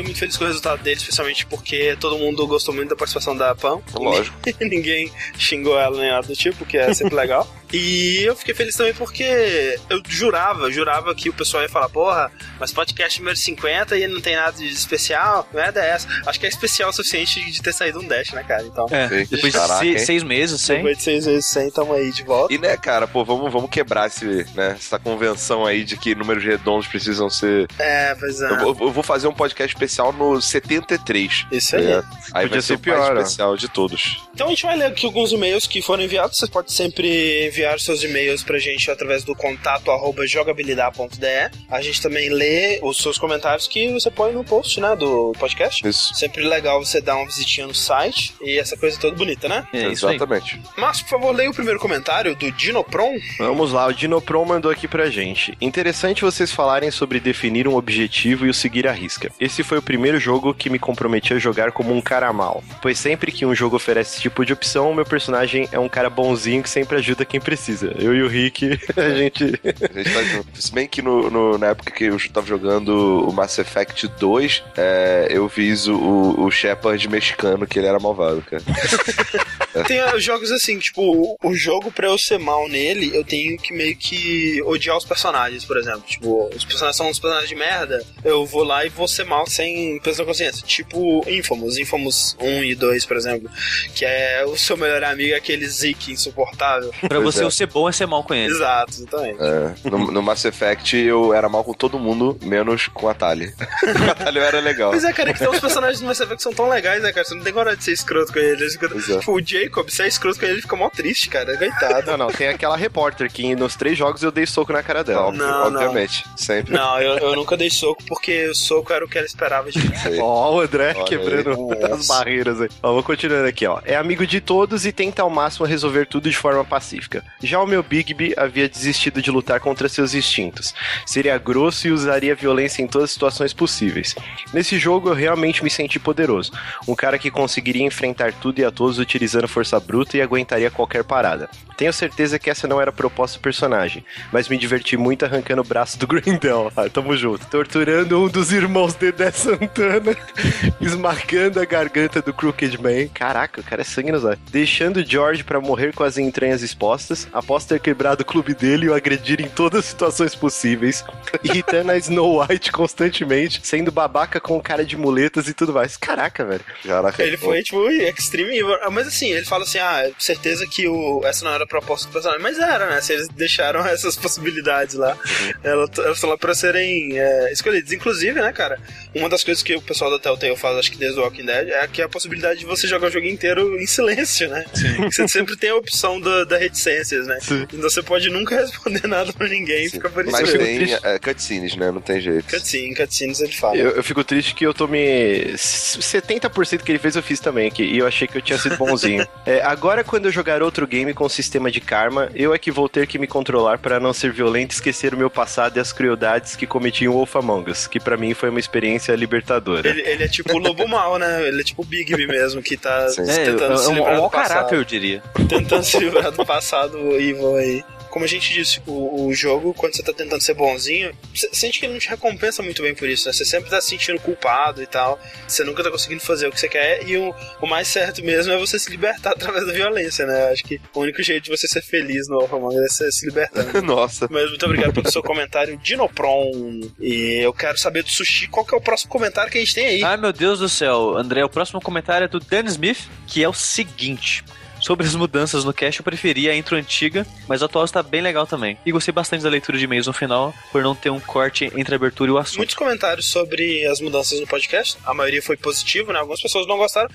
fiquei 0.00 0.02
muito 0.02 0.18
feliz 0.18 0.36
com 0.36 0.44
o 0.44 0.46
resultado 0.46 0.82
dele, 0.82 0.96
especialmente 0.96 1.46
porque 1.46 1.96
todo 2.00 2.18
mundo 2.18 2.46
gostou 2.46 2.74
muito 2.74 2.88
da 2.90 2.96
participação 2.96 3.36
da 3.36 3.54
Pam. 3.54 3.80
Lógico. 3.94 4.36
Ninguém 4.60 5.10
xingou 5.38 5.78
ela 5.78 5.96
nem 5.98 6.10
nada 6.10 6.26
do 6.26 6.34
tipo, 6.36 6.64
que 6.64 6.76
é 6.76 6.92
sempre 6.94 7.14
legal. 7.14 7.46
E 7.72 8.24
eu 8.24 8.34
fiquei 8.34 8.52
feliz 8.52 8.74
também 8.74 8.92
porque 8.92 9.78
eu 9.88 10.02
jurava, 10.08 10.72
jurava 10.72 11.14
que 11.14 11.28
o 11.28 11.32
pessoal 11.32 11.62
ia 11.62 11.68
falar, 11.68 11.88
porra, 11.88 12.28
mas 12.58 12.72
podcast 12.72 13.16
número 13.20 13.36
50 13.36 13.96
e 13.96 14.08
não 14.08 14.20
tem 14.20 14.34
nada 14.34 14.56
de 14.58 14.66
especial, 14.66 15.48
não 15.54 15.62
é 15.62 15.70
dessa. 15.70 16.08
Acho 16.26 16.40
que 16.40 16.46
é 16.46 16.48
especial 16.48 16.90
o 16.90 16.92
suficiente 16.92 17.48
de 17.48 17.62
ter 17.62 17.72
saído 17.72 18.00
um 18.00 18.08
dash, 18.08 18.32
né, 18.32 18.42
cara? 18.42 18.64
Então, 18.64 18.86
É, 18.90 19.08
Sim. 19.08 19.24
depois 19.30 19.52
de 19.52 19.58
Caraca, 19.60 19.78
se- 19.84 19.88
hein? 19.88 19.98
seis 20.00 20.24
meses, 20.24 20.60
sem. 20.60 20.78
depois 20.78 20.96
de 20.98 21.04
seis 21.04 21.26
vezes 21.26 21.46
100, 21.46 21.70
tamo 21.70 21.92
aí 21.94 22.10
de 22.10 22.24
volta. 22.24 22.52
E 22.52 22.58
né, 22.58 22.76
cara, 22.76 23.06
pô, 23.06 23.24
vamos, 23.24 23.52
vamos 23.52 23.70
quebrar 23.70 24.08
esse, 24.08 24.24
né, 24.56 24.72
essa 24.76 24.98
convenção 24.98 25.64
aí 25.64 25.84
de 25.84 25.96
que 25.96 26.12
números 26.12 26.42
redondos 26.42 26.88
precisam 26.88 27.30
ser. 27.30 27.68
É, 27.78 28.16
pois 28.16 28.40
é. 28.40 28.50
Eu, 28.50 28.76
eu 28.80 28.90
vou 28.90 29.04
fazer 29.04 29.28
um 29.28 29.32
podcast 29.32 29.72
especial 29.72 29.89
no 30.12 30.40
73. 30.40 31.46
Isso 31.50 31.76
aí. 31.76 31.86
É. 31.86 32.02
Aí 32.32 32.44
Podia 32.44 32.48
vai 32.48 32.62
ser 32.62 32.74
o 32.74 32.78
pior, 32.78 33.14
mais 33.14 33.28
especial 33.28 33.56
de 33.56 33.68
todos. 33.68 34.22
Então 34.32 34.46
a 34.46 34.50
gente 34.50 34.62
vai 34.62 34.76
ler 34.76 34.86
aqui 34.86 35.04
alguns 35.04 35.32
e-mails 35.32 35.66
que 35.66 35.82
foram 35.82 36.02
enviados. 36.02 36.38
Você 36.38 36.46
pode 36.46 36.72
sempre 36.72 37.46
enviar 37.46 37.78
seus 37.80 38.02
e-mails 38.02 38.42
pra 38.42 38.58
gente 38.58 38.90
através 38.90 39.24
do 39.24 39.34
contato 39.34 39.90
arroba 39.90 40.26
jogabilidade.de. 40.26 41.50
A 41.68 41.80
gente 41.82 42.00
também 42.00 42.28
lê 42.30 42.78
os 42.82 42.98
seus 42.98 43.18
comentários 43.18 43.66
que 43.66 43.92
você 43.92 44.10
põe 44.10 44.32
no 44.32 44.44
post, 44.44 44.80
né, 44.80 44.94
do 44.96 45.32
podcast. 45.38 45.86
Isso. 45.86 46.14
Sempre 46.14 46.42
legal 46.44 46.84
você 46.84 47.00
dar 47.00 47.16
uma 47.16 47.26
visitinha 47.26 47.66
no 47.66 47.74
site 47.74 48.34
e 48.40 48.58
essa 48.58 48.76
coisa 48.76 48.98
toda 48.98 49.16
bonita, 49.16 49.48
né? 49.48 49.66
É 49.72 49.88
isso 49.88 50.06
aí. 50.06 50.16
Exatamente. 50.16 50.60
Márcio, 50.76 51.04
por 51.04 51.10
favor, 51.10 51.34
leia 51.34 51.50
o 51.50 51.54
primeiro 51.54 51.80
comentário 51.80 52.34
do 52.36 52.50
Dinopron. 52.52 53.16
Vamos 53.38 53.72
lá, 53.72 53.86
o 53.86 53.92
Dinopron 53.92 54.44
mandou 54.44 54.70
aqui 54.70 54.86
pra 54.86 55.10
gente. 55.10 55.56
Interessante 55.60 56.22
vocês 56.22 56.52
falarem 56.52 56.90
sobre 56.90 57.20
definir 57.20 57.66
um 57.66 57.74
objetivo 57.74 58.46
e 58.46 58.50
o 58.50 58.54
seguir 58.54 58.86
à 58.86 58.92
risca. 58.92 59.30
Esse 59.40 59.62
foi 59.62 59.79
o 59.80 59.82
primeiro 59.82 60.18
jogo 60.20 60.54
que 60.54 60.70
me 60.70 60.78
comprometi 60.78 61.34
a 61.34 61.38
jogar 61.38 61.72
como 61.72 61.92
um 61.94 62.00
cara 62.00 62.32
mal. 62.32 62.62
Pois 62.80 62.98
sempre 62.98 63.32
que 63.32 63.44
um 63.44 63.54
jogo 63.54 63.76
oferece 63.76 64.12
esse 64.14 64.22
tipo 64.22 64.44
de 64.44 64.52
opção, 64.52 64.90
o 64.90 64.94
meu 64.94 65.04
personagem 65.04 65.68
é 65.72 65.78
um 65.78 65.88
cara 65.88 66.08
bonzinho 66.08 66.62
que 66.62 66.70
sempre 66.70 66.96
ajuda 66.98 67.24
quem 67.24 67.40
precisa. 67.40 67.92
Eu 67.98 68.14
e 68.14 68.22
o 68.22 68.28
Rick, 68.28 68.78
a 68.96 69.10
gente. 69.10 69.44
A 69.44 69.98
gente 69.98 70.12
tá 70.12 70.22
junto. 70.22 70.46
Se 70.62 70.72
bem 70.72 70.86
que 70.86 71.02
no, 71.02 71.30
no- 71.30 71.58
na 71.58 71.68
época 71.68 71.90
que 71.90 72.04
eu 72.04 72.16
tava 72.32 72.46
jogando 72.46 73.26
o 73.28 73.32
Mass 73.32 73.58
Effect 73.58 74.06
2, 74.18 74.62
é, 74.76 75.28
eu 75.30 75.48
fiz 75.48 75.86
o, 75.86 75.94
o, 75.96 76.44
o 76.44 76.50
Shepard 76.50 77.08
mexicano, 77.08 77.66
que 77.66 77.78
ele 77.78 77.86
era 77.88 77.98
malvado, 77.98 78.42
cara. 78.42 78.62
Tem 79.86 80.00
ah, 80.00 80.18
jogos 80.18 80.50
assim, 80.50 80.78
tipo, 80.78 81.36
o- 81.42 81.54
jogo 81.54 81.90
pra 81.92 82.06
eu 82.08 82.16
ser 82.18 82.38
mal 82.38 82.68
nele, 82.68 83.10
eu 83.14 83.24
tenho 83.24 83.56
que 83.58 83.72
meio 83.72 83.96
que 83.96 84.62
odiar 84.64 84.96
os 84.96 85.04
personagens, 85.04 85.64
por 85.64 85.76
exemplo. 85.76 86.02
Tipo, 86.06 86.48
os 86.54 86.64
personagens 86.64 86.96
são 86.96 87.08
uns 87.08 87.18
personagens 87.18 87.48
de 87.48 87.56
merda, 87.56 88.04
eu 88.24 88.46
vou 88.46 88.62
lá 88.64 88.84
e 88.84 88.88
vou 88.88 89.06
ser 89.08 89.24
mal 89.24 89.46
sem 89.46 90.00
na 90.16 90.24
consciência. 90.24 90.66
Tipo, 90.66 91.24
Infamous, 91.28 91.76
Infamous 91.78 92.36
1 92.40 92.64
e 92.64 92.74
2, 92.74 93.04
por 93.06 93.16
exemplo. 93.16 93.50
Que 93.94 94.04
é 94.04 94.44
o 94.46 94.56
seu 94.56 94.76
melhor 94.76 95.02
amigo, 95.04 95.34
aquele 95.34 95.66
Zeke 95.68 96.12
insuportável. 96.12 96.90
Pra 97.00 97.20
Pois 97.20 97.34
você, 97.34 97.42
é. 97.42 97.46
o 97.46 97.50
ser 97.50 97.66
bom 97.66 97.88
é 97.88 97.92
ser 97.92 98.06
mal 98.06 98.22
com 98.24 98.34
ele. 98.34 98.52
Exato, 98.52 98.92
exatamente. 98.92 99.38
É, 99.40 99.74
no, 99.90 100.10
no 100.10 100.22
Mass 100.22 100.44
Effect 100.44 100.96
eu 100.96 101.32
era 101.34 101.48
mal 101.48 101.62
com 101.64 101.72
todo 101.74 101.98
mundo, 101.98 102.38
menos 102.42 102.88
com 102.88 103.08
a 103.08 103.14
Tali. 103.14 103.52
com 103.52 104.04
a 104.10 104.14
Tali 104.14 104.38
eu 104.38 104.44
era 104.44 104.60
legal. 104.60 104.92
Mas 104.92 105.04
é, 105.04 105.12
cara, 105.12 105.32
que 105.32 105.38
tem 105.38 105.48
uns 105.48 105.60
personagens 105.60 106.00
do 106.00 106.06
Mass 106.06 106.18
Effect 106.20 106.36
que 106.36 106.42
são 106.42 106.52
tão 106.52 106.68
legais, 106.68 107.02
né, 107.02 107.12
cara? 107.12 107.24
Você 107.26 107.34
não 107.34 107.42
tem 107.42 107.52
coragem 107.52 107.78
de 107.78 107.84
ser 107.84 107.92
escroto 107.92 108.32
com 108.32 108.38
eles. 108.38 108.76
É. 108.80 109.18
Tipo, 109.18 109.32
o 109.32 109.40
Jacob 109.44 109.59
Jacob, 109.62 109.88
você 109.88 110.04
é 110.04 110.08
escroto 110.08 110.38
com 110.38 110.46
ele, 110.46 110.54
ele 110.54 110.62
fica 110.62 110.76
mó 110.76 110.88
triste, 110.88 111.28
cara. 111.28 111.56
Coitado. 111.56 112.10
Não, 112.10 112.16
não, 112.16 112.28
tem 112.28 112.48
aquela 112.48 112.76
repórter 112.76 113.30
que 113.30 113.54
nos 113.54 113.76
três 113.76 113.96
jogos 113.96 114.22
eu 114.22 114.30
dei 114.30 114.46
soco 114.46 114.72
na 114.72 114.82
cara 114.82 115.04
dela. 115.04 115.30
Não, 115.32 115.70
não. 115.70 115.80
obviamente. 115.80 116.24
Sempre. 116.36 116.74
Não, 116.74 116.98
eu, 117.00 117.18
eu 117.18 117.36
nunca 117.36 117.56
dei 117.56 117.70
soco 117.70 118.02
porque 118.04 118.46
o 118.48 118.54
soco 118.54 118.92
era 118.92 119.04
o 119.04 119.08
que 119.08 119.18
ela 119.18 119.26
esperava 119.26 119.70
de 119.70 119.78
mim. 119.78 119.92
Ó, 120.20 120.56
o 120.56 120.60
André 120.60 120.94
Olha 120.96 121.04
quebrando 121.04 121.72
aí. 121.72 121.92
as 121.92 122.06
barreiras 122.06 122.60
aí. 122.60 122.68
Ó, 122.82 122.92
vou 122.92 123.02
continuando 123.02 123.46
aqui, 123.46 123.66
ó. 123.66 123.80
É 123.84 123.96
amigo 123.96 124.26
de 124.26 124.40
todos 124.40 124.86
e 124.86 124.92
tenta 124.92 125.22
ao 125.22 125.30
máximo 125.30 125.66
resolver 125.66 126.06
tudo 126.06 126.30
de 126.30 126.36
forma 126.36 126.64
pacífica. 126.64 127.24
Já 127.42 127.60
o 127.60 127.66
meu 127.66 127.82
Bigby 127.82 128.34
havia 128.36 128.68
desistido 128.68 129.20
de 129.20 129.30
lutar 129.30 129.60
contra 129.60 129.88
seus 129.88 130.14
instintos. 130.14 130.74
Seria 131.04 131.36
grosso 131.38 131.86
e 131.86 131.90
usaria 131.90 132.34
violência 132.34 132.82
em 132.82 132.86
todas 132.86 133.10
as 133.10 133.12
situações 133.12 133.52
possíveis. 133.52 134.14
Nesse 134.52 134.78
jogo 134.78 135.10
eu 135.10 135.14
realmente 135.14 135.62
me 135.62 135.70
senti 135.70 135.98
poderoso. 135.98 136.52
Um 136.88 136.94
cara 136.94 137.18
que 137.18 137.30
conseguiria 137.30 137.84
enfrentar 137.84 138.32
tudo 138.32 138.60
e 138.60 138.64
a 138.64 138.70
todos 138.70 138.98
utilizando 138.98 139.49
força 139.50 139.78
bruta 139.78 140.16
e 140.16 140.22
aguentaria 140.22 140.70
qualquer 140.70 141.04
parada. 141.04 141.48
Tenho 141.80 141.92
certeza 141.94 142.38
que 142.38 142.50
essa 142.50 142.68
não 142.68 142.78
era 142.78 142.90
a 142.90 142.92
proposta 142.92 143.38
do 143.38 143.42
personagem, 143.42 144.04
mas 144.30 144.50
me 144.50 144.58
diverti 144.58 144.98
muito 144.98 145.24
arrancando 145.24 145.62
o 145.62 145.64
braço 145.64 145.98
do 145.98 146.06
Grindel. 146.08 146.70
Ah, 146.76 146.88
tamo 146.90 147.16
junto. 147.16 147.46
Torturando 147.46 148.22
um 148.22 148.28
dos 148.28 148.52
irmãos 148.52 148.92
Dedé 148.92 149.30
Santana, 149.30 150.14
esmagando 150.78 151.58
a 151.58 151.64
garganta 151.64 152.20
do 152.20 152.34
Crooked 152.34 152.76
Man. 152.76 153.08
Caraca, 153.14 153.62
o 153.62 153.64
cara 153.64 153.80
é 153.80 153.84
sangue 153.84 154.12
nos 154.12 154.24
olhos. 154.24 154.38
Deixando 154.50 155.02
George 155.02 155.42
pra 155.42 155.58
morrer 155.58 155.94
com 155.94 156.04
as 156.04 156.18
entranhas 156.18 156.60
expostas, 156.60 157.26
após 157.32 157.64
ter 157.64 157.80
quebrado 157.80 158.22
o 158.22 158.26
clube 158.26 158.52
dele 158.52 158.84
e 158.84 158.88
o 158.90 158.94
agredir 158.94 159.40
em 159.40 159.48
todas 159.48 159.80
as 159.80 159.86
situações 159.86 160.34
possíveis, 160.34 161.02
irritando 161.42 161.92
a 161.92 161.96
Snow 161.96 162.42
White 162.42 162.72
constantemente, 162.72 163.60
sendo 163.62 163.90
babaca 163.90 164.38
com 164.38 164.60
cara 164.60 164.84
de 164.84 164.98
muletas 164.98 165.48
e 165.48 165.54
tudo 165.54 165.72
mais. 165.72 165.96
Caraca, 165.96 166.44
velho. 166.44 166.64
Caraca. 166.84 167.22
Ele 167.22 167.38
foi, 167.38 167.62
tipo, 167.62 167.88
extreme 167.90 168.58
evil. 168.58 168.76
Mas 168.92 169.06
assim, 169.06 169.32
ele 169.40 169.46
fala 169.46 169.64
assim: 169.64 169.78
ah, 169.78 170.10
certeza 170.18 170.66
que 170.66 170.86
o... 170.86 171.22
essa 171.24 171.44
não 171.44 171.52
era 171.52 171.64
a 171.64 171.66
proposta 171.66 172.06
do 172.06 172.12
personagem. 172.12 172.42
Mas 172.42 172.58
era, 172.58 172.88
né? 172.88 173.00
Se 173.00 173.12
eles 173.12 173.28
deixaram 173.28 173.84
essas 173.86 174.16
possibilidades 174.16 174.94
lá. 174.94 175.16
Elas 175.62 175.90
elas 175.98 176.16
estão 176.16 176.30
lá 176.30 176.38
pra 176.38 176.54
serem 176.54 177.18
é, 177.18 177.52
escolhidas. 177.52 177.92
Inclusive, 177.92 178.40
né, 178.40 178.52
cara? 178.52 178.78
Uma 179.14 179.28
das 179.28 179.42
coisas 179.42 179.62
que 179.62 179.74
o 179.74 179.82
pessoal 179.82 180.10
da 180.10 180.18
Telltale 180.18 180.56
faz, 180.56 180.76
acho 180.76 180.92
que 180.92 180.98
desde 180.98 181.18
o 181.18 181.22
Walking 181.22 181.46
Dead, 181.46 181.68
é 181.70 181.86
que 181.88 182.00
é 182.00 182.04
a 182.04 182.08
possibilidade 182.08 182.60
de 182.60 182.66
você 182.66 182.86
jogar 182.86 183.08
o 183.08 183.10
jogo 183.10 183.26
inteiro 183.26 183.78
em 183.80 183.86
silêncio, 183.86 184.48
né? 184.48 184.64
Você 185.10 185.26
sempre 185.26 185.56
tem 185.56 185.70
a 185.70 185.76
opção 185.76 186.20
da, 186.20 186.44
da 186.44 186.56
reticências, 186.56 187.26
né? 187.26 187.38
Então 187.72 187.82
você 187.82 188.02
pode 188.02 188.28
nunca 188.30 188.56
responder 188.60 189.06
nada 189.06 189.32
pra 189.32 189.48
ninguém 189.48 189.86
e 189.86 189.90
fica 189.90 190.08
por 190.08 190.24
isso 190.24 190.32
Mas 190.32 190.52
mesmo. 190.52 190.98
tem 190.98 191.10
é, 191.10 191.18
cutscenes, 191.18 191.76
né? 191.76 191.90
Não 191.90 192.00
tem 192.00 192.20
jeito. 192.20 192.44
Cutscene, 192.48 192.94
cutscenes 192.94 193.40
ele 193.40 193.52
fala. 193.52 193.76
Eu, 193.76 193.90
eu 193.90 194.02
fico 194.02 194.22
triste 194.22 194.54
que 194.54 194.66
eu 194.66 194.74
tô 194.74 194.86
me. 194.86 195.52
70% 195.54 196.82
que 196.82 196.92
ele 196.92 196.98
fez 196.98 197.16
eu 197.16 197.22
fiz 197.22 197.40
também 197.40 197.68
aqui. 197.68 197.82
E 197.82 197.98
eu 197.98 198.06
achei 198.06 198.26
que 198.28 198.36
eu 198.38 198.42
tinha 198.42 198.58
sido 198.58 198.76
bonzinho. 198.76 199.26
É, 199.46 199.62
agora, 199.62 200.04
quando 200.04 200.26
eu 200.26 200.30
jogar 200.30 200.62
outro 200.62 200.86
game 200.86 201.14
com 201.14 201.28
sistema 201.28 201.70
de 201.70 201.80
karma, 201.80 202.30
eu 202.34 202.52
é 202.52 202.58
que 202.58 202.70
vou 202.70 202.88
ter 202.88 203.06
que 203.06 203.18
me 203.18 203.26
controlar 203.26 203.78
para 203.78 203.98
não 203.98 204.12
ser 204.12 204.32
violento 204.32 204.72
e 204.72 204.74
esquecer 204.74 205.14
o 205.14 205.16
meu 205.16 205.30
passado 205.30 205.76
e 205.76 205.80
as 205.80 205.92
crueldades 205.92 206.54
que 206.54 206.66
cometi 206.66 207.04
em 207.04 207.08
Wolf 207.08 207.36
Among 207.36 207.70
Us, 207.70 207.86
que 207.86 207.98
pra 207.98 208.16
mim 208.16 208.34
foi 208.34 208.50
uma 208.50 208.60
experiência 208.60 209.14
libertadora. 209.14 209.88
Ele, 209.88 210.02
ele 210.02 210.24
é 210.24 210.28
tipo 210.28 210.54
o 210.54 210.58
lobo 210.58 210.86
mal, 210.86 211.18
né? 211.18 211.48
Ele 211.48 211.60
é 211.60 211.64
tipo 211.64 211.82
o 211.82 211.84
Bigby 211.84 212.26
mesmo, 212.26 212.62
que 212.62 212.76
tá 212.76 213.08
Sim. 213.08 213.22
É, 213.22 213.32
é, 213.32 213.44
tentando 213.46 213.78
se 213.78 213.88
um, 213.88 213.94
livrar 213.94 214.12
um 214.12 214.16
do 214.16 214.20
mau 214.20 214.30
passado. 214.30 214.48
caráter, 214.48 214.78
eu 214.78 214.84
diria. 214.84 215.22
Tentando 215.48 215.84
se 215.84 215.98
livrar 215.98 216.30
do 216.30 216.44
passado 216.44 216.98
evil 217.18 217.56
aí. 217.56 217.84
Como 218.10 218.24
a 218.24 218.28
gente 218.28 218.52
disse, 218.52 218.82
o, 218.86 219.26
o 219.26 219.34
jogo, 219.34 219.72
quando 219.72 219.94
você 219.94 220.02
tá 220.02 220.12
tentando 220.12 220.42
ser 220.42 220.54
bonzinho, 220.54 221.12
você 221.34 221.48
sente 221.52 221.78
que 221.78 221.86
ele 221.86 221.92
não 221.92 222.00
te 222.00 222.08
recompensa 222.08 222.62
muito 222.62 222.82
bem 222.82 222.94
por 222.94 223.08
isso, 223.08 223.26
né? 223.26 223.32
Você 223.32 223.44
sempre 223.44 223.70
tá 223.70 223.80
se 223.80 223.90
sentindo 223.90 224.20
culpado 224.20 224.82
e 224.82 224.86
tal. 224.86 225.18
Você 225.46 225.64
nunca 225.64 225.82
tá 225.82 225.90
conseguindo 225.90 226.20
fazer 226.20 226.48
o 226.48 226.52
que 226.52 226.58
você 226.58 226.68
quer. 226.68 227.08
E 227.08 227.16
o, 227.16 227.34
o 227.60 227.66
mais 227.66 227.88
certo 227.88 228.22
mesmo 228.22 228.52
é 228.52 228.58
você 228.58 228.78
se 228.78 228.90
libertar 228.90 229.30
através 229.34 229.66
da 229.66 229.72
violência, 229.72 230.26
né? 230.26 230.50
Acho 230.50 230.64
que 230.64 230.80
o 230.94 231.00
único 231.00 231.22
jeito 231.22 231.44
de 231.44 231.50
você 231.50 231.68
ser 231.68 231.82
feliz 231.82 232.28
no 232.28 232.40
Alpha 232.40 232.56
Us 232.56 232.76
é 232.76 232.88
você 232.88 233.12
se 233.12 233.26
libertando. 233.26 233.80
Nossa. 233.82 234.26
Mas 234.30 234.48
muito 234.48 234.66
obrigado 234.66 234.92
pelo 234.92 235.10
seu 235.10 235.22
comentário, 235.22 235.76
Dinopron. 235.78 236.50
E 236.98 237.40
eu 237.42 237.52
quero 237.52 237.78
saber 237.78 238.02
do 238.02 238.10
Sushi 238.10 238.48
qual 238.48 238.66
que 238.66 238.74
é 238.74 238.78
o 238.78 238.80
próximo 238.80 239.10
comentário 239.10 239.50
que 239.50 239.58
a 239.58 239.60
gente 239.60 239.74
tem 239.74 239.86
aí. 239.86 240.02
Ai, 240.02 240.16
meu 240.16 240.32
Deus 240.32 240.58
do 240.58 240.68
céu. 240.68 241.16
André, 241.16 241.44
o 241.44 241.48
próximo 241.48 241.80
comentário 241.80 242.24
é 242.24 242.28
do 242.28 242.40
Dan 242.40 242.64
Smith, 242.66 243.08
que 243.26 243.42
é 243.42 243.48
o 243.48 243.52
seguinte. 243.52 244.44
Sobre 244.80 245.06
as 245.06 245.14
mudanças 245.14 245.64
no 245.64 245.72
cast, 245.72 246.00
eu 246.00 246.04
preferia 246.04 246.52
a 246.52 246.56
intro 246.56 246.76
antiga, 246.76 247.26
mas 247.46 247.62
o 247.62 247.66
atual 247.66 247.84
está 247.84 248.02
bem 248.02 248.20
legal 248.22 248.46
também. 248.46 248.78
E 248.84 248.90
gostei 248.92 249.12
bastante 249.12 249.42
da 249.44 249.50
leitura 249.50 249.76
de 249.78 249.84
e-mails 249.84 250.06
no 250.06 250.12
final, 250.12 250.54
por 250.72 250.82
não 250.82 250.94
ter 250.94 251.10
um 251.10 251.20
corte 251.20 251.70
entre 251.76 251.94
a 251.94 251.96
abertura 251.96 252.30
e 252.30 252.34
o 252.34 252.38
assunto. 252.38 252.56
Muitos 252.58 252.74
comentários 252.74 253.26
sobre 253.30 253.84
as 253.86 254.00
mudanças 254.00 254.40
no 254.40 254.46
podcast. 254.46 254.96
A 255.04 255.12
maioria 255.14 255.42
foi 255.42 255.56
positivo, 255.56 256.12
né? 256.12 256.18
Algumas 256.18 256.40
pessoas 256.40 256.66
não 256.66 256.76
gostaram. 256.78 257.08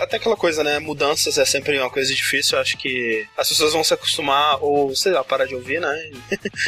Até 0.00 0.16
aquela 0.16 0.36
coisa, 0.36 0.62
né? 0.62 0.78
Mudanças 0.78 1.36
é 1.38 1.44
sempre 1.44 1.78
uma 1.78 1.90
coisa 1.90 2.12
difícil. 2.14 2.56
Eu 2.56 2.62
acho 2.62 2.76
que 2.76 3.26
as 3.36 3.48
pessoas 3.48 3.72
vão 3.72 3.82
se 3.82 3.92
acostumar 3.94 4.58
ou, 4.62 4.94
sei 4.94 5.12
lá, 5.12 5.24
parar 5.24 5.46
de 5.46 5.54
ouvir, 5.54 5.80
né? 5.80 6.10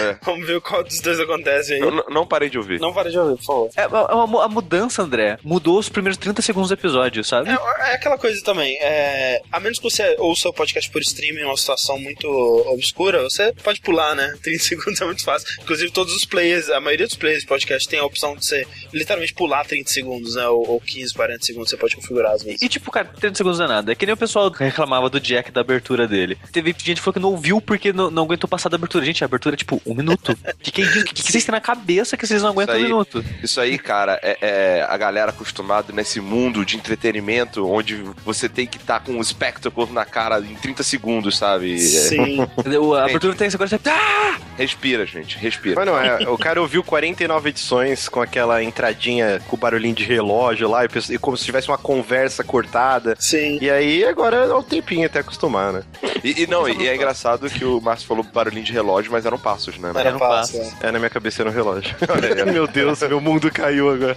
É. 0.01 0.17
Vamos 0.25 0.47
ver 0.47 0.61
qual 0.61 0.83
dos 0.83 1.01
dois 1.01 1.21
acontece 1.21 1.75
aí. 1.75 1.81
Eu 1.81 1.91
não 2.11 2.27
parei 2.27 2.51
de 2.51 2.59
ouvir. 2.59 2.81
Não 2.81 2.93
para 2.93 3.11
de 3.11 3.19
ouvir, 3.19 3.37
por 3.39 3.45
favor. 3.45 3.71
É, 3.77 3.87
uma 3.87 4.27
mu- 4.27 4.41
a 4.41 4.49
mudança, 4.49 5.03
André, 5.03 5.39
mudou 5.43 5.79
os 5.79 5.89
primeiros 5.89 6.17
30 6.19 6.43
segundos 6.43 6.69
do 6.71 6.75
episódio, 6.75 7.23
sabe? 7.23 7.51
É, 7.51 7.91
é 7.91 7.95
aquela 7.95 8.19
coisa 8.19 8.43
também. 8.43 8.77
É, 8.81 9.41
a 9.53 9.61
menos 9.61 9.79
que 9.79 9.85
você 9.85 10.17
ouça 10.19 10.40
o 10.49 10.53
podcast 10.53 10.91
por 10.91 11.01
streaming 11.03 11.41
em 11.41 11.45
uma 11.45 11.57
situação 11.57 11.99
muito 11.99 12.27
obscura, 12.73 13.23
você 13.23 13.53
pode 13.63 13.81
pular, 13.81 14.15
né? 14.15 14.35
30 14.43 14.63
segundos 14.65 15.01
é 15.01 15.05
muito 15.05 15.23
fácil. 15.25 15.49
Inclusive, 15.63 15.91
todos 15.91 16.15
os 16.15 16.25
players, 16.25 16.69
a 16.71 16.81
maioria 16.81 17.07
dos 17.07 17.17
players 17.17 17.43
de 17.43 17.49
podcast 17.49 17.89
tem 17.89 17.99
a 17.99 18.05
opção 18.05 18.37
de 18.37 18.45
você 18.45 18.67
literalmente 18.93 19.35
pular 19.35 19.65
30 19.65 19.91
segundos, 19.91 20.35
né? 20.35 20.47
Ou, 20.49 20.69
ou 20.69 20.81
15, 20.81 21.13
40 21.15 21.45
segundos, 21.45 21.71
você 21.71 21.77
pode 21.77 21.97
configurar 21.97 22.33
as 22.33 22.43
vezes. 22.43 22.63
E 22.63 22.69
tipo, 22.69 22.91
cara, 22.91 23.07
30 23.09 23.37
segundos 23.37 23.59
não 23.59 23.67
é 23.67 23.69
nada. 23.69 23.93
É 23.93 23.95
que 23.95 24.07
nem 24.07 24.15
o 24.15 24.17
pessoal 24.17 24.51
reclamava 24.51 25.09
do 25.11 25.21
Jack 25.21 25.51
da 25.51 25.61
abertura 25.61 26.07
dele. 26.09 26.39
Teve 26.53 26.71
gente 26.79 26.97
que 26.97 27.01
falou 27.01 27.15
que 27.15 27.21
não 27.21 27.31
ouviu 27.31 27.61
porque 27.61 27.93
não, 27.93 28.11
não 28.11 28.25
aguentou 28.25 28.49
passar 28.49 28.69
da 28.69 28.77
abertura. 28.77 29.05
Gente, 29.05 29.23
a 29.23 29.27
abertura 29.27 29.55
é 29.55 29.59
tipo 29.59 29.81
um 29.87 29.95
minuto. 29.95 30.37
Que 30.63 30.71
quem 30.71 30.85
diz? 30.85 31.03
O 31.03 31.05
que, 31.07 31.15
que 31.15 31.23
vocês 31.33 31.45
têm 31.45 31.53
na 31.53 31.61
cabeça 31.61 32.17
que 32.17 32.27
vocês 32.27 32.43
não 32.43 32.51
aguentam 32.51 32.75
um 32.75 32.79
aí- 32.79 32.85
minuto? 32.85 33.25
Isso 33.43 33.61
aí, 33.61 33.79
cara, 33.79 34.19
é, 34.23 34.37
é 34.41 34.87
a 34.87 34.97
galera 34.97 35.31
acostumada 35.31 35.93
nesse 35.93 36.21
mundo 36.21 36.65
de 36.67 36.77
entretenimento 36.77 37.67
onde 37.67 37.97
você 38.25 38.49
tem 38.49 38.67
que 38.67 38.77
estar 38.77 39.01
com 39.01 39.13
um 39.13 39.25
spectacle 39.25 39.91
na 39.91 40.05
cara 40.05 40.30
em 40.39 40.55
30 40.55 40.83
segundos, 40.83 41.37
sabe? 41.37 41.75
É, 41.75 41.79
Sim. 41.79 42.41
A 42.97 43.05
abertura 43.05 43.35
tem 43.35 43.47
essa 43.47 43.59
coisa. 43.59 43.77
Você... 43.79 43.89
Ah! 43.89 44.39
respira, 44.61 45.07
gente, 45.07 45.39
respira. 45.39 45.75
Mas 45.77 45.87
não, 45.87 45.99
é, 45.99 46.29
o 46.29 46.37
cara 46.37 46.61
ouviu 46.61 46.83
49 46.85 47.49
edições 47.49 48.09
com 48.09 48.21
aquela 48.21 48.63
entradinha 48.63 49.41
com 49.49 49.57
barulhinho 49.57 49.95
de 49.95 50.05
relógio 50.05 50.69
lá, 50.69 50.85
e 50.85 50.89
e 51.11 51.19
como 51.19 51.35
se 51.37 51.45
tivesse 51.45 51.69
uma 51.69 51.79
conversa 51.79 52.45
cortada. 52.45 53.17
Sim. 53.19 53.59
E 53.61 53.71
aí 53.71 54.05
agora 54.05 54.37
é 54.37 54.55
um 54.55 54.63
tempinho 54.63 55.07
até 55.07 55.21
acostumar, 55.21 55.73
né? 55.73 55.83
E, 56.23 56.43
e 56.43 56.47
não, 56.47 56.69
e, 56.69 56.77
e 56.83 56.89
é 56.89 56.95
engraçado 56.95 57.49
que 57.49 57.65
o 57.65 57.81
Márcio 57.81 58.07
falou 58.07 58.23
barulhinho 58.23 58.65
de 58.65 58.73
relógio, 58.73 59.11
mas 59.11 59.25
eram 59.25 59.39
passos, 59.39 59.79
né? 59.79 59.93
Era 59.95 60.13
não 60.13 60.19
fácil. 60.19 60.59
passa. 60.61 60.77
é. 60.85 60.89
É, 60.89 60.93
na 60.93 60.99
minha 60.99 61.11
cabeça 61.11 61.43
era 61.43 61.49
um 61.51 61.53
relógio. 61.55 61.95
meu 62.53 62.67
Deus, 62.67 63.01
meu 63.01 63.21
mundo 63.21 63.51
caiu 63.51 63.89
agora. 63.91 64.17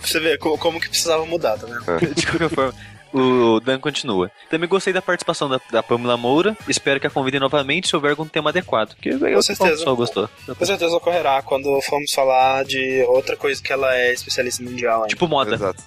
Você 0.00 0.18
vê 0.18 0.36
co- 0.38 0.58
como 0.58 0.80
que 0.80 0.88
precisava 0.88 1.24
mudar, 1.24 1.56
tá 1.58 1.66
vendo? 1.66 2.14
De 2.14 2.26
qualquer 2.26 2.48
forma. 2.48 2.74
O 3.12 3.60
Dan 3.60 3.78
continua. 3.78 4.30
Também 4.50 4.68
gostei 4.68 4.92
da 4.92 5.02
participação 5.02 5.48
da, 5.48 5.60
da 5.70 5.82
Pamela 5.82 6.16
Moura. 6.16 6.56
Espero 6.68 6.98
que 6.98 7.06
a 7.06 7.10
convidem 7.10 7.40
novamente 7.40 7.88
se 7.88 7.94
houver 7.94 8.10
algum 8.10 8.26
tema 8.26 8.50
adequado. 8.50 8.94
Que 8.96 9.10
o 9.10 9.42
certeza. 9.42 9.70
pessoal 9.70 9.96
gostou. 9.96 10.28
Com 10.46 10.64
certeza 10.64 10.96
ocorrerá 10.96 11.42
quando 11.42 11.80
formos 11.82 12.10
falar 12.12 12.64
de 12.64 13.02
outra 13.08 13.36
coisa 13.36 13.62
que 13.62 13.72
ela 13.72 13.94
é 13.94 14.12
especialista 14.12 14.62
mundial 14.62 15.02
ainda. 15.02 15.08
Tipo 15.08 15.28
moda. 15.28 15.54
Exato. 15.54 15.82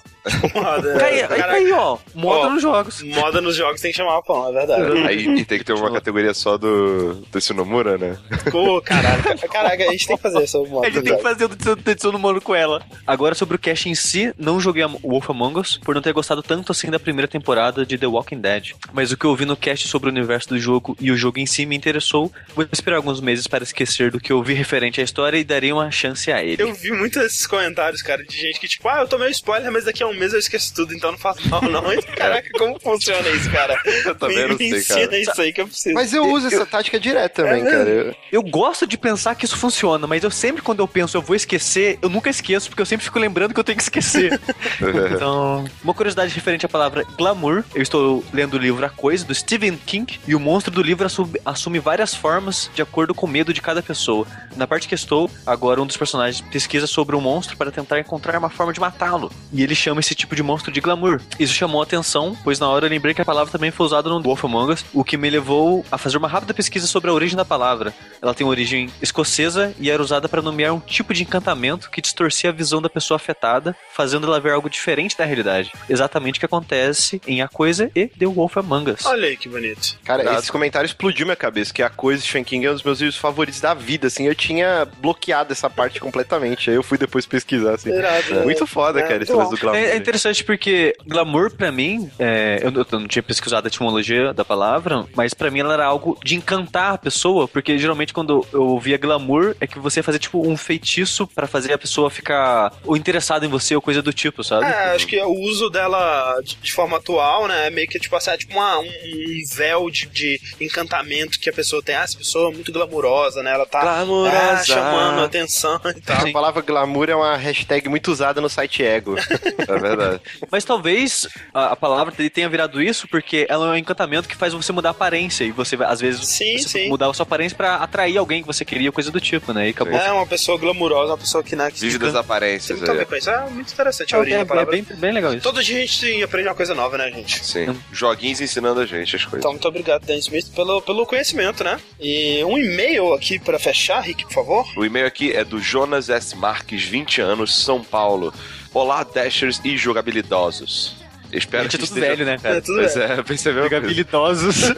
Moda. 0.54 1.04
Aí, 1.04 1.20
aí, 1.22 1.28
Caraca, 1.28 1.52
aí, 1.52 1.72
ó. 1.72 1.98
Moda 2.14 2.46
Ó. 2.46 2.50
nos 2.50 2.62
jogos. 2.62 3.02
moda 3.02 3.40
nos 3.40 3.56
jogos 3.56 3.80
tem 3.80 3.90
que 3.90 3.96
chamar 3.96 4.18
a 4.18 4.22
pão, 4.22 4.48
é 4.48 4.52
verdade. 4.52 4.86
Aí 5.06 5.26
e 5.38 5.44
tem 5.44 5.58
que 5.58 5.64
ter 5.64 5.72
uma 5.72 5.92
categoria 5.92 6.34
só 6.34 6.56
do, 6.56 7.14
do 7.14 7.40
Shinomura, 7.40 7.96
né? 7.96 8.18
Pô, 8.50 8.80
caralho. 8.80 9.22
Caraca, 9.50 9.84
a 9.84 9.92
gente 9.92 10.06
tem 10.06 10.16
que 10.16 10.22
fazer 10.22 10.42
essa 10.42 10.58
moda. 10.58 10.86
A 10.86 10.90
gente 10.90 11.04
tem 11.04 11.16
que 11.16 11.22
fazer 11.22 11.44
o 11.44 12.12
no 12.12 12.18
mano 12.18 12.40
com 12.40 12.54
ela. 12.54 12.82
Agora 13.06 13.34
sobre 13.34 13.56
o 13.56 13.58
cast 13.58 13.88
em 13.88 13.94
si, 13.94 14.32
não 14.38 14.60
joguei 14.60 14.82
a 14.82 14.86
Wolf 14.86 15.30
Among 15.30 15.60
Us 15.60 15.78
por 15.78 15.94
não 15.94 16.02
ter 16.02 16.12
gostado 16.12 16.42
tanto 16.42 16.72
assim 16.72 16.90
da 16.90 16.98
primeira 16.98 17.28
temporada 17.28 17.84
de 17.84 17.98
The 17.98 18.06
Walking 18.06 18.40
Dead. 18.40 18.72
Mas 18.92 19.12
o 19.12 19.16
que 19.16 19.24
eu 19.24 19.34
vi 19.34 19.44
no 19.44 19.56
cast 19.56 19.88
sobre 19.88 20.08
o 20.08 20.12
universo 20.12 20.48
do 20.48 20.58
jogo 20.58 20.96
e 21.00 21.10
o 21.10 21.16
jogo 21.16 21.38
em 21.38 21.46
si 21.46 21.66
me 21.66 21.76
interessou. 21.76 22.32
Vou 22.54 22.66
esperar 22.72 22.96
alguns 22.96 23.20
meses 23.20 23.46
para 23.46 23.62
esquecer 23.62 24.10
do 24.10 24.20
que 24.20 24.32
eu 24.32 24.42
vi 24.42 24.54
referente 24.54 25.00
à 25.00 25.04
história 25.04 25.38
e 25.38 25.44
darei 25.44 25.72
uma 25.72 25.90
chance 25.90 26.30
a 26.30 26.42
ele. 26.42 26.62
Eu 26.62 26.72
vi 26.74 26.90
muitos 26.90 27.46
comentários, 27.46 28.02
cara, 28.02 28.22
de 28.24 28.36
gente 28.36 28.60
que, 28.60 28.68
tipo, 28.68 28.88
ah, 28.88 29.00
eu 29.00 29.08
tomei 29.08 29.28
um 29.28 29.30
spoiler, 29.30 29.70
mas 29.70 29.84
daqui 29.84 30.02
a 30.02 30.06
um 30.06 30.14
mês 30.16 30.32
eu 30.32 30.38
esqueço 30.38 30.72
tudo, 30.74 30.94
então 30.94 31.10
não 31.12 31.18
faço 31.18 31.46
mal, 31.48 31.62
não. 31.62 31.82
Caraca, 32.16 32.48
como 32.58 32.78
funciona 32.80 33.28
isso, 33.30 33.50
cara? 33.50 33.78
Eu 34.04 34.14
também 34.14 34.36
me, 34.38 34.48
não 34.48 34.56
me 34.56 34.68
sei, 34.70 34.78
ensina 34.80 35.00
cara. 35.06 35.18
isso 35.18 35.40
aí 35.42 35.52
que 35.52 35.60
eu 35.60 35.66
preciso. 35.68 35.94
Mas 35.94 36.12
eu 36.12 36.24
uso 36.26 36.46
essa 36.48 36.66
tática 36.66 36.98
direto 36.98 37.34
também, 37.36 37.62
É 37.62 37.70
cara. 37.70 37.88
Eu- 37.88 38.14
Eu 38.32 38.42
gosto 38.42 38.86
de 38.86 38.98
pensar 38.98 39.34
que 39.34 39.44
isso 39.44 39.56
funciona, 39.56 40.06
mas 40.06 40.22
eu 40.22 40.30
sempre, 40.30 40.62
quando 40.62 40.80
eu 40.80 40.88
penso 40.88 41.16
eu 41.16 41.22
vou 41.22 41.34
esquecer, 41.36 41.98
eu 42.02 42.08
nunca 42.08 42.28
esqueço, 42.30 42.68
porque 42.68 42.82
eu 42.82 42.86
sempre 42.86 43.04
fico 43.04 43.18
lembrando 43.18 43.54
que 43.54 43.60
eu 43.60 43.64
tenho 43.64 43.76
que 43.76 43.82
esquecer. 43.82 44.38
então, 45.14 45.64
uma 45.82 45.94
curiosidade 45.94 46.34
referente 46.34 46.66
à 46.66 46.68
palavra 46.68 47.04
glamour, 47.16 47.64
eu 47.74 47.82
estou 47.82 48.24
lendo 48.32 48.54
o 48.54 48.58
livro 48.58 48.84
A 48.84 48.90
Coisa, 48.90 49.24
do 49.24 49.34
Stephen 49.34 49.76
King, 49.86 50.18
e 50.26 50.34
o 50.34 50.40
monstro 50.40 50.72
do 50.72 50.82
livro 50.82 51.06
assume, 51.06 51.40
assume 51.44 51.78
várias 51.78 52.14
formas 52.14 52.70
de 52.74 52.82
acordo 52.82 53.14
com 53.14 53.26
o 53.26 53.28
medo 53.28 53.52
de 53.52 53.60
cada 53.60 53.82
pessoa. 53.82 54.26
Na 54.56 54.66
parte 54.66 54.88
que 54.88 54.94
estou, 54.94 55.30
agora 55.46 55.80
um 55.80 55.86
dos 55.86 55.96
personagens 55.96 56.40
pesquisa 56.50 56.86
sobre 56.86 57.14
o 57.16 57.20
monstro 57.20 57.56
para 57.56 57.70
tentar 57.70 57.98
encontrar 58.00 58.38
uma 58.38 58.50
forma 58.50 58.72
de 58.72 58.80
matá-lo. 58.80 59.30
E 59.52 59.62
ele 59.62 59.74
chama 59.74 60.00
esse 60.06 60.14
tipo 60.14 60.36
de 60.36 60.42
monstro 60.42 60.70
de 60.70 60.80
glamour. 60.80 61.20
Isso 61.38 61.52
chamou 61.52 61.80
a 61.80 61.84
atenção, 61.84 62.36
pois 62.44 62.60
na 62.60 62.68
hora 62.68 62.86
eu 62.86 62.90
lembrei 62.90 63.12
que 63.12 63.20
a 63.20 63.24
palavra 63.24 63.50
também 63.50 63.70
foi 63.70 63.86
usada 63.86 64.08
no 64.08 64.22
Wolf 64.22 64.44
Among 64.44 64.72
Us, 64.72 64.84
o 64.94 65.02
que 65.02 65.16
me 65.16 65.28
levou 65.28 65.84
a 65.90 65.98
fazer 65.98 66.16
uma 66.16 66.28
rápida 66.28 66.54
pesquisa 66.54 66.86
sobre 66.86 67.10
a 67.10 67.12
origem 67.12 67.36
da 67.36 67.44
palavra. 67.44 67.92
Ela 68.22 68.32
tem 68.32 68.46
origem 68.46 68.88
escocesa 69.02 69.74
e 69.80 69.90
era 69.90 70.00
usada 70.00 70.28
para 70.28 70.40
nomear 70.40 70.72
um 70.72 70.80
tipo 70.80 71.12
de 71.12 71.22
encantamento 71.22 71.90
que 71.90 72.00
distorcia 72.00 72.50
a 72.50 72.52
visão 72.52 72.80
da 72.80 72.88
pessoa 72.88 73.16
afetada, 73.16 73.74
fazendo 73.92 74.26
ela 74.26 74.38
ver 74.38 74.52
algo 74.52 74.70
diferente 74.70 75.16
da 75.16 75.24
realidade. 75.24 75.72
Exatamente 75.88 76.36
o 76.36 76.40
que 76.40 76.46
acontece 76.46 77.20
em 77.26 77.42
A 77.42 77.48
Coisa 77.48 77.90
e 77.94 78.06
The 78.06 78.26
Wolf 78.26 78.56
Among 78.58 78.92
Us. 78.92 79.04
Olha 79.06 79.26
aí 79.26 79.36
que 79.36 79.48
bonito. 79.48 79.98
Cara, 80.04 80.22
Nada. 80.22 80.38
esse 80.38 80.52
comentário 80.52 80.86
explodiu 80.86 81.26
minha 81.26 81.36
cabeça, 81.36 81.72
que 81.72 81.82
a 81.82 81.90
coisa 81.90 82.20
de 82.22 82.28
Stephen 82.28 82.44
King 82.44 82.66
é 82.66 82.70
um 82.70 82.74
dos 82.74 82.82
meus 82.82 83.00
livros 83.00 83.18
favoritos 83.18 83.60
da 83.60 83.74
vida, 83.74 84.06
assim, 84.06 84.26
eu 84.26 84.34
tinha 84.34 84.86
bloqueado 85.00 85.52
essa 85.52 85.68
parte 85.68 85.98
completamente, 85.98 86.70
aí 86.70 86.76
eu 86.76 86.82
fui 86.82 86.96
depois 86.96 87.26
pesquisar, 87.26 87.74
assim. 87.74 87.90
Irado, 87.90 88.34
né? 88.34 88.42
Muito 88.44 88.66
foda, 88.66 89.00
É, 89.00 89.02
cara, 89.02 89.22
esse 89.22 89.32
lance 89.32 89.50
do 89.50 89.56
glamour. 89.56 89.80
É, 89.80 89.85
é 89.90 89.96
interessante 89.96 90.44
porque 90.44 90.94
glamour 91.06 91.50
pra 91.54 91.70
mim, 91.72 92.10
é, 92.18 92.60
eu, 92.62 92.70
não- 92.70 92.86
eu 92.90 93.00
não 93.00 93.06
tinha 93.08 93.22
pesquisado 93.22 93.66
a 93.66 93.68
etimologia 93.68 94.32
da 94.32 94.44
palavra, 94.44 95.04
mas 95.14 95.34
pra 95.34 95.50
mim 95.50 95.60
ela 95.60 95.74
era 95.74 95.86
algo 95.86 96.18
de 96.24 96.34
encantar 96.34 96.94
a 96.94 96.98
pessoa, 96.98 97.46
porque 97.48 97.78
geralmente 97.78 98.12
quando 98.12 98.46
eu 98.52 98.62
ouvia 98.62 98.96
glamour 98.98 99.54
é 99.60 99.66
que 99.66 99.78
você 99.78 100.02
fazia 100.02 100.18
tipo 100.18 100.46
um 100.46 100.56
feitiço 100.56 101.26
pra 101.26 101.46
fazer 101.46 101.72
a 101.72 101.78
pessoa 101.78 102.10
ficar 102.10 102.72
ou 102.84 102.96
interessada 102.96 103.44
em 103.46 103.48
você 103.48 103.74
ou 103.74 103.82
coisa 103.82 104.02
do 104.02 104.12
tipo, 104.12 104.42
sabe? 104.44 104.66
É, 104.66 104.94
acho 104.94 105.06
que 105.06 105.20
o 105.20 105.32
uso 105.42 105.68
dela 105.70 106.40
de, 106.42 106.56
de 106.56 106.72
forma 106.72 106.96
atual, 106.96 107.46
né, 107.48 107.66
é 107.66 107.70
meio 107.70 107.88
que 107.88 107.98
tipo 107.98 108.14
assim, 108.16 108.30
é 108.30 108.36
tipo 108.36 108.52
uma, 108.54 108.78
um, 108.78 108.84
um 108.84 109.42
véu 109.54 109.90
de, 109.90 110.06
de 110.06 110.40
encantamento 110.60 111.38
que 111.40 111.48
a 111.48 111.52
pessoa 111.52 111.82
tem. 111.82 111.94
Ah, 111.94 112.02
essa 112.02 112.16
pessoa 112.18 112.50
é 112.50 112.54
muito 112.54 112.72
glamurosa, 112.72 113.42
né? 113.42 113.52
Ela 113.52 113.66
tá 113.66 113.80
Glamurosa. 113.80 114.38
ah, 114.52 114.64
chamando 114.64 115.24
atenção 115.24 115.80
e 115.96 116.00
tal. 116.00 116.26
A 116.26 116.32
palavra 116.32 116.62
glamour 116.62 117.08
é 117.08 117.14
uma 117.14 117.36
hashtag 117.36 117.88
muito 117.88 118.10
usada 118.10 118.40
no 118.40 118.48
site 118.48 118.82
Ego. 118.82 119.16
É 119.76 119.80
verdade. 119.80 120.20
Mas 120.50 120.64
talvez 120.64 121.26
a, 121.52 121.72
a 121.72 121.76
palavra 121.76 122.14
dele 122.14 122.30
tenha 122.30 122.48
virado 122.48 122.80
isso 122.82 123.06
porque 123.08 123.46
ela 123.48 123.66
é 123.68 123.70
um 123.70 123.76
encantamento 123.76 124.28
que 124.28 124.36
faz 124.36 124.52
você 124.52 124.72
mudar 124.72 124.90
a 124.90 124.92
aparência 124.92 125.44
e 125.44 125.50
você 125.50 125.76
às 125.84 126.00
vezes 126.00 126.26
Sim, 126.26 126.58
você 126.58 126.68
sim. 126.68 126.88
mudar 126.88 127.08
a 127.10 127.14
sua 127.14 127.24
aparência 127.24 127.56
pra 127.56 127.76
atrair 127.76 128.16
alguém 128.18 128.40
que 128.42 128.46
você 128.46 128.64
queria, 128.64 128.90
coisa 128.92 129.10
do 129.10 129.20
tipo, 129.20 129.52
né? 129.52 129.66
E 129.68 129.70
acabou. 129.70 129.94
É 129.98 130.10
uma 130.12 130.26
pessoa 130.26 130.58
glamurosa, 130.58 131.12
uma 131.12 131.18
pessoa 131.18 131.42
que, 131.42 131.54
né, 131.56 131.70
que 131.70 131.80
Vive 131.80 131.98
das 131.98 132.14
aparências. 132.14 132.78
Tem 132.80 132.94
muito 132.94 133.14
a 133.14 133.18
isso. 133.18 133.30
É 133.30 133.50
muito 133.50 133.72
interessante 133.72 134.14
a 134.14 134.18
É, 134.18 134.20
origem 134.20 134.38
é 134.38 134.42
da 134.42 134.46
palavra. 134.46 134.70
bem, 134.72 134.82
bem 134.82 135.12
legal 135.12 135.32
isso. 135.34 135.42
Todo 135.42 135.62
dia 135.62 135.76
a 135.76 135.80
gente 135.86 136.22
aprende 136.22 136.48
uma 136.48 136.54
coisa 136.54 136.74
nova, 136.74 136.96
né, 136.98 137.10
gente? 137.10 137.44
Sim. 137.44 137.76
Joguinhos 137.92 138.40
ensinando 138.40 138.80
a 138.80 138.86
gente 138.86 139.16
as 139.16 139.22
coisas. 139.24 139.38
Então, 139.40 139.52
muito 139.52 139.66
obrigado, 139.68 140.04
Dan 140.06 140.16
Smith, 140.16 140.48
pelo, 140.54 140.80
pelo 140.82 141.06
conhecimento, 141.06 141.62
né? 141.64 141.78
E 142.00 142.42
um 142.44 142.56
e-mail 142.58 143.12
aqui 143.14 143.38
pra 143.38 143.58
fechar, 143.58 144.00
Rick, 144.00 144.24
por 144.24 144.32
favor. 144.32 144.66
O 144.76 144.84
e-mail 144.84 145.06
aqui 145.06 145.32
é 145.32 145.44
do 145.44 145.60
Jonas 145.60 146.08
S. 146.10 146.36
Marques, 146.36 146.82
20 146.84 147.20
anos, 147.20 147.62
São 147.62 147.82
Paulo. 147.82 148.32
Olá, 148.76 149.02
Dashers 149.04 149.58
e 149.64 149.74
jogabilidosos. 149.74 150.96
Espero 151.32 151.62
Gente, 151.62 151.76
é 151.76 151.78
que 151.78 151.86
tudo 151.86 151.96
esteja... 151.96 152.14
velho, 152.14 152.26
né, 152.26 152.36
cara? 152.36 152.56
É 152.58 152.60
tudo 152.60 152.76
Pois 152.78 152.94
bem. 152.94 153.04
é, 153.04 153.22
percebeu? 153.22 153.74
Habilidosos. 153.74 154.56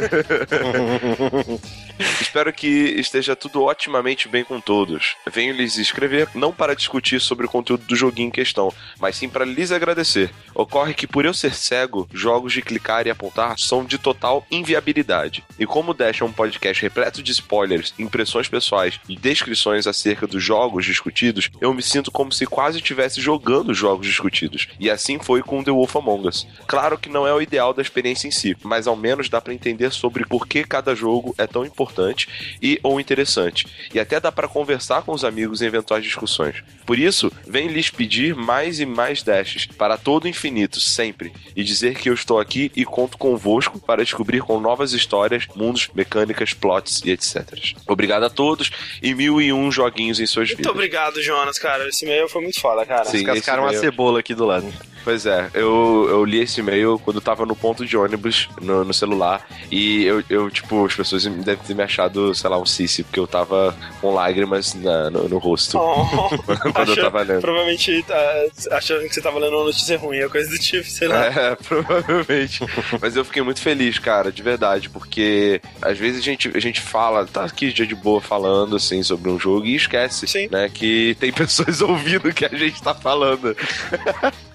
Espero 2.38 2.52
que 2.52 2.68
esteja 2.68 3.34
tudo 3.34 3.64
otimamente 3.64 4.28
bem 4.28 4.44
com 4.44 4.60
todos. 4.60 5.16
Venho 5.28 5.52
lhes 5.52 5.76
escrever 5.76 6.28
não 6.36 6.52
para 6.52 6.76
discutir 6.76 7.20
sobre 7.20 7.46
o 7.46 7.48
conteúdo 7.48 7.84
do 7.84 7.96
joguinho 7.96 8.28
em 8.28 8.30
questão, 8.30 8.72
mas 9.00 9.16
sim 9.16 9.28
para 9.28 9.44
lhes 9.44 9.72
agradecer. 9.72 10.30
Ocorre 10.54 10.94
que 10.94 11.04
por 11.04 11.24
eu 11.24 11.34
ser 11.34 11.52
cego, 11.52 12.08
jogos 12.14 12.52
de 12.52 12.62
clicar 12.62 13.08
e 13.08 13.10
apontar 13.10 13.58
são 13.58 13.84
de 13.84 13.98
total 13.98 14.46
inviabilidade. 14.52 15.42
E 15.58 15.66
como 15.66 15.90
o 15.90 15.94
Dash 15.94 16.20
é 16.20 16.24
um 16.24 16.32
podcast 16.32 16.80
repleto 16.80 17.24
de 17.24 17.32
spoilers, 17.32 17.92
impressões 17.98 18.46
pessoais 18.46 19.00
e 19.08 19.16
descrições 19.16 19.88
acerca 19.88 20.24
dos 20.24 20.40
jogos 20.40 20.84
discutidos, 20.84 21.50
eu 21.60 21.74
me 21.74 21.82
sinto 21.82 22.12
como 22.12 22.30
se 22.30 22.46
quase 22.46 22.78
estivesse 22.78 23.20
jogando 23.20 23.70
os 23.70 23.78
jogos 23.78 24.06
discutidos. 24.06 24.68
E 24.78 24.88
assim 24.88 25.18
foi 25.18 25.42
com 25.42 25.64
The 25.64 25.72
Wolf 25.72 25.96
Among 25.96 26.28
Us. 26.28 26.46
Claro 26.68 26.98
que 26.98 27.08
não 27.08 27.26
é 27.26 27.34
o 27.34 27.42
ideal 27.42 27.74
da 27.74 27.82
experiência 27.82 28.28
em 28.28 28.30
si, 28.30 28.56
mas 28.62 28.86
ao 28.86 28.94
menos 28.94 29.28
dá 29.28 29.40
para 29.40 29.52
entender 29.52 29.90
sobre 29.90 30.24
por 30.24 30.46
que 30.46 30.62
cada 30.62 30.94
jogo 30.94 31.34
é 31.36 31.44
tão 31.44 31.66
importante 31.66 32.27
e 32.62 32.78
ou 32.82 33.00
interessante. 33.00 33.66
E 33.92 34.00
até 34.00 34.20
dá 34.20 34.30
para 34.30 34.48
conversar 34.48 35.02
com 35.02 35.12
os 35.12 35.24
amigos 35.24 35.62
em 35.62 35.66
eventuais 35.66 36.04
discussões. 36.04 36.62
Por 36.88 36.98
isso, 36.98 37.30
venho 37.46 37.70
lhes 37.70 37.90
pedir 37.90 38.34
mais 38.34 38.80
e 38.80 38.86
mais 38.86 39.22
dashes 39.22 39.66
para 39.66 39.98
todo 39.98 40.24
o 40.24 40.28
infinito, 40.28 40.80
sempre, 40.80 41.30
e 41.54 41.62
dizer 41.62 41.94
que 41.96 42.08
eu 42.08 42.14
estou 42.14 42.40
aqui 42.40 42.72
e 42.74 42.82
conto 42.82 43.18
convosco 43.18 43.78
para 43.78 44.02
descobrir 44.02 44.40
com 44.40 44.58
novas 44.58 44.94
histórias, 44.94 45.46
mundos, 45.54 45.90
mecânicas, 45.94 46.54
plots 46.54 47.02
e 47.04 47.10
etc. 47.10 47.44
Obrigado 47.86 48.22
a 48.22 48.30
todos 48.30 48.70
e 49.02 49.14
mil 49.14 49.38
e 49.38 49.52
um 49.52 49.70
joguinhos 49.70 50.18
em 50.18 50.24
suas 50.24 50.48
Muito 50.48 50.56
vidas. 50.56 50.72
obrigado, 50.72 51.20
Jonas, 51.22 51.58
cara. 51.58 51.86
Esse 51.86 52.06
e-mail 52.06 52.26
foi 52.26 52.40
muito 52.40 52.58
foda, 52.58 52.86
cara. 52.86 53.04
Sim. 53.04 53.22
Cascaram 53.22 53.64
uma 53.64 53.74
cebola 53.74 54.20
aqui 54.20 54.34
do 54.34 54.46
lado. 54.46 54.66
Pois 55.04 55.24
é, 55.24 55.48
eu, 55.54 56.06
eu 56.10 56.24
li 56.24 56.40
esse 56.40 56.60
e-mail 56.60 56.98
quando 57.02 57.16
eu 57.16 57.22
tava 57.22 57.46
no 57.46 57.56
ponto 57.56 57.86
de 57.86 57.96
ônibus 57.96 58.46
no, 58.60 58.84
no 58.84 58.92
celular 58.92 59.46
e 59.70 60.04
eu, 60.04 60.22
eu, 60.28 60.50
tipo, 60.50 60.84
as 60.84 60.94
pessoas 60.94 61.24
devem 61.24 61.56
ter 61.64 61.74
me 61.74 61.82
achado, 61.82 62.34
sei 62.34 62.50
lá, 62.50 62.58
um 62.58 62.66
cici, 62.66 63.04
porque 63.04 63.18
eu 63.18 63.26
tava 63.26 63.74
com 64.02 64.12
lágrimas 64.12 64.74
na- 64.74 65.08
no, 65.08 65.26
no 65.28 65.38
rosto 65.38 65.78
Oh, 65.78 66.28
quando 66.84 66.96
eu 66.96 67.04
tava 67.04 67.22
lendo. 67.22 67.40
Provavelmente 67.40 68.02
tá, 68.04 68.44
achando 68.72 69.08
que 69.08 69.14
você 69.14 69.20
tava 69.20 69.38
lendo 69.38 69.56
uma 69.56 69.64
notícia 69.64 69.98
ruim, 69.98 70.22
ou 70.22 70.30
coisa 70.30 70.48
do 70.48 70.58
tipo, 70.58 70.88
sei 70.88 71.08
lá. 71.08 71.26
É, 71.26 71.54
provavelmente. 71.62 72.60
Mas 73.00 73.16
eu 73.16 73.24
fiquei 73.24 73.42
muito 73.42 73.60
feliz, 73.60 73.98
cara, 73.98 74.30
de 74.30 74.42
verdade, 74.42 74.88
porque 74.88 75.60
às 75.80 75.98
vezes 75.98 76.20
a 76.20 76.24
gente, 76.24 76.50
a 76.54 76.60
gente 76.60 76.80
fala, 76.80 77.26
tá 77.26 77.44
aqui 77.44 77.72
dia 77.72 77.86
de 77.86 77.94
boa 77.94 78.20
falando, 78.20 78.76
assim, 78.76 79.02
sobre 79.02 79.30
um 79.30 79.38
jogo 79.38 79.66
e 79.66 79.74
esquece, 79.74 80.26
Sim. 80.26 80.48
né, 80.50 80.70
que 80.72 81.16
tem 81.20 81.32
pessoas 81.32 81.80
ouvindo 81.82 82.28
o 82.28 82.34
que 82.34 82.44
a 82.44 82.56
gente 82.56 82.82
tá 82.82 82.94
falando. 82.94 83.56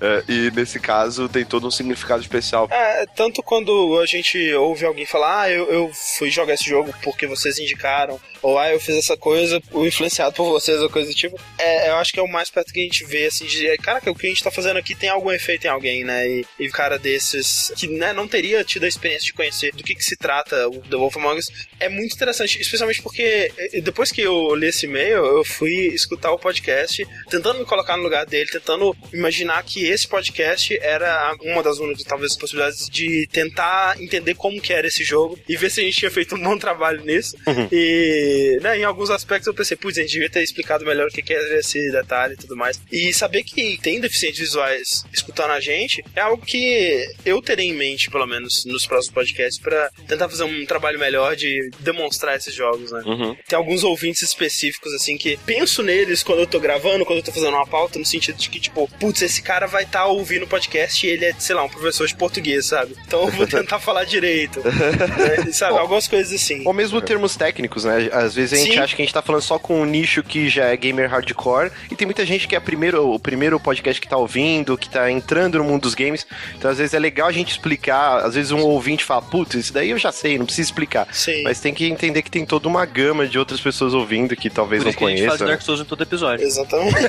É, 0.05 0.21
e 0.27 0.51
nesse 0.51 0.81
caso 0.81 1.29
tem 1.29 1.45
todo 1.45 1.65
um 1.65 1.71
significado 1.71 2.21
especial. 2.21 2.67
É, 2.69 3.05
tanto 3.15 3.41
quando 3.41 3.97
a 4.01 4.05
gente 4.05 4.53
ouve 4.55 4.85
alguém 4.85 5.05
falar, 5.05 5.43
ah, 5.43 5.49
eu, 5.49 5.71
eu 5.71 5.91
fui 6.17 6.29
jogar 6.29 6.55
esse 6.55 6.69
jogo 6.69 6.93
porque 7.01 7.25
vocês 7.25 7.57
indicaram, 7.57 8.19
ou 8.41 8.59
ah, 8.59 8.69
eu 8.69 8.81
fiz 8.81 8.97
essa 8.97 9.15
coisa, 9.15 9.61
influenciado 9.73 10.35
por 10.35 10.45
vocês, 10.49 10.81
ou 10.81 10.89
coisa 10.89 11.07
do 11.07 11.15
tipo, 11.15 11.39
é, 11.57 11.89
eu 11.89 11.95
acho 11.95 12.11
que 12.13 12.19
é 12.19 12.23
o 12.23 12.27
mais 12.27 12.49
perto 12.49 12.71
que 12.71 12.79
a 12.79 12.83
gente 12.83 13.03
vê, 13.05 13.25
assim, 13.25 13.45
de, 13.45 13.75
caraca, 13.77 14.11
o 14.11 14.15
que 14.15 14.27
a 14.27 14.29
gente 14.29 14.43
tá 14.43 14.51
fazendo 14.51 14.77
aqui 14.77 14.93
tem 14.93 15.09
algum 15.09 15.31
efeito 15.31 15.65
em 15.65 15.69
alguém, 15.69 16.03
né? 16.03 16.27
E, 16.27 16.45
e 16.59 16.69
cara 16.69 16.99
desses 16.99 17.71
que 17.75 17.87
né, 17.87 18.13
não 18.13 18.27
teria 18.27 18.63
tido 18.63 18.83
a 18.83 18.87
experiência 18.87 19.25
de 19.25 19.33
conhecer 19.33 19.73
do 19.73 19.83
que, 19.83 19.95
que 19.95 20.03
se 20.03 20.15
trata 20.15 20.67
o 20.67 20.79
The 20.81 20.95
Wolf 20.95 21.17
Among 21.17 21.39
Us, 21.39 21.45
é 21.79 21.87
muito 21.87 22.13
interessante, 22.15 22.59
especialmente 22.61 23.01
porque 23.01 23.51
depois 23.83 24.11
que 24.11 24.21
eu 24.21 24.53
li 24.55 24.67
esse 24.67 24.85
e-mail, 24.85 25.25
eu 25.25 25.45
fui 25.45 25.87
escutar 25.87 26.31
o 26.31 26.39
podcast, 26.39 27.05
tentando 27.29 27.59
me 27.59 27.65
colocar 27.65 27.97
no 27.97 28.03
lugar 28.03 28.25
dele, 28.25 28.49
tentando 28.49 28.95
imaginar 29.11 29.63
que 29.63 29.85
esse 29.85 30.07
podcast 30.07 30.77
era 30.81 31.35
uma 31.41 31.63
das 31.63 31.79
únicas, 31.79 32.03
talvez, 32.03 32.35
possibilidades 32.35 32.89
de 32.89 33.27
tentar 33.31 33.99
entender 34.01 34.35
como 34.35 34.61
que 34.61 34.73
era 34.73 34.87
esse 34.87 35.03
jogo 35.03 35.39
e 35.47 35.55
ver 35.55 35.71
se 35.71 35.81
a 35.81 35.83
gente 35.83 35.97
tinha 35.97 36.11
feito 36.11 36.35
um 36.35 36.43
bom 36.43 36.57
trabalho 36.57 37.03
nisso. 37.03 37.35
E, 37.71 38.59
né, 38.61 38.77
em 38.77 38.83
alguns 38.83 39.09
aspectos 39.09 39.47
eu 39.47 39.53
pensei, 39.53 39.77
putz, 39.77 39.97
a 39.97 40.01
gente 40.01 40.11
devia 40.11 40.29
ter 40.29 40.43
explicado 40.43 40.85
melhor 40.85 41.07
o 41.07 41.11
que 41.11 41.21
que 41.21 41.33
era 41.33 41.59
esse 41.59 41.79
detalhe 42.03 42.33
e 42.33 42.37
tudo 42.37 42.55
mais. 42.55 42.79
E 42.91 43.13
saber 43.13 43.43
que 43.43 43.77
tem 43.81 43.99
deficientes 43.99 44.39
visuais 44.39 45.05
escutando 45.13 45.51
a 45.51 45.59
gente 45.59 46.03
é 46.15 46.21
algo 46.21 46.43
que 46.45 47.07
eu 47.25 47.41
terei 47.41 47.67
em 47.67 47.73
mente, 47.73 48.09
pelo 48.09 48.25
menos, 48.25 48.65
nos 48.65 48.85
próximos 48.85 49.13
podcasts, 49.13 49.59
pra 49.59 49.89
tentar 50.07 50.29
fazer 50.29 50.43
um 50.43 50.65
trabalho 50.65 50.99
melhor 50.99 51.35
de 51.35 51.69
demonstrar 51.79 52.35
esses 52.35 52.53
jogos, 52.53 52.91
né? 52.91 53.01
Uhum. 53.05 53.35
Tem 53.47 53.57
alguns 53.57 53.83
ouvintes 53.83 54.21
específicos, 54.21 54.93
assim, 54.93 55.17
que 55.17 55.37
penso 55.45 55.81
neles 55.81 56.23
quando 56.23 56.39
eu 56.39 56.47
tô 56.47 56.59
gravando, 56.59 57.05
quando 57.05 57.19
eu 57.19 57.23
tô 57.23 57.31
fazendo 57.31 57.55
uma 57.55 57.67
pauta, 57.67 57.97
no 57.99 58.05
sentido 58.05 58.37
de 58.37 58.49
que, 58.49 58.59
tipo, 58.59 58.89
putz, 58.99 59.21
esse 59.21 59.41
cara 59.41 59.65
vai 59.65 59.83
estar 59.83 60.05
ouvindo 60.05 60.43
o 60.43 60.47
podcast 60.47 61.05
e 61.05 61.09
ele 61.09 61.25
é, 61.25 61.33
sei 61.33 61.55
lá, 61.55 61.63
um 61.63 61.69
professor 61.69 62.07
de 62.07 62.15
português, 62.15 62.65
sabe? 62.65 62.95
Então 63.07 63.25
eu 63.25 63.31
vou 63.31 63.47
tentar 63.47 63.79
falar 63.79 64.03
direito. 64.03 64.59
né? 64.59 65.51
Sabe? 65.53 65.77
Algumas 65.77 66.07
coisas 66.07 66.33
assim. 66.33 66.63
Ou 66.65 66.73
mesmo 66.73 67.01
termos 67.01 67.35
técnicos, 67.35 67.85
né? 67.85 68.09
Às 68.11 68.33
vezes 68.35 68.53
a 68.53 68.63
gente 68.63 68.73
Sim. 68.73 68.79
acha 68.79 68.95
que 68.95 69.01
a 69.01 69.05
gente 69.05 69.13
tá 69.13 69.21
falando 69.21 69.41
só 69.41 69.59
com 69.59 69.81
um 69.81 69.85
nicho 69.85 70.23
que 70.23 70.49
já 70.49 70.65
é 70.65 70.77
gamer 70.77 71.09
hardcore, 71.09 71.71
e 71.93 71.95
tem 71.95 72.07
muita 72.07 72.25
gente 72.25 72.47
que 72.47 72.55
é 72.55 72.59
primeiro, 72.59 73.13
o 73.13 73.19
primeiro 73.19 73.59
podcast 73.59 74.01
que 74.01 74.07
tá 74.07 74.17
ouvindo, 74.17 74.77
que 74.77 74.89
tá 74.89 75.11
entrando 75.11 75.59
no 75.59 75.63
mundo 75.63 75.83
dos 75.83 75.93
games. 75.93 76.25
Então, 76.57 76.71
às 76.71 76.77
vezes, 76.79 76.93
é 76.93 76.99
legal 76.99 77.27
a 77.27 77.31
gente 77.31 77.51
explicar. 77.51 78.25
Às 78.25 78.35
vezes 78.35 78.51
um 78.51 78.61
ouvinte 78.61 79.03
fala, 79.03 79.21
putz, 79.21 79.55
isso 79.55 79.73
daí 79.73 79.91
eu 79.91 79.97
já 79.97 80.11
sei, 80.11 80.37
não 80.37 80.45
precisa 80.45 80.67
explicar. 80.67 81.07
Sim. 81.13 81.43
Mas 81.43 81.59
tem 81.59 81.73
que 81.73 81.85
entender 81.85 82.21
que 82.23 82.31
tem 82.31 82.45
toda 82.45 82.67
uma 82.67 82.85
gama 82.85 83.27
de 83.27 83.37
outras 83.37 83.61
pessoas 83.61 83.93
ouvindo 83.93 84.35
que 84.35 84.49
talvez 84.49 84.81
Por 84.81 84.85
não 84.85 84.89
isso 84.89 84.97
que 84.97 85.05
a 85.05 85.09
gente 85.09 85.19
faz 85.19 85.29
conheçam. 85.37 85.47
né? 85.47 85.53
Dark 85.53 85.61
Souls 85.63 85.81
em 85.81 85.85
todo 85.85 86.01
episódio. 86.01 86.45
Exatamente. 86.45 86.93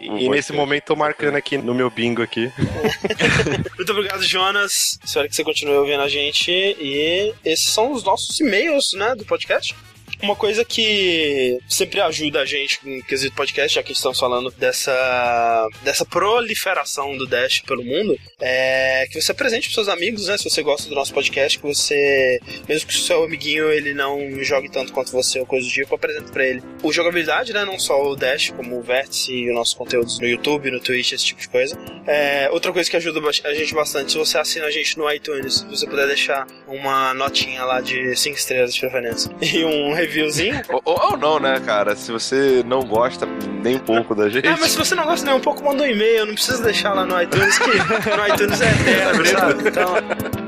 E 0.00 0.28
nesse 0.28 0.52
momento 0.52 0.84
tô 0.84 0.96
marcando 0.96 1.36
aqui 1.36 1.58
no 1.58 1.74
meu 1.74 1.90
bingo 1.90 2.22
aqui. 2.22 2.50
Muito 3.76 3.92
obrigado, 3.92 4.22
Jonas. 4.22 4.98
Espero 5.04 5.28
que 5.28 5.34
você 5.36 5.44
continue 5.44 5.76
ouvindo 5.76 6.02
a 6.02 6.08
gente. 6.08 6.50
E 6.50 7.34
esses 7.44 7.68
são 7.68 7.92
os 7.92 8.02
nossos 8.04 8.38
e-mails, 8.40 8.92
né, 8.94 9.14
do 9.14 9.24
podcast. 9.24 9.74
Uma 10.22 10.34
coisa 10.34 10.64
que 10.64 11.58
sempre 11.68 12.00
ajuda 12.00 12.40
a 12.40 12.44
gente 12.44 12.78
o 12.84 13.04
quesito 13.04 13.34
podcast, 13.36 13.74
já 13.74 13.82
que 13.82 13.92
estamos 13.92 14.18
falando 14.18 14.50
dessa, 14.52 15.68
dessa 15.82 16.04
proliferação 16.04 17.16
do 17.16 17.26
Dash 17.26 17.60
pelo 17.60 17.84
mundo, 17.84 18.18
é 18.40 19.06
que 19.10 19.20
você 19.20 19.32
apresente 19.32 19.68
para 19.68 19.74
seus 19.74 19.88
amigos, 19.88 20.26
né? 20.26 20.38
Se 20.38 20.44
você 20.44 20.62
gosta 20.62 20.88
do 20.88 20.94
nosso 20.94 21.12
podcast, 21.12 21.58
que 21.58 21.64
você, 21.64 22.40
mesmo 22.68 22.88
que 22.88 22.94
o 22.94 22.98
seu 22.98 23.24
amiguinho 23.24 23.70
ele 23.70 23.92
não 23.92 24.42
jogue 24.42 24.70
tanto 24.70 24.92
quanto 24.92 25.12
você 25.12 25.38
ou 25.38 25.46
coisa 25.46 25.66
do 25.66 25.72
tipo, 25.72 25.94
apresente 25.94 26.30
para 26.32 26.46
ele. 26.46 26.62
O 26.82 26.92
jogabilidade, 26.92 27.52
né? 27.52 27.64
Não 27.64 27.78
só 27.78 28.02
o 28.02 28.16
Dash, 28.16 28.50
como 28.50 28.78
o 28.78 28.82
Vértice 28.82 29.32
e 29.32 29.50
o 29.50 29.54
nosso 29.54 29.76
conteúdo 29.76 30.10
no 30.20 30.26
YouTube, 30.26 30.70
no 30.70 30.80
Twitch, 30.80 31.12
esse 31.12 31.24
tipo 31.24 31.40
de 31.40 31.48
coisa. 31.48 31.78
É, 32.06 32.48
outra 32.50 32.72
coisa 32.72 32.88
que 32.88 32.96
ajuda 32.96 33.20
a 33.44 33.54
gente 33.54 33.74
bastante, 33.74 34.12
se 34.12 34.18
você 34.18 34.38
assina 34.38 34.66
a 34.66 34.70
gente 34.70 34.96
no 34.96 35.10
iTunes, 35.10 35.56
se 35.56 35.66
você 35.66 35.86
puder 35.86 36.06
deixar 36.06 36.46
uma 36.66 37.12
notinha 37.14 37.64
lá 37.64 37.80
de 37.80 38.14
5 38.16 38.36
estrelas 38.36 38.74
de 38.74 38.80
preferência 38.80 39.30
e 39.42 39.64
um 39.64 39.92
reviewzinho. 39.96 40.60
Ou, 40.68 40.82
ou- 40.84 41.16
não, 41.16 41.38
né, 41.40 41.60
cara? 41.64 41.96
Se 41.96 42.12
você 42.12 42.62
não 42.66 42.80
gosta 42.82 43.26
nem 43.62 43.76
um 43.76 43.80
pouco 43.80 44.14
da 44.14 44.28
gente. 44.28 44.46
É, 44.46 44.50
mas 44.50 44.70
se 44.70 44.78
você 44.78 44.94
não 44.94 45.04
gosta 45.04 45.26
nem 45.26 45.34
um 45.34 45.40
pouco, 45.40 45.64
manda 45.64 45.82
um 45.82 45.86
e-mail, 45.86 46.26
não 46.26 46.34
precisa 46.34 46.62
deixar 46.62 46.92
lá 46.92 47.04
no 47.04 47.20
iTunes, 47.20 47.58
que 47.58 47.66
no 47.70 48.28
iTunes 48.34 48.60
é 48.60 48.70
eterno, 48.70 49.26
sabe? 49.26 49.68
Então. 49.68 50.45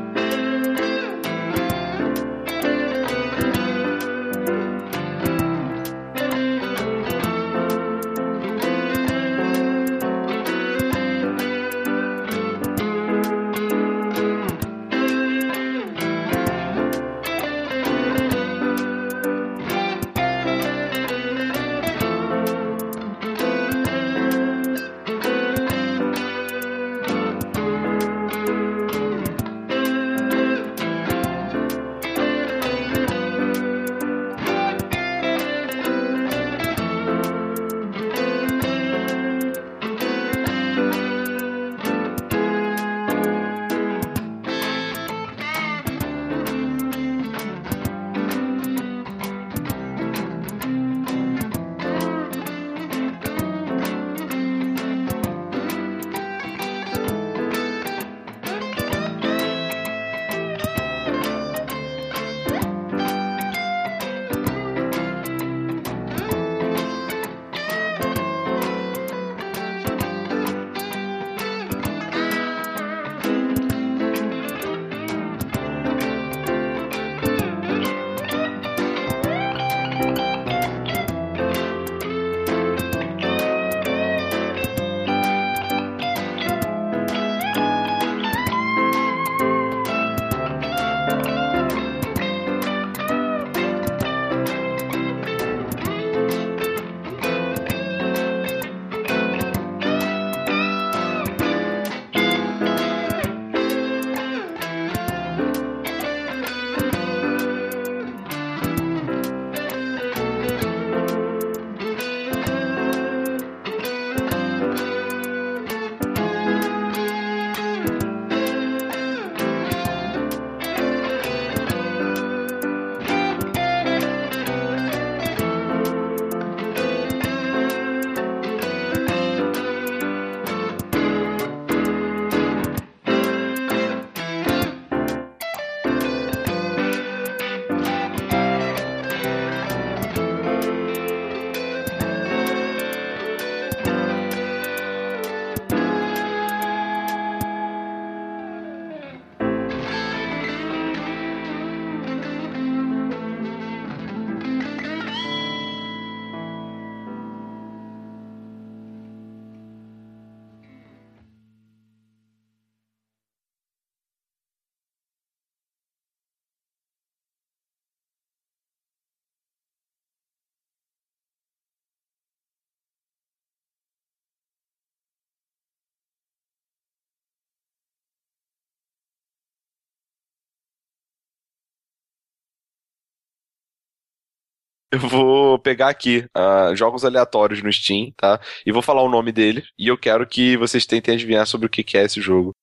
Eu 184.90 185.01
vou 185.01 185.59
pegar 185.59 185.89
aqui 185.89 186.27
ah, 186.35 186.73
jogos 186.74 187.05
aleatórios 187.05 187.62
no 187.62 187.70
Steam, 187.70 188.10
tá? 188.16 188.40
E 188.65 188.73
vou 188.73 188.81
falar 188.81 189.02
o 189.02 189.09
nome 189.09 189.32
dele. 189.32 189.62
E 189.78 189.89
eu 189.89 189.98
quero 189.98 190.27
que 190.27 190.56
vocês 190.56 190.86
tentem 190.86 191.15
adivinhar 191.15 191.47
sobre 191.47 191.66
o 191.66 191.70
que 191.70 191.97
é 191.97 192.05
esse 192.05 192.20
jogo. 192.20 192.55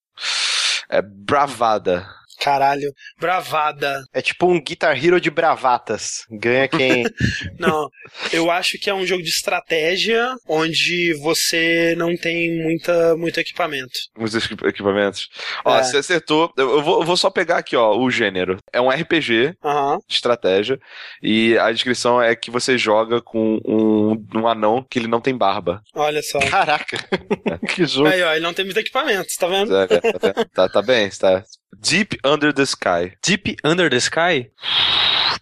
É 0.89 1.02
Bravada. 1.02 2.07
Caralho, 2.45 2.93
bravada. 3.19 4.03
É 4.13 4.22
tipo 4.22 4.45
um 4.45 4.61
Guitar 4.61 4.95
Hero 5.03 5.19
de 5.19 5.31
bravatas. 5.31 6.26
Ganha 6.30 6.67
quem. 6.67 7.03
Não, 7.59 7.89
eu 8.31 8.51
acho 8.51 8.77
que 8.77 8.88
é 8.88 8.93
um 8.93 9.03
jogo 9.03 9.23
de 9.23 9.30
estratégia 9.30 10.35
onde 10.47 11.13
você 11.23 11.95
não 11.97 12.15
tem 12.15 12.61
muita, 12.63 13.17
muito 13.17 13.39
equipamento. 13.39 13.93
Os 14.19 14.35
equi- 14.35 14.55
equipamentos. 14.63 15.27
Ó, 15.65 15.76
É. 15.76 15.84
você 15.84 15.97
acertou. 15.97 16.53
Eu 16.55 16.84
vou, 16.84 16.99
eu 17.01 17.05
vou 17.05 17.17
só 17.17 17.31
pegar 17.31 17.57
aqui, 17.57 17.76
ó, 17.76 17.97
o 17.97 18.11
gênero. 18.11 18.57
É 18.72 18.80
um 18.80 18.89
RPG 18.91 19.55
Aham. 19.63 19.97
de 20.07 20.13
estratégia. 20.13 20.77
E 21.23 21.57
a 21.57 21.72
descrição 21.72 22.22
é 22.22 22.35
que 22.35 22.51
você 22.51 22.77
joga 22.77 23.22
com 23.23 23.59
um, 23.65 24.23
um 24.39 24.47
anão 24.47 24.85
que 24.88 24.99
ele 24.99 25.07
não 25.07 25.19
tem 25.19 25.35
barba. 25.35 25.81
Olha 25.95 26.22
só. 26.22 26.38
Caraca. 26.39 26.97
que 27.73 27.85
jogo. 27.88 28.07
Aí, 28.07 28.22
ó, 28.22 28.31
ele 28.34 28.41
não 28.43 28.53
tem 28.53 28.65
muito 28.65 28.77
equipamento, 28.80 29.30
tá 29.39 29.47
vendo? 29.47 29.76
É, 29.76 29.88
tá, 29.88 30.45
tá, 30.53 30.69
tá 30.69 30.81
bem, 30.84 31.09
tá. 31.09 31.43
Deep 31.87 32.17
Under 32.25 32.51
the 32.51 32.63
Sky. 32.63 33.13
Deep 33.23 33.57
Under 33.63 33.87
the 33.91 33.97
Sky? 33.97 34.49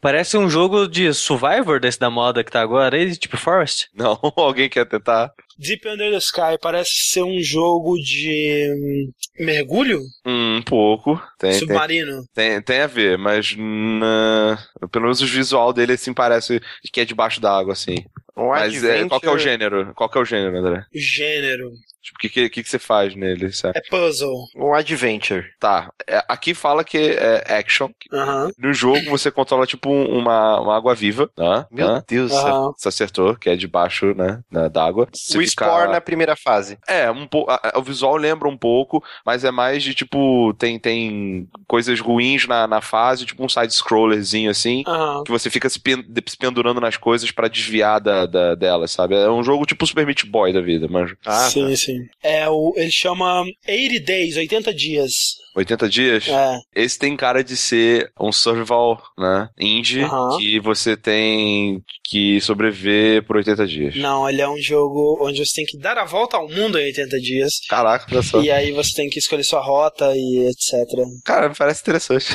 Parece 0.01 0.35
um 0.37 0.49
jogo 0.49 0.89
de 0.89 1.13
Survivor 1.13 1.79
desse 1.79 1.97
da 1.97 2.09
moda 2.09 2.43
que 2.43 2.51
tá 2.51 2.59
agora 2.59 2.97
aí, 2.97 3.15
tipo 3.15 3.37
Forest. 3.37 3.87
Não, 3.95 4.19
alguém 4.35 4.67
quer 4.67 4.85
tentar? 4.85 5.31
Deep 5.57 5.87
Under 5.87 6.11
the 6.11 6.17
Sky 6.17 6.57
parece 6.61 6.91
ser 6.93 7.23
um 7.23 7.39
jogo 7.41 7.95
de 7.97 8.69
hum, 8.75 9.11
mergulho 9.45 10.01
um 10.25 10.61
pouco. 10.61 11.21
Tem, 11.37 11.53
submarino. 11.53 12.23
tem, 12.33 12.61
tem 12.61 12.81
a 12.81 12.87
ver, 12.87 13.17
mas 13.17 13.55
na- 13.57 14.57
pelo 14.91 15.03
menos 15.05 15.21
o 15.21 15.25
visual 15.25 15.71
dele 15.73 15.93
assim 15.93 16.13
parece 16.13 16.61
que 16.91 17.01
é 17.01 17.05
debaixo 17.05 17.39
d'água, 17.41 17.73
assim. 17.73 17.95
Um 18.35 18.47
Mas 18.49 18.83
é, 18.83 19.07
qual 19.07 19.19
que 19.21 19.27
é 19.27 19.29
o 19.29 19.33
adventure- 19.33 19.39
gênero? 19.43 19.93
Qual 19.93 20.09
que 20.09 20.17
é 20.17 20.21
o 20.21 20.25
gênero, 20.25 20.57
André? 20.57 20.83
Gênero. 20.91 21.69
Tipo, 22.01 22.17
o 22.17 22.19
que, 22.19 22.29
que, 22.49 22.63
que 22.63 22.67
você 22.69 22.79
faz 22.79 23.15
nele, 23.15 23.53
sabe? 23.53 23.77
É 23.77 23.81
puzzle. 23.89 24.33
Um 24.57 24.73
adventure. 24.73 25.45
Tá, 25.59 25.89
é, 26.07 26.21
aqui 26.27 26.53
fala 26.55 26.83
que 26.83 26.97
é 26.97 27.53
action. 27.53 27.89
Aham. 28.11 28.49
No 28.57 28.73
jogo 28.73 28.99
você 29.09 29.29
controla 29.31 29.67
tipo 29.67 29.89
um- 29.89 30.17
uma, 30.17 30.59
uma 30.59 30.75
água 30.75 30.95
viva, 30.95 31.29
né? 31.37 31.65
Meu 31.71 31.87
Né? 31.93 32.03
Deus 32.07 32.31
do 32.31 32.35
céu. 32.35 32.47
Aham. 32.47 32.71
Você 32.75 32.89
acertou, 32.89 33.35
que 33.35 33.49
é 33.49 33.55
debaixo, 33.55 34.13
né, 34.15 34.41
d'água. 34.71 35.07
Você 35.13 35.37
O 35.43 35.49
fica- 35.49 35.65
Spore 35.65 35.91
na 35.91 36.01
primeira 36.01 36.35
fase. 36.35 36.77
É, 36.87 37.09
um 37.11 37.27
pouco. 37.27 37.51
O 37.75 37.81
visual 37.81 38.15
lembra 38.15 38.47
um 38.47 38.57
pouco, 38.57 39.03
mas 39.25 39.43
é 39.43 39.51
mais 39.51 39.83
de 39.83 39.93
tipo. 39.93 40.53
Tem, 40.57 40.77
tem 40.79 41.47
coisas 41.67 41.99
ruins 41.99 42.47
na, 42.47 42.67
na 42.67 42.81
fase, 42.81 43.25
tipo 43.25 43.43
um 43.43 43.49
side-scrollerzinho 43.49 44.49
assim. 44.49 44.83
Que 45.25 45.31
você 45.31 45.49
fica 45.49 45.69
se 45.69 45.79
pen- 45.79 46.05
se 46.27 46.37
pendurando 46.37 46.79
nas 46.81 46.97
coisas 46.97 47.31
pra 47.31 47.47
desviar 47.47 47.99
da, 47.99 48.25
da, 48.25 48.55
delas, 48.55 48.91
sabe? 48.91 49.15
É 49.15 49.29
um 49.29 49.43
jogo 49.43 49.65
tipo 49.65 49.85
Super 49.85 50.05
Meat 50.05 50.25
Boy 50.25 50.53
da 50.53 50.61
vida, 50.61 50.87
manjo. 50.87 51.17
Ah, 51.25 51.49
sim, 51.49 51.75
sim. 51.75 52.07
É 52.21 52.49
o. 52.49 52.73
Ele 52.75 52.91
chama 52.91 53.43
80 53.67 53.99
Days, 54.05 54.37
80 54.37 54.73
dias. 54.73 55.11
80 55.55 55.87
dias? 55.87 56.27
É. 56.27 56.57
Esse 56.75 56.97
tem 56.97 57.15
cara 57.15 57.43
de 57.43 57.55
ser 57.55 58.11
um 58.19 58.31
survival, 58.31 58.99
né? 59.15 59.49
Indie, 59.59 60.01
Aham. 60.01 60.37
que 60.37 60.59
você 60.59 60.97
tem 60.97 61.83
que 62.03 62.41
sobreviver 62.41 63.23
por 63.23 63.37
80 63.37 63.67
dias. 63.67 63.95
Não, 63.95 64.27
ele 64.27 64.41
é 64.41 64.49
um 64.49 64.57
jogo 64.57 65.23
onde 65.33 65.45
você 65.45 65.55
tem 65.55 65.65
que 65.65 65.77
dar 65.77 65.97
a 65.97 66.05
volta 66.05 66.37
ao 66.37 66.47
mundo 66.47 66.79
em 66.79 66.85
80 66.85 67.19
dias. 67.19 67.51
Caraca, 67.67 68.21
só. 68.21 68.41
E 68.41 68.49
aí 68.49 68.71
você 68.71 68.95
tem 68.95 69.09
que 69.09 69.19
escolher 69.19 69.43
sua 69.43 69.61
rota 69.61 70.13
e 70.15 70.47
etc. 70.47 70.87
Cara, 71.25 71.49
me 71.49 71.55
parece 71.55 71.81
interessante. 71.81 72.27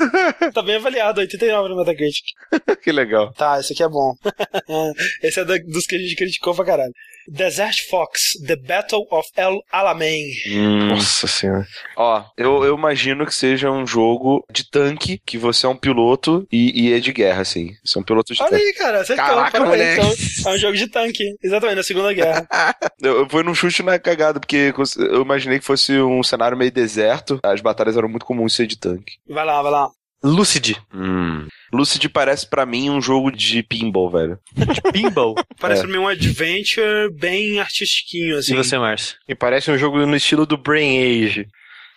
tá 0.54 0.62
bem 0.62 0.76
avaliado, 0.76 1.20
89 1.20 1.68
no 1.68 1.76
Metacritic. 1.76 2.24
que 2.82 2.92
legal. 2.92 3.32
Tá, 3.32 3.60
esse 3.60 3.72
aqui 3.72 3.82
é 3.82 3.88
bom. 3.88 4.14
esse 5.22 5.40
é 5.40 5.44
dos 5.44 5.86
que 5.86 5.96
a 5.96 5.98
gente 5.98 6.16
criticou 6.16 6.54
pra 6.54 6.64
caralho. 6.64 6.92
Desert 7.28 7.88
Fox, 7.88 8.32
The 8.46 8.56
Battle 8.56 9.06
of 9.10 9.28
El 9.36 9.60
Alamein. 9.70 10.24
Hum. 10.48 10.88
Nossa 10.88 11.26
senhora. 11.26 11.66
Ó, 11.96 12.24
eu, 12.36 12.64
eu 12.64 12.76
imagino 12.76 13.26
que 13.26 13.34
seja 13.34 13.70
um 13.70 13.86
jogo 13.86 14.44
de 14.50 14.68
tanque, 14.70 15.20
que 15.24 15.38
você 15.38 15.66
é 15.66 15.68
um 15.68 15.76
piloto 15.76 16.46
e, 16.50 16.88
e 16.88 16.92
é 16.92 16.98
de 17.00 17.12
guerra, 17.12 17.42
assim. 17.42 17.74
Você 17.84 17.98
é 17.98 18.00
um 18.00 18.04
piloto 18.04 18.32
de 18.34 18.40
Olha 18.42 18.50
tanque. 18.50 18.62
aí, 18.64 18.72
cara, 18.74 19.00
acertou. 19.00 19.24
Caraca, 19.24 19.58
parabéns. 19.58 19.96
moleque. 19.98 20.36
Então, 20.40 20.52
é 20.52 20.54
um 20.54 20.58
jogo 20.58 20.76
de 20.76 20.86
tanque. 20.88 21.24
Exatamente, 21.42 21.76
na 21.76 21.82
Segunda 21.82 22.12
Guerra. 22.12 22.46
Eu, 23.00 23.18
eu 23.20 23.28
fui 23.28 23.42
num 23.42 23.54
chute 23.54 23.82
na 23.82 23.98
cagada, 23.98 24.40
porque 24.40 24.72
eu 24.96 25.20
imaginei 25.22 25.58
que 25.58 25.64
fosse 25.64 25.92
um 26.00 26.22
cenário 26.22 26.56
meio 26.56 26.72
deserto. 26.72 27.38
As 27.42 27.60
batalhas 27.60 27.96
eram 27.96 28.08
muito 28.08 28.24
comuns 28.24 28.54
ser 28.54 28.66
de 28.66 28.76
tanque. 28.78 29.16
Vai 29.28 29.44
lá, 29.44 29.62
vai 29.62 29.70
lá. 29.70 29.88
Lucid. 30.22 30.76
Hum. 30.94 31.46
Lucid 31.76 32.08
parece 32.08 32.48
pra 32.48 32.64
mim 32.66 32.90
um 32.90 33.00
jogo 33.00 33.30
de 33.30 33.62
pinball, 33.62 34.10
velho. 34.10 34.38
Pinball. 34.92 35.34
Parece 35.60 35.82
É. 35.82 35.84
pra 35.84 35.92
mim 35.92 35.98
um 35.98 36.08
adventure 36.08 37.10
bem 37.12 37.60
artistiquinho, 37.60 38.38
assim. 38.38 38.52
E 38.54 38.56
você, 38.56 38.78
Márcio? 38.78 39.16
Me 39.28 39.34
parece 39.34 39.70
um 39.70 39.78
jogo 39.78 40.04
no 40.04 40.16
estilo 40.16 40.46
do 40.46 40.56
Brain 40.56 40.98
Age. 41.24 41.46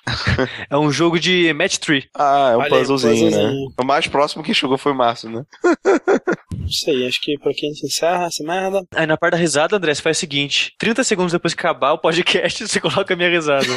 É 0.71 0.77
um 0.77 0.91
jogo 0.91 1.19
de 1.19 1.53
match 1.53 1.77
tree. 1.77 2.05
Ah, 2.15 2.51
é 2.53 2.57
um 2.57 2.59
Olha 2.61 2.69
puzzlezinho, 2.69 3.29
né? 3.29 3.51
O 3.79 3.83
mais 3.83 4.07
próximo 4.07 4.41
que 4.43 4.53
chegou 4.55 4.77
foi 4.77 4.91
o 4.91 4.95
Márcio, 4.95 5.29
né? 5.29 5.43
Não 6.57 6.67
sei, 6.67 7.07
acho 7.07 7.21
que 7.21 7.37
por 7.37 7.51
aqui 7.51 7.65
a 7.67 7.69
gente 7.69 7.85
encerra 7.85 8.25
essa 8.25 8.43
merda. 8.43 8.81
Aí 8.95 9.05
na 9.05 9.17
parte 9.17 9.33
da 9.33 9.37
risada, 9.37 9.75
André, 9.75 9.93
você 9.93 10.01
faz 10.01 10.17
o 10.17 10.19
seguinte: 10.19 10.73
30 10.79 11.03
segundos 11.03 11.31
depois 11.33 11.53
que 11.53 11.59
acabar 11.59 11.91
o 11.93 11.99
podcast, 11.99 12.67
você 12.67 12.79
coloca 12.79 13.13
a 13.13 13.17
minha 13.17 13.29
risada. 13.29 13.67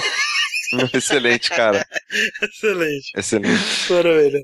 Excelente, 0.94 1.50
cara. 1.50 1.84
Excelente. 2.42 3.10
Excelente. 3.16 3.62
Maravilha. 3.90 4.40